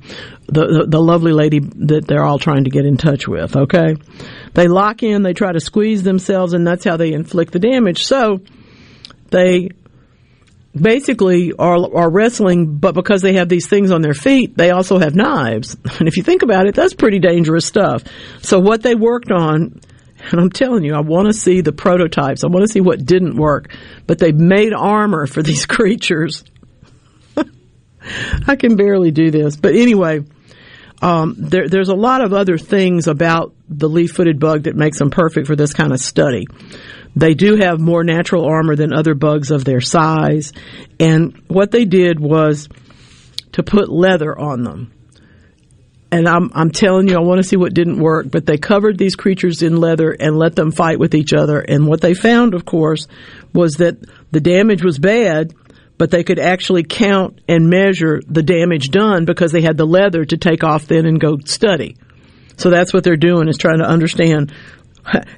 the, 0.47 0.65
the, 0.65 0.85
the 0.87 1.01
lovely 1.01 1.31
lady 1.31 1.59
that 1.59 2.07
they're 2.07 2.23
all 2.23 2.39
trying 2.39 2.63
to 2.63 2.69
get 2.69 2.85
in 2.85 2.97
touch 2.97 3.27
with, 3.27 3.55
okay? 3.55 3.95
They 4.53 4.67
lock 4.67 5.03
in, 5.03 5.21
they 5.21 5.33
try 5.33 5.51
to 5.51 5.59
squeeze 5.59 6.03
themselves, 6.03 6.53
and 6.53 6.65
that's 6.65 6.83
how 6.83 6.97
they 6.97 7.13
inflict 7.13 7.53
the 7.53 7.59
damage. 7.59 8.03
So, 8.05 8.41
they 9.29 9.69
basically 10.79 11.53
are, 11.53 11.77
are 11.95 12.09
wrestling, 12.09 12.77
but 12.77 12.93
because 12.93 13.21
they 13.21 13.33
have 13.33 13.49
these 13.49 13.67
things 13.67 13.91
on 13.91 14.01
their 14.01 14.13
feet, 14.13 14.55
they 14.55 14.71
also 14.71 14.99
have 14.99 15.15
knives. 15.15 15.75
And 15.99 16.07
if 16.07 16.17
you 16.17 16.23
think 16.23 16.41
about 16.41 16.67
it, 16.67 16.73
that's 16.73 16.93
pretty 16.93 17.19
dangerous 17.19 17.65
stuff. 17.65 18.03
So 18.41 18.59
what 18.59 18.81
they 18.81 18.95
worked 18.95 19.31
on, 19.31 19.81
and 20.29 20.39
I'm 20.39 20.49
telling 20.49 20.83
you, 20.83 20.93
I 20.93 21.01
want 21.01 21.27
to 21.27 21.33
see 21.33 21.61
the 21.61 21.71
prototypes. 21.71 22.43
I 22.43 22.47
want 22.47 22.65
to 22.65 22.71
see 22.71 22.81
what 22.81 23.05
didn't 23.05 23.35
work, 23.35 23.73
but 24.07 24.19
they've 24.19 24.35
made 24.35 24.73
armor 24.73 25.27
for 25.27 25.41
these 25.41 25.65
creatures. 25.67 26.43
I 28.47 28.55
can 28.55 28.75
barely 28.75 29.11
do 29.11 29.31
this, 29.31 29.55
but 29.55 29.75
anyway, 29.75 30.21
um, 31.01 31.35
there, 31.37 31.67
there's 31.67 31.89
a 31.89 31.95
lot 31.95 32.21
of 32.21 32.33
other 32.33 32.57
things 32.57 33.07
about 33.07 33.55
the 33.67 33.89
leaf-footed 33.89 34.39
bug 34.39 34.63
that 34.63 34.75
makes 34.75 34.99
them 34.99 35.09
perfect 35.09 35.47
for 35.47 35.55
this 35.55 35.73
kind 35.73 35.91
of 35.91 35.99
study. 35.99 36.45
They 37.15 37.33
do 37.33 37.55
have 37.55 37.79
more 37.79 38.03
natural 38.03 38.45
armor 38.45 38.75
than 38.75 38.93
other 38.93 39.15
bugs 39.15 39.51
of 39.51 39.65
their 39.65 39.81
size. 39.81 40.53
And 40.99 41.41
what 41.47 41.71
they 41.71 41.85
did 41.85 42.19
was 42.19 42.69
to 43.53 43.63
put 43.63 43.89
leather 43.89 44.37
on 44.37 44.63
them. 44.63 44.93
And 46.11 46.27
I'm, 46.27 46.51
I'm 46.53 46.71
telling 46.71 47.07
you, 47.07 47.15
I 47.15 47.21
want 47.21 47.39
to 47.39 47.47
see 47.47 47.55
what 47.55 47.73
didn't 47.73 47.99
work, 47.99 48.29
but 48.29 48.45
they 48.45 48.57
covered 48.57 48.97
these 48.97 49.15
creatures 49.15 49.61
in 49.61 49.77
leather 49.77 50.11
and 50.11 50.37
let 50.37 50.55
them 50.55 50.71
fight 50.71 50.99
with 50.99 51.15
each 51.15 51.31
other. 51.33 51.59
And 51.59 51.87
what 51.87 52.01
they 52.01 52.13
found, 52.13 52.53
of 52.53 52.65
course, 52.65 53.07
was 53.53 53.75
that 53.75 53.97
the 54.31 54.41
damage 54.41 54.83
was 54.83 54.99
bad, 54.99 55.53
but 55.97 56.11
they 56.11 56.23
could 56.23 56.39
actually 56.39 56.83
count 56.83 57.39
and 57.47 57.69
measure 57.69 58.21
the 58.27 58.43
damage 58.43 58.89
done 58.89 59.23
because 59.23 59.53
they 59.53 59.61
had 59.61 59.77
the 59.77 59.85
leather 59.85 60.25
to 60.25 60.35
take 60.35 60.65
off 60.65 60.85
then 60.85 61.05
and 61.05 61.19
go 61.19 61.37
study. 61.45 61.95
So 62.57 62.69
that's 62.69 62.93
what 62.93 63.05
they're 63.05 63.15
doing 63.15 63.47
is 63.47 63.57
trying 63.57 63.79
to 63.79 63.87
understand 63.87 64.51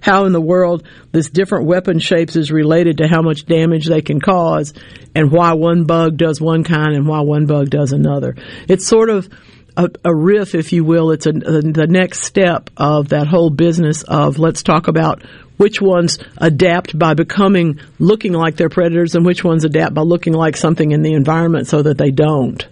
how 0.01 0.25
in 0.25 0.33
the 0.33 0.41
world 0.41 0.87
this 1.11 1.29
different 1.29 1.65
weapon 1.65 1.99
shapes 1.99 2.35
is 2.35 2.51
related 2.51 2.97
to 2.97 3.07
how 3.07 3.21
much 3.21 3.45
damage 3.45 3.85
they 3.87 4.01
can 4.01 4.19
cause 4.19 4.73
and 5.15 5.31
why 5.31 5.53
one 5.53 5.85
bug 5.85 6.17
does 6.17 6.41
one 6.41 6.63
kind 6.63 6.95
and 6.95 7.07
why 7.07 7.21
one 7.21 7.45
bug 7.45 7.69
does 7.69 7.91
another. 7.93 8.35
It's 8.67 8.85
sort 8.85 9.09
of 9.09 9.29
a, 9.77 9.89
a 10.05 10.15
riff, 10.15 10.55
if 10.55 10.73
you 10.73 10.83
will. 10.83 11.11
It's 11.11 11.25
a, 11.25 11.31
a, 11.31 11.61
the 11.61 11.87
next 11.87 12.23
step 12.23 12.69
of 12.77 13.09
that 13.09 13.27
whole 13.27 13.49
business 13.49 14.03
of 14.03 14.39
let's 14.39 14.63
talk 14.63 14.87
about 14.87 15.23
which 15.57 15.81
ones 15.81 16.19
adapt 16.37 16.97
by 16.97 17.13
becoming 17.13 17.79
looking 17.99 18.33
like 18.33 18.55
their 18.55 18.69
predators 18.69 19.15
and 19.15 19.25
which 19.25 19.43
ones 19.43 19.63
adapt 19.65 19.93
by 19.93 20.01
looking 20.01 20.33
like 20.33 20.57
something 20.57 20.91
in 20.91 21.01
the 21.01 21.13
environment 21.13 21.67
so 21.67 21.81
that 21.81 21.97
they 21.97 22.11
don't 22.11 22.67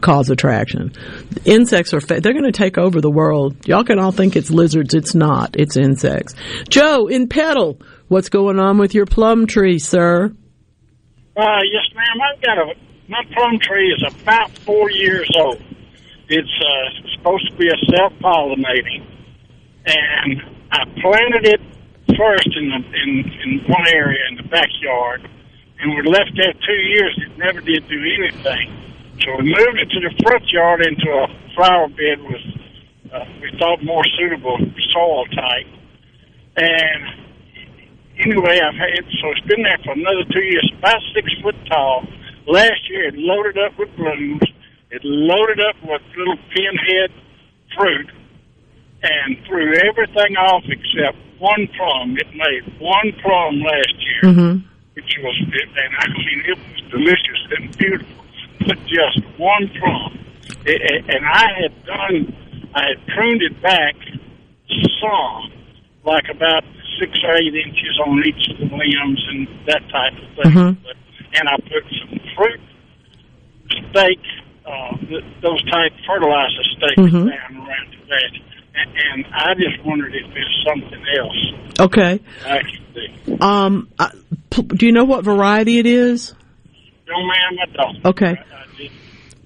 cause 0.00 0.30
attraction. 0.30 0.92
Insects 1.44 1.92
are 1.94 2.00
fa- 2.00 2.20
they're 2.20 2.32
going 2.32 2.44
to 2.44 2.52
take 2.52 2.78
over 2.78 3.00
the 3.00 3.10
world. 3.10 3.66
Y'all 3.66 3.84
can 3.84 3.98
all 3.98 4.12
think 4.12 4.36
it's 4.36 4.50
lizards. 4.50 4.94
It's 4.94 5.14
not. 5.14 5.56
It's 5.58 5.76
insects. 5.76 6.34
Joe 6.68 7.06
in 7.08 7.28
Petal, 7.28 7.80
what's 8.08 8.28
going 8.28 8.58
on 8.58 8.78
with 8.78 8.94
your 8.94 9.06
plum 9.06 9.46
tree, 9.46 9.78
sir? 9.78 10.32
Uh, 11.36 11.60
yes, 11.70 11.94
ma'am. 11.94 12.20
I've 12.20 12.42
got 12.42 12.58
a 12.58 12.74
my 13.08 13.22
plum 13.32 13.58
tree 13.58 13.90
is 13.90 14.04
about 14.22 14.50
four 14.58 14.90
years 14.90 15.30
old. 15.40 15.62
It's 16.28 16.60
uh, 16.60 17.08
supposed 17.16 17.50
to 17.50 17.56
be 17.56 17.68
a 17.68 17.78
self 17.96 18.12
pollinating, 18.20 19.02
and 19.86 20.42
I 20.70 20.84
planted 21.00 21.46
it 21.46 21.60
first 22.16 22.48
in 22.54 22.68
the 22.68 22.76
in 22.76 23.32
in 23.44 23.64
one 23.66 23.88
area 23.88 24.20
in 24.28 24.36
the 24.36 24.42
backyard, 24.42 25.26
and 25.80 25.96
we 25.96 26.02
left 26.02 26.32
there 26.36 26.52
two 26.52 26.80
years. 26.92 27.16
It 27.16 27.38
never 27.38 27.60
did 27.60 27.88
do 27.88 27.96
anything. 27.96 28.76
So 29.24 29.36
we 29.38 29.44
moved 29.44 29.80
it 29.80 29.88
to 29.88 30.00
the 30.00 30.14
front 30.22 30.44
yard 30.52 30.84
into 30.84 31.08
a 31.08 31.26
flower 31.54 31.88
bed 31.88 32.20
with 32.20 32.44
uh, 33.10 33.24
we 33.40 33.50
thought 33.58 33.82
more 33.82 34.04
suitable 34.18 34.58
soil 34.92 35.24
type, 35.32 35.66
and 36.56 37.24
anyway, 38.18 38.60
I've 38.60 38.74
had 38.74 39.00
so 39.18 39.30
it's 39.30 39.46
been 39.48 39.62
there 39.62 39.78
for 39.82 39.92
another 39.92 40.24
two 40.30 40.44
years, 40.44 40.70
about 40.78 41.00
six 41.14 41.32
foot 41.42 41.56
tall. 41.70 42.06
Last 42.46 42.88
year, 42.90 43.08
it 43.08 43.14
loaded 43.16 43.56
up 43.56 43.78
with 43.78 43.94
blooms. 43.96 44.42
It 44.90 45.02
loaded 45.04 45.60
up 45.60 45.76
with 45.82 46.02
little 46.16 46.36
pinhead 46.54 47.10
fruit, 47.76 48.10
and 49.02 49.36
threw 49.46 49.74
everything 49.74 50.36
off 50.36 50.64
except 50.66 51.16
one 51.38 51.68
plum. 51.76 52.16
It 52.18 52.26
made 52.34 52.80
one 52.80 53.12
plum 53.22 53.60
last 53.60 53.94
year, 53.98 54.22
Mm-hmm. 54.32 54.66
which 54.94 55.16
was, 55.22 55.36
and 55.38 55.94
I 55.98 56.08
mean, 56.08 56.42
it 56.46 56.58
was 56.58 56.90
delicious 56.90 57.40
and 57.56 57.78
beautiful, 57.78 58.24
but 58.66 58.78
just 58.86 59.20
one 59.38 59.68
plum. 59.78 60.18
It, 60.64 60.80
it- 60.82 61.04
and 61.14 61.24
I 61.26 61.46
had 61.62 61.84
done, 61.86 62.70
I 62.74 62.88
had 62.88 63.06
pruned 63.14 63.42
it 63.42 63.60
back 63.62 63.94
some, 65.00 65.52
like 66.04 66.28
about 66.30 66.64
six 66.98 67.16
or 67.22 67.36
eight 67.36 67.54
inches 67.54 68.00
on 68.06 68.24
each 68.24 68.48
of 68.50 68.58
the 68.58 68.76
limbs 68.76 69.24
and 69.28 69.48
that 69.66 69.82
type 69.90 70.12
of 70.14 70.42
thing. 70.44 70.52
Mhm. 70.52 70.76
But, 70.82 70.96
and 71.38 71.48
I 71.48 71.56
put 71.58 71.84
some 72.00 72.18
fruit 72.34 72.60
stake, 73.90 74.18
uh, 74.68 74.96
th- 74.98 75.24
those 75.42 75.62
type 75.70 75.92
fertilizer 76.06 76.62
stakes 76.76 76.96
Mhm. 77.00 77.30
down 77.30 77.56
around 77.56 77.88
the. 78.08 78.40
And, 79.12 79.24
I 79.34 79.54
just 79.54 79.84
wondered 79.84 80.14
if 80.14 80.32
there's 80.32 80.64
something 80.68 81.02
else 81.18 81.80
Okay. 81.80 82.20
I 82.46 82.60
could 82.62 83.26
do. 83.26 83.38
Um, 83.44 83.88
I, 83.98 84.10
p- 84.50 84.62
do 84.62 84.86
you 84.86 84.92
know 84.92 85.04
what 85.04 85.24
variety 85.24 85.78
it 85.78 85.86
is? 85.86 86.32
No, 87.08 87.16
ma'am, 87.16 87.58
I 87.60 87.66
don't. 87.76 88.06
Okay. 88.06 88.36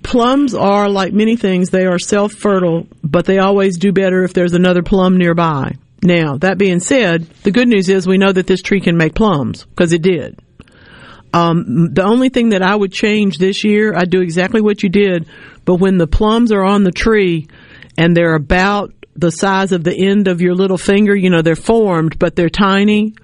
Plums 0.02 0.54
are 0.54 0.88
like 0.90 1.12
many 1.12 1.36
things, 1.36 1.70
they 1.70 1.86
are 1.86 1.98
self 1.98 2.32
fertile, 2.32 2.86
but 3.02 3.24
they 3.24 3.38
always 3.38 3.78
do 3.78 3.92
better 3.92 4.24
if 4.24 4.34
there's 4.34 4.52
another 4.52 4.82
plum 4.82 5.16
nearby. 5.16 5.76
Now, 6.02 6.36
that 6.38 6.58
being 6.58 6.80
said, 6.80 7.22
the 7.44 7.52
good 7.52 7.68
news 7.68 7.88
is 7.88 8.06
we 8.06 8.18
know 8.18 8.32
that 8.32 8.46
this 8.48 8.60
tree 8.60 8.80
can 8.80 8.96
make 8.96 9.14
plums, 9.14 9.64
because 9.64 9.92
it 9.92 10.02
did. 10.02 10.40
Um, 11.32 11.94
the 11.94 12.04
only 12.04 12.28
thing 12.28 12.50
that 12.50 12.62
I 12.62 12.74
would 12.74 12.92
change 12.92 13.38
this 13.38 13.64
year, 13.64 13.94
I'd 13.96 14.10
do 14.10 14.20
exactly 14.20 14.60
what 14.60 14.82
you 14.82 14.88
did, 14.88 15.26
but 15.64 15.76
when 15.76 15.98
the 15.98 16.06
plums 16.06 16.52
are 16.52 16.62
on 16.62 16.84
the 16.84 16.92
tree 16.92 17.48
and 17.96 18.16
they're 18.16 18.34
about 18.34 18.92
the 19.16 19.30
size 19.30 19.72
of 19.72 19.84
the 19.84 19.94
end 19.94 20.28
of 20.28 20.40
your 20.40 20.54
little 20.54 20.78
finger, 20.78 21.14
you 21.14 21.30
know, 21.30 21.42
they're 21.42 21.56
formed, 21.56 22.18
but 22.18 22.36
they're 22.36 22.50
tiny, 22.50 23.14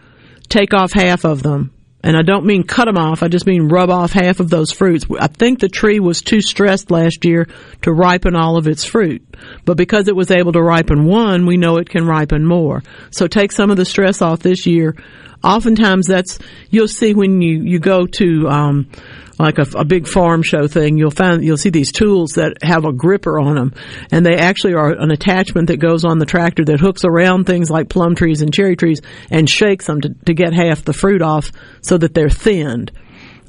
take 0.49 0.73
off 0.73 0.93
half 0.93 1.25
of 1.25 1.43
them. 1.43 1.73
And 2.01 2.17
I 2.17 2.23
don't 2.23 2.47
mean 2.47 2.63
cut 2.63 2.85
them 2.85 2.97
off, 2.97 3.23
I 3.23 3.29
just 3.29 3.47
mean 3.47 3.69
rub 3.69 3.91
off 3.91 4.13
half 4.13 4.39
of 4.39 4.51
those 4.51 4.71
fruits. 4.71 5.05
I 5.19 5.27
think 5.27 5.59
the 5.59 5.69
tree 5.69 5.99
was 5.99 6.23
too 6.23 6.41
stressed 6.41 6.91
last 6.93 7.25
year 7.25 7.49
to 7.83 7.93
ripen 7.93 8.37
all 8.37 8.57
of 8.57 8.69
its 8.69 8.85
fruit. 8.85 9.27
But 9.65 9.77
because 9.77 10.07
it 10.07 10.15
was 10.15 10.31
able 10.31 10.53
to 10.53 10.63
ripen 10.63 11.07
one, 11.07 11.45
we 11.45 11.57
know 11.57 11.77
it 11.77 11.89
can 11.89 12.07
ripen 12.07 12.47
more. 12.47 12.85
So 13.11 13.27
take 13.27 13.51
some 13.51 13.71
of 13.71 13.77
the 13.77 13.85
stress 13.85 14.23
off 14.23 14.41
this 14.41 14.65
year. 14.65 14.95
Oftentimes 15.43 16.07
that's, 16.07 16.39
you'll 16.71 16.89
see 16.89 17.15
when 17.15 17.41
you, 17.41 17.63
you 17.63 17.79
go 17.79 18.07
to, 18.07 18.49
um, 18.49 18.91
like 19.39 19.59
a, 19.59 19.67
a 19.77 19.85
big 19.85 20.09
farm 20.09 20.43
show 20.43 20.67
thing, 20.67 20.99
you'll 20.99 21.13
find, 21.13 21.45
you'll 21.45 21.57
see 21.57 21.71
these 21.71 21.93
tools 21.93 22.33
that 22.33 22.57
have 22.63 22.85
a 22.85 22.93
gripper 22.93 23.39
on 23.39 23.55
them. 23.55 23.75
And 24.11 24.27
they 24.27 24.37
actually 24.37 24.75
are 24.75 24.91
an 24.91 25.11
attachment 25.11 25.69
that 25.69 25.77
goes 25.77 26.05
on 26.05 26.19
the 26.19 26.27
tractor 26.27 26.65
that 26.65 26.81
hooks 26.81 27.05
around 27.05 27.45
things 27.45 27.71
like 27.71 27.89
plum 27.89 28.17
trees 28.17 28.43
and 28.43 28.53
cherry 28.53 28.75
trees 28.75 29.01
and 29.31 29.49
shakes 29.49 29.87
them 29.87 30.01
to, 30.01 30.15
to 30.27 30.35
get 30.35 30.53
half 30.53 30.85
the 30.85 30.93
fruit 30.93 31.23
off 31.23 31.53
so 31.83 31.97
that 31.99 32.15
they're 32.15 32.29
thinned. 32.29 32.91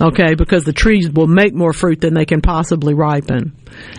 Okay, 0.01 0.35
because 0.35 0.63
the 0.63 0.71
trees 0.71 1.09
will 1.09 1.27
make 1.27 1.53
more 1.53 1.73
fruit 1.73 1.99
than 1.99 2.13
they 2.13 2.25
can 2.25 2.41
possibly 2.41 2.93
ripen. 2.93 3.53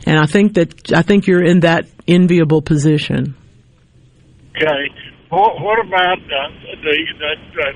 And 0.07 0.19
I 0.19 0.25
think 0.25 0.55
that, 0.55 0.93
I 0.93 1.03
think 1.03 1.27
you're 1.27 1.45
in 1.45 1.61
that 1.61 1.87
enviable 2.09 2.63
position. 2.63 3.37
Okay. 4.57 5.10
What, 5.31 5.61
what 5.61 5.85
about 5.87 6.19
uh, 6.19 6.49
the, 6.83 6.97
the, 7.19 7.37
the 7.55 7.73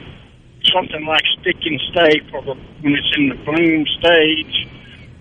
something 0.72 1.06
like 1.06 1.22
stick 1.40 1.56
and 1.64 1.80
stay 1.92 2.20
for 2.30 2.42
the 2.42 2.54
when 2.82 2.94
it's 2.94 3.12
in 3.16 3.28
the 3.28 3.36
bloom 3.44 3.86
stage? 3.98 4.68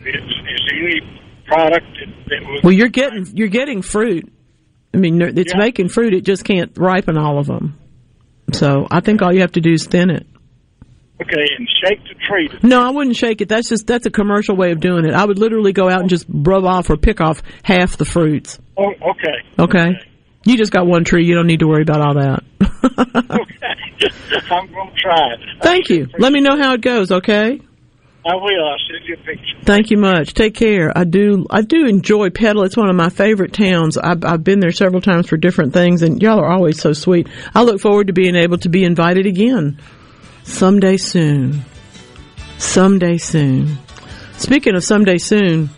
Is, 0.02 0.16
is 0.16 0.62
there 0.70 0.80
any 0.80 1.22
product 1.46 1.86
that, 2.00 2.30
that 2.30 2.48
would? 2.50 2.64
Well, 2.64 2.74
you're 2.74 2.90
getting, 2.90 3.26
you're 3.34 3.48
getting 3.50 3.82
fruit. 3.82 4.32
I 4.94 4.98
mean, 4.98 5.22
it's 5.22 5.54
Yeah. 5.54 5.60
making 5.60 5.90
fruit, 5.90 6.14
it 6.14 6.22
just 6.26 6.44
can't 6.44 6.72
ripen 6.78 7.18
all 7.18 7.40
of 7.40 7.48
them. 7.48 7.80
So 8.52 8.88
I 8.92 9.00
think 9.00 9.22
all 9.22 9.34
you 9.34 9.42
have 9.42 9.54
to 9.54 9.62
do 9.62 9.72
is 9.72 9.88
thin 9.88 10.10
it. 10.10 10.28
Okay, 11.22 11.48
and 11.58 11.70
shake 11.84 12.00
the 12.04 12.16
tree. 12.28 12.50
No, 12.64 12.82
I 12.82 12.90
wouldn't 12.92 13.16
shake 13.16 13.42
it. 13.42 13.48
That's 13.48 13.70
just 13.70 13.88
that's 13.88 14.06
a 14.06 14.12
commercial 14.12 14.56
way 14.56 14.72
of 14.72 14.80
doing 14.80 15.06
it. 15.06 15.14
I 15.14 15.24
would 15.24 15.40
literally 15.40 15.72
go 15.72 15.88
out 15.90 16.02
and 16.02 16.10
just 16.10 16.26
rub 16.28 16.66
off 16.66 16.90
or 16.90 16.98
pick 16.98 17.22
off 17.22 17.42
half 17.64 17.96
the 17.98 18.06
fruits. 18.06 18.60
Oh, 18.78 18.90
okay. 18.90 19.38
Okay. 19.60 20.00
You 20.46 20.58
just 20.58 20.72
got 20.72 20.86
one 20.86 21.04
tree. 21.04 21.26
You 21.26 21.36
don't 21.36 21.48
need 21.48 21.60
to 21.60 21.68
worry 21.68 21.84
about 21.84 22.02
all 22.02 22.14
that. 22.16 22.44
okay. 22.84 23.70
I'm 24.52 24.72
going 24.72 24.90
to 24.90 24.96
try 24.96 25.34
it. 25.34 25.40
Thank 25.62 25.90
you. 25.90 26.08
Let 26.18 26.34
me 26.34 26.42
know 26.42 26.58
how 26.58 26.74
it 26.74 26.82
goes. 26.82 27.12
Okay. 27.12 27.62
I 28.26 28.36
will. 28.36 28.66
I'll 28.66 28.78
send 28.90 29.06
you 29.06 29.16
a 29.16 29.18
picture. 29.18 29.58
Thank 29.64 29.92
you 29.92 29.98
much. 29.98 30.34
Take 30.34 30.54
care. 30.56 30.98
I 30.98 31.04
do. 31.04 31.46
I 31.50 31.62
do 31.62 31.86
enjoy 31.86 32.30
Petal. 32.30 32.64
It's 32.64 32.78
one 32.78 32.90
of 32.90 32.96
my 32.96 33.10
favorite 33.10 33.54
towns. 33.54 33.98
I've, 33.98 34.24
I've 34.24 34.44
been 34.44 34.60
there 34.60 34.72
several 34.72 35.02
times 35.02 35.28
for 35.28 35.36
different 35.36 35.74
things, 35.74 36.04
and 36.04 36.22
y'all 36.22 36.40
are 36.40 36.52
always 36.52 36.80
so 36.80 36.94
sweet. 36.94 37.28
I 37.54 37.64
look 37.64 37.82
forward 37.82 38.08
to 38.08 38.14
being 38.14 38.36
able 38.36 38.58
to 38.60 38.70
be 38.70 38.86
invited 38.86 39.26
again. 39.26 39.80
Someday 40.44 40.98
soon. 40.98 41.64
Someday 42.58 43.18
soon. 43.18 43.78
Speaking 44.38 44.76
of 44.76 44.84
someday 44.84 45.18
soon, 45.18 45.70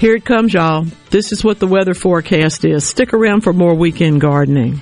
here 0.00 0.16
it 0.16 0.24
comes, 0.24 0.54
y'all. 0.54 0.86
This 1.10 1.30
is 1.30 1.44
what 1.44 1.58
the 1.58 1.66
weather 1.66 1.92
forecast 1.92 2.64
is. 2.64 2.88
Stick 2.88 3.12
around 3.12 3.42
for 3.42 3.52
more 3.52 3.74
weekend 3.74 4.22
gardening. 4.22 4.80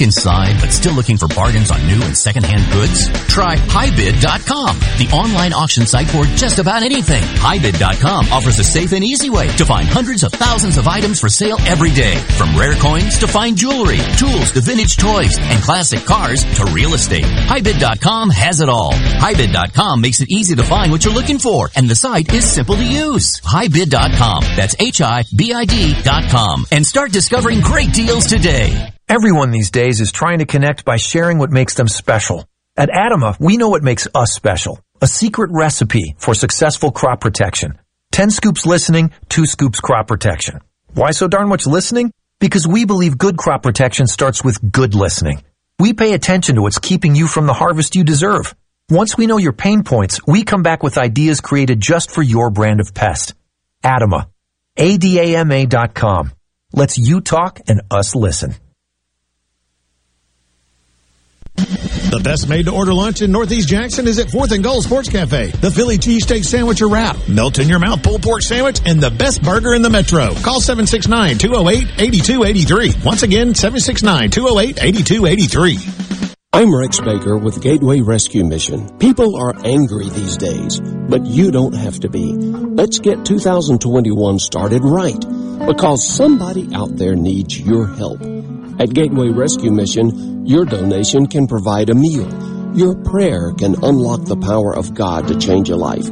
Inside 0.00 0.60
but 0.60 0.72
still 0.72 0.94
looking 0.94 1.16
for 1.16 1.28
bargains 1.28 1.70
on 1.70 1.86
new 1.86 2.00
and 2.02 2.16
secondhand 2.16 2.72
goods? 2.72 3.08
Try 3.28 3.56
HiBid.com, 3.56 4.78
the 4.98 5.10
online 5.12 5.52
auction 5.52 5.86
site 5.86 6.08
for 6.08 6.24
just 6.36 6.58
about 6.58 6.82
anything. 6.82 7.22
HiBid.com 7.22 8.32
offers 8.32 8.58
a 8.58 8.64
safe 8.64 8.92
and 8.92 9.04
easy 9.04 9.30
way 9.30 9.48
to 9.56 9.66
find 9.66 9.86
hundreds 9.88 10.22
of 10.22 10.32
thousands 10.32 10.78
of 10.78 10.88
items 10.88 11.20
for 11.20 11.28
sale 11.28 11.58
every 11.66 11.90
day. 11.90 12.16
From 12.38 12.56
rare 12.56 12.74
coins 12.74 13.18
to 13.18 13.28
fine 13.28 13.56
jewelry, 13.56 13.98
tools 14.16 14.52
to 14.52 14.60
vintage 14.60 14.96
toys, 14.96 15.36
and 15.38 15.62
classic 15.62 16.04
cars 16.06 16.44
to 16.56 16.64
real 16.72 16.94
estate. 16.94 17.24
HiBid.com 17.24 18.30
has 18.30 18.60
it 18.60 18.68
all. 18.68 18.92
HiBid.com 18.92 20.00
makes 20.00 20.20
it 20.20 20.30
easy 20.30 20.56
to 20.56 20.62
find 20.62 20.90
what 20.90 21.04
you're 21.04 21.14
looking 21.14 21.38
for, 21.38 21.68
and 21.76 21.88
the 21.88 21.94
site 21.94 22.32
is 22.32 22.50
simple 22.50 22.76
to 22.76 22.84
use. 22.84 23.40
HiBid.com. 23.40 24.42
That's 24.56 24.74
H-I-B-I-D.com. 24.80 26.66
And 26.72 26.86
start 26.86 27.12
discovering 27.12 27.60
great 27.60 27.92
deals 27.92 28.26
today. 28.26 28.92
Everyone 29.10 29.50
these 29.50 29.72
days 29.72 30.00
is 30.00 30.12
trying 30.12 30.38
to 30.38 30.46
connect 30.46 30.84
by 30.84 30.96
sharing 30.96 31.38
what 31.38 31.50
makes 31.50 31.74
them 31.74 31.88
special. 31.88 32.48
At 32.76 32.90
Adama, 32.90 33.34
we 33.40 33.56
know 33.56 33.68
what 33.68 33.82
makes 33.82 34.06
us 34.14 34.32
special. 34.32 34.78
A 35.02 35.08
secret 35.08 35.50
recipe 35.52 36.14
for 36.16 36.32
successful 36.32 36.92
crop 36.92 37.20
protection. 37.20 37.76
10 38.12 38.30
scoops 38.30 38.66
listening, 38.66 39.10
2 39.28 39.46
scoops 39.46 39.80
crop 39.80 40.06
protection. 40.06 40.60
Why 40.94 41.10
so 41.10 41.26
darn 41.26 41.48
much 41.48 41.66
listening? 41.66 42.12
Because 42.38 42.68
we 42.68 42.84
believe 42.84 43.18
good 43.18 43.36
crop 43.36 43.64
protection 43.64 44.06
starts 44.06 44.44
with 44.44 44.70
good 44.70 44.94
listening. 44.94 45.42
We 45.80 45.92
pay 45.92 46.12
attention 46.12 46.54
to 46.54 46.62
what's 46.62 46.78
keeping 46.78 47.16
you 47.16 47.26
from 47.26 47.48
the 47.48 47.52
harvest 47.52 47.96
you 47.96 48.04
deserve. 48.04 48.54
Once 48.88 49.18
we 49.18 49.26
know 49.26 49.38
your 49.38 49.52
pain 49.52 49.82
points, 49.82 50.20
we 50.24 50.44
come 50.44 50.62
back 50.62 50.84
with 50.84 50.98
ideas 50.98 51.40
created 51.40 51.80
just 51.80 52.12
for 52.12 52.22
your 52.22 52.48
brand 52.50 52.78
of 52.78 52.94
pest. 52.94 53.34
Adama. 53.82 54.28
A-D-A-M-A 54.76 55.66
dot 55.66 55.94
com. 55.94 56.30
Let's 56.72 56.96
you 56.96 57.20
talk 57.20 57.58
and 57.66 57.80
us 57.90 58.14
listen. 58.14 58.54
The 62.10 62.20
best 62.24 62.48
made 62.48 62.64
to 62.66 62.72
order 62.72 62.92
lunch 62.92 63.22
in 63.22 63.30
Northeast 63.30 63.68
Jackson 63.68 64.08
is 64.08 64.18
at 64.18 64.26
4th 64.28 64.52
and 64.52 64.64
Gold 64.64 64.84
Sports 64.84 65.08
Cafe. 65.08 65.46
The 65.48 65.70
Philly 65.70 65.98
cheesesteak 65.98 66.44
sandwich 66.44 66.82
or 66.82 66.88
wrap, 66.88 67.16
melt 67.28 67.58
in 67.58 67.68
your 67.68 67.78
mouth 67.78 68.02
pulled 68.02 68.22
pork 68.22 68.42
sandwich, 68.42 68.80
and 68.84 69.00
the 69.00 69.10
best 69.10 69.42
burger 69.42 69.74
in 69.74 69.82
the 69.82 69.90
metro. 69.90 70.34
Call 70.42 70.60
769-208-8283. 70.60 73.04
Once 73.04 73.22
again, 73.22 73.52
769-208-8283. 73.52 76.36
I'm 76.52 76.74
Rex 76.74 77.00
Baker 77.00 77.38
with 77.38 77.62
Gateway 77.62 78.00
Rescue 78.00 78.44
Mission. 78.44 78.98
People 78.98 79.36
are 79.36 79.54
angry 79.64 80.08
these 80.08 80.36
days, 80.36 80.80
but 80.80 81.24
you 81.24 81.52
don't 81.52 81.76
have 81.76 82.00
to 82.00 82.08
be. 82.08 82.32
Let's 82.34 82.98
get 82.98 83.24
2021 83.24 84.40
started 84.40 84.82
right 84.82 85.20
because 85.64 86.04
somebody 86.08 86.74
out 86.74 86.96
there 86.96 87.14
needs 87.14 87.60
your 87.60 87.86
help. 87.86 88.20
At 88.80 88.94
Gateway 88.94 89.28
Rescue 89.28 89.70
Mission, 89.70 90.46
your 90.46 90.64
donation 90.64 91.26
can 91.26 91.46
provide 91.46 91.90
a 91.90 91.94
meal. 91.94 92.26
Your 92.74 92.96
prayer 92.96 93.52
can 93.52 93.74
unlock 93.84 94.24
the 94.24 94.38
power 94.38 94.74
of 94.74 94.94
God 94.94 95.28
to 95.28 95.38
change 95.38 95.68
a 95.68 95.76
life. 95.76 96.08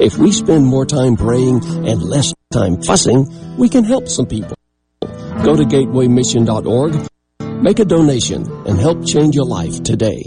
If 0.00 0.18
we 0.18 0.30
spend 0.30 0.64
more 0.64 0.86
time 0.86 1.16
praying 1.16 1.64
and 1.84 2.00
less 2.00 2.32
time 2.52 2.80
fussing, 2.80 3.26
we 3.58 3.68
can 3.68 3.82
help 3.82 4.06
some 4.06 4.26
people. 4.26 4.54
Go 5.00 5.56
to 5.56 5.64
gatewaymission.org, 5.64 7.08
make 7.60 7.80
a 7.80 7.84
donation, 7.84 8.48
and 8.68 8.78
help 8.78 9.04
change 9.04 9.34
your 9.34 9.46
life 9.46 9.82
today. 9.82 10.24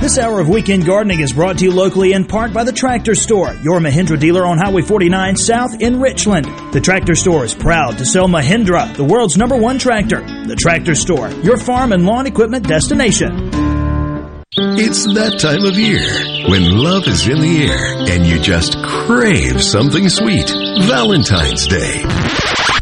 This 0.00 0.18
hour 0.18 0.40
of 0.40 0.48
Weekend 0.48 0.84
Gardening 0.84 1.20
is 1.20 1.32
brought 1.32 1.58
to 1.58 1.64
you 1.64 1.72
locally 1.72 2.12
in 2.12 2.26
part 2.26 2.52
by 2.52 2.64
the 2.64 2.72
Tractor 2.72 3.14
Store, 3.14 3.54
your 3.62 3.80
Mahindra 3.80 4.20
dealer 4.20 4.44
on 4.44 4.58
Highway 4.58 4.82
49 4.82 5.36
South 5.36 5.80
in 5.80 6.00
Richland. 6.00 6.44
The 6.72 6.80
Tractor 6.82 7.14
Store 7.14 7.44
is 7.46 7.54
proud 7.54 7.96
to 7.98 8.04
sell 8.04 8.28
Mahindra, 8.28 8.94
the 8.94 9.04
world's 9.04 9.38
number 9.38 9.56
one 9.56 9.78
tractor. 9.78 10.20
The 10.20 10.54
Tractor 10.54 10.94
Store, 10.94 11.30
your 11.42 11.56
farm 11.56 11.92
and 11.92 12.04
lawn 12.04 12.26
equipment 12.26 12.68
destination. 12.68 13.50
It's 14.58 15.04
that 15.14 15.38
time 15.40 15.64
of 15.64 15.76
year 15.76 16.06
when 16.50 16.78
love 16.78 17.08
is 17.08 17.26
in 17.26 17.40
the 17.40 17.66
air 17.66 17.96
and 18.10 18.26
you 18.26 18.38
just 18.38 18.76
crave 19.06 19.62
something 19.62 20.10
sweet. 20.10 20.50
Valentine's 20.86 21.66
Day. 21.66 22.02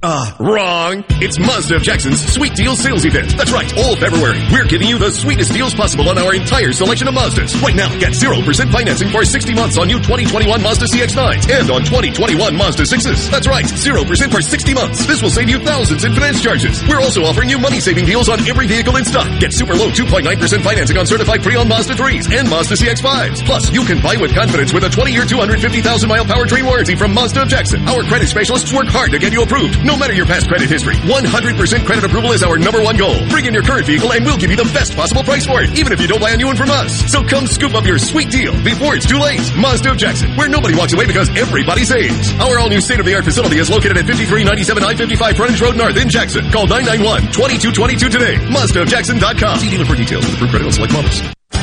Ah, 0.06 0.36
wrong. 0.36 1.00
It's 1.24 1.40
Mazda 1.40 1.76
of 1.76 1.82
Jackson's 1.82 2.20
Sweet 2.20 2.52
Deal 2.52 2.76
Sales 2.76 3.08
Event. 3.08 3.32
That's 3.40 3.56
right, 3.56 3.64
all 3.80 3.96
February. 3.96 4.36
We're 4.52 4.68
giving 4.68 4.84
you 4.84 5.00
the 5.00 5.08
sweetest 5.08 5.56
deals 5.56 5.72
possible 5.72 6.12
on 6.12 6.20
our 6.20 6.36
entire 6.36 6.76
selection 6.76 7.08
of 7.08 7.16
Mazdas. 7.16 7.56
Right 7.64 7.72
now, 7.72 7.88
get 7.96 8.12
0% 8.12 8.44
financing 8.68 9.08
for 9.08 9.24
60 9.24 9.54
months 9.56 9.80
on 9.80 9.88
new 9.88 9.96
2021 9.96 10.60
Mazda 10.60 10.92
CX-9s 10.92 11.48
and 11.48 11.70
on 11.72 11.80
2021 11.88 12.36
Mazda 12.52 12.84
6s. 12.84 13.30
That's 13.32 13.48
right, 13.48 13.64
0% 13.64 14.04
for 14.28 14.42
60 14.44 14.74
months. 14.74 15.06
This 15.06 15.22
will 15.24 15.32
save 15.32 15.48
you 15.48 15.56
thousands 15.64 16.04
in 16.04 16.12
finance 16.12 16.42
charges. 16.42 16.84
We're 16.84 17.00
also 17.00 17.24
offering 17.24 17.48
you 17.48 17.56
money-saving 17.56 18.04
deals 18.04 18.28
on 18.28 18.44
every 18.44 18.66
vehicle 18.66 18.96
in 18.96 19.06
stock. 19.06 19.40
Get 19.40 19.54
super 19.54 19.72
low 19.72 19.88
2.9% 19.88 20.28
financing 20.60 20.98
on 20.98 21.06
certified 21.06 21.42
pre-owned 21.42 21.70
Mazda 21.70 21.94
3s 21.94 22.28
and 22.28 22.44
Mazda 22.50 22.76
CX-5s. 22.76 23.40
Plus, 23.46 23.72
you 23.72 23.86
can 23.88 24.02
buy 24.04 24.20
with 24.20 24.34
confidence 24.34 24.74
with 24.74 24.84
a 24.84 24.92
20-year, 24.92 25.24
250,000-mile 25.24 26.26
powertrain 26.26 26.66
warranty 26.68 26.94
from 26.94 27.14
Mazda 27.14 27.40
of 27.40 27.48
Jackson. 27.48 27.80
Our 27.88 28.04
credit 28.04 28.28
specialists 28.28 28.70
work 28.70 28.88
hard 28.88 29.10
to 29.12 29.18
get 29.18 29.32
you 29.32 29.40
approved. 29.40 29.80
No 29.94 30.00
matter 30.00 30.12
your 30.12 30.26
past 30.26 30.48
credit 30.48 30.68
history, 30.68 30.96
100% 31.06 31.86
credit 31.86 32.02
approval 32.02 32.32
is 32.32 32.42
our 32.42 32.58
number 32.58 32.82
one 32.82 32.96
goal. 32.96 33.14
Bring 33.28 33.46
in 33.46 33.54
your 33.54 33.62
current 33.62 33.86
vehicle 33.86 34.10
and 34.12 34.24
we'll 34.24 34.36
give 34.36 34.50
you 34.50 34.56
the 34.56 34.66
best 34.74 34.96
possible 34.96 35.22
price 35.22 35.46
for 35.46 35.62
it, 35.62 35.78
even 35.78 35.92
if 35.92 36.00
you 36.00 36.08
don't 36.08 36.18
buy 36.18 36.30
a 36.30 36.36
new 36.36 36.48
one 36.48 36.56
from 36.56 36.68
us. 36.68 36.90
So 37.12 37.22
come 37.22 37.46
scoop 37.46 37.74
up 37.74 37.84
your 37.84 38.00
sweet 38.00 38.28
deal 38.28 38.52
before 38.64 38.96
it's 38.96 39.06
too 39.06 39.20
late. 39.20 39.38
Mazda 39.56 39.92
of 39.92 39.96
Jackson, 39.96 40.34
where 40.34 40.48
nobody 40.48 40.74
walks 40.74 40.94
away 40.94 41.06
because 41.06 41.28
everybody 41.38 41.84
saves. 41.84 42.34
Our 42.40 42.58
all-new 42.58 42.80
state-of-the-art 42.80 43.22
facility 43.22 43.58
is 43.58 43.70
located 43.70 43.96
at 43.96 44.06
5397 44.06 44.82
I-55 44.82 45.36
Frontage 45.36 45.60
Road 45.62 45.76
North 45.76 45.96
in 45.96 46.08
Jackson. 46.08 46.50
Call 46.50 46.66
991-2222 46.66 48.10
today. 48.10 48.34
MazdaofJackson.com. 48.50 49.58
See 49.60 49.70
dealer 49.70 49.84
for 49.84 49.94
details 49.94 50.26
with 50.26 50.34
approved 50.34 50.50
credit 50.50 50.66
on 50.66 50.72
select 50.72 50.92
models. 50.92 51.33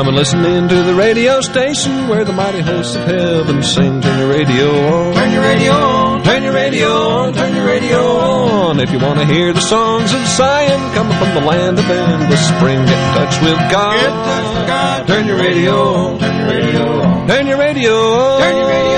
Come 0.00 0.08
and 0.08 0.16
listen 0.16 0.42
in 0.46 0.66
to 0.66 0.82
the 0.82 0.94
radio 0.94 1.42
station 1.42 2.08
where 2.08 2.24
the 2.24 2.32
mighty 2.32 2.60
hosts 2.60 2.96
of 2.96 3.04
heaven 3.04 3.62
sing. 3.62 4.00
Turn 4.00 4.18
your 4.18 4.30
radio 4.30 4.70
on. 4.96 5.12
Turn 5.12 5.30
your 5.30 5.42
radio 5.42 5.72
on. 5.72 6.22
Turn 6.24 6.42
your 6.42 6.54
radio 6.54 6.88
on. 6.88 7.34
Turn 7.34 7.54
your 7.54 7.66
radio 7.66 7.98
on. 7.98 8.80
If 8.80 8.92
you 8.92 8.98
want 8.98 9.18
to 9.18 9.26
hear 9.26 9.52
the 9.52 9.60
songs 9.60 10.10
of 10.14 10.26
Zion 10.26 10.94
coming 10.94 11.18
from 11.18 11.34
the 11.34 11.46
land 11.46 11.78
of 11.78 11.84
endless 11.84 12.48
spring, 12.48 12.82
get 12.86 12.96
in 12.96 13.14
touch 13.14 13.42
with 13.42 13.58
God. 13.70 13.96
Get 14.00 14.06
in 14.06 14.24
touch 14.24 14.58
with 14.58 14.66
God. 14.68 15.06
Turn 15.06 15.26
your 15.26 15.36
radio 15.36 15.74
on. 15.74 16.18
Turn 16.18 16.38
your 16.38 16.48
radio 16.48 17.02
on. 17.02 17.28
Turn 17.28 17.46
your 17.46 17.58
radio 17.58 17.92
on. 17.92 18.40
Turn 18.40 18.56
your 18.56 18.68
radio 18.68 18.84
on. 18.84 18.89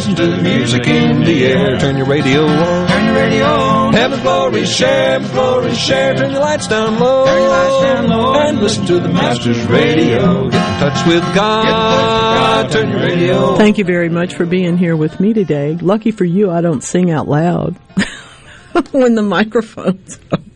And 0.00 0.08
listen 0.08 0.26
to 0.30 0.34
the 0.34 0.42
music 0.42 0.86
in 0.86 1.24
the 1.24 1.44
air. 1.44 1.78
Turn 1.78 1.98
your 1.98 2.06
radio 2.06 2.46
on. 2.46 2.88
Turn 2.88 3.04
your 3.04 3.14
radio 3.14 3.44
on. 3.44 3.92
Heaven's 3.92 4.22
glory 4.22 4.64
share. 4.64 5.10
Heaven's 5.10 5.30
glory 5.32 5.74
share. 5.74 6.14
Turn 6.16 6.30
your 6.30 6.40
lights 6.40 6.68
down 6.68 6.98
low. 6.98 7.26
Turn 7.26 7.38
your 7.38 7.50
lights 7.50 7.84
down 7.84 8.08
low. 8.08 8.34
And 8.34 8.60
listen 8.60 8.86
to 8.86 8.98
the 8.98 9.08
Master's 9.10 9.62
radio. 9.66 10.48
Get 10.48 10.54
in 10.54 10.80
touch 10.80 11.06
with 11.06 11.34
God. 11.34 11.64
Get 11.64 11.70
in 11.70 11.76
touch 11.76 11.92
with 11.92 12.40
God. 12.40 12.72
Turn 12.72 12.90
your 12.90 13.00
radio. 13.00 13.56
Thank 13.56 13.76
you 13.76 13.84
very 13.84 14.08
much 14.08 14.32
for 14.32 14.46
being 14.46 14.78
here 14.78 14.96
with 14.96 15.20
me 15.20 15.34
today. 15.34 15.76
Lucky 15.76 16.12
for 16.12 16.24
you, 16.24 16.50
I 16.50 16.62
don't 16.62 16.82
sing 16.82 17.10
out 17.10 17.28
loud 17.28 17.76
when 18.92 19.16
the 19.16 19.22
microphone's 19.22 20.18
open. 20.32 20.49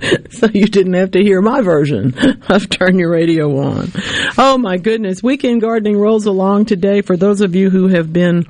So 0.30 0.46
you 0.52 0.66
didn't 0.66 0.94
have 0.94 1.12
to 1.12 1.22
hear 1.22 1.40
my 1.40 1.62
version 1.62 2.14
of 2.48 2.68
Turn 2.68 2.98
Your 2.98 3.10
Radio 3.10 3.58
On. 3.58 3.90
Oh 4.36 4.56
my 4.56 4.76
goodness. 4.76 5.22
Weekend 5.22 5.60
gardening 5.60 5.96
rolls 5.96 6.26
along 6.26 6.66
today 6.66 7.02
for 7.02 7.16
those 7.16 7.40
of 7.40 7.56
you 7.56 7.70
who 7.70 7.88
have 7.88 8.12
been 8.12 8.44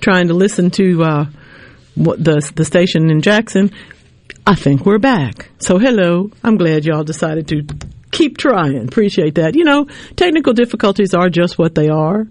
trying 0.00 0.28
to 0.28 0.34
listen 0.34 0.70
to 0.72 1.02
uh, 1.02 1.26
the 1.96 2.50
the 2.54 2.64
station 2.64 3.10
in 3.10 3.20
Jackson. 3.20 3.70
I 4.46 4.54
think 4.54 4.86
we're 4.86 4.98
back. 4.98 5.50
So 5.58 5.78
hello. 5.78 6.30
I'm 6.42 6.56
glad 6.56 6.84
y'all 6.84 7.04
decided 7.04 7.48
to 7.48 7.66
keep 8.16 8.38
trying. 8.38 8.88
Appreciate 8.88 9.34
that. 9.34 9.54
You 9.54 9.64
know, 9.64 9.86
technical 10.16 10.54
difficulties 10.54 11.14
are 11.14 11.28
just 11.28 11.58
what 11.58 11.74
they 11.74 11.88
are, 11.88 12.26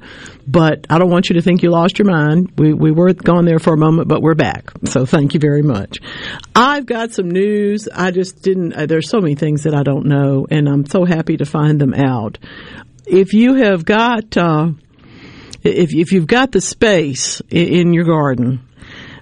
but 0.47 0.87
I 0.89 0.97
don't 0.97 1.11
want 1.11 1.29
you 1.29 1.35
to 1.35 1.41
think 1.41 1.61
you 1.61 1.69
lost 1.69 1.99
your 1.99 2.07
mind. 2.07 2.51
We 2.57 2.73
we 2.73 2.91
were 2.91 3.13
gone 3.13 3.45
there 3.45 3.59
for 3.59 3.73
a 3.73 3.77
moment, 3.77 4.07
but 4.07 4.21
we're 4.21 4.35
back. 4.35 4.71
So 4.85 5.05
thank 5.05 5.33
you 5.33 5.39
very 5.39 5.61
much. 5.61 5.99
I've 6.55 6.85
got 6.85 7.11
some 7.11 7.29
news. 7.29 7.87
I 7.93 8.11
just 8.11 8.41
didn't. 8.41 8.73
Uh, 8.73 8.85
there's 8.87 9.09
so 9.09 9.19
many 9.19 9.35
things 9.35 9.63
that 9.63 9.75
I 9.75 9.83
don't 9.83 10.07
know, 10.07 10.47
and 10.49 10.67
I'm 10.67 10.85
so 10.85 11.05
happy 11.05 11.37
to 11.37 11.45
find 11.45 11.79
them 11.79 11.93
out. 11.93 12.39
If 13.05 13.33
you 13.33 13.55
have 13.55 13.85
got, 13.85 14.35
uh, 14.35 14.69
if 15.63 15.93
if 15.93 16.11
you've 16.11 16.27
got 16.27 16.51
the 16.51 16.61
space 16.61 17.41
in, 17.49 17.67
in 17.67 17.93
your 17.93 18.05
garden. 18.05 18.61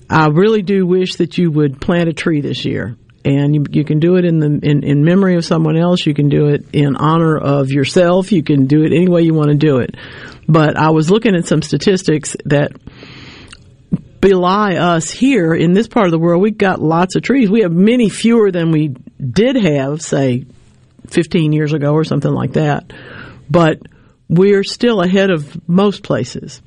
I 0.09 0.27
really 0.27 0.61
do 0.61 0.85
wish 0.85 1.15
that 1.15 1.39
you 1.39 1.49
would 1.49 1.81
plant 1.81 2.07
a 2.07 2.13
tree 2.13 2.41
this 2.41 2.65
year. 2.65 2.97
And 3.25 3.55
you, 3.55 3.63
you 3.69 3.85
can 3.85 3.99
do 3.99 4.17
it 4.17 4.25
in 4.25 4.39
the 4.39 4.59
in, 4.61 4.83
in 4.83 5.03
memory 5.05 5.35
of 5.35 5.45
someone 5.45 5.77
else. 5.77 6.05
You 6.05 6.13
can 6.13 6.27
do 6.27 6.47
it 6.47 6.65
in 6.73 6.97
honor 6.97 7.37
of 7.37 7.69
yourself. 7.69 8.31
You 8.31 8.43
can 8.43 8.67
do 8.67 8.83
it 8.83 8.91
any 8.91 9.07
way 9.07 9.21
you 9.21 9.33
want 9.33 9.49
to 9.49 9.55
do 9.55 9.77
it. 9.77 9.95
But 10.47 10.77
I 10.77 10.89
was 10.89 11.09
looking 11.09 11.35
at 11.35 11.45
some 11.45 11.61
statistics 11.61 12.35
that 12.45 12.73
belie 14.19 14.75
us 14.75 15.11
here 15.11 15.53
in 15.53 15.73
this 15.73 15.87
part 15.87 16.05
of 16.05 16.11
the 16.11 16.19
world. 16.19 16.41
We've 16.41 16.57
got 16.57 16.81
lots 16.81 17.15
of 17.15 17.23
trees. 17.23 17.49
We 17.49 17.61
have 17.61 17.71
many 17.71 18.09
fewer 18.09 18.51
than 18.51 18.71
we 18.71 18.95
did 19.19 19.57
have, 19.57 20.01
say, 20.01 20.45
15 21.07 21.51
years 21.51 21.73
ago 21.73 21.93
or 21.93 22.03
something 22.03 22.31
like 22.31 22.53
that. 22.53 22.91
But 23.49 23.79
we're 24.29 24.63
still 24.63 25.01
ahead 25.01 25.29
of 25.29 25.67
most 25.67 26.03
places. 26.03 26.61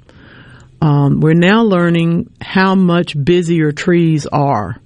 Um, 0.80 1.20
we're 1.20 1.34
now 1.34 1.62
learning 1.62 2.30
how 2.40 2.74
much 2.74 3.16
busier 3.22 3.72
trees 3.72 4.26
are. 4.26 4.76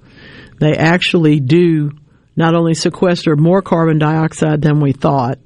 They 0.60 0.76
actually 0.76 1.40
do 1.40 1.90
not 2.36 2.54
only 2.54 2.74
sequester 2.74 3.34
more 3.34 3.60
carbon 3.60 3.98
dioxide 3.98 4.62
than 4.62 4.80
we 4.80 4.92
thought, 4.92 5.38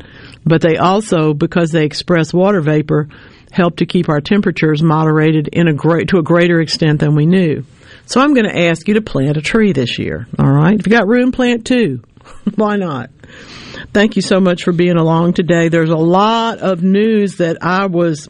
but 0.44 0.60
they 0.60 0.76
also, 0.76 1.32
because 1.32 1.70
they 1.70 1.84
express 1.84 2.34
water 2.34 2.60
vapor, 2.60 3.08
help 3.50 3.76
to 3.76 3.86
keep 3.86 4.08
our 4.08 4.20
temperatures 4.20 4.82
moderated 4.82 5.48
in 5.48 5.68
a 5.68 5.72
great, 5.72 6.08
to 6.08 6.18
a 6.18 6.22
greater 6.22 6.60
extent 6.60 7.00
than 7.00 7.14
we 7.14 7.26
knew. 7.26 7.64
So 8.06 8.20
I'm 8.20 8.34
going 8.34 8.48
to 8.48 8.58
ask 8.66 8.86
you 8.86 8.94
to 8.94 9.02
plant 9.02 9.36
a 9.36 9.42
tree 9.42 9.72
this 9.72 9.98
year. 9.98 10.26
All 10.38 10.50
right. 10.50 10.78
If 10.78 10.86
you 10.86 10.92
got 10.92 11.08
room, 11.08 11.32
plant 11.32 11.64
two. 11.64 12.02
Why 12.56 12.76
not? 12.76 13.10
Thank 13.92 14.16
you 14.16 14.22
so 14.22 14.40
much 14.40 14.64
for 14.64 14.72
being 14.72 14.96
along 14.96 15.34
today. 15.34 15.68
There's 15.68 15.90
a 15.90 15.96
lot 15.96 16.58
of 16.58 16.82
news 16.82 17.36
that 17.36 17.58
I 17.62 17.86
was 17.86 18.28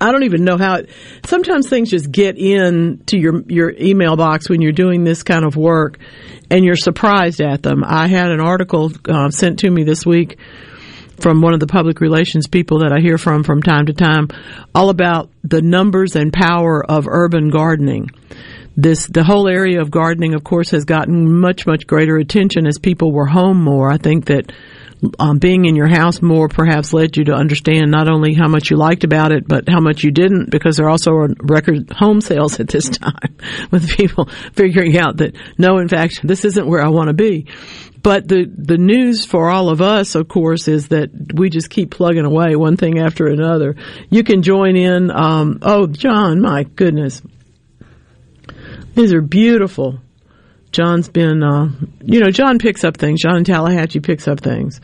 I 0.00 0.12
don't 0.12 0.24
even 0.24 0.44
know 0.44 0.58
how 0.58 0.76
it, 0.76 0.90
sometimes 1.24 1.68
things 1.68 1.90
just 1.90 2.10
get 2.10 2.36
in 2.38 3.02
to 3.06 3.18
your 3.18 3.42
your 3.48 3.70
email 3.70 4.16
box 4.16 4.48
when 4.48 4.60
you're 4.60 4.72
doing 4.72 5.04
this 5.04 5.22
kind 5.22 5.44
of 5.44 5.56
work 5.56 5.98
and 6.50 6.64
you're 6.64 6.76
surprised 6.76 7.40
at 7.40 7.62
them. 7.62 7.82
I 7.84 8.06
had 8.06 8.30
an 8.30 8.40
article 8.40 8.92
uh, 9.08 9.30
sent 9.30 9.60
to 9.60 9.70
me 9.70 9.84
this 9.84 10.04
week 10.04 10.38
from 11.18 11.40
one 11.40 11.54
of 11.54 11.60
the 11.60 11.66
public 11.66 12.00
relations 12.00 12.46
people 12.46 12.80
that 12.80 12.92
I 12.92 13.00
hear 13.00 13.16
from 13.16 13.42
from 13.42 13.62
time 13.62 13.86
to 13.86 13.94
time 13.94 14.28
all 14.74 14.90
about 14.90 15.30
the 15.42 15.62
numbers 15.62 16.14
and 16.14 16.32
power 16.32 16.84
of 16.84 17.08
urban 17.08 17.48
gardening. 17.48 18.10
This 18.76 19.06
the 19.06 19.24
whole 19.24 19.48
area 19.48 19.80
of 19.80 19.90
gardening 19.90 20.34
of 20.34 20.44
course 20.44 20.70
has 20.70 20.84
gotten 20.84 21.40
much 21.40 21.66
much 21.66 21.86
greater 21.86 22.18
attention 22.18 22.66
as 22.66 22.78
people 22.78 23.12
were 23.12 23.26
home 23.26 23.62
more. 23.62 23.90
I 23.90 23.96
think 23.96 24.26
that 24.26 24.52
um, 25.18 25.38
being 25.38 25.66
in 25.66 25.76
your 25.76 25.88
house 25.88 26.22
more 26.22 26.48
perhaps 26.48 26.92
led 26.92 27.16
you 27.16 27.24
to 27.24 27.32
understand 27.34 27.90
not 27.90 28.08
only 28.08 28.34
how 28.34 28.48
much 28.48 28.70
you 28.70 28.76
liked 28.76 29.04
about 29.04 29.32
it, 29.32 29.46
but 29.46 29.68
how 29.68 29.80
much 29.80 30.02
you 30.02 30.10
didn't, 30.10 30.50
because 30.50 30.76
there 30.76 30.88
also 30.88 31.12
are 31.12 31.28
record 31.40 31.90
home 31.90 32.20
sales 32.20 32.58
at 32.60 32.68
this 32.68 32.88
time 32.88 33.36
with 33.70 33.88
people 33.96 34.26
figuring 34.54 34.96
out 34.98 35.18
that 35.18 35.36
no, 35.58 35.78
in 35.78 35.88
fact, 35.88 36.20
this 36.26 36.44
isn't 36.44 36.66
where 36.66 36.82
I 36.82 36.88
want 36.88 37.08
to 37.08 37.14
be. 37.14 37.46
But 38.02 38.28
the, 38.28 38.44
the 38.46 38.78
news 38.78 39.24
for 39.24 39.50
all 39.50 39.68
of 39.68 39.80
us, 39.80 40.14
of 40.14 40.28
course, 40.28 40.68
is 40.68 40.88
that 40.88 41.10
we 41.34 41.50
just 41.50 41.70
keep 41.70 41.90
plugging 41.90 42.24
away 42.24 42.54
one 42.54 42.76
thing 42.76 43.00
after 43.00 43.26
another. 43.26 43.74
You 44.10 44.22
can 44.22 44.42
join 44.42 44.76
in. 44.76 45.10
Um, 45.10 45.58
oh, 45.62 45.88
John, 45.88 46.40
my 46.40 46.62
goodness. 46.62 47.20
These 48.94 49.12
are 49.12 49.20
beautiful. 49.20 49.98
John's 50.72 51.08
been, 51.08 51.42
uh, 51.42 51.70
you 52.02 52.20
know, 52.20 52.30
John 52.30 52.58
picks 52.58 52.84
up 52.84 52.96
things. 52.96 53.22
John 53.22 53.36
in 53.36 53.44
Tallahatchie 53.44 54.00
picks 54.00 54.28
up 54.28 54.40
things, 54.40 54.80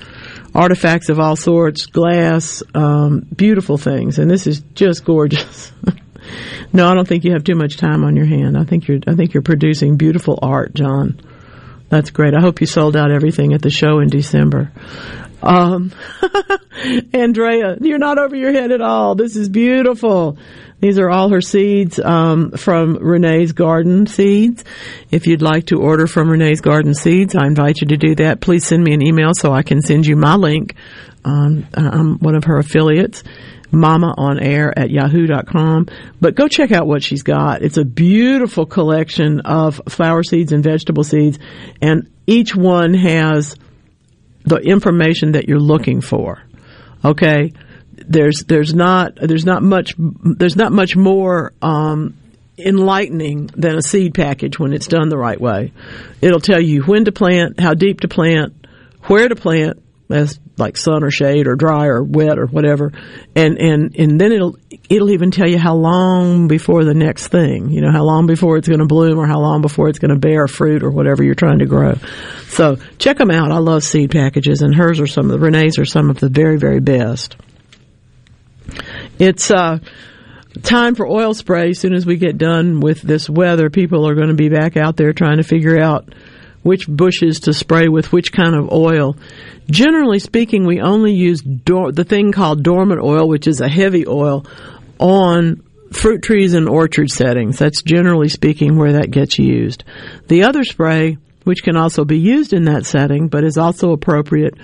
artifacts 0.55 1.09
of 1.09 1.21
all 1.21 1.37
sorts, 1.37 1.87
glass, 1.87 2.63
um, 2.75 3.27
beautiful 3.35 3.77
things, 3.77 4.19
and 4.19 4.31
this 4.31 4.47
is 4.47 4.61
just 4.75 5.05
gorgeous. 5.05 5.73
no, 6.73 6.89
I 6.89 6.95
don't 6.95 7.07
think 7.07 7.25
you 7.25 7.33
have 7.33 7.45
too 7.45 7.57
much 7.57 7.77
time 7.77 8.05
on 8.05 8.17
your 8.17 8.27
hand. 8.27 8.57
I 8.57 8.65
think 8.65 8.89
you're, 8.89 9.01
I 9.07 9.15
think 9.15 9.35
you're 9.35 9.43
producing 9.43 9.97
beautiful 9.97 10.39
art, 10.41 10.75
John. 10.75 11.21
That's 11.89 12.11
great. 12.11 12.35
I 12.35 12.41
hope 12.41 12.61
you 12.63 12.67
sold 12.67 12.97
out 12.97 13.11
everything 13.11 13.53
at 13.53 13.61
the 13.61 13.69
show 13.69 13.99
in 13.99 14.09
December. 14.09 14.73
Um, 15.43 15.93
Andrea, 17.13 17.77
you're 17.81 17.99
not 17.99 18.19
over 18.19 18.37
your 18.37 18.53
head 18.53 18.73
at 18.73 18.81
all. 18.81 19.15
This 19.15 19.37
is 19.37 19.49
beautiful. 19.49 20.39
These 20.81 20.99
are 20.99 21.09
all 21.09 21.29
her 21.29 21.41
seeds 21.41 22.01
um, 22.01 22.53
from 22.53 22.97
Renee's 22.97 23.53
Garden 23.53 24.07
Seeds. 24.07 24.65
If 25.11 25.27
you'd 25.27 25.43
like 25.43 25.67
to 25.67 25.81
order 25.81 26.07
from 26.07 26.29
Renee's 26.29 26.61
Garden 26.61 26.95
Seeds, 26.95 27.37
I 27.37 27.47
invite 27.47 27.81
you 27.81 27.89
to 27.89 27.97
do 27.97 28.17
that. 28.17 28.41
Please 28.41 28.67
send 28.67 28.83
me 28.83 28.93
an 28.93 29.03
email 29.03 29.33
so 29.35 29.53
I 29.53 29.63
can 29.63 29.81
send 29.81 30.07
you 30.07 30.17
my 30.17 30.35
link. 30.35 30.75
Um, 31.25 31.69
I'm 31.75 32.19
one 32.19 32.35
of 32.35 32.45
her 32.45 32.59
affiliates 32.59 33.23
mama 33.73 34.15
on 34.17 34.39
air 34.39 34.77
at 34.79 34.91
yahoo.com. 34.91 35.89
But 36.21 36.35
go 36.35 36.47
check 36.47 36.73
out 36.73 36.87
what 36.87 37.03
she's 37.03 37.23
got. 37.23 37.63
It's 37.63 37.79
a 37.79 37.85
beautiful 37.85 38.67
collection 38.67 39.41
of 39.41 39.81
flower 39.89 40.23
seeds 40.23 40.53
and 40.53 40.63
vegetable 40.63 41.05
seeds, 41.05 41.39
and 41.81 42.11
each 42.27 42.55
one 42.55 42.95
has 42.95 43.57
the 44.45 44.57
information 44.57 45.33
that 45.33 45.49
you're 45.49 45.59
looking 45.59 46.01
for. 46.01 46.43
Okay? 47.05 47.53
There's 47.93 48.45
there's 48.47 48.75
not 48.75 49.17
there's 49.17 49.45
not 49.45 49.63
much 49.63 49.95
there's 49.99 50.57
not 50.57 50.73
much 50.73 50.97
more 50.97 51.53
um, 51.63 52.17
enlightening 52.59 53.47
than 53.49 53.77
a 53.77 53.83
seed 53.83 54.15
package 54.15 54.59
when 54.59 54.73
it's 54.73 54.87
done 54.87 55.09
the 55.09 55.19
right 55.19 55.41
way. 55.41 55.73
It'll 56.21 56.41
tell 56.41 56.61
you 56.61 56.83
when 56.83 57.05
to 57.05 57.13
plant, 57.13 57.61
how 57.61 57.75
deep 57.75 58.01
to 58.01 58.09
plant, 58.09 58.67
where 59.03 59.29
to 59.29 59.37
plant, 59.37 59.83
as 60.11 60.39
like 60.63 60.77
sun 60.77 61.05
or 61.05 61.11
shade 61.11 61.47
or 61.47 61.57
dry 61.57 61.87
or 61.87 62.03
wet 62.03 62.39
or 62.39 62.47
whatever, 62.47 62.93
and 63.35 63.59
and 63.59 63.95
and 63.97 64.21
then 64.21 64.33
it'll 64.33 64.57
it'll 64.89 65.11
even 65.11 65.31
tell 65.31 65.49
you 65.49 65.59
how 65.59 65.75
long 65.75 66.49
before 66.49 66.85
the 66.85 66.95
next 66.95 67.29
thing, 67.29 67.71
you 67.71 67.81
know, 67.81 67.93
how 67.93 68.05
long 68.05 68.27
before 68.27 68.57
it's 68.57 68.69
going 68.69 68.81
to 68.81 68.87
bloom 68.87 69.19
or 69.19 69.27
how 69.27 69.41
long 69.41 69.61
before 69.61 69.89
it's 69.89 69.99
going 69.99 70.13
to 70.13 70.19
bear 70.19 70.49
fruit 70.49 70.83
or 70.83 70.91
whatever 70.91 71.23
you're 71.23 71.35
trying 71.35 71.59
to 71.59 71.67
grow. 71.67 71.95
So 72.49 72.77
check 72.99 73.19
them 73.19 73.31
out. 73.31 73.53
I 73.53 73.59
love 73.59 73.85
seed 73.85 74.11
packages, 74.11 74.63
and 74.63 74.75
hers 74.75 75.01
are 75.01 75.07
some 75.07 75.31
of 75.31 75.33
the 75.33 75.45
Renee's 75.45 75.79
are 75.79 75.85
some 75.85 76.09
of 76.09 76.19
the 76.19 76.29
very 76.29 76.57
very 76.57 76.81
best. 76.81 77.37
It's 79.19 79.51
uh 79.51 79.79
time 80.63 80.95
for 80.95 81.07
oil 81.07 81.35
spray. 81.35 81.71
As 81.71 81.79
soon 81.79 81.95
as 81.95 82.07
we 82.07 82.17
get 82.17 82.39
done 82.39 82.81
with 82.81 83.03
this 83.03 83.29
weather, 83.29 83.71
people 83.71 84.07
are 84.07 84.15
going 84.15 84.29
to 84.29 84.35
be 84.35 84.49
back 84.49 84.77
out 84.77 84.97
there 84.97 85.13
trying 85.13 85.39
to 85.39 85.43
figure 85.43 85.81
out 85.81 86.09
which 86.63 86.89
bushes 86.89 87.41
to 87.41 87.53
spray 87.53 87.89
with 87.89 88.13
which 88.13 88.33
kind 88.33 88.55
of 88.55 88.73
oil. 88.73 89.17
Generally 89.71 90.21
speaking, 90.21 90.65
we 90.67 90.81
only 90.81 91.13
use 91.13 91.41
dor- 91.41 91.93
the 91.93 92.05
thing 92.05 92.33
called 92.33 92.63
dormant 92.63 93.01
oil, 93.01 93.29
which 93.29 93.47
is 93.47 93.61
a 93.61 93.69
heavy 93.69 94.07
oil, 94.07 94.47
on 94.99 95.63
fruit 95.93 96.23
trees 96.23 96.55
and 96.55 96.69
orchard 96.69 97.11
settings. 97.11 97.59
That's 97.59 97.83
generally 97.83 98.29
speaking 98.29 98.77
where 98.77 98.95
that 98.95 99.11
gets 99.11 99.39
used. 99.39 99.85
The 100.29 100.45
other 100.45 100.65
spray, 100.65 101.19
which 101.45 101.63
can 101.63 101.77
also 101.77 102.05
be 102.05 102.19
used 102.19 102.53
in 102.53 102.65
that 102.65 102.87
setting, 102.87 103.29
but 103.29 103.45
is 103.45 103.59
also 103.59 103.93
appropriate 103.93 104.55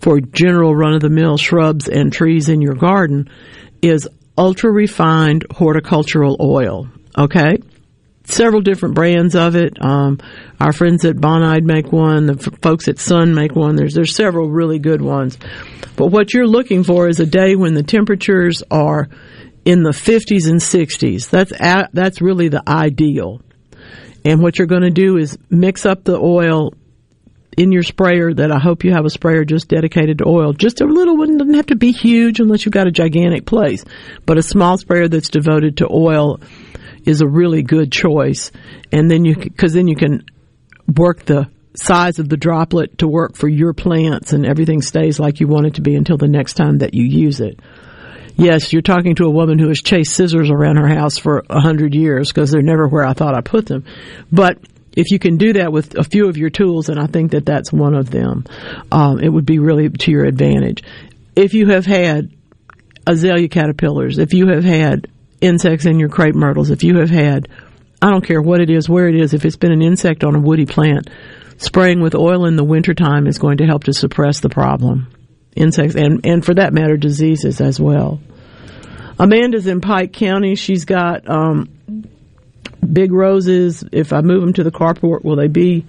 for 0.00 0.20
general 0.20 0.74
run 0.74 0.94
of 0.94 1.00
the 1.00 1.10
mill 1.10 1.36
shrubs 1.36 1.88
and 1.88 2.12
trees 2.12 2.48
in 2.48 2.62
your 2.62 2.74
garden 2.74 3.28
is 3.82 4.08
ultra 4.36 4.70
refined 4.70 5.44
horticultural 5.50 6.36
oil. 6.40 6.88
Okay? 7.16 7.58
Several 8.30 8.60
different 8.60 8.94
brands 8.94 9.34
of 9.34 9.56
it. 9.56 9.82
Um, 9.82 10.18
our 10.60 10.72
friends 10.72 11.04
at 11.06 11.16
Bonide 11.16 11.64
make 11.64 11.90
one. 11.90 12.26
The 12.26 12.34
f- 12.34 12.60
folks 12.60 12.86
at 12.86 12.98
Sun 12.98 13.34
make 13.34 13.56
one. 13.56 13.74
There's 13.74 13.94
there's 13.94 14.14
several 14.14 14.50
really 14.50 14.78
good 14.78 15.00
ones. 15.00 15.38
But 15.96 16.08
what 16.08 16.34
you're 16.34 16.46
looking 16.46 16.84
for 16.84 17.08
is 17.08 17.20
a 17.20 17.26
day 17.26 17.56
when 17.56 17.72
the 17.72 17.82
temperatures 17.82 18.62
are 18.70 19.08
in 19.64 19.82
the 19.82 19.90
50s 19.90 20.48
and 20.48 20.60
60s. 20.60 21.30
That's 21.30 21.52
a, 21.52 21.88
that's 21.92 22.20
really 22.20 22.48
the 22.48 22.62
ideal. 22.68 23.40
And 24.24 24.42
what 24.42 24.58
you're 24.58 24.66
going 24.66 24.82
to 24.82 24.90
do 24.90 25.16
is 25.16 25.38
mix 25.48 25.86
up 25.86 26.04
the 26.04 26.18
oil 26.18 26.74
in 27.56 27.72
your 27.72 27.82
sprayer 27.82 28.32
that 28.32 28.52
I 28.52 28.58
hope 28.58 28.84
you 28.84 28.92
have 28.92 29.04
a 29.04 29.10
sprayer 29.10 29.44
just 29.44 29.68
dedicated 29.68 30.18
to 30.18 30.28
oil. 30.28 30.52
Just 30.52 30.80
a 30.80 30.84
little 30.84 31.16
one 31.16 31.38
doesn't 31.38 31.54
have 31.54 31.66
to 31.66 31.76
be 31.76 31.92
huge 31.92 32.40
unless 32.40 32.64
you've 32.64 32.72
got 32.72 32.86
a 32.86 32.92
gigantic 32.92 33.46
place, 33.46 33.84
but 34.26 34.38
a 34.38 34.42
small 34.42 34.76
sprayer 34.78 35.08
that's 35.08 35.30
devoted 35.30 35.78
to 35.78 35.88
oil 35.90 36.40
is 37.08 37.20
a 37.20 37.26
really 37.26 37.62
good 37.62 37.90
choice. 37.90 38.52
And 38.92 39.10
then 39.10 39.24
you, 39.24 39.34
cause 39.34 39.72
then 39.72 39.88
you 39.88 39.96
can 39.96 40.24
work 40.86 41.24
the 41.24 41.50
size 41.74 42.18
of 42.18 42.28
the 42.28 42.36
droplet 42.36 42.98
to 42.98 43.08
work 43.08 43.36
for 43.36 43.48
your 43.48 43.72
plants 43.72 44.32
and 44.32 44.44
everything 44.44 44.82
stays 44.82 45.20
like 45.20 45.40
you 45.40 45.46
want 45.46 45.66
it 45.66 45.74
to 45.74 45.80
be 45.80 45.94
until 45.94 46.16
the 46.16 46.28
next 46.28 46.54
time 46.54 46.78
that 46.78 46.94
you 46.94 47.04
use 47.04 47.40
it. 47.40 47.60
Yes, 48.36 48.72
you're 48.72 48.82
talking 48.82 49.16
to 49.16 49.24
a 49.24 49.30
woman 49.30 49.58
who 49.58 49.68
has 49.68 49.80
chased 49.82 50.14
scissors 50.14 50.50
around 50.50 50.76
her 50.76 50.86
house 50.86 51.18
for 51.18 51.44
a 51.50 51.60
hundred 51.60 51.94
years 51.94 52.28
because 52.28 52.52
they're 52.52 52.62
never 52.62 52.86
where 52.86 53.04
I 53.04 53.12
thought 53.12 53.34
I 53.34 53.40
put 53.40 53.66
them. 53.66 53.84
But 54.30 54.58
if 54.92 55.10
you 55.10 55.18
can 55.18 55.38
do 55.38 55.54
that 55.54 55.72
with 55.72 55.96
a 55.98 56.04
few 56.04 56.28
of 56.28 56.36
your 56.36 56.50
tools, 56.50 56.88
and 56.88 57.00
I 57.00 57.06
think 57.06 57.32
that 57.32 57.46
that's 57.46 57.72
one 57.72 57.94
of 57.94 58.10
them, 58.10 58.44
um, 58.92 59.18
it 59.18 59.28
would 59.28 59.46
be 59.46 59.58
really 59.58 59.88
to 59.88 60.10
your 60.10 60.24
advantage. 60.24 60.84
If 61.34 61.54
you 61.54 61.68
have 61.68 61.84
had 61.84 62.30
azalea 63.06 63.48
caterpillars, 63.48 64.18
if 64.18 64.32
you 64.34 64.48
have 64.48 64.64
had 64.64 65.08
insects 65.40 65.86
in 65.86 65.98
your 65.98 66.08
crepe 66.08 66.34
myrtles, 66.34 66.70
if 66.70 66.82
you 66.82 66.98
have 66.98 67.10
had, 67.10 67.48
I 68.00 68.10
don't 68.10 68.24
care 68.24 68.42
what 68.42 68.60
it 68.60 68.70
is, 68.70 68.88
where 68.88 69.08
it 69.08 69.14
is, 69.14 69.34
if 69.34 69.44
it's 69.44 69.56
been 69.56 69.72
an 69.72 69.82
insect 69.82 70.24
on 70.24 70.34
a 70.34 70.40
woody 70.40 70.66
plant, 70.66 71.08
spraying 71.56 72.00
with 72.00 72.14
oil 72.14 72.46
in 72.46 72.56
the 72.56 72.64
wintertime 72.64 73.26
is 73.26 73.38
going 73.38 73.58
to 73.58 73.66
help 73.66 73.84
to 73.84 73.92
suppress 73.92 74.40
the 74.40 74.48
problem. 74.48 75.08
Insects 75.56 75.96
and, 75.96 76.24
and 76.24 76.44
for 76.44 76.54
that 76.54 76.72
matter, 76.72 76.96
diseases 76.96 77.60
as 77.60 77.80
well. 77.80 78.20
Amanda's 79.18 79.66
in 79.66 79.80
Pike 79.80 80.12
County. 80.12 80.54
She's 80.54 80.84
got 80.84 81.28
um, 81.28 81.68
big 82.92 83.12
roses. 83.12 83.84
If 83.90 84.12
I 84.12 84.20
move 84.20 84.40
them 84.40 84.52
to 84.54 84.62
the 84.62 84.70
carport, 84.70 85.24
will 85.24 85.34
they 85.34 85.48
be 85.48 85.86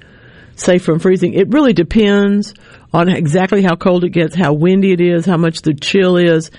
safe 0.55 0.83
from 0.83 0.97
freezing? 0.97 1.33
It 1.33 1.49
really 1.49 1.73
depends 1.73 2.55
on 2.91 3.07
exactly 3.07 3.61
how 3.61 3.75
cold 3.75 4.03
it 4.03 4.09
gets, 4.09 4.35
how 4.35 4.53
windy 4.53 4.91
it 4.93 5.01
is, 5.01 5.25
how 5.25 5.37
much 5.37 5.61
the 5.61 5.75
chill 5.75 6.17
is. 6.17 6.49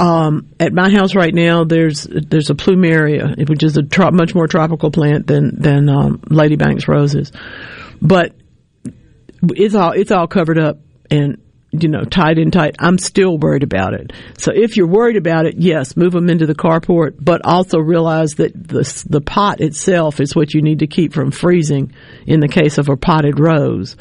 Um, 0.00 0.54
at 0.58 0.72
my 0.72 0.90
house 0.90 1.14
right 1.14 1.34
now, 1.34 1.64
there's 1.64 2.04
there's 2.04 2.48
a 2.48 2.54
plumeria, 2.54 3.48
which 3.48 3.62
is 3.62 3.76
a 3.76 3.82
tro- 3.82 4.10
much 4.10 4.34
more 4.34 4.46
tropical 4.46 4.90
plant 4.90 5.26
than 5.26 5.60
than 5.60 5.88
um, 5.90 6.22
Lady 6.28 6.56
Banks 6.56 6.88
roses, 6.88 7.32
but 8.00 8.34
it's 9.42 9.74
all 9.74 9.92
it's 9.92 10.10
all 10.10 10.26
covered 10.26 10.58
up 10.58 10.78
and 11.10 11.38
you 11.70 11.88
know 11.88 12.04
tied 12.04 12.38
in 12.38 12.50
tight. 12.50 12.76
I'm 12.78 12.96
still 12.96 13.36
worried 13.36 13.62
about 13.62 13.92
it. 13.92 14.12
So 14.38 14.52
if 14.54 14.78
you're 14.78 14.86
worried 14.86 15.16
about 15.16 15.44
it, 15.44 15.56
yes, 15.58 15.96
move 15.96 16.12
them 16.12 16.30
into 16.30 16.46
the 16.46 16.54
carport, 16.54 17.16
but 17.20 17.42
also 17.44 17.78
realize 17.78 18.30
that 18.36 18.52
the 18.54 19.04
the 19.08 19.20
pot 19.20 19.60
itself 19.60 20.18
is 20.18 20.34
what 20.34 20.54
you 20.54 20.62
need 20.62 20.78
to 20.78 20.86
keep 20.86 21.12
from 21.12 21.30
freezing. 21.30 21.92
In 22.26 22.40
the 22.40 22.48
case 22.48 22.78
of 22.78 22.88
a 22.88 22.96
potted 22.96 23.38
rose. 23.38 23.96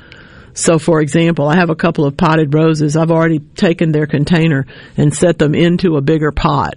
So, 0.54 0.80
for 0.80 1.02
example, 1.02 1.48
I 1.48 1.56
have 1.56 1.70
a 1.70 1.76
couple 1.76 2.06
of 2.06 2.18
potted 2.18 2.54
roses. 2.54 2.96
I've 2.96 3.12
already 3.12 3.40
taken 3.40 3.92
their 3.92 4.08
container 4.08 4.66
and 4.98 5.14
set 5.14 5.38
them 5.38 5.56
into 5.56 5.96
a 5.96 6.02
bigger 6.02 6.32
pot 6.32 6.76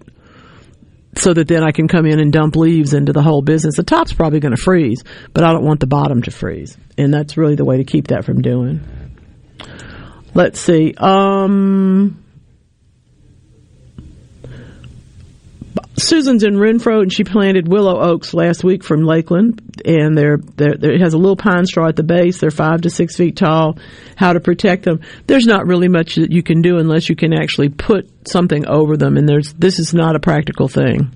so 1.15 1.35
that 1.35 1.49
then 1.49 1.63
I 1.63 1.73
can 1.73 1.89
come 1.89 2.07
in 2.07 2.21
and 2.21 2.33
dump 2.33 2.57
leaves 2.57 2.95
into 2.95 3.13
the 3.13 3.23
whole 3.23 3.43
business. 3.43 3.77
The 3.77 3.83
top's 3.83 4.13
probably 4.13 4.41
going 4.41 4.57
to 4.57 4.63
freeze, 4.63 5.05
but 5.35 5.45
I 5.45 5.53
don't 5.53 5.65
want 5.65 5.81
the 5.81 5.87
bottom 5.87 6.23
to 6.23 6.31
freeze. 6.31 6.77
And 6.97 7.13
that's 7.13 7.37
really 7.37 7.55
the 7.55 7.65
way 7.65 7.79
to 7.79 7.85
keep 7.85 8.09
that 8.09 8.25
from 8.25 8.41
doing. 8.41 8.81
Let's 10.35 10.59
see. 10.59 10.95
Um, 10.97 12.25
Susan's 15.97 16.43
in 16.43 16.55
Renfro, 16.55 17.03
and 17.03 17.13
she 17.13 17.25
planted 17.25 17.69
willow 17.69 18.01
oaks 18.01 18.33
last 18.33 18.65
week 18.65 18.83
from 18.83 19.05
Lakeland, 19.05 19.61
and 19.85 20.17
they're, 20.17 20.39
they're, 20.57 20.75
they're, 20.75 20.93
it 20.93 21.01
has 21.01 21.15
a 21.15 21.19
little 21.19 21.37
pine 21.37 21.67
straw 21.67 21.89
at 21.89 21.97
the 21.97 22.03
base. 22.03 22.39
They're 22.39 22.51
five 22.51 22.83
to 22.83 22.91
six 22.91 23.17
feet 23.17 23.37
tall. 23.37 23.79
How 24.17 24.33
to 24.33 24.41
protect 24.41 24.85
them? 24.85 25.01
There's 25.27 25.47
not 25.47 25.67
really 25.67 25.89
much 25.89 26.17
that 26.17 26.33
you 26.33 26.43
can 26.43 26.63
do 26.63 26.79
unless 26.79 27.09
you 27.09 27.17
can 27.17 27.33
actually 27.33 27.69
put 27.69 28.09
something 28.29 28.67
over 28.67 28.97
them, 28.97 29.17
and 29.17 29.29
there's 29.29 29.53
this 29.55 29.79
is 29.79 29.95
not 29.95 30.17
a 30.17 30.21
practical 30.21 30.69
thing. 30.69 31.13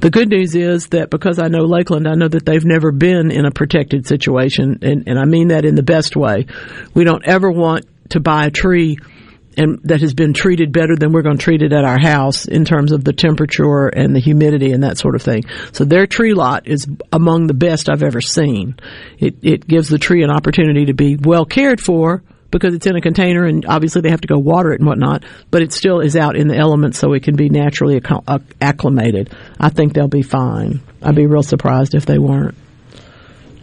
The 0.00 0.10
good 0.10 0.30
news 0.30 0.54
is 0.54 0.88
that 0.88 1.10
because 1.10 1.38
I 1.38 1.48
know 1.48 1.64
Lakeland, 1.64 2.08
I 2.08 2.14
know 2.14 2.28
that 2.28 2.46
they've 2.46 2.64
never 2.64 2.92
been 2.92 3.30
in 3.30 3.44
a 3.44 3.50
protected 3.50 4.06
situation, 4.06 4.78
and, 4.82 5.06
and 5.06 5.18
I 5.18 5.24
mean 5.24 5.48
that 5.48 5.64
in 5.64 5.74
the 5.74 5.82
best 5.82 6.16
way. 6.16 6.46
We 6.94 7.04
don't 7.04 7.26
ever 7.26 7.50
want 7.50 7.86
to 8.10 8.20
buy 8.20 8.46
a 8.46 8.50
tree 8.50 8.98
and 9.56 9.80
that 9.84 10.00
has 10.00 10.14
been 10.14 10.32
treated 10.32 10.72
better 10.72 10.96
than 10.96 11.12
we're 11.12 11.22
going 11.22 11.36
to 11.36 11.42
treat 11.42 11.62
it 11.62 11.72
at 11.72 11.84
our 11.84 11.98
house 11.98 12.46
in 12.46 12.64
terms 12.64 12.92
of 12.92 13.04
the 13.04 13.12
temperature 13.12 13.88
and 13.88 14.14
the 14.14 14.20
humidity 14.20 14.72
and 14.72 14.82
that 14.84 14.98
sort 14.98 15.14
of 15.14 15.22
thing. 15.22 15.44
So 15.72 15.84
their 15.84 16.06
tree 16.06 16.34
lot 16.34 16.66
is 16.66 16.86
among 17.12 17.46
the 17.46 17.54
best 17.54 17.88
I've 17.88 18.02
ever 18.02 18.20
seen. 18.20 18.76
It 19.18 19.36
it 19.42 19.66
gives 19.66 19.88
the 19.88 19.98
tree 19.98 20.22
an 20.22 20.30
opportunity 20.30 20.86
to 20.86 20.94
be 20.94 21.16
well 21.16 21.44
cared 21.44 21.80
for 21.80 22.22
because 22.50 22.74
it's 22.74 22.86
in 22.86 22.96
a 22.96 23.00
container 23.00 23.44
and 23.44 23.64
obviously 23.66 24.02
they 24.02 24.10
have 24.10 24.22
to 24.22 24.28
go 24.28 24.38
water 24.38 24.72
it 24.72 24.80
and 24.80 24.88
whatnot, 24.88 25.24
but 25.50 25.62
it 25.62 25.72
still 25.72 26.00
is 26.00 26.16
out 26.16 26.36
in 26.36 26.48
the 26.48 26.56
elements 26.56 26.98
so 26.98 27.12
it 27.12 27.22
can 27.22 27.36
be 27.36 27.48
naturally 27.48 28.00
acclimated. 28.60 29.34
I 29.58 29.68
think 29.68 29.94
they'll 29.94 30.08
be 30.08 30.22
fine. 30.22 30.80
I'd 31.02 31.14
be 31.14 31.26
real 31.26 31.42
surprised 31.42 31.94
if 31.94 32.06
they 32.06 32.18
weren't. 32.18 32.56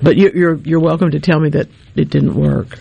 But 0.01 0.15
you, 0.15 0.31
you're 0.33 0.55
you're 0.55 0.79
welcome 0.79 1.11
to 1.11 1.19
tell 1.19 1.39
me 1.39 1.49
that 1.49 1.67
it 1.95 2.09
didn't 2.09 2.35
work. 2.35 2.79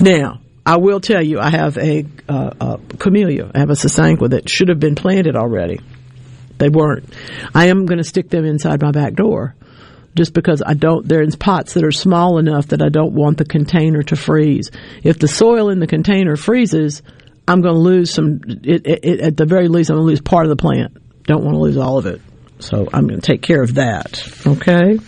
Now, 0.00 0.40
I 0.66 0.78
will 0.78 1.00
tell 1.00 1.22
you, 1.22 1.38
I 1.38 1.50
have 1.50 1.78
a, 1.78 2.04
uh, 2.28 2.50
a 2.60 2.96
camellia. 2.96 3.50
I 3.54 3.60
have 3.60 3.70
a 3.70 3.74
sasanqua 3.74 4.30
that 4.30 4.50
should 4.50 4.68
have 4.68 4.80
been 4.80 4.96
planted 4.96 5.36
already. 5.36 5.80
They 6.58 6.68
weren't. 6.68 7.08
I 7.54 7.66
am 7.66 7.86
going 7.86 7.98
to 7.98 8.04
stick 8.04 8.30
them 8.30 8.44
inside 8.44 8.82
my 8.82 8.90
back 8.90 9.14
door 9.14 9.54
just 10.16 10.32
because 10.32 10.62
I 10.66 10.74
don't, 10.74 11.06
they're 11.06 11.22
in 11.22 11.30
pots 11.32 11.74
that 11.74 11.84
are 11.84 11.92
small 11.92 12.38
enough 12.38 12.68
that 12.68 12.82
I 12.82 12.88
don't 12.88 13.12
want 13.12 13.38
the 13.38 13.44
container 13.44 14.02
to 14.04 14.16
freeze. 14.16 14.70
If 15.04 15.18
the 15.18 15.28
soil 15.28 15.68
in 15.68 15.78
the 15.78 15.86
container 15.86 16.36
freezes, 16.36 17.02
I'm 17.46 17.60
going 17.60 17.74
to 17.74 17.80
lose 17.80 18.12
some, 18.12 18.40
it, 18.46 18.86
it, 18.86 19.04
it, 19.04 19.20
at 19.20 19.36
the 19.36 19.44
very 19.44 19.68
least, 19.68 19.90
I'm 19.90 19.96
going 19.96 20.06
to 20.06 20.10
lose 20.10 20.20
part 20.20 20.46
of 20.46 20.50
the 20.50 20.56
plant. 20.56 20.96
Don't 21.24 21.44
want 21.44 21.54
to 21.54 21.60
lose 21.60 21.76
all 21.76 21.98
of 21.98 22.06
it. 22.06 22.20
So 22.58 22.88
I'm 22.92 23.06
going 23.06 23.20
to 23.20 23.26
take 23.26 23.42
care 23.42 23.62
of 23.62 23.74
that. 23.74 24.26
Okay? 24.46 24.98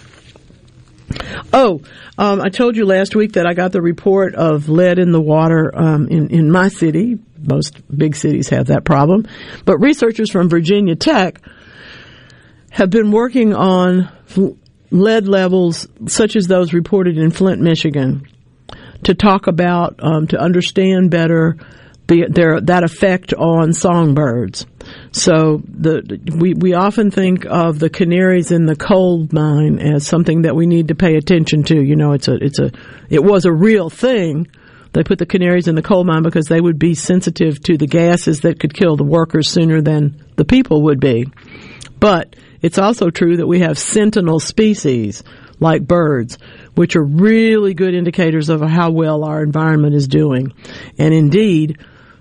Oh, 1.53 1.81
um, 2.19 2.41
I 2.41 2.49
told 2.49 2.77
you 2.77 2.85
last 2.85 3.17
week 3.17 3.33
that 3.33 3.47
I 3.47 3.55
got 3.55 3.73
the 3.73 3.81
report 3.81 4.35
of 4.35 4.69
lead 4.69 4.99
in 4.99 5.13
the 5.13 5.21
water 5.21 5.73
um, 5.75 6.09
in 6.09 6.29
in 6.31 6.51
my 6.51 6.69
city. 6.69 7.19
Most 7.39 7.81
big 7.97 8.17
cities 8.17 8.49
have 8.49 8.67
that 8.67 8.85
problem, 8.85 9.27
but 9.65 9.79
researchers 9.79 10.31
from 10.31 10.49
Virginia 10.49 10.97
Tech 10.97 11.41
have 12.71 12.91
been 12.91 13.11
working 13.11 13.55
on 13.55 14.11
lead 14.91 15.29
levels 15.29 15.87
such 16.07 16.37
as 16.37 16.47
those 16.47 16.73
reported 16.73 17.17
in 17.19 17.31
Flint, 17.31 17.61
Michigan, 17.61 18.27
to 19.05 19.15
talk 19.15 19.47
about 19.47 20.01
um, 20.03 20.27
to 20.29 20.39
understand 20.39 21.11
better 21.11 21.57
the, 22.09 22.27
their 22.29 22.61
that 22.61 22.85
effect 22.85 23.33
on 23.35 23.73
songbirds. 23.73 24.67
So 25.13 25.63
the 25.67 26.21
we 26.37 26.55
we 26.55 26.75
often 26.75 27.11
think 27.11 27.47
of 27.47 27.79
the 27.79 27.91
canaries 27.91 28.51
in 28.51 28.67
the 28.67 28.77
coal 28.77 29.27
mine 29.33 29.79
as 29.79 30.07
something 30.07 30.43
that 30.43 30.55
we 30.55 30.67
need 30.67 30.89
to 30.89 30.95
pay 30.95 31.17
attention 31.17 31.63
to. 31.65 31.81
You 31.81 31.97
know, 31.97 32.13
it's 32.13 32.29
a 32.29 32.35
it's 32.35 32.59
a 32.59 32.71
it 33.09 33.23
was 33.23 33.45
a 33.45 33.53
real 33.53 33.91
thing. 33.91 34.49
They 34.93 35.05
put 35.05 35.19
the 35.19 35.27
canaries 35.27 35.69
in 35.69 35.75
the 35.75 35.83
coal 35.83 36.05
mine 36.05 36.23
because 36.23 36.47
they 36.47 36.61
would 36.61 36.79
be 36.79 36.95
sensitive 36.95 37.63
to 37.65 37.77
the 37.77 37.87
gases 37.87 38.41
that 38.41 38.59
could 38.59 38.75
kill 38.75 38.97
the 38.97 39.05
workers 39.05 39.49
sooner 39.49 39.81
than 39.81 40.25
the 40.37 40.45
people 40.45 40.83
would 40.85 41.01
be. 41.01 41.27
But 42.01 42.37
it's 42.63 42.79
also 42.79 43.11
true 43.11 43.37
that 43.37 43.47
we 43.47 43.61
have 43.61 43.79
sentinel 43.79 44.41
species 44.41 45.23
like 45.61 45.87
birds, 45.87 46.39
which 46.75 46.97
are 46.97 47.05
really 47.05 47.75
good 47.75 47.95
indicators 47.95 48.49
of 48.49 48.61
how 48.61 48.91
well 48.91 49.25
our 49.25 49.43
environment 49.43 49.95
is 49.95 50.09
doing. 50.09 50.53
And 50.99 51.13
indeed, 51.13 51.79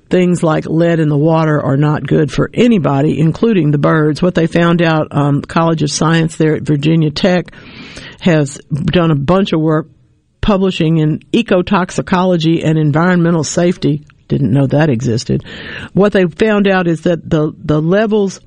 things 0.10 0.44
like 0.44 0.66
lead 0.66 1.00
in 1.00 1.10
the 1.10 1.18
water 1.18 1.62
are 1.62 1.78
not 1.78 2.06
good 2.06 2.32
for 2.32 2.50
anybody, 2.54 3.20
including 3.20 3.72
the 3.72 3.78
birds. 3.78 4.22
What 4.22 4.36
they 4.36 4.48
found 4.48 4.82
out, 4.82 5.08
um, 5.12 5.42
College 5.42 5.84
of 5.84 5.92
Science 5.92 6.38
there 6.38 6.56
at 6.56 6.64
Virginia 6.64 7.12
Tech 7.12 7.54
has 8.20 8.58
done 8.58 9.12
a 9.12 9.16
bunch 9.16 9.54
of 9.54 9.62
work 9.62 9.88
publishing 10.42 10.98
in 10.98 11.20
ecotoxicology 11.34 12.64
and 12.64 12.78
environmental 12.78 13.44
safety. 13.44 14.06
Didn't 14.28 14.52
know 14.52 14.68
that 14.68 14.90
existed. 14.90 15.44
What 15.94 16.14
they 16.14 16.26
found 16.26 16.68
out 16.68 16.88
is 16.88 17.02
that 17.02 17.30
the, 17.30 17.54
the 17.58 17.82
levels 17.82 18.40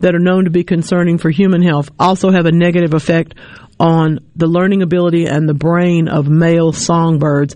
that 0.00 0.14
are 0.14 0.20
known 0.20 0.44
to 0.44 0.50
be 0.50 0.64
concerning 0.64 1.18
for 1.18 1.30
human 1.30 1.62
health 1.62 1.90
also 1.98 2.30
have 2.30 2.46
a 2.46 2.52
negative 2.52 2.94
effect 2.94 3.34
on 3.78 4.20
the 4.36 4.46
learning 4.46 4.82
ability 4.82 5.26
and 5.26 5.48
the 5.48 5.54
brain 5.54 6.08
of 6.08 6.28
male 6.28 6.72
songbirds 6.72 7.54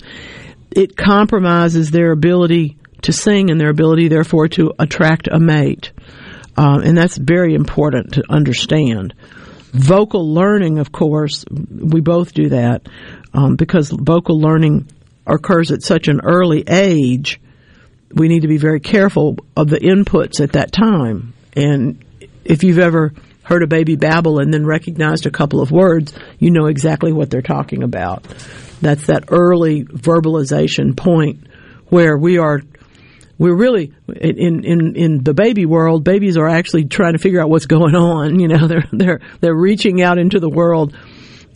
it 0.74 0.96
compromises 0.96 1.90
their 1.90 2.10
ability 2.10 2.76
to 3.04 3.12
sing 3.12 3.50
and 3.50 3.60
their 3.60 3.70
ability, 3.70 4.08
therefore, 4.08 4.48
to 4.48 4.72
attract 4.78 5.28
a 5.28 5.38
mate. 5.38 5.92
Uh, 6.56 6.80
and 6.84 6.96
that's 6.96 7.16
very 7.16 7.54
important 7.54 8.14
to 8.14 8.22
understand. 8.28 9.14
Vocal 9.72 10.32
learning, 10.32 10.78
of 10.78 10.92
course, 10.92 11.44
we 11.50 12.00
both 12.00 12.32
do 12.32 12.50
that 12.50 12.86
um, 13.32 13.56
because 13.56 13.90
vocal 13.90 14.40
learning 14.40 14.88
occurs 15.26 15.72
at 15.72 15.82
such 15.82 16.08
an 16.08 16.20
early 16.22 16.62
age. 16.68 17.40
We 18.12 18.28
need 18.28 18.42
to 18.42 18.48
be 18.48 18.58
very 18.58 18.80
careful 18.80 19.36
of 19.56 19.68
the 19.68 19.78
inputs 19.78 20.40
at 20.40 20.52
that 20.52 20.70
time. 20.70 21.34
And 21.54 22.04
if 22.44 22.62
you've 22.62 22.78
ever 22.78 23.12
heard 23.42 23.62
a 23.62 23.66
baby 23.66 23.96
babble 23.96 24.38
and 24.38 24.52
then 24.52 24.64
recognized 24.64 25.26
a 25.26 25.30
couple 25.30 25.60
of 25.60 25.70
words, 25.70 26.14
you 26.38 26.50
know 26.50 26.66
exactly 26.66 27.12
what 27.12 27.30
they're 27.30 27.42
talking 27.42 27.82
about. 27.82 28.22
That's 28.80 29.06
that 29.06 29.24
early 29.28 29.84
verbalization 29.84 30.96
point 30.96 31.46
where 31.88 32.16
we 32.16 32.38
are 32.38 32.62
we're 33.38 33.54
really 33.54 33.92
in 34.08 34.64
in 34.64 34.96
in 34.96 35.24
the 35.24 35.34
baby 35.34 35.66
world 35.66 36.04
babies 36.04 36.36
are 36.36 36.48
actually 36.48 36.84
trying 36.84 37.12
to 37.14 37.18
figure 37.18 37.40
out 37.40 37.50
what's 37.50 37.66
going 37.66 37.94
on 37.94 38.38
you 38.38 38.48
know 38.48 38.66
they're 38.68 38.84
they're 38.92 39.20
they're 39.40 39.54
reaching 39.54 40.02
out 40.02 40.18
into 40.18 40.40
the 40.40 40.50
world. 40.50 40.96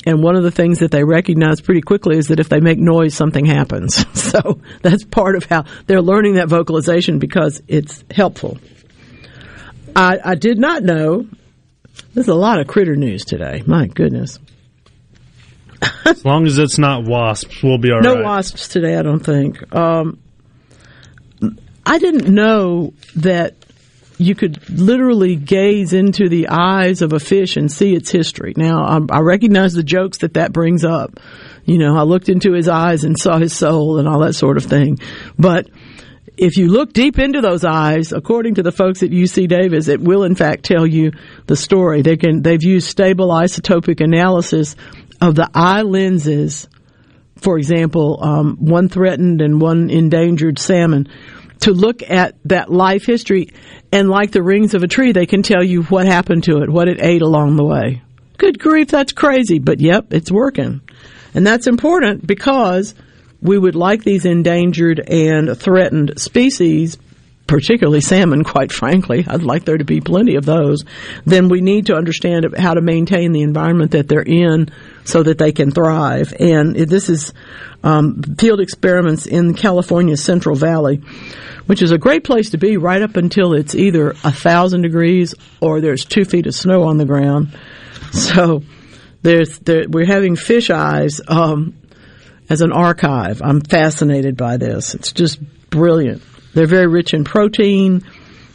And 0.06 0.22
one 0.22 0.36
of 0.36 0.44
the 0.44 0.52
things 0.52 0.78
that 0.78 0.92
they 0.92 1.02
recognize 1.02 1.60
pretty 1.60 1.82
quickly 1.82 2.16
is 2.16 2.28
that 2.28 2.38
if 2.38 2.48
they 2.48 2.60
make 2.60 2.78
noise 2.78 3.14
something 3.14 3.44
happens. 3.44 4.04
So 4.28 4.60
that's 4.82 5.04
part 5.04 5.36
of 5.36 5.44
how 5.44 5.64
they're 5.86 6.02
learning 6.02 6.34
that 6.34 6.48
vocalization 6.48 7.18
because 7.18 7.62
it's 7.66 8.04
helpful. 8.10 8.58
I 9.96 10.18
i 10.22 10.34
did 10.34 10.58
not 10.58 10.82
know 10.82 11.26
there's 12.12 12.28
a 12.28 12.34
lot 12.34 12.60
of 12.60 12.66
critter 12.66 12.94
news 12.96 13.24
today. 13.24 13.62
My 13.66 13.86
goodness. 13.86 14.38
As 16.04 16.24
long 16.24 16.46
as 16.46 16.58
it's 16.58 16.78
not 16.78 17.04
wasps, 17.04 17.62
we'll 17.62 17.78
be 17.78 17.90
all 17.90 18.00
no 18.00 18.16
right. 18.16 18.24
wasps 18.24 18.68
today, 18.68 18.96
I 18.96 19.02
don't 19.02 19.20
think. 19.20 19.74
Um, 19.74 20.18
I 21.88 21.98
didn't 21.98 22.32
know 22.32 22.92
that 23.16 23.54
you 24.18 24.34
could 24.34 24.68
literally 24.68 25.36
gaze 25.36 25.92
into 25.92 26.28
the 26.28 26.48
eyes 26.48 27.02
of 27.02 27.14
a 27.14 27.20
fish 27.20 27.56
and 27.56 27.72
see 27.72 27.94
its 27.94 28.10
history. 28.10 28.52
Now, 28.56 28.84
I, 28.84 29.18
I 29.18 29.20
recognize 29.20 29.72
the 29.72 29.82
jokes 29.82 30.18
that 30.18 30.34
that 30.34 30.52
brings 30.52 30.84
up. 30.84 31.18
You 31.64 31.78
know, 31.78 31.96
I 31.96 32.02
looked 32.02 32.28
into 32.28 32.52
his 32.52 32.68
eyes 32.68 33.04
and 33.04 33.18
saw 33.18 33.38
his 33.38 33.56
soul 33.56 33.98
and 33.98 34.06
all 34.06 34.20
that 34.20 34.34
sort 34.34 34.58
of 34.58 34.64
thing. 34.64 34.98
But 35.38 35.70
if 36.36 36.58
you 36.58 36.68
look 36.68 36.92
deep 36.92 37.18
into 37.18 37.40
those 37.40 37.64
eyes, 37.64 38.12
according 38.12 38.56
to 38.56 38.62
the 38.62 38.72
folks 38.72 39.02
at 39.02 39.10
UC 39.10 39.48
Davis, 39.48 39.88
it 39.88 40.00
will 40.00 40.24
in 40.24 40.34
fact 40.34 40.64
tell 40.64 40.86
you 40.86 41.12
the 41.46 41.56
story. 41.56 42.02
They 42.02 42.16
can, 42.16 42.42
they've 42.42 42.62
used 42.62 42.88
stable 42.88 43.28
isotopic 43.28 44.02
analysis 44.02 44.76
of 45.20 45.36
the 45.36 45.48
eye 45.54 45.82
lenses, 45.82 46.68
for 47.36 47.56
example, 47.56 48.18
um, 48.22 48.56
one 48.56 48.88
threatened 48.88 49.40
and 49.40 49.60
one 49.60 49.90
endangered 49.90 50.58
salmon, 50.58 51.08
to 51.60 51.72
look 51.72 52.02
at 52.08 52.36
that 52.44 52.70
life 52.70 53.04
history. 53.04 53.48
And 53.92 54.08
like 54.08 54.32
the 54.32 54.42
rings 54.42 54.74
of 54.74 54.82
a 54.82 54.88
tree, 54.88 55.12
they 55.12 55.26
can 55.26 55.42
tell 55.42 55.62
you 55.62 55.82
what 55.84 56.06
happened 56.06 56.44
to 56.44 56.62
it, 56.62 56.70
what 56.70 56.88
it 56.88 57.02
ate 57.02 57.22
along 57.22 57.56
the 57.56 57.64
way. 57.64 58.02
Good 58.36 58.58
grief, 58.58 58.88
that's 58.88 59.12
crazy, 59.12 59.58
but 59.58 59.80
yep, 59.80 60.12
it's 60.12 60.30
working. 60.30 60.80
And 61.34 61.46
that's 61.46 61.66
important 61.66 62.26
because 62.26 62.94
we 63.40 63.58
would 63.58 63.74
like 63.74 64.04
these 64.04 64.24
endangered 64.24 65.00
and 65.00 65.58
threatened 65.58 66.20
species 66.20 66.98
particularly 67.48 68.00
salmon, 68.00 68.44
quite 68.44 68.70
frankly, 68.70 69.24
I'd 69.26 69.42
like 69.42 69.64
there 69.64 69.78
to 69.78 69.84
be 69.84 70.00
plenty 70.00 70.36
of 70.36 70.44
those, 70.44 70.84
then 71.24 71.48
we 71.48 71.60
need 71.60 71.86
to 71.86 71.96
understand 71.96 72.46
how 72.56 72.74
to 72.74 72.80
maintain 72.80 73.32
the 73.32 73.42
environment 73.42 73.92
that 73.92 74.06
they're 74.06 74.22
in 74.22 74.68
so 75.04 75.22
that 75.22 75.38
they 75.38 75.50
can 75.50 75.72
thrive. 75.72 76.32
And 76.38 76.76
this 76.76 77.08
is 77.08 77.32
um, 77.82 78.22
field 78.38 78.60
experiments 78.60 79.26
in 79.26 79.54
California's 79.54 80.22
Central 80.22 80.54
Valley, 80.54 81.00
which 81.66 81.82
is 81.82 81.90
a 81.90 81.98
great 81.98 82.22
place 82.22 82.50
to 82.50 82.58
be 82.58 82.76
right 82.76 83.02
up 83.02 83.16
until 83.16 83.54
it's 83.54 83.74
either 83.74 84.10
a 84.10 84.32
thousand 84.32 84.82
degrees 84.82 85.34
or 85.60 85.80
there's 85.80 86.04
two 86.04 86.24
feet 86.24 86.46
of 86.46 86.54
snow 86.54 86.84
on 86.84 86.98
the 86.98 87.06
ground. 87.06 87.56
So 88.12 88.62
there's 89.22 89.58
there, 89.60 89.84
we're 89.88 90.06
having 90.06 90.36
fish 90.36 90.70
eyes 90.70 91.20
um, 91.26 91.76
as 92.50 92.60
an 92.60 92.72
archive. 92.72 93.40
I'm 93.42 93.62
fascinated 93.62 94.36
by 94.36 94.58
this. 94.58 94.94
It's 94.94 95.12
just 95.12 95.40
brilliant. 95.70 96.22
They're 96.54 96.66
very 96.66 96.86
rich 96.86 97.14
in 97.14 97.24
protein. 97.24 98.02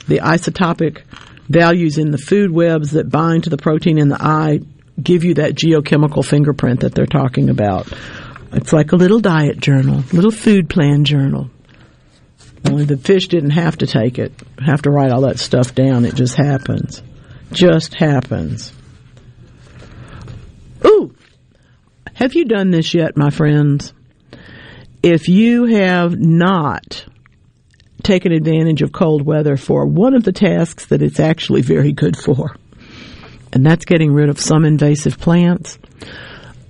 The 0.08 0.20
isotopic 0.20 1.04
values 1.48 1.98
in 1.98 2.12
the 2.12 2.18
food 2.18 2.52
webs 2.52 2.92
that 2.92 3.10
bind 3.10 3.46
to 3.46 3.50
the 3.50 3.58
protein 3.58 3.98
in 3.98 4.10
the 4.10 4.22
eye 4.22 4.60
give 5.02 5.24
you 5.24 5.36
that 5.36 5.56
geochemical 5.56 6.26
fingerprint 6.26 6.82
that 6.82 6.94
they're 6.94 7.06
talking 7.06 7.50
about. 7.50 7.92
It's 8.52 8.74
like 8.74 8.92
a 8.92 8.96
little 8.96 9.20
diet 9.20 9.60
journal, 9.60 10.04
little 10.12 10.32
food 10.32 10.70
plan 10.70 11.06
journal. 11.06 11.50
Only 12.66 12.86
the 12.86 12.98
fish 12.98 13.28
didn't 13.28 13.52
have 13.52 13.78
to 13.80 13.88
take 13.88 14.20
it, 14.20 14.32
have 14.64 14.84
to 14.84 14.92
write 14.92 15.12
all 15.12 15.22
that 15.22 15.40
stuff 15.40 15.76
down. 15.76 16.06
It 16.06 16.16
just 16.16 16.36
happens. 16.36 17.02
Just 17.52 17.94
happens. 17.94 18.74
Ooh, 20.86 21.14
have 22.14 22.36
you 22.36 22.46
done 22.46 22.72
this 22.72 22.94
yet, 22.94 23.18
my 23.18 23.32
friends? 23.32 23.94
If 25.02 25.28
you 25.28 25.66
have 25.66 26.18
not 26.18 27.06
taken 28.04 28.32
advantage 28.32 28.82
of 28.82 28.92
cold 28.92 29.26
weather 29.26 29.58
for 29.58 29.86
one 29.86 30.14
of 30.14 30.24
the 30.24 30.32
tasks 30.32 30.88
that 30.88 31.02
it's 31.02 31.20
actually 31.20 31.62
very 31.62 31.92
good 31.92 32.18
for, 32.18 32.56
and 33.52 33.66
that's 33.66 33.86
getting 33.86 34.14
rid 34.14 34.30
of 34.30 34.40
some 34.40 34.66
invasive 34.66 35.20
plants. 35.20 35.80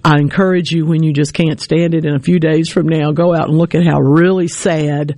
I 0.06 0.20
encourage 0.20 0.72
you 0.72 0.86
when 0.86 1.02
you 1.02 1.14
just 1.14 1.34
can't 1.34 1.62
stand 1.62 1.94
it 1.94 2.06
in 2.06 2.14
a 2.14 2.20
few 2.20 2.40
days 2.40 2.70
from 2.70 2.88
now, 2.88 3.12
go 3.12 3.34
out 3.34 3.48
and 3.48 3.58
look 3.58 3.74
at 3.74 3.86
how 3.86 4.00
really 4.00 4.50
sad 4.50 5.18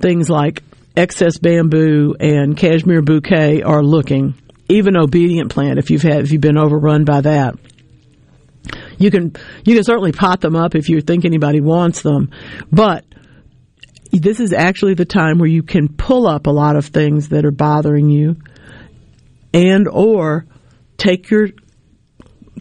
things 0.00 0.28
like 0.28 0.62
excess 0.96 1.38
bamboo 1.38 2.16
and 2.18 2.56
cashmere 2.56 3.02
bouquet 3.02 3.62
are 3.62 3.82
looking. 3.82 4.34
Even 4.68 4.96
obedient 4.96 5.50
plant, 5.50 5.78
if 5.78 5.90
you've 5.90 6.02
had, 6.02 6.22
if 6.24 6.32
you've 6.32 6.40
been 6.40 6.58
overrun 6.58 7.04
by 7.04 7.20
that. 7.20 7.54
You 8.98 9.10
can, 9.10 9.36
you 9.64 9.76
can 9.76 9.84
certainly 9.84 10.12
pot 10.12 10.40
them 10.40 10.56
up 10.56 10.74
if 10.74 10.88
you 10.88 11.00
think 11.00 11.24
anybody 11.24 11.60
wants 11.60 12.02
them, 12.02 12.32
but 12.72 13.04
this 14.10 14.40
is 14.40 14.52
actually 14.52 14.94
the 14.94 15.04
time 15.04 15.38
where 15.38 15.48
you 15.48 15.62
can 15.62 15.88
pull 15.88 16.26
up 16.26 16.46
a 16.46 16.50
lot 16.50 16.76
of 16.76 16.86
things 16.86 17.28
that 17.28 17.44
are 17.44 17.50
bothering 17.50 18.10
you 18.10 18.36
and 19.52 19.88
or 19.88 20.46
take 20.96 21.30
your 21.30 21.48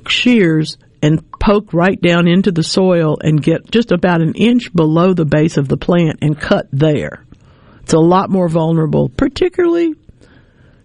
shears 0.07 0.78
and 1.02 1.24
poke 1.40 1.74
right 1.74 2.02
down 2.02 2.28
into 2.28 2.52
the 2.52 2.64
soil 2.64 3.18
and 3.22 3.41
get 3.41 3.69
just 3.72 3.91
about 3.91 4.22
an 4.22 4.34
inch 4.34 4.74
below 4.74 5.14
the 5.14 5.26
base 5.26 5.57
of 5.57 5.68
the 5.68 5.78
plant 5.78 6.19
and 6.22 6.40
cut 6.40 6.68
there. 6.72 7.26
It's 7.82 7.94
a 7.94 7.99
lot 7.99 8.30
more 8.30 8.49
vulnerable, 8.49 9.10
particularly, 9.10 9.94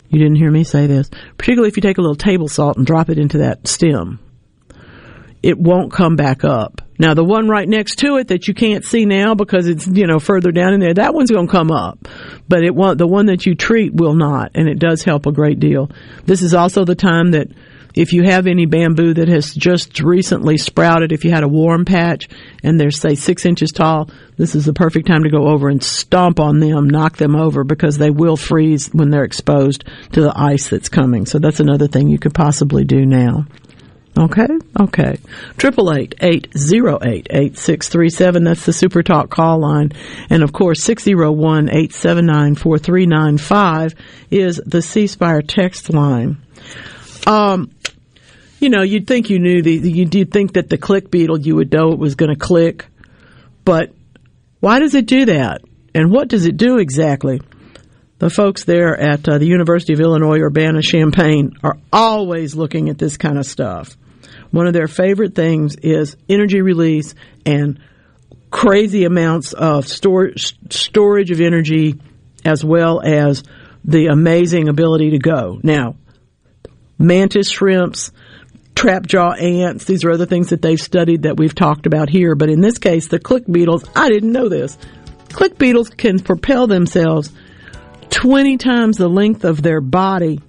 you 0.08 0.18
didn't 0.18 0.36
hear 0.36 0.50
me 0.50 0.62
say 0.62 0.86
this, 0.86 1.10
particularly 1.38 1.68
if 1.68 1.76
you 1.76 1.80
take 1.80 1.98
a 1.98 2.02
little 2.02 2.14
table 2.14 2.48
salt 2.48 2.76
and 2.76 2.86
drop 2.86 3.08
it 3.08 3.18
into 3.18 3.38
that 3.38 3.66
stem. 3.66 4.20
It 5.42 5.58
won't 5.58 5.92
come 5.92 6.16
back 6.16 6.44
up. 6.44 6.80
Now 6.98 7.14
the 7.14 7.24
one 7.24 7.48
right 7.48 7.68
next 7.68 7.96
to 7.96 8.16
it 8.16 8.28
that 8.28 8.46
you 8.46 8.54
can't 8.54 8.84
see 8.84 9.06
now 9.06 9.34
because 9.34 9.66
it's, 9.66 9.86
you 9.88 10.06
know, 10.06 10.20
further 10.20 10.52
down 10.52 10.72
in 10.72 10.80
there, 10.80 10.94
that 10.94 11.14
one's 11.14 11.32
going 11.32 11.48
to 11.48 11.52
come 11.52 11.72
up. 11.72 12.06
But 12.48 12.62
it 12.62 12.74
won't, 12.74 12.98
the 12.98 13.08
one 13.08 13.26
that 13.26 13.44
you 13.44 13.56
treat 13.56 13.92
will 13.92 14.14
not, 14.14 14.52
and 14.54 14.68
it 14.68 14.78
does 14.78 15.02
help 15.02 15.26
a 15.26 15.32
great 15.32 15.58
deal. 15.58 15.90
This 16.24 16.42
is 16.42 16.54
also 16.54 16.84
the 16.84 16.94
time 16.94 17.32
that 17.32 17.48
if 17.94 18.12
you 18.12 18.22
have 18.22 18.46
any 18.46 18.66
bamboo 18.66 19.14
that 19.14 19.28
has 19.28 19.52
just 19.52 20.00
recently 20.00 20.56
sprouted, 20.56 21.12
if 21.12 21.24
you 21.24 21.30
had 21.30 21.42
a 21.42 21.48
warm 21.48 21.84
patch 21.84 22.28
and 22.62 22.78
they're 22.78 22.90
say 22.90 23.14
six 23.14 23.44
inches 23.44 23.70
tall, 23.70 24.08
this 24.36 24.54
is 24.54 24.64
the 24.64 24.72
perfect 24.72 25.06
time 25.06 25.24
to 25.24 25.30
go 25.30 25.48
over 25.48 25.68
and 25.68 25.82
stomp 25.82 26.40
on 26.40 26.60
them, 26.60 26.88
knock 26.88 27.16
them 27.16 27.36
over 27.36 27.64
because 27.64 27.98
they 27.98 28.10
will 28.10 28.36
freeze 28.36 28.88
when 28.92 29.10
they're 29.10 29.24
exposed 29.24 29.84
to 30.12 30.22
the 30.22 30.32
ice 30.34 30.68
that's 30.68 30.88
coming. 30.88 31.26
So 31.26 31.38
that's 31.38 31.60
another 31.60 31.88
thing 31.88 32.08
you 32.08 32.18
could 32.18 32.34
possibly 32.34 32.84
do 32.84 33.04
now. 33.04 33.46
Okay, 34.18 34.46
okay. 34.78 35.18
Triple 35.56 35.90
eight 35.94 36.14
eight 36.20 36.48
zero 36.56 36.98
eight 37.02 37.28
eight 37.30 37.56
six 37.56 37.88
three 37.88 38.10
seven. 38.10 38.44
That's 38.44 38.66
the 38.66 38.72
Super 38.72 39.02
Talk 39.02 39.30
call 39.30 39.60
line, 39.60 39.92
and 40.28 40.42
of 40.42 40.52
course 40.52 40.82
six 40.82 41.02
zero 41.02 41.32
one 41.32 41.70
eight 41.70 41.94
seven 41.94 42.26
nine 42.26 42.54
four 42.54 42.78
three 42.78 43.06
nine 43.06 43.38
five 43.38 43.94
is 44.30 44.60
the 44.66 44.82
C 44.82 45.06
Spire 45.06 45.40
text 45.40 45.90
line. 45.94 46.36
Um, 47.26 47.70
you 48.60 48.68
know, 48.68 48.82
you'd 48.82 49.06
think 49.06 49.30
you 49.30 49.38
knew 49.38 49.62
the, 49.62 49.72
you'd 49.72 50.30
think 50.30 50.52
that 50.52 50.68
the 50.68 50.78
click 50.78 51.10
beetle, 51.10 51.40
you 51.40 51.56
would 51.56 51.72
know 51.72 51.92
it 51.92 51.98
was 51.98 52.14
going 52.14 52.30
to 52.30 52.38
click, 52.38 52.86
but 53.64 53.92
why 54.60 54.78
does 54.78 54.94
it 54.94 55.06
do 55.06 55.24
that? 55.24 55.62
And 55.94 56.12
what 56.12 56.28
does 56.28 56.46
it 56.46 56.56
do 56.56 56.78
exactly? 56.78 57.40
The 58.18 58.30
folks 58.30 58.64
there 58.64 58.96
at 58.96 59.28
uh, 59.28 59.38
the 59.38 59.46
University 59.46 59.94
of 59.94 60.00
Illinois 60.00 60.38
Urbana-Champaign 60.38 61.56
are 61.64 61.78
always 61.92 62.54
looking 62.54 62.88
at 62.88 62.98
this 62.98 63.16
kind 63.16 63.36
of 63.36 63.46
stuff. 63.46 63.96
One 64.52 64.66
of 64.66 64.74
their 64.74 64.86
favorite 64.86 65.34
things 65.34 65.76
is 65.76 66.16
energy 66.28 66.60
release 66.60 67.14
and 67.44 67.80
crazy 68.50 69.04
amounts 69.04 69.54
of 69.54 69.88
storage, 69.88 70.54
storage 70.70 71.30
of 71.30 71.40
energy 71.40 71.98
as 72.44 72.64
well 72.64 73.00
as 73.02 73.42
the 73.84 74.06
amazing 74.06 74.68
ability 74.68 75.10
to 75.10 75.18
go. 75.18 75.58
Now, 75.62 75.96
mantis 76.98 77.50
shrimps, 77.50 78.12
trap 78.74 79.06
jaw 79.06 79.32
ants. 79.32 79.84
These 79.84 80.04
are 80.04 80.10
other 80.10 80.26
things 80.26 80.50
that 80.50 80.60
they've 80.60 80.80
studied 80.80 81.22
that 81.22 81.38
we've 81.38 81.54
talked 81.54 81.86
about 81.86 82.10
here. 82.10 82.34
But 82.34 82.50
in 82.50 82.60
this 82.60 82.78
case, 82.78 83.08
the 83.08 83.18
click 83.18 83.44
beetles, 83.50 83.84
I 83.96 84.10
didn't 84.10 84.32
know 84.32 84.48
this. 84.48 84.76
Click 85.30 85.56
beetles 85.56 85.88
can 85.88 86.20
propel 86.20 86.66
themselves 86.66 87.32
20 88.10 88.58
times 88.58 88.98
the 88.98 89.08
length 89.08 89.44
of 89.44 89.62
their 89.62 89.80
body 89.80 90.40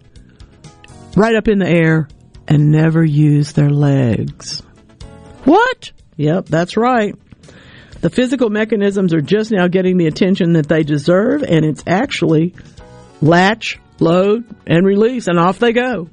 right 1.15 1.35
up 1.35 1.47
in 1.47 1.59
the 1.59 1.69
air 1.69 2.09
and 2.53 2.71
never 2.71 3.03
use 3.03 3.53
their 3.53 3.71
legs. 3.71 4.61
What? 5.43 5.91
Yep, 6.17 6.45
that's 6.45 6.77
right. 6.77 7.15
The 8.01 8.11
physical 8.11 8.51
mechanisms 8.51 9.11
are 9.13 9.21
just 9.21 9.51
now 9.51 9.67
getting 9.67 9.97
the 9.97 10.05
attention 10.05 10.53
that 10.53 10.67
they 10.67 10.83
deserve, 10.83 11.41
and 11.41 11.65
it's 11.65 11.83
actually 11.87 12.53
latch, 13.21 13.79
load, 13.99 14.45
and 14.67 14.85
release, 14.85 15.27
and 15.27 15.39
off 15.39 15.57
they 15.57 15.73
go. 15.73 16.09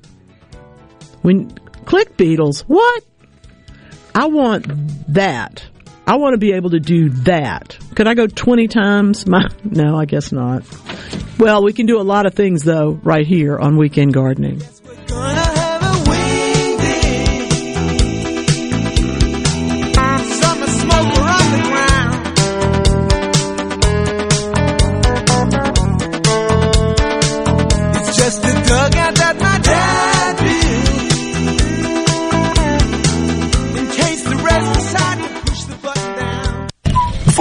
When 1.21 1.51
click 1.85 2.17
beetles, 2.17 2.63
what? 2.63 3.05
I 4.15 4.29
want 4.29 4.67
that. 5.13 5.69
I 6.07 6.17
want 6.17 6.33
to 6.33 6.39
be 6.39 6.53
able 6.53 6.71
to 6.71 6.81
do 6.81 7.11
that. 7.25 7.77
Could 7.95 8.09
I 8.09 8.15
go 8.15 8.27
20 8.27 8.67
times? 8.69 9.27
My, 9.29 9.47
no, 9.63 9.97
I 9.97 10.07
guess 10.07 10.33
not. 10.33 10.65
Well, 11.39 11.63
we 11.63 11.75
can 11.75 11.85
do 11.85 12.01
a 12.01 12.03
lot 12.03 12.25
of 12.25 12.35
things 12.35 12.63
though 12.63 12.99
right 13.03 13.27
here 13.27 13.59
on 13.59 13.77
Weekend 13.77 14.15
Gardening. 14.15 14.63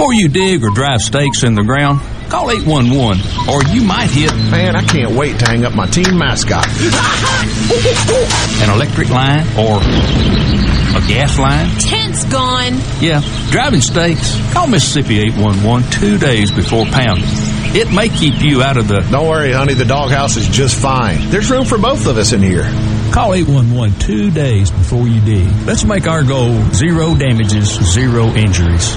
Before 0.00 0.14
you 0.14 0.28
dig 0.30 0.64
or 0.64 0.70
drive 0.70 1.02
stakes 1.02 1.42
in 1.42 1.54
the 1.54 1.62
ground, 1.62 2.00
call 2.30 2.50
811 2.50 3.20
or 3.50 3.62
you 3.64 3.84
might 3.84 4.08
hit. 4.08 4.34
Man, 4.50 4.74
I 4.74 4.82
can't 4.82 5.10
wait 5.10 5.38
to 5.40 5.44
hang 5.44 5.66
up 5.66 5.74
my 5.74 5.86
team 5.88 6.16
mascot. 6.16 6.66
an 8.62 8.70
electric 8.70 9.10
line 9.10 9.46
or 9.58 9.76
a 9.76 11.04
gas 11.06 11.38
line. 11.38 11.68
Tent's 11.78 12.24
gone. 12.32 12.80
Yeah, 13.02 13.20
driving 13.50 13.82
stakes. 13.82 14.40
Call 14.54 14.68
Mississippi 14.68 15.20
811 15.20 15.90
two 15.90 16.16
days 16.16 16.50
before 16.50 16.86
pounding. 16.86 17.28
It 17.76 17.92
may 17.92 18.08
keep 18.08 18.40
you 18.40 18.62
out 18.62 18.78
of 18.78 18.88
the. 18.88 19.00
Don't 19.00 19.28
worry, 19.28 19.52
honey, 19.52 19.74
the 19.74 19.84
doghouse 19.84 20.38
is 20.38 20.48
just 20.48 20.80
fine. 20.80 21.28
There's 21.28 21.50
room 21.50 21.66
for 21.66 21.76
both 21.76 22.06
of 22.06 22.16
us 22.16 22.32
in 22.32 22.42
here. 22.42 22.64
Call 23.12 23.34
811 23.34 23.98
two 23.98 24.30
days 24.30 24.70
before 24.70 25.06
you 25.06 25.20
dig. 25.20 25.46
Let's 25.66 25.84
make 25.84 26.06
our 26.06 26.24
goal 26.24 26.58
zero 26.72 27.14
damages, 27.14 27.68
zero 27.68 28.28
injuries. 28.28 28.96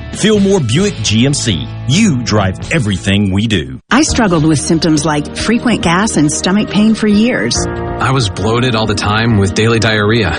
Fillmore 0.13 0.59
Buick 0.59 0.93
GMC. 0.95 1.89
You 1.89 2.23
drive 2.23 2.71
everything 2.71 3.31
we 3.31 3.47
do. 3.47 3.79
I 3.89 4.03
struggled 4.03 4.45
with 4.45 4.59
symptoms 4.59 5.05
like 5.05 5.37
frequent 5.37 5.81
gas 5.81 6.17
and 6.17 6.31
stomach 6.31 6.69
pain 6.69 6.95
for 6.95 7.07
years. 7.07 7.55
I 7.67 8.11
was 8.11 8.29
bloated 8.29 8.75
all 8.75 8.85
the 8.85 8.95
time 8.95 9.37
with 9.37 9.53
daily 9.53 9.79
diarrhea. 9.79 10.29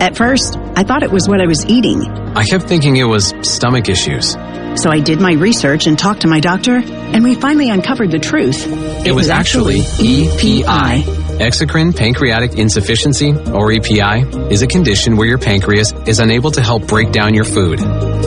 At 0.00 0.16
first, 0.16 0.56
I 0.76 0.82
thought 0.82 1.02
it 1.02 1.12
was 1.12 1.28
what 1.28 1.40
I 1.40 1.46
was 1.46 1.64
eating. 1.66 2.02
I 2.36 2.44
kept 2.44 2.64
thinking 2.64 2.96
it 2.96 3.04
was 3.04 3.32
stomach 3.42 3.88
issues. 3.88 4.32
So 4.74 4.90
I 4.90 5.00
did 5.00 5.20
my 5.20 5.32
research 5.32 5.86
and 5.86 5.98
talked 5.98 6.22
to 6.22 6.28
my 6.28 6.40
doctor, 6.40 6.76
and 6.76 7.22
we 7.22 7.34
finally 7.34 7.70
uncovered 7.70 8.10
the 8.10 8.18
truth. 8.18 8.66
It, 8.66 9.08
it 9.08 9.12
was, 9.12 9.26
was, 9.26 9.30
actually 9.30 9.80
EPI. 9.80 11.19
Exocrine 11.40 11.96
pancreatic 11.96 12.58
insufficiency, 12.58 13.32
or 13.32 13.72
EPI, 13.72 14.52
is 14.52 14.60
a 14.60 14.66
condition 14.66 15.16
where 15.16 15.26
your 15.26 15.38
pancreas 15.38 15.94
is 16.06 16.20
unable 16.20 16.50
to 16.50 16.60
help 16.60 16.86
break 16.86 17.12
down 17.12 17.32
your 17.32 17.44
food. 17.44 17.80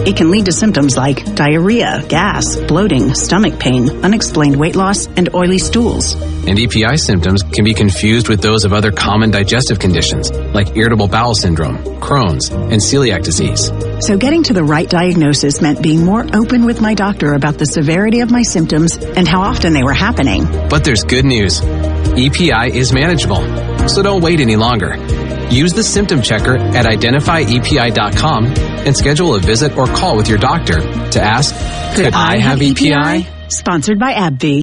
It 0.08 0.18
can 0.18 0.32
lead 0.32 0.46
to 0.46 0.52
symptoms 0.52 0.98
like 0.98 1.36
diarrhea, 1.36 2.04
gas, 2.10 2.58
bloating, 2.58 3.14
stomach 3.14 3.60
pain, 3.60 4.04
unexplained 4.04 4.56
weight 4.56 4.76
loss, 4.76 5.06
and 5.06 5.30
oily 5.36 5.60
stools. 5.60 6.16
And 6.48 6.58
EPI 6.58 6.98
symptoms 6.98 7.44
can 7.44 7.64
be 7.64 7.76
confused 7.76 8.30
with 8.30 8.42
those 8.42 8.66
of 8.66 8.74
other 8.74 8.92
common 8.92 9.30
digestive 9.30 9.78
conditions, 9.78 10.32
like 10.32 10.76
irritable 10.76 11.08
bowel 11.08 11.36
syndrome, 11.36 11.78
Crohn's, 12.02 12.50
and 12.50 12.82
celiac 12.82 13.24
disease. 13.24 13.72
So 14.04 14.18
getting 14.18 14.42
to 14.44 14.54
the 14.54 14.64
right 14.64 14.90
diagnosis 14.90 15.62
meant 15.62 15.84
being 15.84 16.04
more 16.04 16.26
open 16.34 16.66
with 16.66 16.82
my 16.82 16.96
doctor 16.96 17.34
about 17.34 17.60
the 17.60 17.68
severity 17.68 18.22
of 18.22 18.32
my 18.32 18.42
symptoms 18.42 18.98
and 18.98 19.28
how 19.28 19.42
often 19.42 19.74
they 19.74 19.84
were 19.84 19.94
happening. 19.94 20.46
But 20.68 20.84
there's 20.84 21.04
good 21.04 21.26
news. 21.26 21.62
EPI 22.18 22.78
is 22.78 22.94
manageable, 22.94 23.42
so 23.88 24.02
don't 24.02 24.22
wait 24.22 24.40
any 24.40 24.56
longer. 24.56 24.96
Use 25.50 25.74
the 25.74 25.84
symptom 25.84 26.22
checker 26.22 26.58
at 26.58 26.86
identifyepi.com 26.86 28.46
and 28.46 28.96
schedule 28.96 29.36
a 29.36 29.40
visit 29.40 29.78
or 29.78 29.86
call 29.88 30.18
with 30.18 30.28
your 30.28 30.38
doctor 30.38 30.80
to 31.12 31.22
ask, 31.22 31.54
Could, 31.96 32.06
Could 32.06 32.14
I, 32.14 32.34
I, 32.34 32.38
have 32.40 32.62
EPI? 32.62 32.92
EPI? 32.94 33.28
Sponsored 33.50 34.00
by 34.00 34.14
AbbVie. 34.14 34.63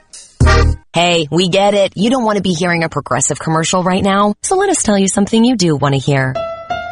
Hey, 0.93 1.25
we 1.31 1.47
get 1.47 1.73
it. 1.73 1.93
You 1.95 2.09
don't 2.09 2.25
want 2.25 2.35
to 2.35 2.41
be 2.41 2.51
hearing 2.51 2.83
a 2.83 2.89
progressive 2.89 3.39
commercial 3.39 3.81
right 3.81 4.03
now, 4.03 4.35
so 4.41 4.57
let 4.57 4.67
us 4.67 4.83
tell 4.83 4.97
you 4.97 5.07
something 5.07 5.45
you 5.45 5.55
do 5.55 5.77
want 5.77 5.95
to 5.95 5.99
hear. 5.99 6.33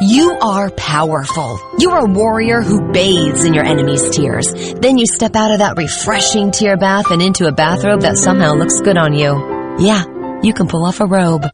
You 0.01 0.38
are 0.41 0.69
powerful. 0.71 1.59
You 1.77 1.91
are 1.91 2.05
a 2.05 2.09
warrior 2.09 2.61
who 2.61 2.93
bathes 2.93 3.43
in 3.43 3.53
your 3.53 3.65
enemy's 3.65 4.09
tears. 4.09 4.53
Then 4.76 4.97
you 4.97 5.05
step 5.05 5.35
out 5.35 5.51
of 5.51 5.59
that 5.59 5.76
refreshing 5.76 6.51
tear 6.51 6.77
bath 6.77 7.11
and 7.11 7.21
into 7.21 7.45
a 7.45 7.51
bathrobe 7.51 8.03
that 8.03 8.15
somehow 8.15 8.53
looks 8.53 8.80
good 8.80 8.97
on 8.97 9.13
you. 9.13 9.35
Yeah, 9.80 10.05
you 10.41 10.53
can 10.53 10.69
pull 10.69 10.85
off 10.85 11.01
a 11.01 11.05
robe. 11.05 11.47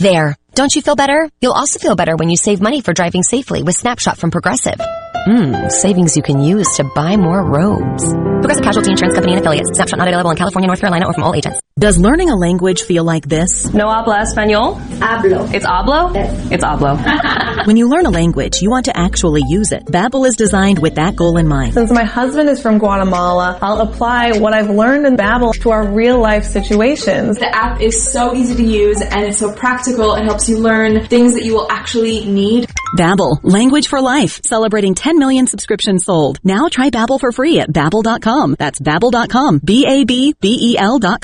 There. 0.00 0.34
Don't 0.54 0.74
you 0.74 0.82
feel 0.82 0.96
better? 0.96 1.30
You'll 1.40 1.52
also 1.52 1.78
feel 1.78 1.94
better 1.94 2.16
when 2.16 2.30
you 2.30 2.36
save 2.36 2.60
money 2.60 2.80
for 2.80 2.94
driving 2.94 3.22
safely 3.22 3.62
with 3.62 3.76
Snapshot 3.76 4.18
from 4.18 4.32
Progressive. 4.32 4.80
Mmm, 5.26 5.72
savings 5.72 6.16
you 6.16 6.22
can 6.22 6.40
use 6.40 6.68
to 6.76 6.84
buy 6.94 7.16
more 7.16 7.42
robes. 7.44 8.14
Progressive 8.14 8.62
Casualty 8.62 8.92
Insurance 8.92 9.14
Company 9.14 9.32
and 9.32 9.40
affiliates. 9.40 9.72
Snapshot 9.74 9.98
not 9.98 10.06
available 10.06 10.30
in 10.30 10.36
California, 10.36 10.68
North 10.68 10.78
Carolina, 10.78 11.08
or 11.08 11.12
from 11.14 11.24
all 11.24 11.34
agents. 11.34 11.60
Does 11.78 11.98
learning 11.98 12.30
a 12.30 12.36
language 12.36 12.82
feel 12.82 13.02
like 13.02 13.26
this? 13.28 13.74
No 13.74 13.90
habla 13.90 14.20
español? 14.20 14.78
Hablo. 15.00 15.52
It's 15.52 15.66
hablo? 15.66 16.14
Yes. 16.14 16.52
It's 16.52 16.64
hablo. 16.64 16.96
when 17.66 17.76
you 17.76 17.88
learn 17.88 18.06
a 18.06 18.10
language, 18.10 18.62
you 18.62 18.70
want 18.70 18.84
to 18.84 18.96
actually 18.96 19.42
use 19.48 19.72
it. 19.72 19.84
Babbel 19.86 20.28
is 20.28 20.36
designed 20.36 20.78
with 20.78 20.94
that 20.94 21.16
goal 21.16 21.38
in 21.38 21.48
mind. 21.48 21.74
Since 21.74 21.90
my 21.90 22.04
husband 22.04 22.48
is 22.48 22.62
from 22.62 22.78
Guatemala, 22.78 23.58
I'll 23.60 23.80
apply 23.80 24.38
what 24.38 24.54
I've 24.54 24.70
learned 24.70 25.06
in 25.06 25.16
Babbel 25.16 25.60
to 25.62 25.70
our 25.70 25.86
real 25.86 26.20
life 26.20 26.44
situations. 26.44 27.38
The 27.38 27.52
app 27.52 27.80
is 27.80 28.10
so 28.12 28.32
easy 28.32 28.54
to 28.54 28.62
use 28.64 29.02
and 29.02 29.24
it's 29.24 29.38
so 29.38 29.52
practical. 29.52 30.14
It 30.14 30.24
helps 30.24 30.48
you 30.48 30.58
learn 30.58 31.04
things 31.08 31.34
that 31.34 31.44
you 31.44 31.54
will 31.54 31.70
actually 31.70 32.24
need. 32.26 32.70
Babbel, 32.96 33.40
language 33.42 33.88
for 33.88 34.00
life, 34.00 34.40
celebrating 34.44 34.94
10 34.94 35.18
million 35.18 35.46
subscriptions 35.46 36.04
sold. 36.04 36.38
Now 36.42 36.68
try 36.68 36.90
Babbel 36.90 37.20
for 37.20 37.32
free 37.32 37.60
at 37.60 37.70
babbel.com. 37.70 38.56
That's 38.58 38.80
babbel.com. 38.80 39.60
B 39.64 39.86
A 39.86 40.04
B 40.04 40.34
B 40.40 40.58
E 40.60 40.78
L 40.78 40.98
dot. 40.98 41.16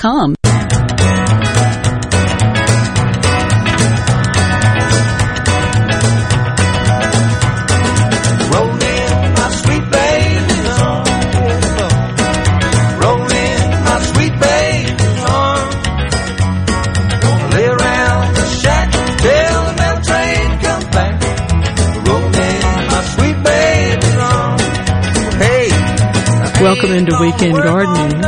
Welcome 26.83 26.99
into 26.99 27.17
weekend 27.21 27.55
gardening. 27.55 28.19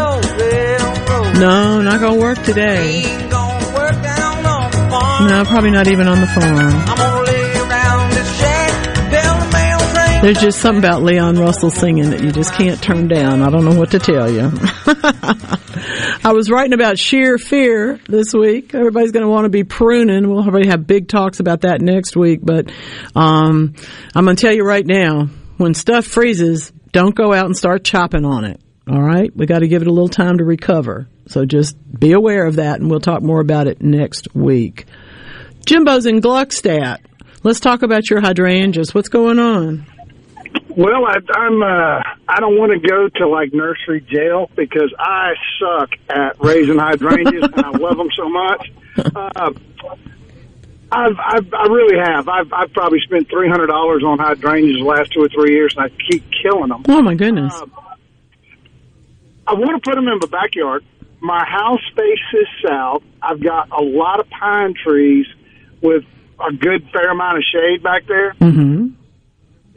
No, 1.41 1.82
not 1.82 1.99
gonna 1.99 2.15
work 2.15 2.41
today. 2.44 3.02
No, 5.27 5.44
probably 5.45 5.72
not 5.72 5.90
even 5.90 6.07
on 6.07 6.22
the 6.22 6.27
farm. 6.27 6.72
There's 10.22 10.40
just 10.40 10.60
something 10.60 10.80
about 10.80 11.03
Leon 11.03 11.38
Russell 11.38 11.69
singing 11.69 12.11
that 12.11 12.23
you 12.23 12.32
just 12.32 12.53
can't 12.53 12.82
turn 12.82 13.10
down. 13.10 13.41
I 13.41 13.49
don't 13.49 13.65
know 13.65 13.77
what 13.77 13.91
to 13.91 13.99
tell 13.99 14.32
you. 14.32 14.49
I 16.23 16.32
was 16.34 16.49
writing 16.49 16.72
about 16.72 16.98
sheer 16.98 17.38
fear 17.38 17.99
this 18.07 18.34
week. 18.34 18.73
Everybody's 18.73 19.11
going 19.11 19.26
to 19.26 19.30
want 19.30 19.44
to 19.44 19.49
be 19.49 19.65
pruning. 19.65 20.30
We'll 20.30 20.44
probably 20.44 20.68
have 20.68 20.88
big 20.88 21.10
talks 21.10 21.41
about 21.41 21.61
that 21.61 21.82
next 21.82 22.15
week, 22.15 22.40
but 22.41 22.72
um, 23.15 23.76
I'm 24.15 24.23
going 24.23 24.38
to 24.38 24.41
tell 24.41 24.56
you 24.56 24.64
right 24.64 24.86
now, 24.86 25.27
when 25.57 25.73
stuff 25.73 26.06
freezes, 26.06 26.72
don't 26.96 27.14
go 27.14 27.34
out 27.34 27.46
and 27.46 27.58
start 27.58 27.84
chopping 27.84 28.24
on 28.24 28.46
it. 28.46 28.62
All 28.90 29.02
right, 29.02 29.30
we 29.36 29.46
got 29.46 29.60
to 29.60 29.68
give 29.68 29.82
it 29.82 29.88
a 29.90 29.92
little 29.92 30.08
time 30.08 30.38
to 30.38 30.46
recover. 30.46 31.10
So 31.28 31.44
just 31.44 31.76
be 32.00 32.14
aware 32.14 32.46
of 32.46 32.56
that, 32.56 32.80
and 32.80 32.90
we'll 32.90 33.02
talk 33.02 33.22
more 33.22 33.42
about 33.42 33.68
it 33.68 33.82
next 33.82 34.34
week. 34.34 34.86
Jimbo's 35.66 36.06
in 36.06 36.22
Gluckstadt. 36.22 37.00
Let's 37.44 37.60
talk 37.60 37.82
about 37.82 38.10
your 38.10 38.22
hydrangeas. 38.22 38.96
What's 38.96 39.10
going 39.10 39.40
on? 39.40 39.86
Well, 40.70 41.06
I, 41.06 41.16
I'm. 41.38 41.62
Uh, 41.62 42.02
I 42.30 42.40
don't 42.40 42.58
want 42.58 42.72
to 42.72 42.88
go 42.88 43.10
to 43.20 43.28
like 43.28 43.54
nursery 43.54 44.00
jail 44.00 44.50
because 44.56 44.94
I 44.98 45.34
suck 45.60 45.90
at 46.10 46.38
raising 46.40 46.78
hydrangeas, 46.78 47.44
and 47.44 47.66
I 47.66 47.72
love 47.72 47.98
them 47.98 48.10
so 48.16 48.30
much. 48.30 48.72
Uh, 49.36 49.52
I've, 50.91 51.18
I've, 51.20 51.53
I 51.53 51.66
really 51.66 51.98
have. 51.98 52.30
I've, 52.30 52.53
I've 52.53 52.74
probably 52.74 52.99
spent 53.02 53.30
three 53.30 53.49
hundred 53.49 53.68
dollars 53.68 54.03
on 54.03 54.20
hydrangeas 54.20 54.78
the 54.78 54.84
last 54.86 55.12
two 55.14 55.24
or 55.24 55.30
three 55.30 55.53
years, 55.53 55.76
and 55.76 55.86
I 55.86 55.90
keep 55.90 56.24
killing 56.44 56.70
them. 56.70 56.84
Oh 56.88 57.02
my 57.02 57.16
goodness! 57.16 57.53
Uh, 57.53 57.66
I 59.48 59.53
want 59.53 59.84
to 59.84 59.90
put 59.90 59.95
them 59.95 60.07
in 60.07 60.20
my 60.20 60.28
backyard. 60.28 60.86
My 61.20 61.44
house 61.45 61.82
faces 61.95 62.48
south. 62.68 63.03
I've 63.22 63.41
got 63.41 63.72
a 63.72 63.82
lot 63.82 64.20
of 64.20 64.30
pine 64.30 64.74
trees 64.76 65.26
with 65.82 66.03
a 66.40 66.53
good 66.53 66.88
fair 66.91 67.12
amount 67.12 67.38
of 67.38 67.44
shade 67.44 67.82
back 67.82 68.06
there. 68.07 68.34
Mm-hmm. 68.34 68.88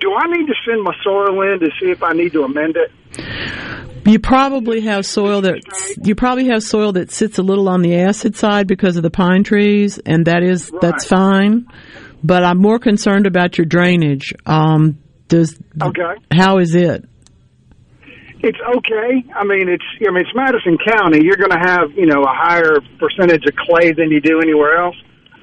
Do 0.00 0.14
I 0.14 0.26
need 0.26 0.46
to 0.46 0.54
send 0.66 0.82
my 0.82 0.94
soil 1.02 1.40
in 1.52 1.60
to 1.60 1.70
see 1.80 1.90
if 1.90 2.02
I 2.02 2.12
need 2.12 2.32
to 2.32 2.44
amend 2.44 2.76
it? 2.76 2.92
You 4.08 4.18
probably 4.18 4.80
have 4.82 5.04
soil 5.04 5.42
that 5.42 5.60
you 6.02 6.14
probably 6.14 6.46
have 6.48 6.62
soil 6.62 6.92
that 6.92 7.10
sits 7.10 7.36
a 7.38 7.42
little 7.42 7.68
on 7.68 7.82
the 7.82 7.96
acid 7.96 8.36
side 8.36 8.66
because 8.66 8.96
of 8.96 9.02
the 9.02 9.10
pine 9.10 9.44
trees, 9.44 9.98
and 9.98 10.24
that 10.26 10.42
is 10.42 10.72
that's 10.80 11.04
fine. 11.06 11.66
But 12.24 12.42
I'm 12.42 12.58
more 12.58 12.78
concerned 12.78 13.26
about 13.26 13.58
your 13.58 13.66
drainage. 13.66 14.32
Um, 14.46 14.98
does 15.28 15.58
Okay. 15.80 16.14
how 16.32 16.58
is 16.58 16.74
it? 16.74 17.04
It's 18.40 18.58
okay. 18.78 19.24
I 19.34 19.44
mean, 19.44 19.68
it's 19.68 19.84
I 20.06 20.10
mean 20.10 20.22
it's 20.24 20.34
Madison 20.34 20.78
County. 20.86 21.20
You're 21.22 21.36
going 21.36 21.50
to 21.50 21.60
have 21.60 21.90
you 21.94 22.06
know 22.06 22.22
a 22.22 22.32
higher 22.32 22.78
percentage 22.98 23.44
of 23.44 23.54
clay 23.56 23.92
than 23.92 24.10
you 24.10 24.20
do 24.20 24.40
anywhere 24.40 24.78
else. 24.78 24.96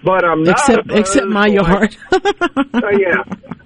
But 0.06 0.24
I'm 0.24 0.44
not 0.44 0.52
Except 0.60 0.92
except 0.92 1.28
my 1.28 1.48
yard. 1.48 1.98
like- 2.12 2.24
uh, 2.74 2.90
yeah. 2.98 3.24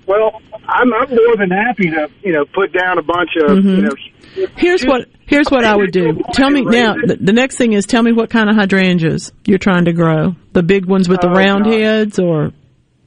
Well, 0.07 0.41
I'm, 0.67 0.91
I'm 0.93 1.09
more 1.09 1.35
than 1.37 1.51
happy 1.51 1.89
to 1.91 2.09
you 2.23 2.31
know 2.33 2.45
put 2.45 2.71
down 2.73 2.97
a 2.97 3.03
bunch 3.03 3.31
of 3.43 3.57
Mhm. 3.59 3.75
you 3.75 3.81
know. 3.83 4.47
Here's 4.55 4.83
what 4.85 5.07
here's 5.25 5.49
what 5.49 5.65
I 5.65 5.75
would 5.75 5.91
do. 5.91 6.21
Tell 6.33 6.49
me 6.49 6.61
now. 6.61 6.93
The, 6.93 7.17
the 7.19 7.33
next 7.33 7.57
thing 7.57 7.73
is 7.73 7.85
tell 7.85 8.01
me 8.03 8.11
what 8.13 8.29
kind 8.29 8.49
of 8.49 8.55
hydrangeas 8.55 9.31
you're 9.45 9.57
trying 9.57 9.85
to 9.85 9.93
grow. 9.93 10.35
The 10.53 10.63
big 10.63 10.85
ones 10.85 11.09
with 11.09 11.19
the 11.21 11.27
Oh, 11.29 11.33
round 11.33 11.65
God. 11.65 11.73
heads, 11.73 12.19
or 12.19 12.51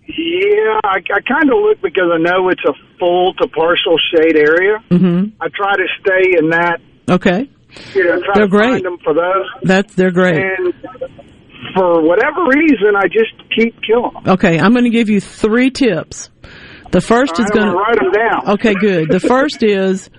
Yeah, 0.06 0.80
I, 0.84 0.98
I 0.98 1.20
kind 1.26 1.50
of 1.50 1.59
look 1.62 1.80
because 1.80 2.10
I 2.12 2.18
know 2.18 2.48
it's 2.50 2.64
a 2.66 2.74
full 2.98 3.32
to 3.34 3.48
partial 3.48 3.96
shade 4.14 4.36
area. 4.36 4.78
hmm 4.90 5.26
I 5.40 5.48
try 5.54 5.74
to 5.76 5.86
stay 6.00 6.38
in 6.38 6.50
that. 6.50 6.80
okay, 7.09 7.48
You 7.94 8.04
know, 8.04 8.20
try 8.20 8.34
They're 8.34 8.44
to 8.44 8.48
great. 8.50 8.72
find 8.72 8.84
them 8.84 8.98
for 9.02 9.14
those. 9.14 9.46
that 9.62 9.88
they're 9.90 10.10
great. 10.10 10.36
And 10.36 10.74
for 11.74 12.03
whatever 12.03 12.44
reason, 12.47 12.94
I 12.97 13.07
just 13.09 13.32
keep 13.57 13.74
killing 13.82 14.12
them. 14.15 14.28
Okay, 14.35 14.59
I'm 14.59 14.73
going 14.73 14.85
to 14.85 14.90
give 14.90 15.09
you 15.09 15.20
three 15.20 15.70
tips. 15.70 16.31
The 16.90 17.01
first 17.01 17.39
is 17.40 17.47
going 17.51 17.66
gonna 17.69 17.77
write 17.78 17.99
'em 18.03 18.12
down. 18.12 18.49
Okay, 18.51 18.74
good. 18.74 19.09
The 19.11 19.20
first 19.20 19.62
is 19.62 20.11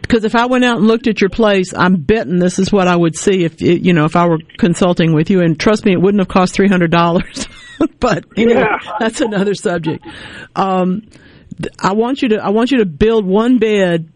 because 0.00 0.22
if 0.24 0.36
I 0.36 0.46
went 0.46 0.64
out 0.64 0.78
and 0.78 0.86
looked 0.86 1.08
at 1.08 1.20
your 1.20 1.30
place, 1.30 1.74
I'm 1.74 1.96
betting 1.96 2.38
this 2.38 2.60
is 2.60 2.70
what 2.70 2.86
I 2.86 2.94
would 2.94 3.16
see 3.16 3.42
if 3.42 3.60
it, 3.60 3.82
you 3.82 3.92
know 3.92 4.04
if 4.04 4.14
I 4.14 4.26
were 4.28 4.38
consulting 4.56 5.14
with 5.14 5.30
you. 5.30 5.40
And 5.40 5.58
trust 5.58 5.84
me, 5.84 5.92
it 5.92 6.00
wouldn't 6.00 6.20
have 6.20 6.28
cost 6.28 6.54
three 6.54 6.68
hundred 6.68 6.92
dollars. 6.92 7.48
but 7.98 8.24
anyway, 8.36 8.60
Yeah. 8.60 8.78
that's 9.00 9.20
another 9.20 9.54
subject. 9.54 10.06
Um, 10.54 11.02
I 11.80 11.92
want 11.94 12.22
you 12.22 12.28
to 12.28 12.36
I 12.44 12.50
want 12.50 12.70
you 12.70 12.78
to 12.78 12.86
build 12.86 13.26
one 13.26 13.58
bed. 13.58 14.11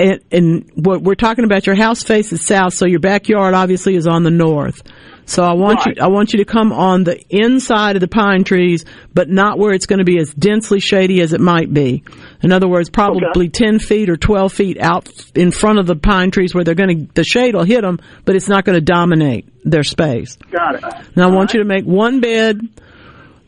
And, 0.00 0.20
and 0.32 0.70
what 0.76 1.02
we're 1.02 1.14
talking 1.14 1.44
about, 1.44 1.66
your 1.66 1.76
house 1.76 2.02
faces 2.02 2.46
south, 2.46 2.72
so 2.72 2.86
your 2.86 3.00
backyard 3.00 3.52
obviously 3.52 3.96
is 3.96 4.06
on 4.06 4.22
the 4.22 4.30
north. 4.30 4.82
So 5.26 5.44
I 5.44 5.52
want 5.52 5.84
you, 5.84 5.92
I 6.00 6.08
want 6.08 6.32
you 6.32 6.38
to 6.38 6.46
come 6.46 6.72
on 6.72 7.04
the 7.04 7.22
inside 7.28 7.96
of 7.96 8.00
the 8.00 8.08
pine 8.08 8.42
trees, 8.42 8.86
but 9.12 9.28
not 9.28 9.58
where 9.58 9.72
it's 9.72 9.84
going 9.84 9.98
to 9.98 10.04
be 10.04 10.18
as 10.18 10.32
densely 10.32 10.80
shady 10.80 11.20
as 11.20 11.34
it 11.34 11.40
might 11.40 11.72
be. 11.72 12.02
In 12.42 12.50
other 12.50 12.66
words, 12.66 12.88
probably 12.88 13.48
10 13.50 13.78
feet 13.78 14.08
or 14.08 14.16
12 14.16 14.52
feet 14.52 14.80
out 14.80 15.08
in 15.34 15.50
front 15.50 15.78
of 15.78 15.86
the 15.86 15.96
pine 15.96 16.30
trees 16.30 16.54
where 16.54 16.64
they're 16.64 16.74
going 16.74 17.06
to, 17.06 17.12
the 17.12 17.22
shade 17.22 17.54
will 17.54 17.64
hit 17.64 17.82
them, 17.82 18.00
but 18.24 18.36
it's 18.36 18.48
not 18.48 18.64
going 18.64 18.74
to 18.74 18.80
dominate 18.80 19.46
their 19.64 19.84
space. 19.84 20.36
Got 20.50 20.76
it. 20.76 20.84
Now 21.14 21.28
I 21.28 21.32
want 21.32 21.52
you 21.52 21.60
to 21.60 21.66
make 21.66 21.84
one 21.84 22.20
bed 22.20 22.58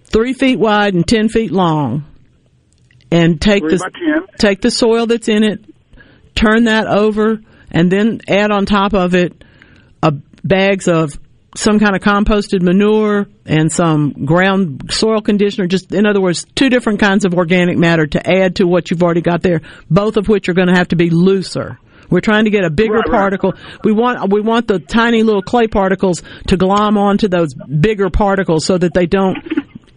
three 0.05 0.35
feet 0.35 0.59
wide 0.59 0.93
and 0.93 1.09
10 1.09 1.31
feet 1.31 1.51
long 1.51 2.05
and 3.11 3.41
take 3.41 3.62
the, 3.62 4.27
take 4.39 4.61
the 4.61 4.70
soil 4.70 5.07
that's 5.07 5.29
in 5.29 5.43
it, 5.43 5.65
turn 6.35 6.65
that 6.65 6.87
over, 6.87 7.41
and 7.71 7.91
then 7.91 8.21
add 8.29 8.51
on 8.51 8.67
top 8.67 8.95
of 8.95 9.15
it 9.15 9.45
a 10.03 10.13
bags 10.45 10.89
of 10.89 11.19
some 11.55 11.79
kind 11.79 11.95
of 11.95 12.01
composted 12.03 12.63
manure 12.63 13.27
and 13.45 13.71
some 13.71 14.13
ground 14.25 14.91
soil 14.91 15.21
conditioner. 15.21 15.67
Just 15.67 15.93
in 15.93 16.07
other 16.07 16.21
words, 16.21 16.47
two 16.55 16.71
different 16.71 16.99
kinds 17.01 17.25
of 17.25 17.35
organic 17.35 17.77
matter 17.77 18.07
to 18.07 18.31
add 18.31 18.57
to 18.57 18.67
what 18.67 18.91
you've 18.91 19.03
already 19.03 19.21
got 19.21 19.43
there. 19.43 19.61
Both 19.91 20.17
of 20.17 20.29
which 20.29 20.49
are 20.49 20.55
going 20.55 20.69
to 20.69 20.75
have 20.75 20.89
to 20.89 20.97
be 20.97 21.11
looser. 21.11 21.79
We're 22.09 22.21
trying 22.21 22.45
to 22.45 22.51
get 22.51 22.65
a 22.65 22.71
bigger 22.71 22.95
Right, 22.95 23.05
right. 23.09 23.19
particle. 23.19 23.55
We 23.85 23.93
want 23.93 24.31
we 24.33 24.41
want 24.41 24.67
the 24.69 24.79
tiny 24.79 25.23
little 25.23 25.43
clay 25.43 25.67
particles 25.67 26.23
to 26.49 26.57
glom 26.57 26.99
onto 26.99 27.29
those 27.29 27.55
bigger 27.55 28.11
particles 28.11 28.67
so 28.67 28.77
that 28.77 28.93
they 28.95 29.07
don't 29.07 29.37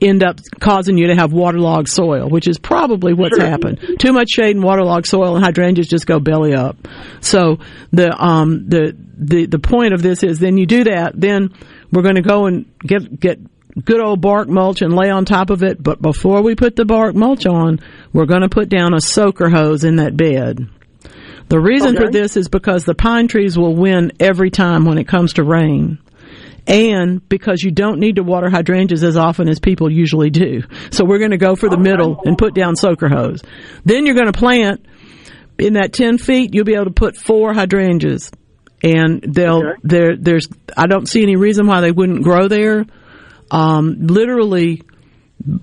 end 0.01 0.23
up 0.23 0.39
causing 0.59 0.97
you 0.97 1.07
to 1.07 1.15
have 1.15 1.31
waterlogged 1.33 1.89
soil, 1.89 2.29
which 2.29 2.47
is 2.47 2.57
probably 2.57 3.13
what's 3.13 3.37
happened. 3.37 3.79
Too 3.99 4.13
much 4.13 4.29
shade 4.29 4.55
and 4.55 4.63
waterlogged 4.63 5.07
soil 5.07 5.35
and 5.35 5.43
hydrangeas 5.43 5.87
just 5.87 6.05
go 6.05 6.19
belly 6.19 6.53
up. 6.53 6.77
So 7.21 7.59
the 7.91 8.11
um 8.21 8.67
the 8.67 8.95
the 9.17 9.45
the 9.45 9.59
point 9.59 9.93
of 9.93 10.01
this 10.01 10.23
is 10.23 10.39
then 10.39 10.57
you 10.57 10.65
do 10.65 10.85
that, 10.85 11.13
then 11.19 11.53
we're 11.91 12.03
going 12.03 12.15
to 12.15 12.21
go 12.21 12.45
and 12.45 12.65
get 12.79 13.19
get 13.19 13.39
good 13.83 14.01
old 14.01 14.21
bark 14.21 14.47
mulch 14.47 14.81
and 14.81 14.93
lay 14.93 15.09
on 15.09 15.25
top 15.25 15.49
of 15.49 15.63
it. 15.63 15.81
But 15.81 16.01
before 16.01 16.41
we 16.41 16.55
put 16.55 16.75
the 16.75 16.85
bark 16.85 17.15
mulch 17.15 17.45
on, 17.45 17.79
we're 18.13 18.25
going 18.25 18.41
to 18.41 18.49
put 18.49 18.69
down 18.69 18.93
a 18.93 19.01
soaker 19.01 19.49
hose 19.49 19.83
in 19.83 19.97
that 19.97 20.15
bed. 20.15 20.67
The 21.47 21.59
reason 21.59 21.95
for 21.95 22.09
this 22.09 22.37
is 22.37 22.47
because 22.47 22.85
the 22.85 22.95
pine 22.95 23.27
trees 23.27 23.57
will 23.57 23.75
win 23.75 24.13
every 24.19 24.49
time 24.49 24.85
when 24.85 24.97
it 24.97 25.07
comes 25.07 25.33
to 25.33 25.43
rain. 25.43 25.99
And 26.67 27.27
because 27.29 27.61
you 27.61 27.69
don't 27.69 27.99
need 27.99 28.15
to 28.15 28.23
water 28.23 28.49
hydrangeas 28.49 29.03
as 29.03 29.17
often 29.17 29.47
as 29.47 29.59
people 29.59 29.91
usually 29.91 30.31
do. 30.31 30.63
So 30.89 31.05
we're 31.05 31.19
going 31.19 31.31
to 31.31 31.37
go 31.37 31.55
for 31.55 31.69
the 31.69 31.77
middle 31.77 32.21
and 32.25 32.37
put 32.37 32.55
down 32.55 32.75
soaker 32.75 33.07
hose. 33.07 33.41
Then 33.83 34.05
you're 34.05 34.15
going 34.15 34.31
to 34.31 34.37
plant 34.37 34.85
in 35.57 35.73
that 35.73 35.93
10 35.93 36.17
feet, 36.17 36.53
you'll 36.53 36.65
be 36.65 36.75
able 36.75 36.85
to 36.85 36.91
put 36.91 37.17
four 37.17 37.53
hydrangeas. 37.53 38.31
And 38.83 39.21
they'll, 39.21 39.73
there, 39.83 40.15
there's, 40.17 40.47
I 40.75 40.87
don't 40.87 41.07
see 41.07 41.23
any 41.23 41.35
reason 41.35 41.65
why 41.65 41.81
they 41.81 41.91
wouldn't 41.91 42.23
grow 42.23 42.47
there. 42.47 42.85
Um, 43.49 44.07
literally, 44.07 44.83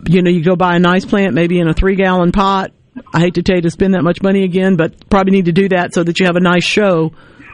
you 0.09 0.23
know, 0.23 0.31
you 0.31 0.43
go 0.43 0.57
buy 0.57 0.77
a 0.77 0.79
nice 0.79 1.05
plant, 1.05 1.35
maybe 1.35 1.59
in 1.59 1.69
a 1.69 1.75
three 1.75 1.97
gallon 1.97 2.33
pot. 2.33 2.73
I 3.13 3.21
hate 3.21 3.35
to 3.35 3.43
tell 3.43 3.57
you 3.57 3.63
to 3.63 3.71
spend 3.71 3.95
that 3.95 4.03
much 4.03 4.23
money 4.23 4.45
again, 4.45 4.77
but 4.77 5.09
probably 5.09 5.33
need 5.33 5.47
to 5.47 5.53
do 5.53 5.69
that 5.71 5.95
so 5.95 6.03
that 6.03 6.21
you 6.21 6.27
have 6.27 6.37
a 6.37 6.41
nice 6.41 6.65
show 6.65 7.13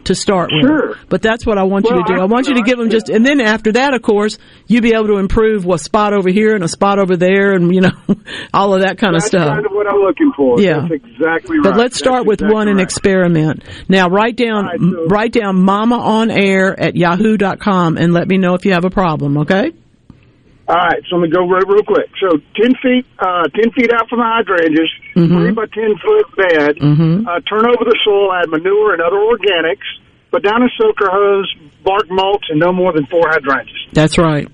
to 0.08 0.14
start 0.14 0.50
with. 0.52 0.66
Sure. 0.66 0.96
But 1.08 1.22
that's 1.22 1.46
what 1.46 1.56
I 1.56 1.62
want 1.62 1.86
you 1.88 1.96
to 1.96 2.02
do. 2.06 2.20
I 2.20 2.26
want 2.26 2.48
you 2.48 2.54
to 2.54 2.62
give 2.62 2.76
them 2.76 2.90
just, 2.90 3.08
and 3.08 3.24
then 3.24 3.40
after 3.40 3.72
that, 3.72 3.94
of 3.94 4.02
course, 4.02 4.36
you 4.66 4.80
be 4.82 4.92
able 4.94 5.06
to 5.06 5.16
improve 5.16 5.64
a 5.66 5.78
spot 5.78 6.12
over 6.12 6.28
here 6.28 6.54
and 6.54 6.62
a 6.62 6.68
spot 6.68 6.98
over 6.98 7.16
there, 7.16 7.52
and 7.52 7.74
you 7.74 7.80
know, 7.80 7.92
all 8.52 8.74
of 8.74 8.82
that 8.82 8.98
kind 8.98 9.14
of 9.16 9.22
That's 9.22 9.30
stuff. 9.30 9.48
kind 9.54 9.64
of 9.66 9.72
what 9.72 9.86
I'm 9.88 10.00
looking 10.00 10.32
for. 10.36 10.60
Yeah. 10.60 10.80
That's 10.88 10.92
exactly 11.04 11.58
right. 11.58 11.64
But 11.64 11.76
let's 11.76 11.96
start 11.96 12.20
That's 12.20 12.26
with 12.26 12.40
exactly 12.40 12.54
one 12.54 12.68
and 12.68 12.76
right. 12.78 12.84
experiment. 12.84 13.64
Now 13.88 14.08
write 14.08 14.36
down 14.36 14.68
m- 14.74 15.08
write 15.08 15.32
down 15.32 15.56
mama 15.62 15.96
on 15.98 16.30
air 16.30 16.78
at 16.78 16.96
yahoo.com 16.96 17.96
and 17.96 18.12
let 18.12 18.28
me 18.28 18.36
know 18.38 18.54
if 18.54 18.64
you 18.64 18.72
have 18.72 18.84
a 18.84 18.90
problem, 18.90 19.38
okay? 19.38 19.72
All 20.68 20.76
right, 20.76 21.00
so 21.08 21.16
I'm 21.16 21.22
gonna 21.22 21.32
go 21.32 21.48
real, 21.48 21.64
real 21.66 21.82
quick. 21.82 22.10
So 22.20 22.36
ten 22.54 22.74
feet, 22.82 23.06
uh, 23.18 23.44
ten 23.56 23.72
feet 23.72 23.90
out 23.94 24.06
from 24.10 24.18
the 24.18 24.28
hydrangeas, 24.28 24.92
Mhm. 25.16 25.28
three 25.32 25.52
by 25.52 25.64
ten 25.72 25.96
foot 25.96 26.36
bed. 26.36 26.76
Mhm. 26.76 27.26
Uh, 27.26 27.40
turn 27.48 27.64
over 27.64 27.84
the 27.88 27.96
soil, 28.04 28.32
add 28.34 28.50
manure 28.50 28.92
and 28.92 29.00
other 29.00 29.16
organics. 29.16 29.88
Put 30.30 30.42
down 30.42 30.62
a 30.62 30.68
soaker 30.76 31.08
hose, 31.10 31.50
bark 31.82 32.04
mulch, 32.10 32.44
and 32.50 32.60
no 32.60 32.70
more 32.70 32.92
than 32.92 33.06
four 33.06 33.22
hydrangeas. 33.30 33.88
That's 33.94 34.18
right. 34.18 34.46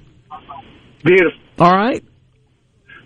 Beautiful. 1.05 1.41
All 1.59 1.73
right. 1.75 2.03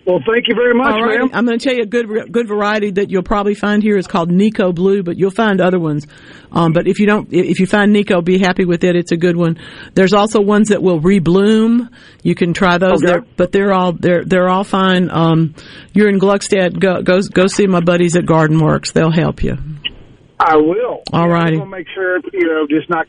Well, 0.09 0.23
thank 0.25 0.47
you 0.47 0.55
very 0.55 0.73
much, 0.73 0.99
right. 0.99 1.19
ma'am. 1.19 1.29
I'm 1.33 1.45
going 1.45 1.59
to 1.59 1.63
tell 1.63 1.75
you 1.75 1.83
a 1.83 1.85
good 1.85 2.31
good 2.31 2.47
variety 2.47 2.89
that 2.91 3.11
you'll 3.11 3.21
probably 3.21 3.53
find 3.53 3.83
here 3.83 3.95
is 3.95 4.07
called 4.07 4.31
Nikko 4.31 4.73
Blue, 4.73 5.03
but 5.03 5.19
you'll 5.19 5.29
find 5.29 5.61
other 5.61 5.79
ones. 5.79 6.07
Um, 6.51 6.73
but 6.73 6.87
if 6.87 6.97
you 6.97 7.05
don't, 7.05 7.31
if 7.31 7.59
you 7.59 7.67
find 7.67 7.93
Nikko, 7.93 8.21
be 8.21 8.39
happy 8.39 8.65
with 8.65 8.83
it. 8.83 8.95
It's 8.95 9.11
a 9.11 9.17
good 9.17 9.37
one. 9.37 9.59
There's 9.93 10.13
also 10.13 10.41
ones 10.41 10.69
that 10.69 10.81
will 10.81 10.99
rebloom. 10.99 11.89
You 12.23 12.33
can 12.33 12.55
try 12.55 12.79
those. 12.79 13.03
Okay. 13.03 13.05
They're, 13.05 13.21
but 13.37 13.51
they're 13.51 13.71
all 13.71 13.93
they're 13.93 14.25
they're 14.25 14.49
all 14.49 14.63
fine. 14.63 15.11
Um, 15.11 15.53
you're 15.93 16.09
in 16.09 16.19
Gluckstadt. 16.19 16.79
Go 16.79 17.03
go 17.03 17.21
go 17.21 17.45
see 17.45 17.67
my 17.67 17.81
buddies 17.81 18.15
at 18.15 18.25
Garden 18.25 18.57
Works. 18.57 18.91
They'll 18.93 19.11
help 19.11 19.43
you. 19.43 19.57
I 20.39 20.55
will. 20.55 21.03
All 21.13 21.29
righty. 21.29 21.59
I'm 21.59 21.69
make 21.69 21.85
sure 21.93 22.17
you 22.33 22.47
know, 22.47 22.65
just 22.67 22.89
not. 22.89 23.05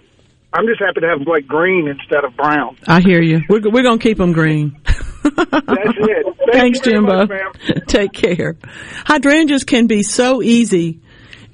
I'm 0.52 0.66
just 0.66 0.80
happy 0.80 1.00
to 1.00 1.08
have 1.08 1.20
them 1.20 1.28
like 1.28 1.46
green 1.46 1.88
instead 1.88 2.24
of 2.24 2.36
brown. 2.36 2.76
I 2.86 3.00
hear 3.00 3.22
you. 3.22 3.40
We're 3.48 3.62
we're 3.70 3.84
gonna 3.84 3.98
keep 3.98 4.18
them 4.18 4.32
green. 4.32 4.76
That's 5.22 5.36
it. 5.36 6.26
Thank 6.52 6.52
Thanks, 6.52 6.86
you 6.86 6.92
Jimbo. 6.92 7.26
much. 7.26 7.30
Take 7.86 8.12
care. 8.12 8.56
Hydrangeas 9.04 9.64
can 9.64 9.86
be 9.86 10.02
so 10.02 10.42
easy 10.42 11.00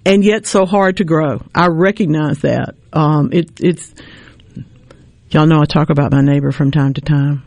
and 0.05 0.25
yet 0.25 0.47
so 0.47 0.65
hard 0.67 0.99
to 0.99 1.05
grow. 1.05 1.43
I 1.55 1.67
recognize 1.69 2.41
that. 2.41 2.75
Um, 2.93 3.31
it, 3.33 3.61
it's 3.61 3.93
y'all 5.31 5.47
know 5.47 5.61
I 5.61 5.65
talk 5.65 5.91
about 5.91 6.13
my 6.13 6.21
neighbor 6.23 6.53
from 6.53 6.71
time 6.71 6.95
to 6.95 7.01
time. 7.01 7.43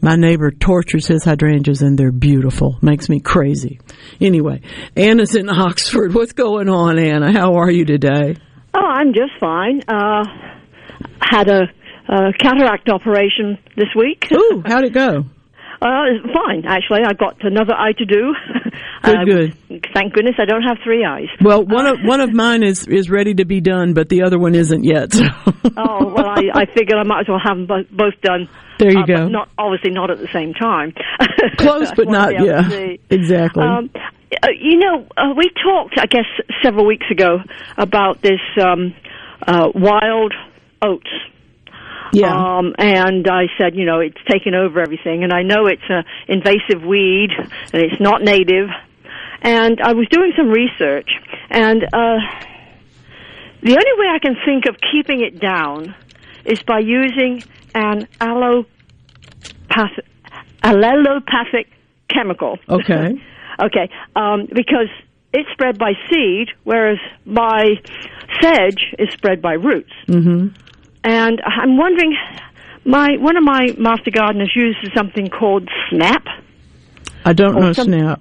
My 0.00 0.16
neighbor 0.16 0.50
tortures 0.50 1.06
his 1.06 1.24
hydrangeas 1.24 1.80
and 1.82 1.96
they're 1.96 2.10
beautiful. 2.10 2.76
Makes 2.82 3.08
me 3.08 3.20
crazy. 3.20 3.78
Anyway, 4.20 4.62
Anna's 4.96 5.36
in 5.36 5.48
Oxford. 5.50 6.12
What's 6.14 6.32
going 6.32 6.68
on, 6.68 6.98
Anna? 6.98 7.32
How 7.32 7.54
are 7.54 7.70
you 7.70 7.84
today? 7.84 8.36
Oh, 8.74 8.80
I'm 8.84 9.12
just 9.12 9.32
fine. 9.38 9.80
Uh, 9.86 10.24
had 11.20 11.48
a, 11.48 11.62
a 12.08 12.32
cataract 12.38 12.88
operation 12.88 13.58
this 13.76 13.88
week. 13.96 14.26
Ooh, 14.32 14.62
how'd 14.66 14.84
it 14.84 14.92
go? 14.92 15.24
Uh, 15.80 16.04
fine, 16.32 16.64
actually. 16.64 17.00
I've 17.04 17.18
got 17.18 17.42
another 17.44 17.74
eye 17.74 17.92
to 17.98 18.04
do. 18.04 18.34
Good, 19.02 19.16
Uh, 19.16 19.24
good. 19.24 19.56
Thank 19.94 20.12
goodness 20.12 20.36
I 20.38 20.44
don't 20.44 20.62
have 20.62 20.78
three 20.84 21.04
eyes. 21.04 21.26
Well, 21.40 21.64
one 21.64 21.86
of 21.86 21.98
one 22.04 22.20
of 22.20 22.32
mine 22.32 22.62
is 22.62 22.86
is 22.86 23.10
ready 23.10 23.34
to 23.34 23.44
be 23.44 23.60
done, 23.60 23.94
but 23.94 24.08
the 24.08 24.22
other 24.22 24.38
one 24.38 24.54
isn't 24.54 24.84
yet. 24.84 25.12
So. 25.12 25.24
oh, 25.76 26.14
well, 26.14 26.28
I, 26.28 26.42
I 26.54 26.66
figured 26.66 26.96
I 26.96 27.02
might 27.02 27.22
as 27.22 27.28
well 27.28 27.40
have 27.42 27.66
them 27.66 27.86
both, 27.90 28.20
done. 28.22 28.48
There 28.78 28.92
you 28.92 29.00
uh, 29.00 29.06
go. 29.06 29.28
Not 29.28 29.48
obviously 29.58 29.90
not 29.90 30.12
at 30.12 30.18
the 30.18 30.28
same 30.28 30.54
time. 30.54 30.94
Close, 31.58 31.90
but 31.96 32.06
not. 32.08 32.32
Yeah, 32.32 32.94
exactly. 33.10 33.64
Um, 33.64 33.90
uh, 34.40 34.48
you 34.56 34.78
know, 34.78 35.04
uh, 35.16 35.34
we 35.36 35.50
talked, 35.62 35.98
I 35.98 36.06
guess, 36.06 36.26
several 36.62 36.86
weeks 36.86 37.06
ago 37.10 37.38
about 37.76 38.22
this 38.22 38.40
um, 38.62 38.94
uh, 39.48 39.68
wild 39.74 40.32
oats. 40.80 41.10
Yeah. 42.12 42.34
Um, 42.34 42.74
and 42.78 43.26
I 43.28 43.44
said, 43.58 43.74
you 43.74 43.84
know, 43.84 44.00
it's 44.00 44.22
taken 44.30 44.54
over 44.54 44.80
everything, 44.80 45.24
and 45.24 45.32
I 45.32 45.42
know 45.42 45.66
it's 45.66 45.82
an 45.88 46.04
invasive 46.28 46.84
weed, 46.84 47.30
and 47.72 47.82
it's 47.82 48.00
not 48.00 48.22
native. 48.22 48.68
And 49.40 49.80
I 49.80 49.92
was 49.94 50.06
doing 50.08 50.32
some 50.36 50.48
research, 50.48 51.10
and 51.50 51.82
uh, 51.82 52.18
the 53.62 53.72
only 53.72 53.94
way 53.98 54.06
I 54.14 54.18
can 54.20 54.36
think 54.44 54.66
of 54.66 54.76
keeping 54.92 55.20
it 55.24 55.40
down 55.40 55.94
is 56.44 56.62
by 56.62 56.80
using 56.80 57.42
an 57.74 58.06
allopathic, 58.20 60.04
allelopathic 60.62 61.66
chemical. 62.08 62.58
Okay. 62.68 63.20
Okay, 63.60 63.90
um, 64.16 64.46
because 64.52 64.88
it's 65.32 65.48
spread 65.52 65.78
by 65.78 65.92
seed, 66.10 66.48
whereas 66.64 66.98
my 67.24 67.74
sedge 68.40 68.94
is 68.98 69.12
spread 69.12 69.40
by 69.42 69.52
roots. 69.52 69.92
hmm 70.06 70.48
And 71.04 71.40
I'm 71.44 71.76
wondering, 71.76 72.16
my 72.84 73.16
one 73.18 73.36
of 73.36 73.42
my 73.44 73.74
master 73.78 74.10
gardeners 74.10 74.52
uses 74.54 74.90
something 74.94 75.28
called 75.28 75.68
Snap. 75.90 76.24
I 77.24 77.32
don't 77.32 77.54
know 77.58 77.72
some- 77.72 77.86
snap, 77.86 78.20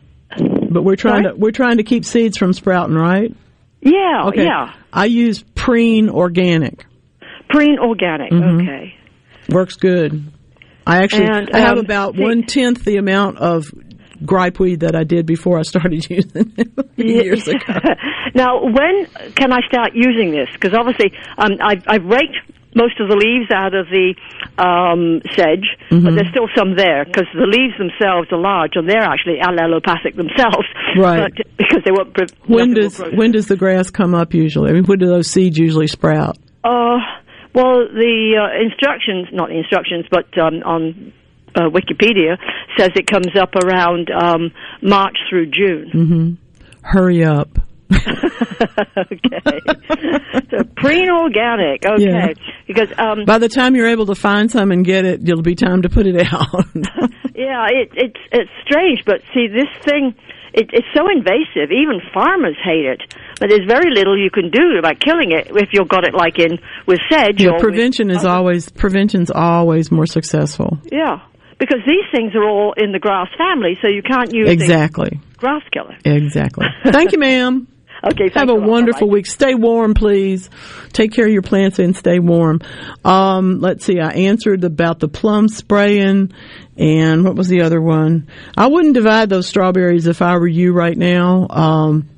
but 0.69 0.83
we're 0.83 0.95
trying 0.95 1.23
to 1.23 1.33
we're 1.35 1.51
trying 1.51 1.77
to 1.77 1.83
keep 1.83 2.05
seeds 2.05 2.37
from 2.37 2.53
sprouting, 2.53 2.95
right? 2.95 3.35
Yeah, 3.81 4.25
Okay. 4.27 4.43
yeah, 4.43 4.73
I 4.93 5.05
use 5.05 5.43
Preen 5.55 6.09
Organic. 6.09 6.85
Preen 7.49 7.77
Organic. 7.79 8.31
Mhm. 8.31 8.61
Okay. 8.61 8.95
Works 9.49 9.75
good. 9.75 10.23
I 10.85 11.03
actually 11.03 11.25
And, 11.25 11.49
I 11.53 11.59
have 11.59 11.73
um, 11.77 11.85
about 11.85 12.15
one 12.17 12.43
tenth 12.43 12.83
the 12.85 12.97
amount 12.97 13.37
of 13.39 13.65
gripe 14.23 14.59
weed 14.59 14.81
that 14.81 14.95
I 14.95 15.03
did 15.03 15.25
before 15.25 15.57
I 15.57 15.63
started 15.63 16.05
using 16.09 16.53
it 16.57 16.69
years 16.95 17.47
ago. 17.47 17.73
now, 18.35 18.63
when 18.63 19.07
can 19.35 19.51
I 19.51 19.61
start 19.67 19.91
using 19.95 20.31
this? 20.31 20.47
Because 20.53 20.73
obviously, 20.75 21.13
um, 21.37 21.51
I've, 21.59 21.83
I've 21.87 22.05
raked 22.05 22.37
most 22.75 22.99
of 22.99 23.09
the 23.09 23.15
leaves 23.15 23.51
out 23.53 23.73
of 23.75 23.87
the 23.89 24.15
um, 24.57 25.21
sedge, 25.35 25.67
but 25.89 25.99
Mhm. 25.99 26.15
there's 26.15 26.29
still 26.31 26.47
some 26.55 26.75
there 26.75 27.05
because 27.05 27.27
the 27.33 27.45
leaves 27.47 27.75
themselves 27.77 28.27
are 28.31 28.39
large 28.39 28.71
and 28.75 28.87
they're 28.89 29.03
actually 29.03 29.39
allelopathic 29.41 30.15
themselves. 30.15 30.67
Right. 30.97 31.31
But 31.35 31.57
because 31.57 31.83
they 31.85 31.91
won't. 31.91 32.17
When 32.47 32.73
does 32.73 32.99
when 33.13 33.31
does 33.31 33.47
the 33.47 33.55
grass 33.57 33.89
come 33.89 34.13
up 34.15 34.33
usually? 34.33 34.69
I 34.69 34.73
mean, 34.73 34.83
when 34.85 34.99
do 34.99 35.07
those 35.07 35.27
seeds 35.27 35.57
usually 35.57 35.87
sprout? 35.87 36.37
Uh, 36.63 36.97
well, 37.53 37.87
the 37.91 38.37
uh, 38.39 38.63
instructions, 38.63 39.27
not 39.33 39.49
the 39.49 39.57
instructions, 39.57 40.05
but 40.11 40.25
um, 40.39 40.61
on 40.65 41.13
uh, 41.55 41.69
Wikipedia 41.69 42.37
says 42.77 42.91
it 42.95 43.07
comes 43.07 43.35
up 43.39 43.55
around 43.55 44.09
um, 44.11 44.51
March 44.81 45.17
through 45.29 45.47
June. 45.47 45.89
hmm 45.91 46.33
Hurry 46.83 47.23
up. 47.23 47.49
okay. 47.91 49.59
so 50.49 50.63
preen 50.75 51.09
organic. 51.09 51.83
Okay. 51.91 52.03
Yeah. 52.05 52.27
Because 52.73 52.89
um, 52.97 53.25
By 53.25 53.37
the 53.37 53.49
time 53.49 53.75
you're 53.75 53.87
able 53.87 54.05
to 54.07 54.15
find 54.15 54.49
some 54.51 54.71
and 54.71 54.85
get 54.85 55.05
it, 55.05 55.27
it'll 55.27 55.41
be 55.41 55.55
time 55.55 55.81
to 55.83 55.89
put 55.89 56.05
it 56.07 56.15
out. 56.31 56.65
yeah, 57.35 57.67
it, 57.69 57.89
it's 57.93 58.19
it's 58.31 58.51
strange, 58.65 59.03
but 59.05 59.21
see 59.33 59.47
this 59.47 59.67
thing. 59.83 60.15
It, 60.53 60.69
it's 60.73 60.87
so 60.93 61.07
invasive. 61.09 61.71
Even 61.71 62.01
farmers 62.13 62.57
hate 62.61 62.85
it. 62.85 63.01
But 63.39 63.49
there's 63.49 63.65
very 63.67 63.89
little 63.93 64.17
you 64.21 64.29
can 64.29 64.51
do 64.51 64.77
about 64.77 64.99
killing 64.99 65.31
it 65.31 65.47
if 65.55 65.69
you've 65.71 65.87
got 65.87 66.05
it 66.05 66.13
like 66.13 66.39
in 66.39 66.59
with 66.85 66.99
sedge. 67.09 67.41
yeah, 67.41 67.51
or 67.51 67.53
with- 67.53 67.61
prevention 67.63 68.09
is 68.11 68.25
always 68.25 68.69
prevention's 68.69 69.31
always 69.31 69.91
more 69.91 70.05
successful. 70.05 70.77
Yeah, 70.91 71.19
because 71.57 71.79
these 71.87 72.03
things 72.13 72.35
are 72.35 72.43
all 72.43 72.73
in 72.75 72.91
the 72.91 72.99
grass 72.99 73.27
family, 73.37 73.77
so 73.81 73.87
you 73.87 74.03
can't 74.03 74.33
use 74.33 74.49
Exactly. 74.49 75.19
grass 75.37 75.63
killer. 75.71 75.95
Exactly. 76.03 76.67
Thank 76.85 77.13
you, 77.13 77.19
ma'am. 77.19 77.67
Okay, 78.03 78.29
Have 78.33 78.49
a 78.49 78.53
a 78.53 78.55
wonderful 78.55 79.07
Bye-bye. 79.07 79.13
week. 79.13 79.27
Stay 79.27 79.53
warm, 79.53 79.93
please. 79.93 80.49
Take 80.91 81.11
care 81.11 81.27
of 81.27 81.31
your 81.31 81.43
plants 81.43 81.77
and 81.77 81.95
stay 81.95 82.17
warm. 82.17 82.61
Um, 83.05 83.59
let's 83.59 83.85
see. 83.85 83.99
I 83.99 84.09
answered 84.09 84.63
about 84.63 84.99
the 84.99 85.07
plum 85.07 85.47
spraying 85.47 86.33
and 86.77 87.23
what 87.23 87.35
was 87.35 87.47
the 87.47 87.61
other 87.61 87.79
one? 87.79 88.27
I 88.57 88.67
wouldn't 88.67 88.95
divide 88.95 89.29
those 89.29 89.47
strawberries 89.47 90.07
if 90.07 90.23
I 90.23 90.35
were 90.37 90.47
you 90.47 90.73
right 90.73 90.97
now. 90.97 91.45
Um, 91.49 92.09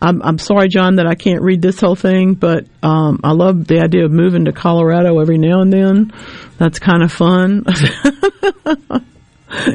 I'm, 0.00 0.20
I'm 0.22 0.38
sorry, 0.38 0.68
John, 0.68 0.96
that 0.96 1.06
I 1.06 1.14
can't 1.14 1.42
read 1.42 1.62
this 1.62 1.80
whole 1.80 1.94
thing, 1.94 2.34
but 2.34 2.66
um, 2.82 3.20
I 3.22 3.30
love 3.30 3.68
the 3.68 3.78
idea 3.78 4.04
of 4.04 4.10
moving 4.10 4.46
to 4.46 4.52
Colorado 4.52 5.20
every 5.20 5.38
now 5.38 5.60
and 5.60 5.72
then. 5.72 6.12
That's 6.58 6.80
kind 6.80 7.04
of 7.04 7.12
fun. 7.12 7.64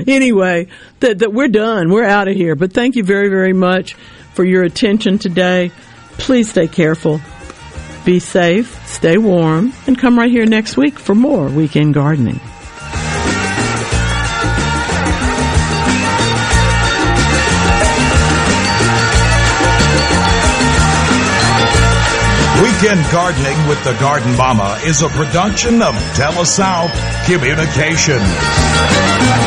anyway, 0.07 0.68
that, 0.99 1.19
that 1.19 1.32
we're 1.32 1.48
done. 1.48 1.90
We're 1.90 2.03
out 2.03 2.28
of 2.28 2.36
here. 2.36 2.56
But 2.56 2.74
thank 2.74 2.98
you 2.98 3.06
very, 3.06 3.30
very 3.30 3.53
much 3.53 3.95
for 4.38 4.45
your 4.45 4.64
attention 4.64 5.18
today. 5.18 5.72
Please 6.19 6.51
stay 6.51 6.68
careful. 6.68 7.19
Be 8.05 8.19
safe, 8.19 8.88
stay 8.88 9.18
warm, 9.18 9.73
and 9.88 9.97
come 9.97 10.15
right 10.15 10.30
here 10.30 10.45
next 10.45 10.77
week 10.77 10.99
for 10.99 11.15
more 11.15 11.47
weekend 11.47 11.95
gardening. 11.95 12.39
Weekend 22.61 23.03
Gardening 23.11 23.68
with 23.68 23.84
the 23.84 23.97
Garden 23.99 24.38
Mama 24.38 24.80
is 24.85 25.01
a 25.01 25.09
production 25.09 25.81
of 25.81 25.95
TeleSouth 26.14 26.93
Communications. 27.26 29.47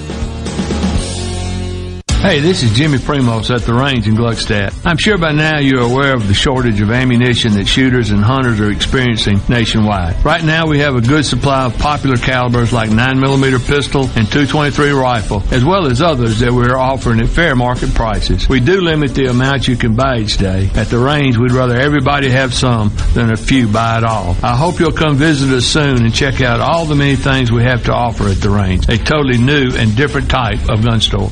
Hey, 2.19 2.39
this 2.39 2.63
is 2.63 2.73
Jimmy 2.73 2.97
Primos 2.97 3.55
at 3.55 3.61
the 3.61 3.75
range 3.75 4.07
in 4.07 4.15
Gluckstadt. 4.15 4.73
I'm 4.83 4.97
sure 4.97 5.19
by 5.19 5.31
now 5.31 5.59
you're 5.59 5.83
aware 5.83 6.15
of 6.15 6.27
the 6.27 6.33
shortage 6.33 6.81
of 6.81 6.89
ammunition 6.89 7.53
that 7.53 7.67
shooters 7.67 8.09
and 8.09 8.23
hunters 8.23 8.59
are 8.59 8.71
experiencing 8.71 9.39
nationwide. 9.47 10.25
Right 10.25 10.43
now 10.43 10.65
we 10.65 10.79
have 10.79 10.95
a 10.95 10.99
good 10.99 11.25
supply 11.25 11.65
of 11.65 11.77
popular 11.77 12.17
calibers 12.17 12.73
like 12.73 12.89
9mm 12.89 13.65
pistol 13.67 14.01
and 14.15 14.27
223 14.29 14.91
rifle, 14.91 15.43
as 15.51 15.63
well 15.63 15.85
as 15.85 16.01
others 16.01 16.39
that 16.39 16.51
we're 16.51 16.75
offering 16.75 17.19
at 17.19 17.29
fair 17.29 17.55
market 17.55 17.93
prices. 17.93 18.49
We 18.49 18.61
do 18.61 18.81
limit 18.81 19.13
the 19.13 19.27
amount 19.27 19.67
you 19.67 19.77
can 19.77 19.95
buy 19.95 20.17
each 20.17 20.37
day. 20.37 20.71
At 20.73 20.87
the 20.87 20.97
range, 20.97 21.37
we'd 21.37 21.51
rather 21.51 21.77
everybody 21.77 22.31
have 22.31 22.53
some 22.53 22.91
than 23.13 23.31
a 23.31 23.37
few 23.37 23.67
buy 23.67 23.99
it 23.99 24.03
all. 24.03 24.35
I 24.41 24.55
hope 24.55 24.79
you'll 24.79 24.91
come 24.91 25.15
visit 25.17 25.55
us 25.55 25.67
soon 25.67 26.03
and 26.03 26.13
check 26.13 26.41
out 26.41 26.61
all 26.61 26.85
the 26.85 26.95
many 26.95 27.15
things 27.15 27.51
we 27.51 27.61
have 27.63 27.85
to 27.85 27.93
offer 27.93 28.27
at 28.27 28.41
the 28.41 28.49
range. 28.49 28.89
A 28.89 28.97
totally 28.97 29.37
new 29.37 29.69
and 29.75 29.95
different 29.95 30.29
type 30.31 30.67
of 30.67 30.83
gun 30.83 30.99
store. 30.99 31.31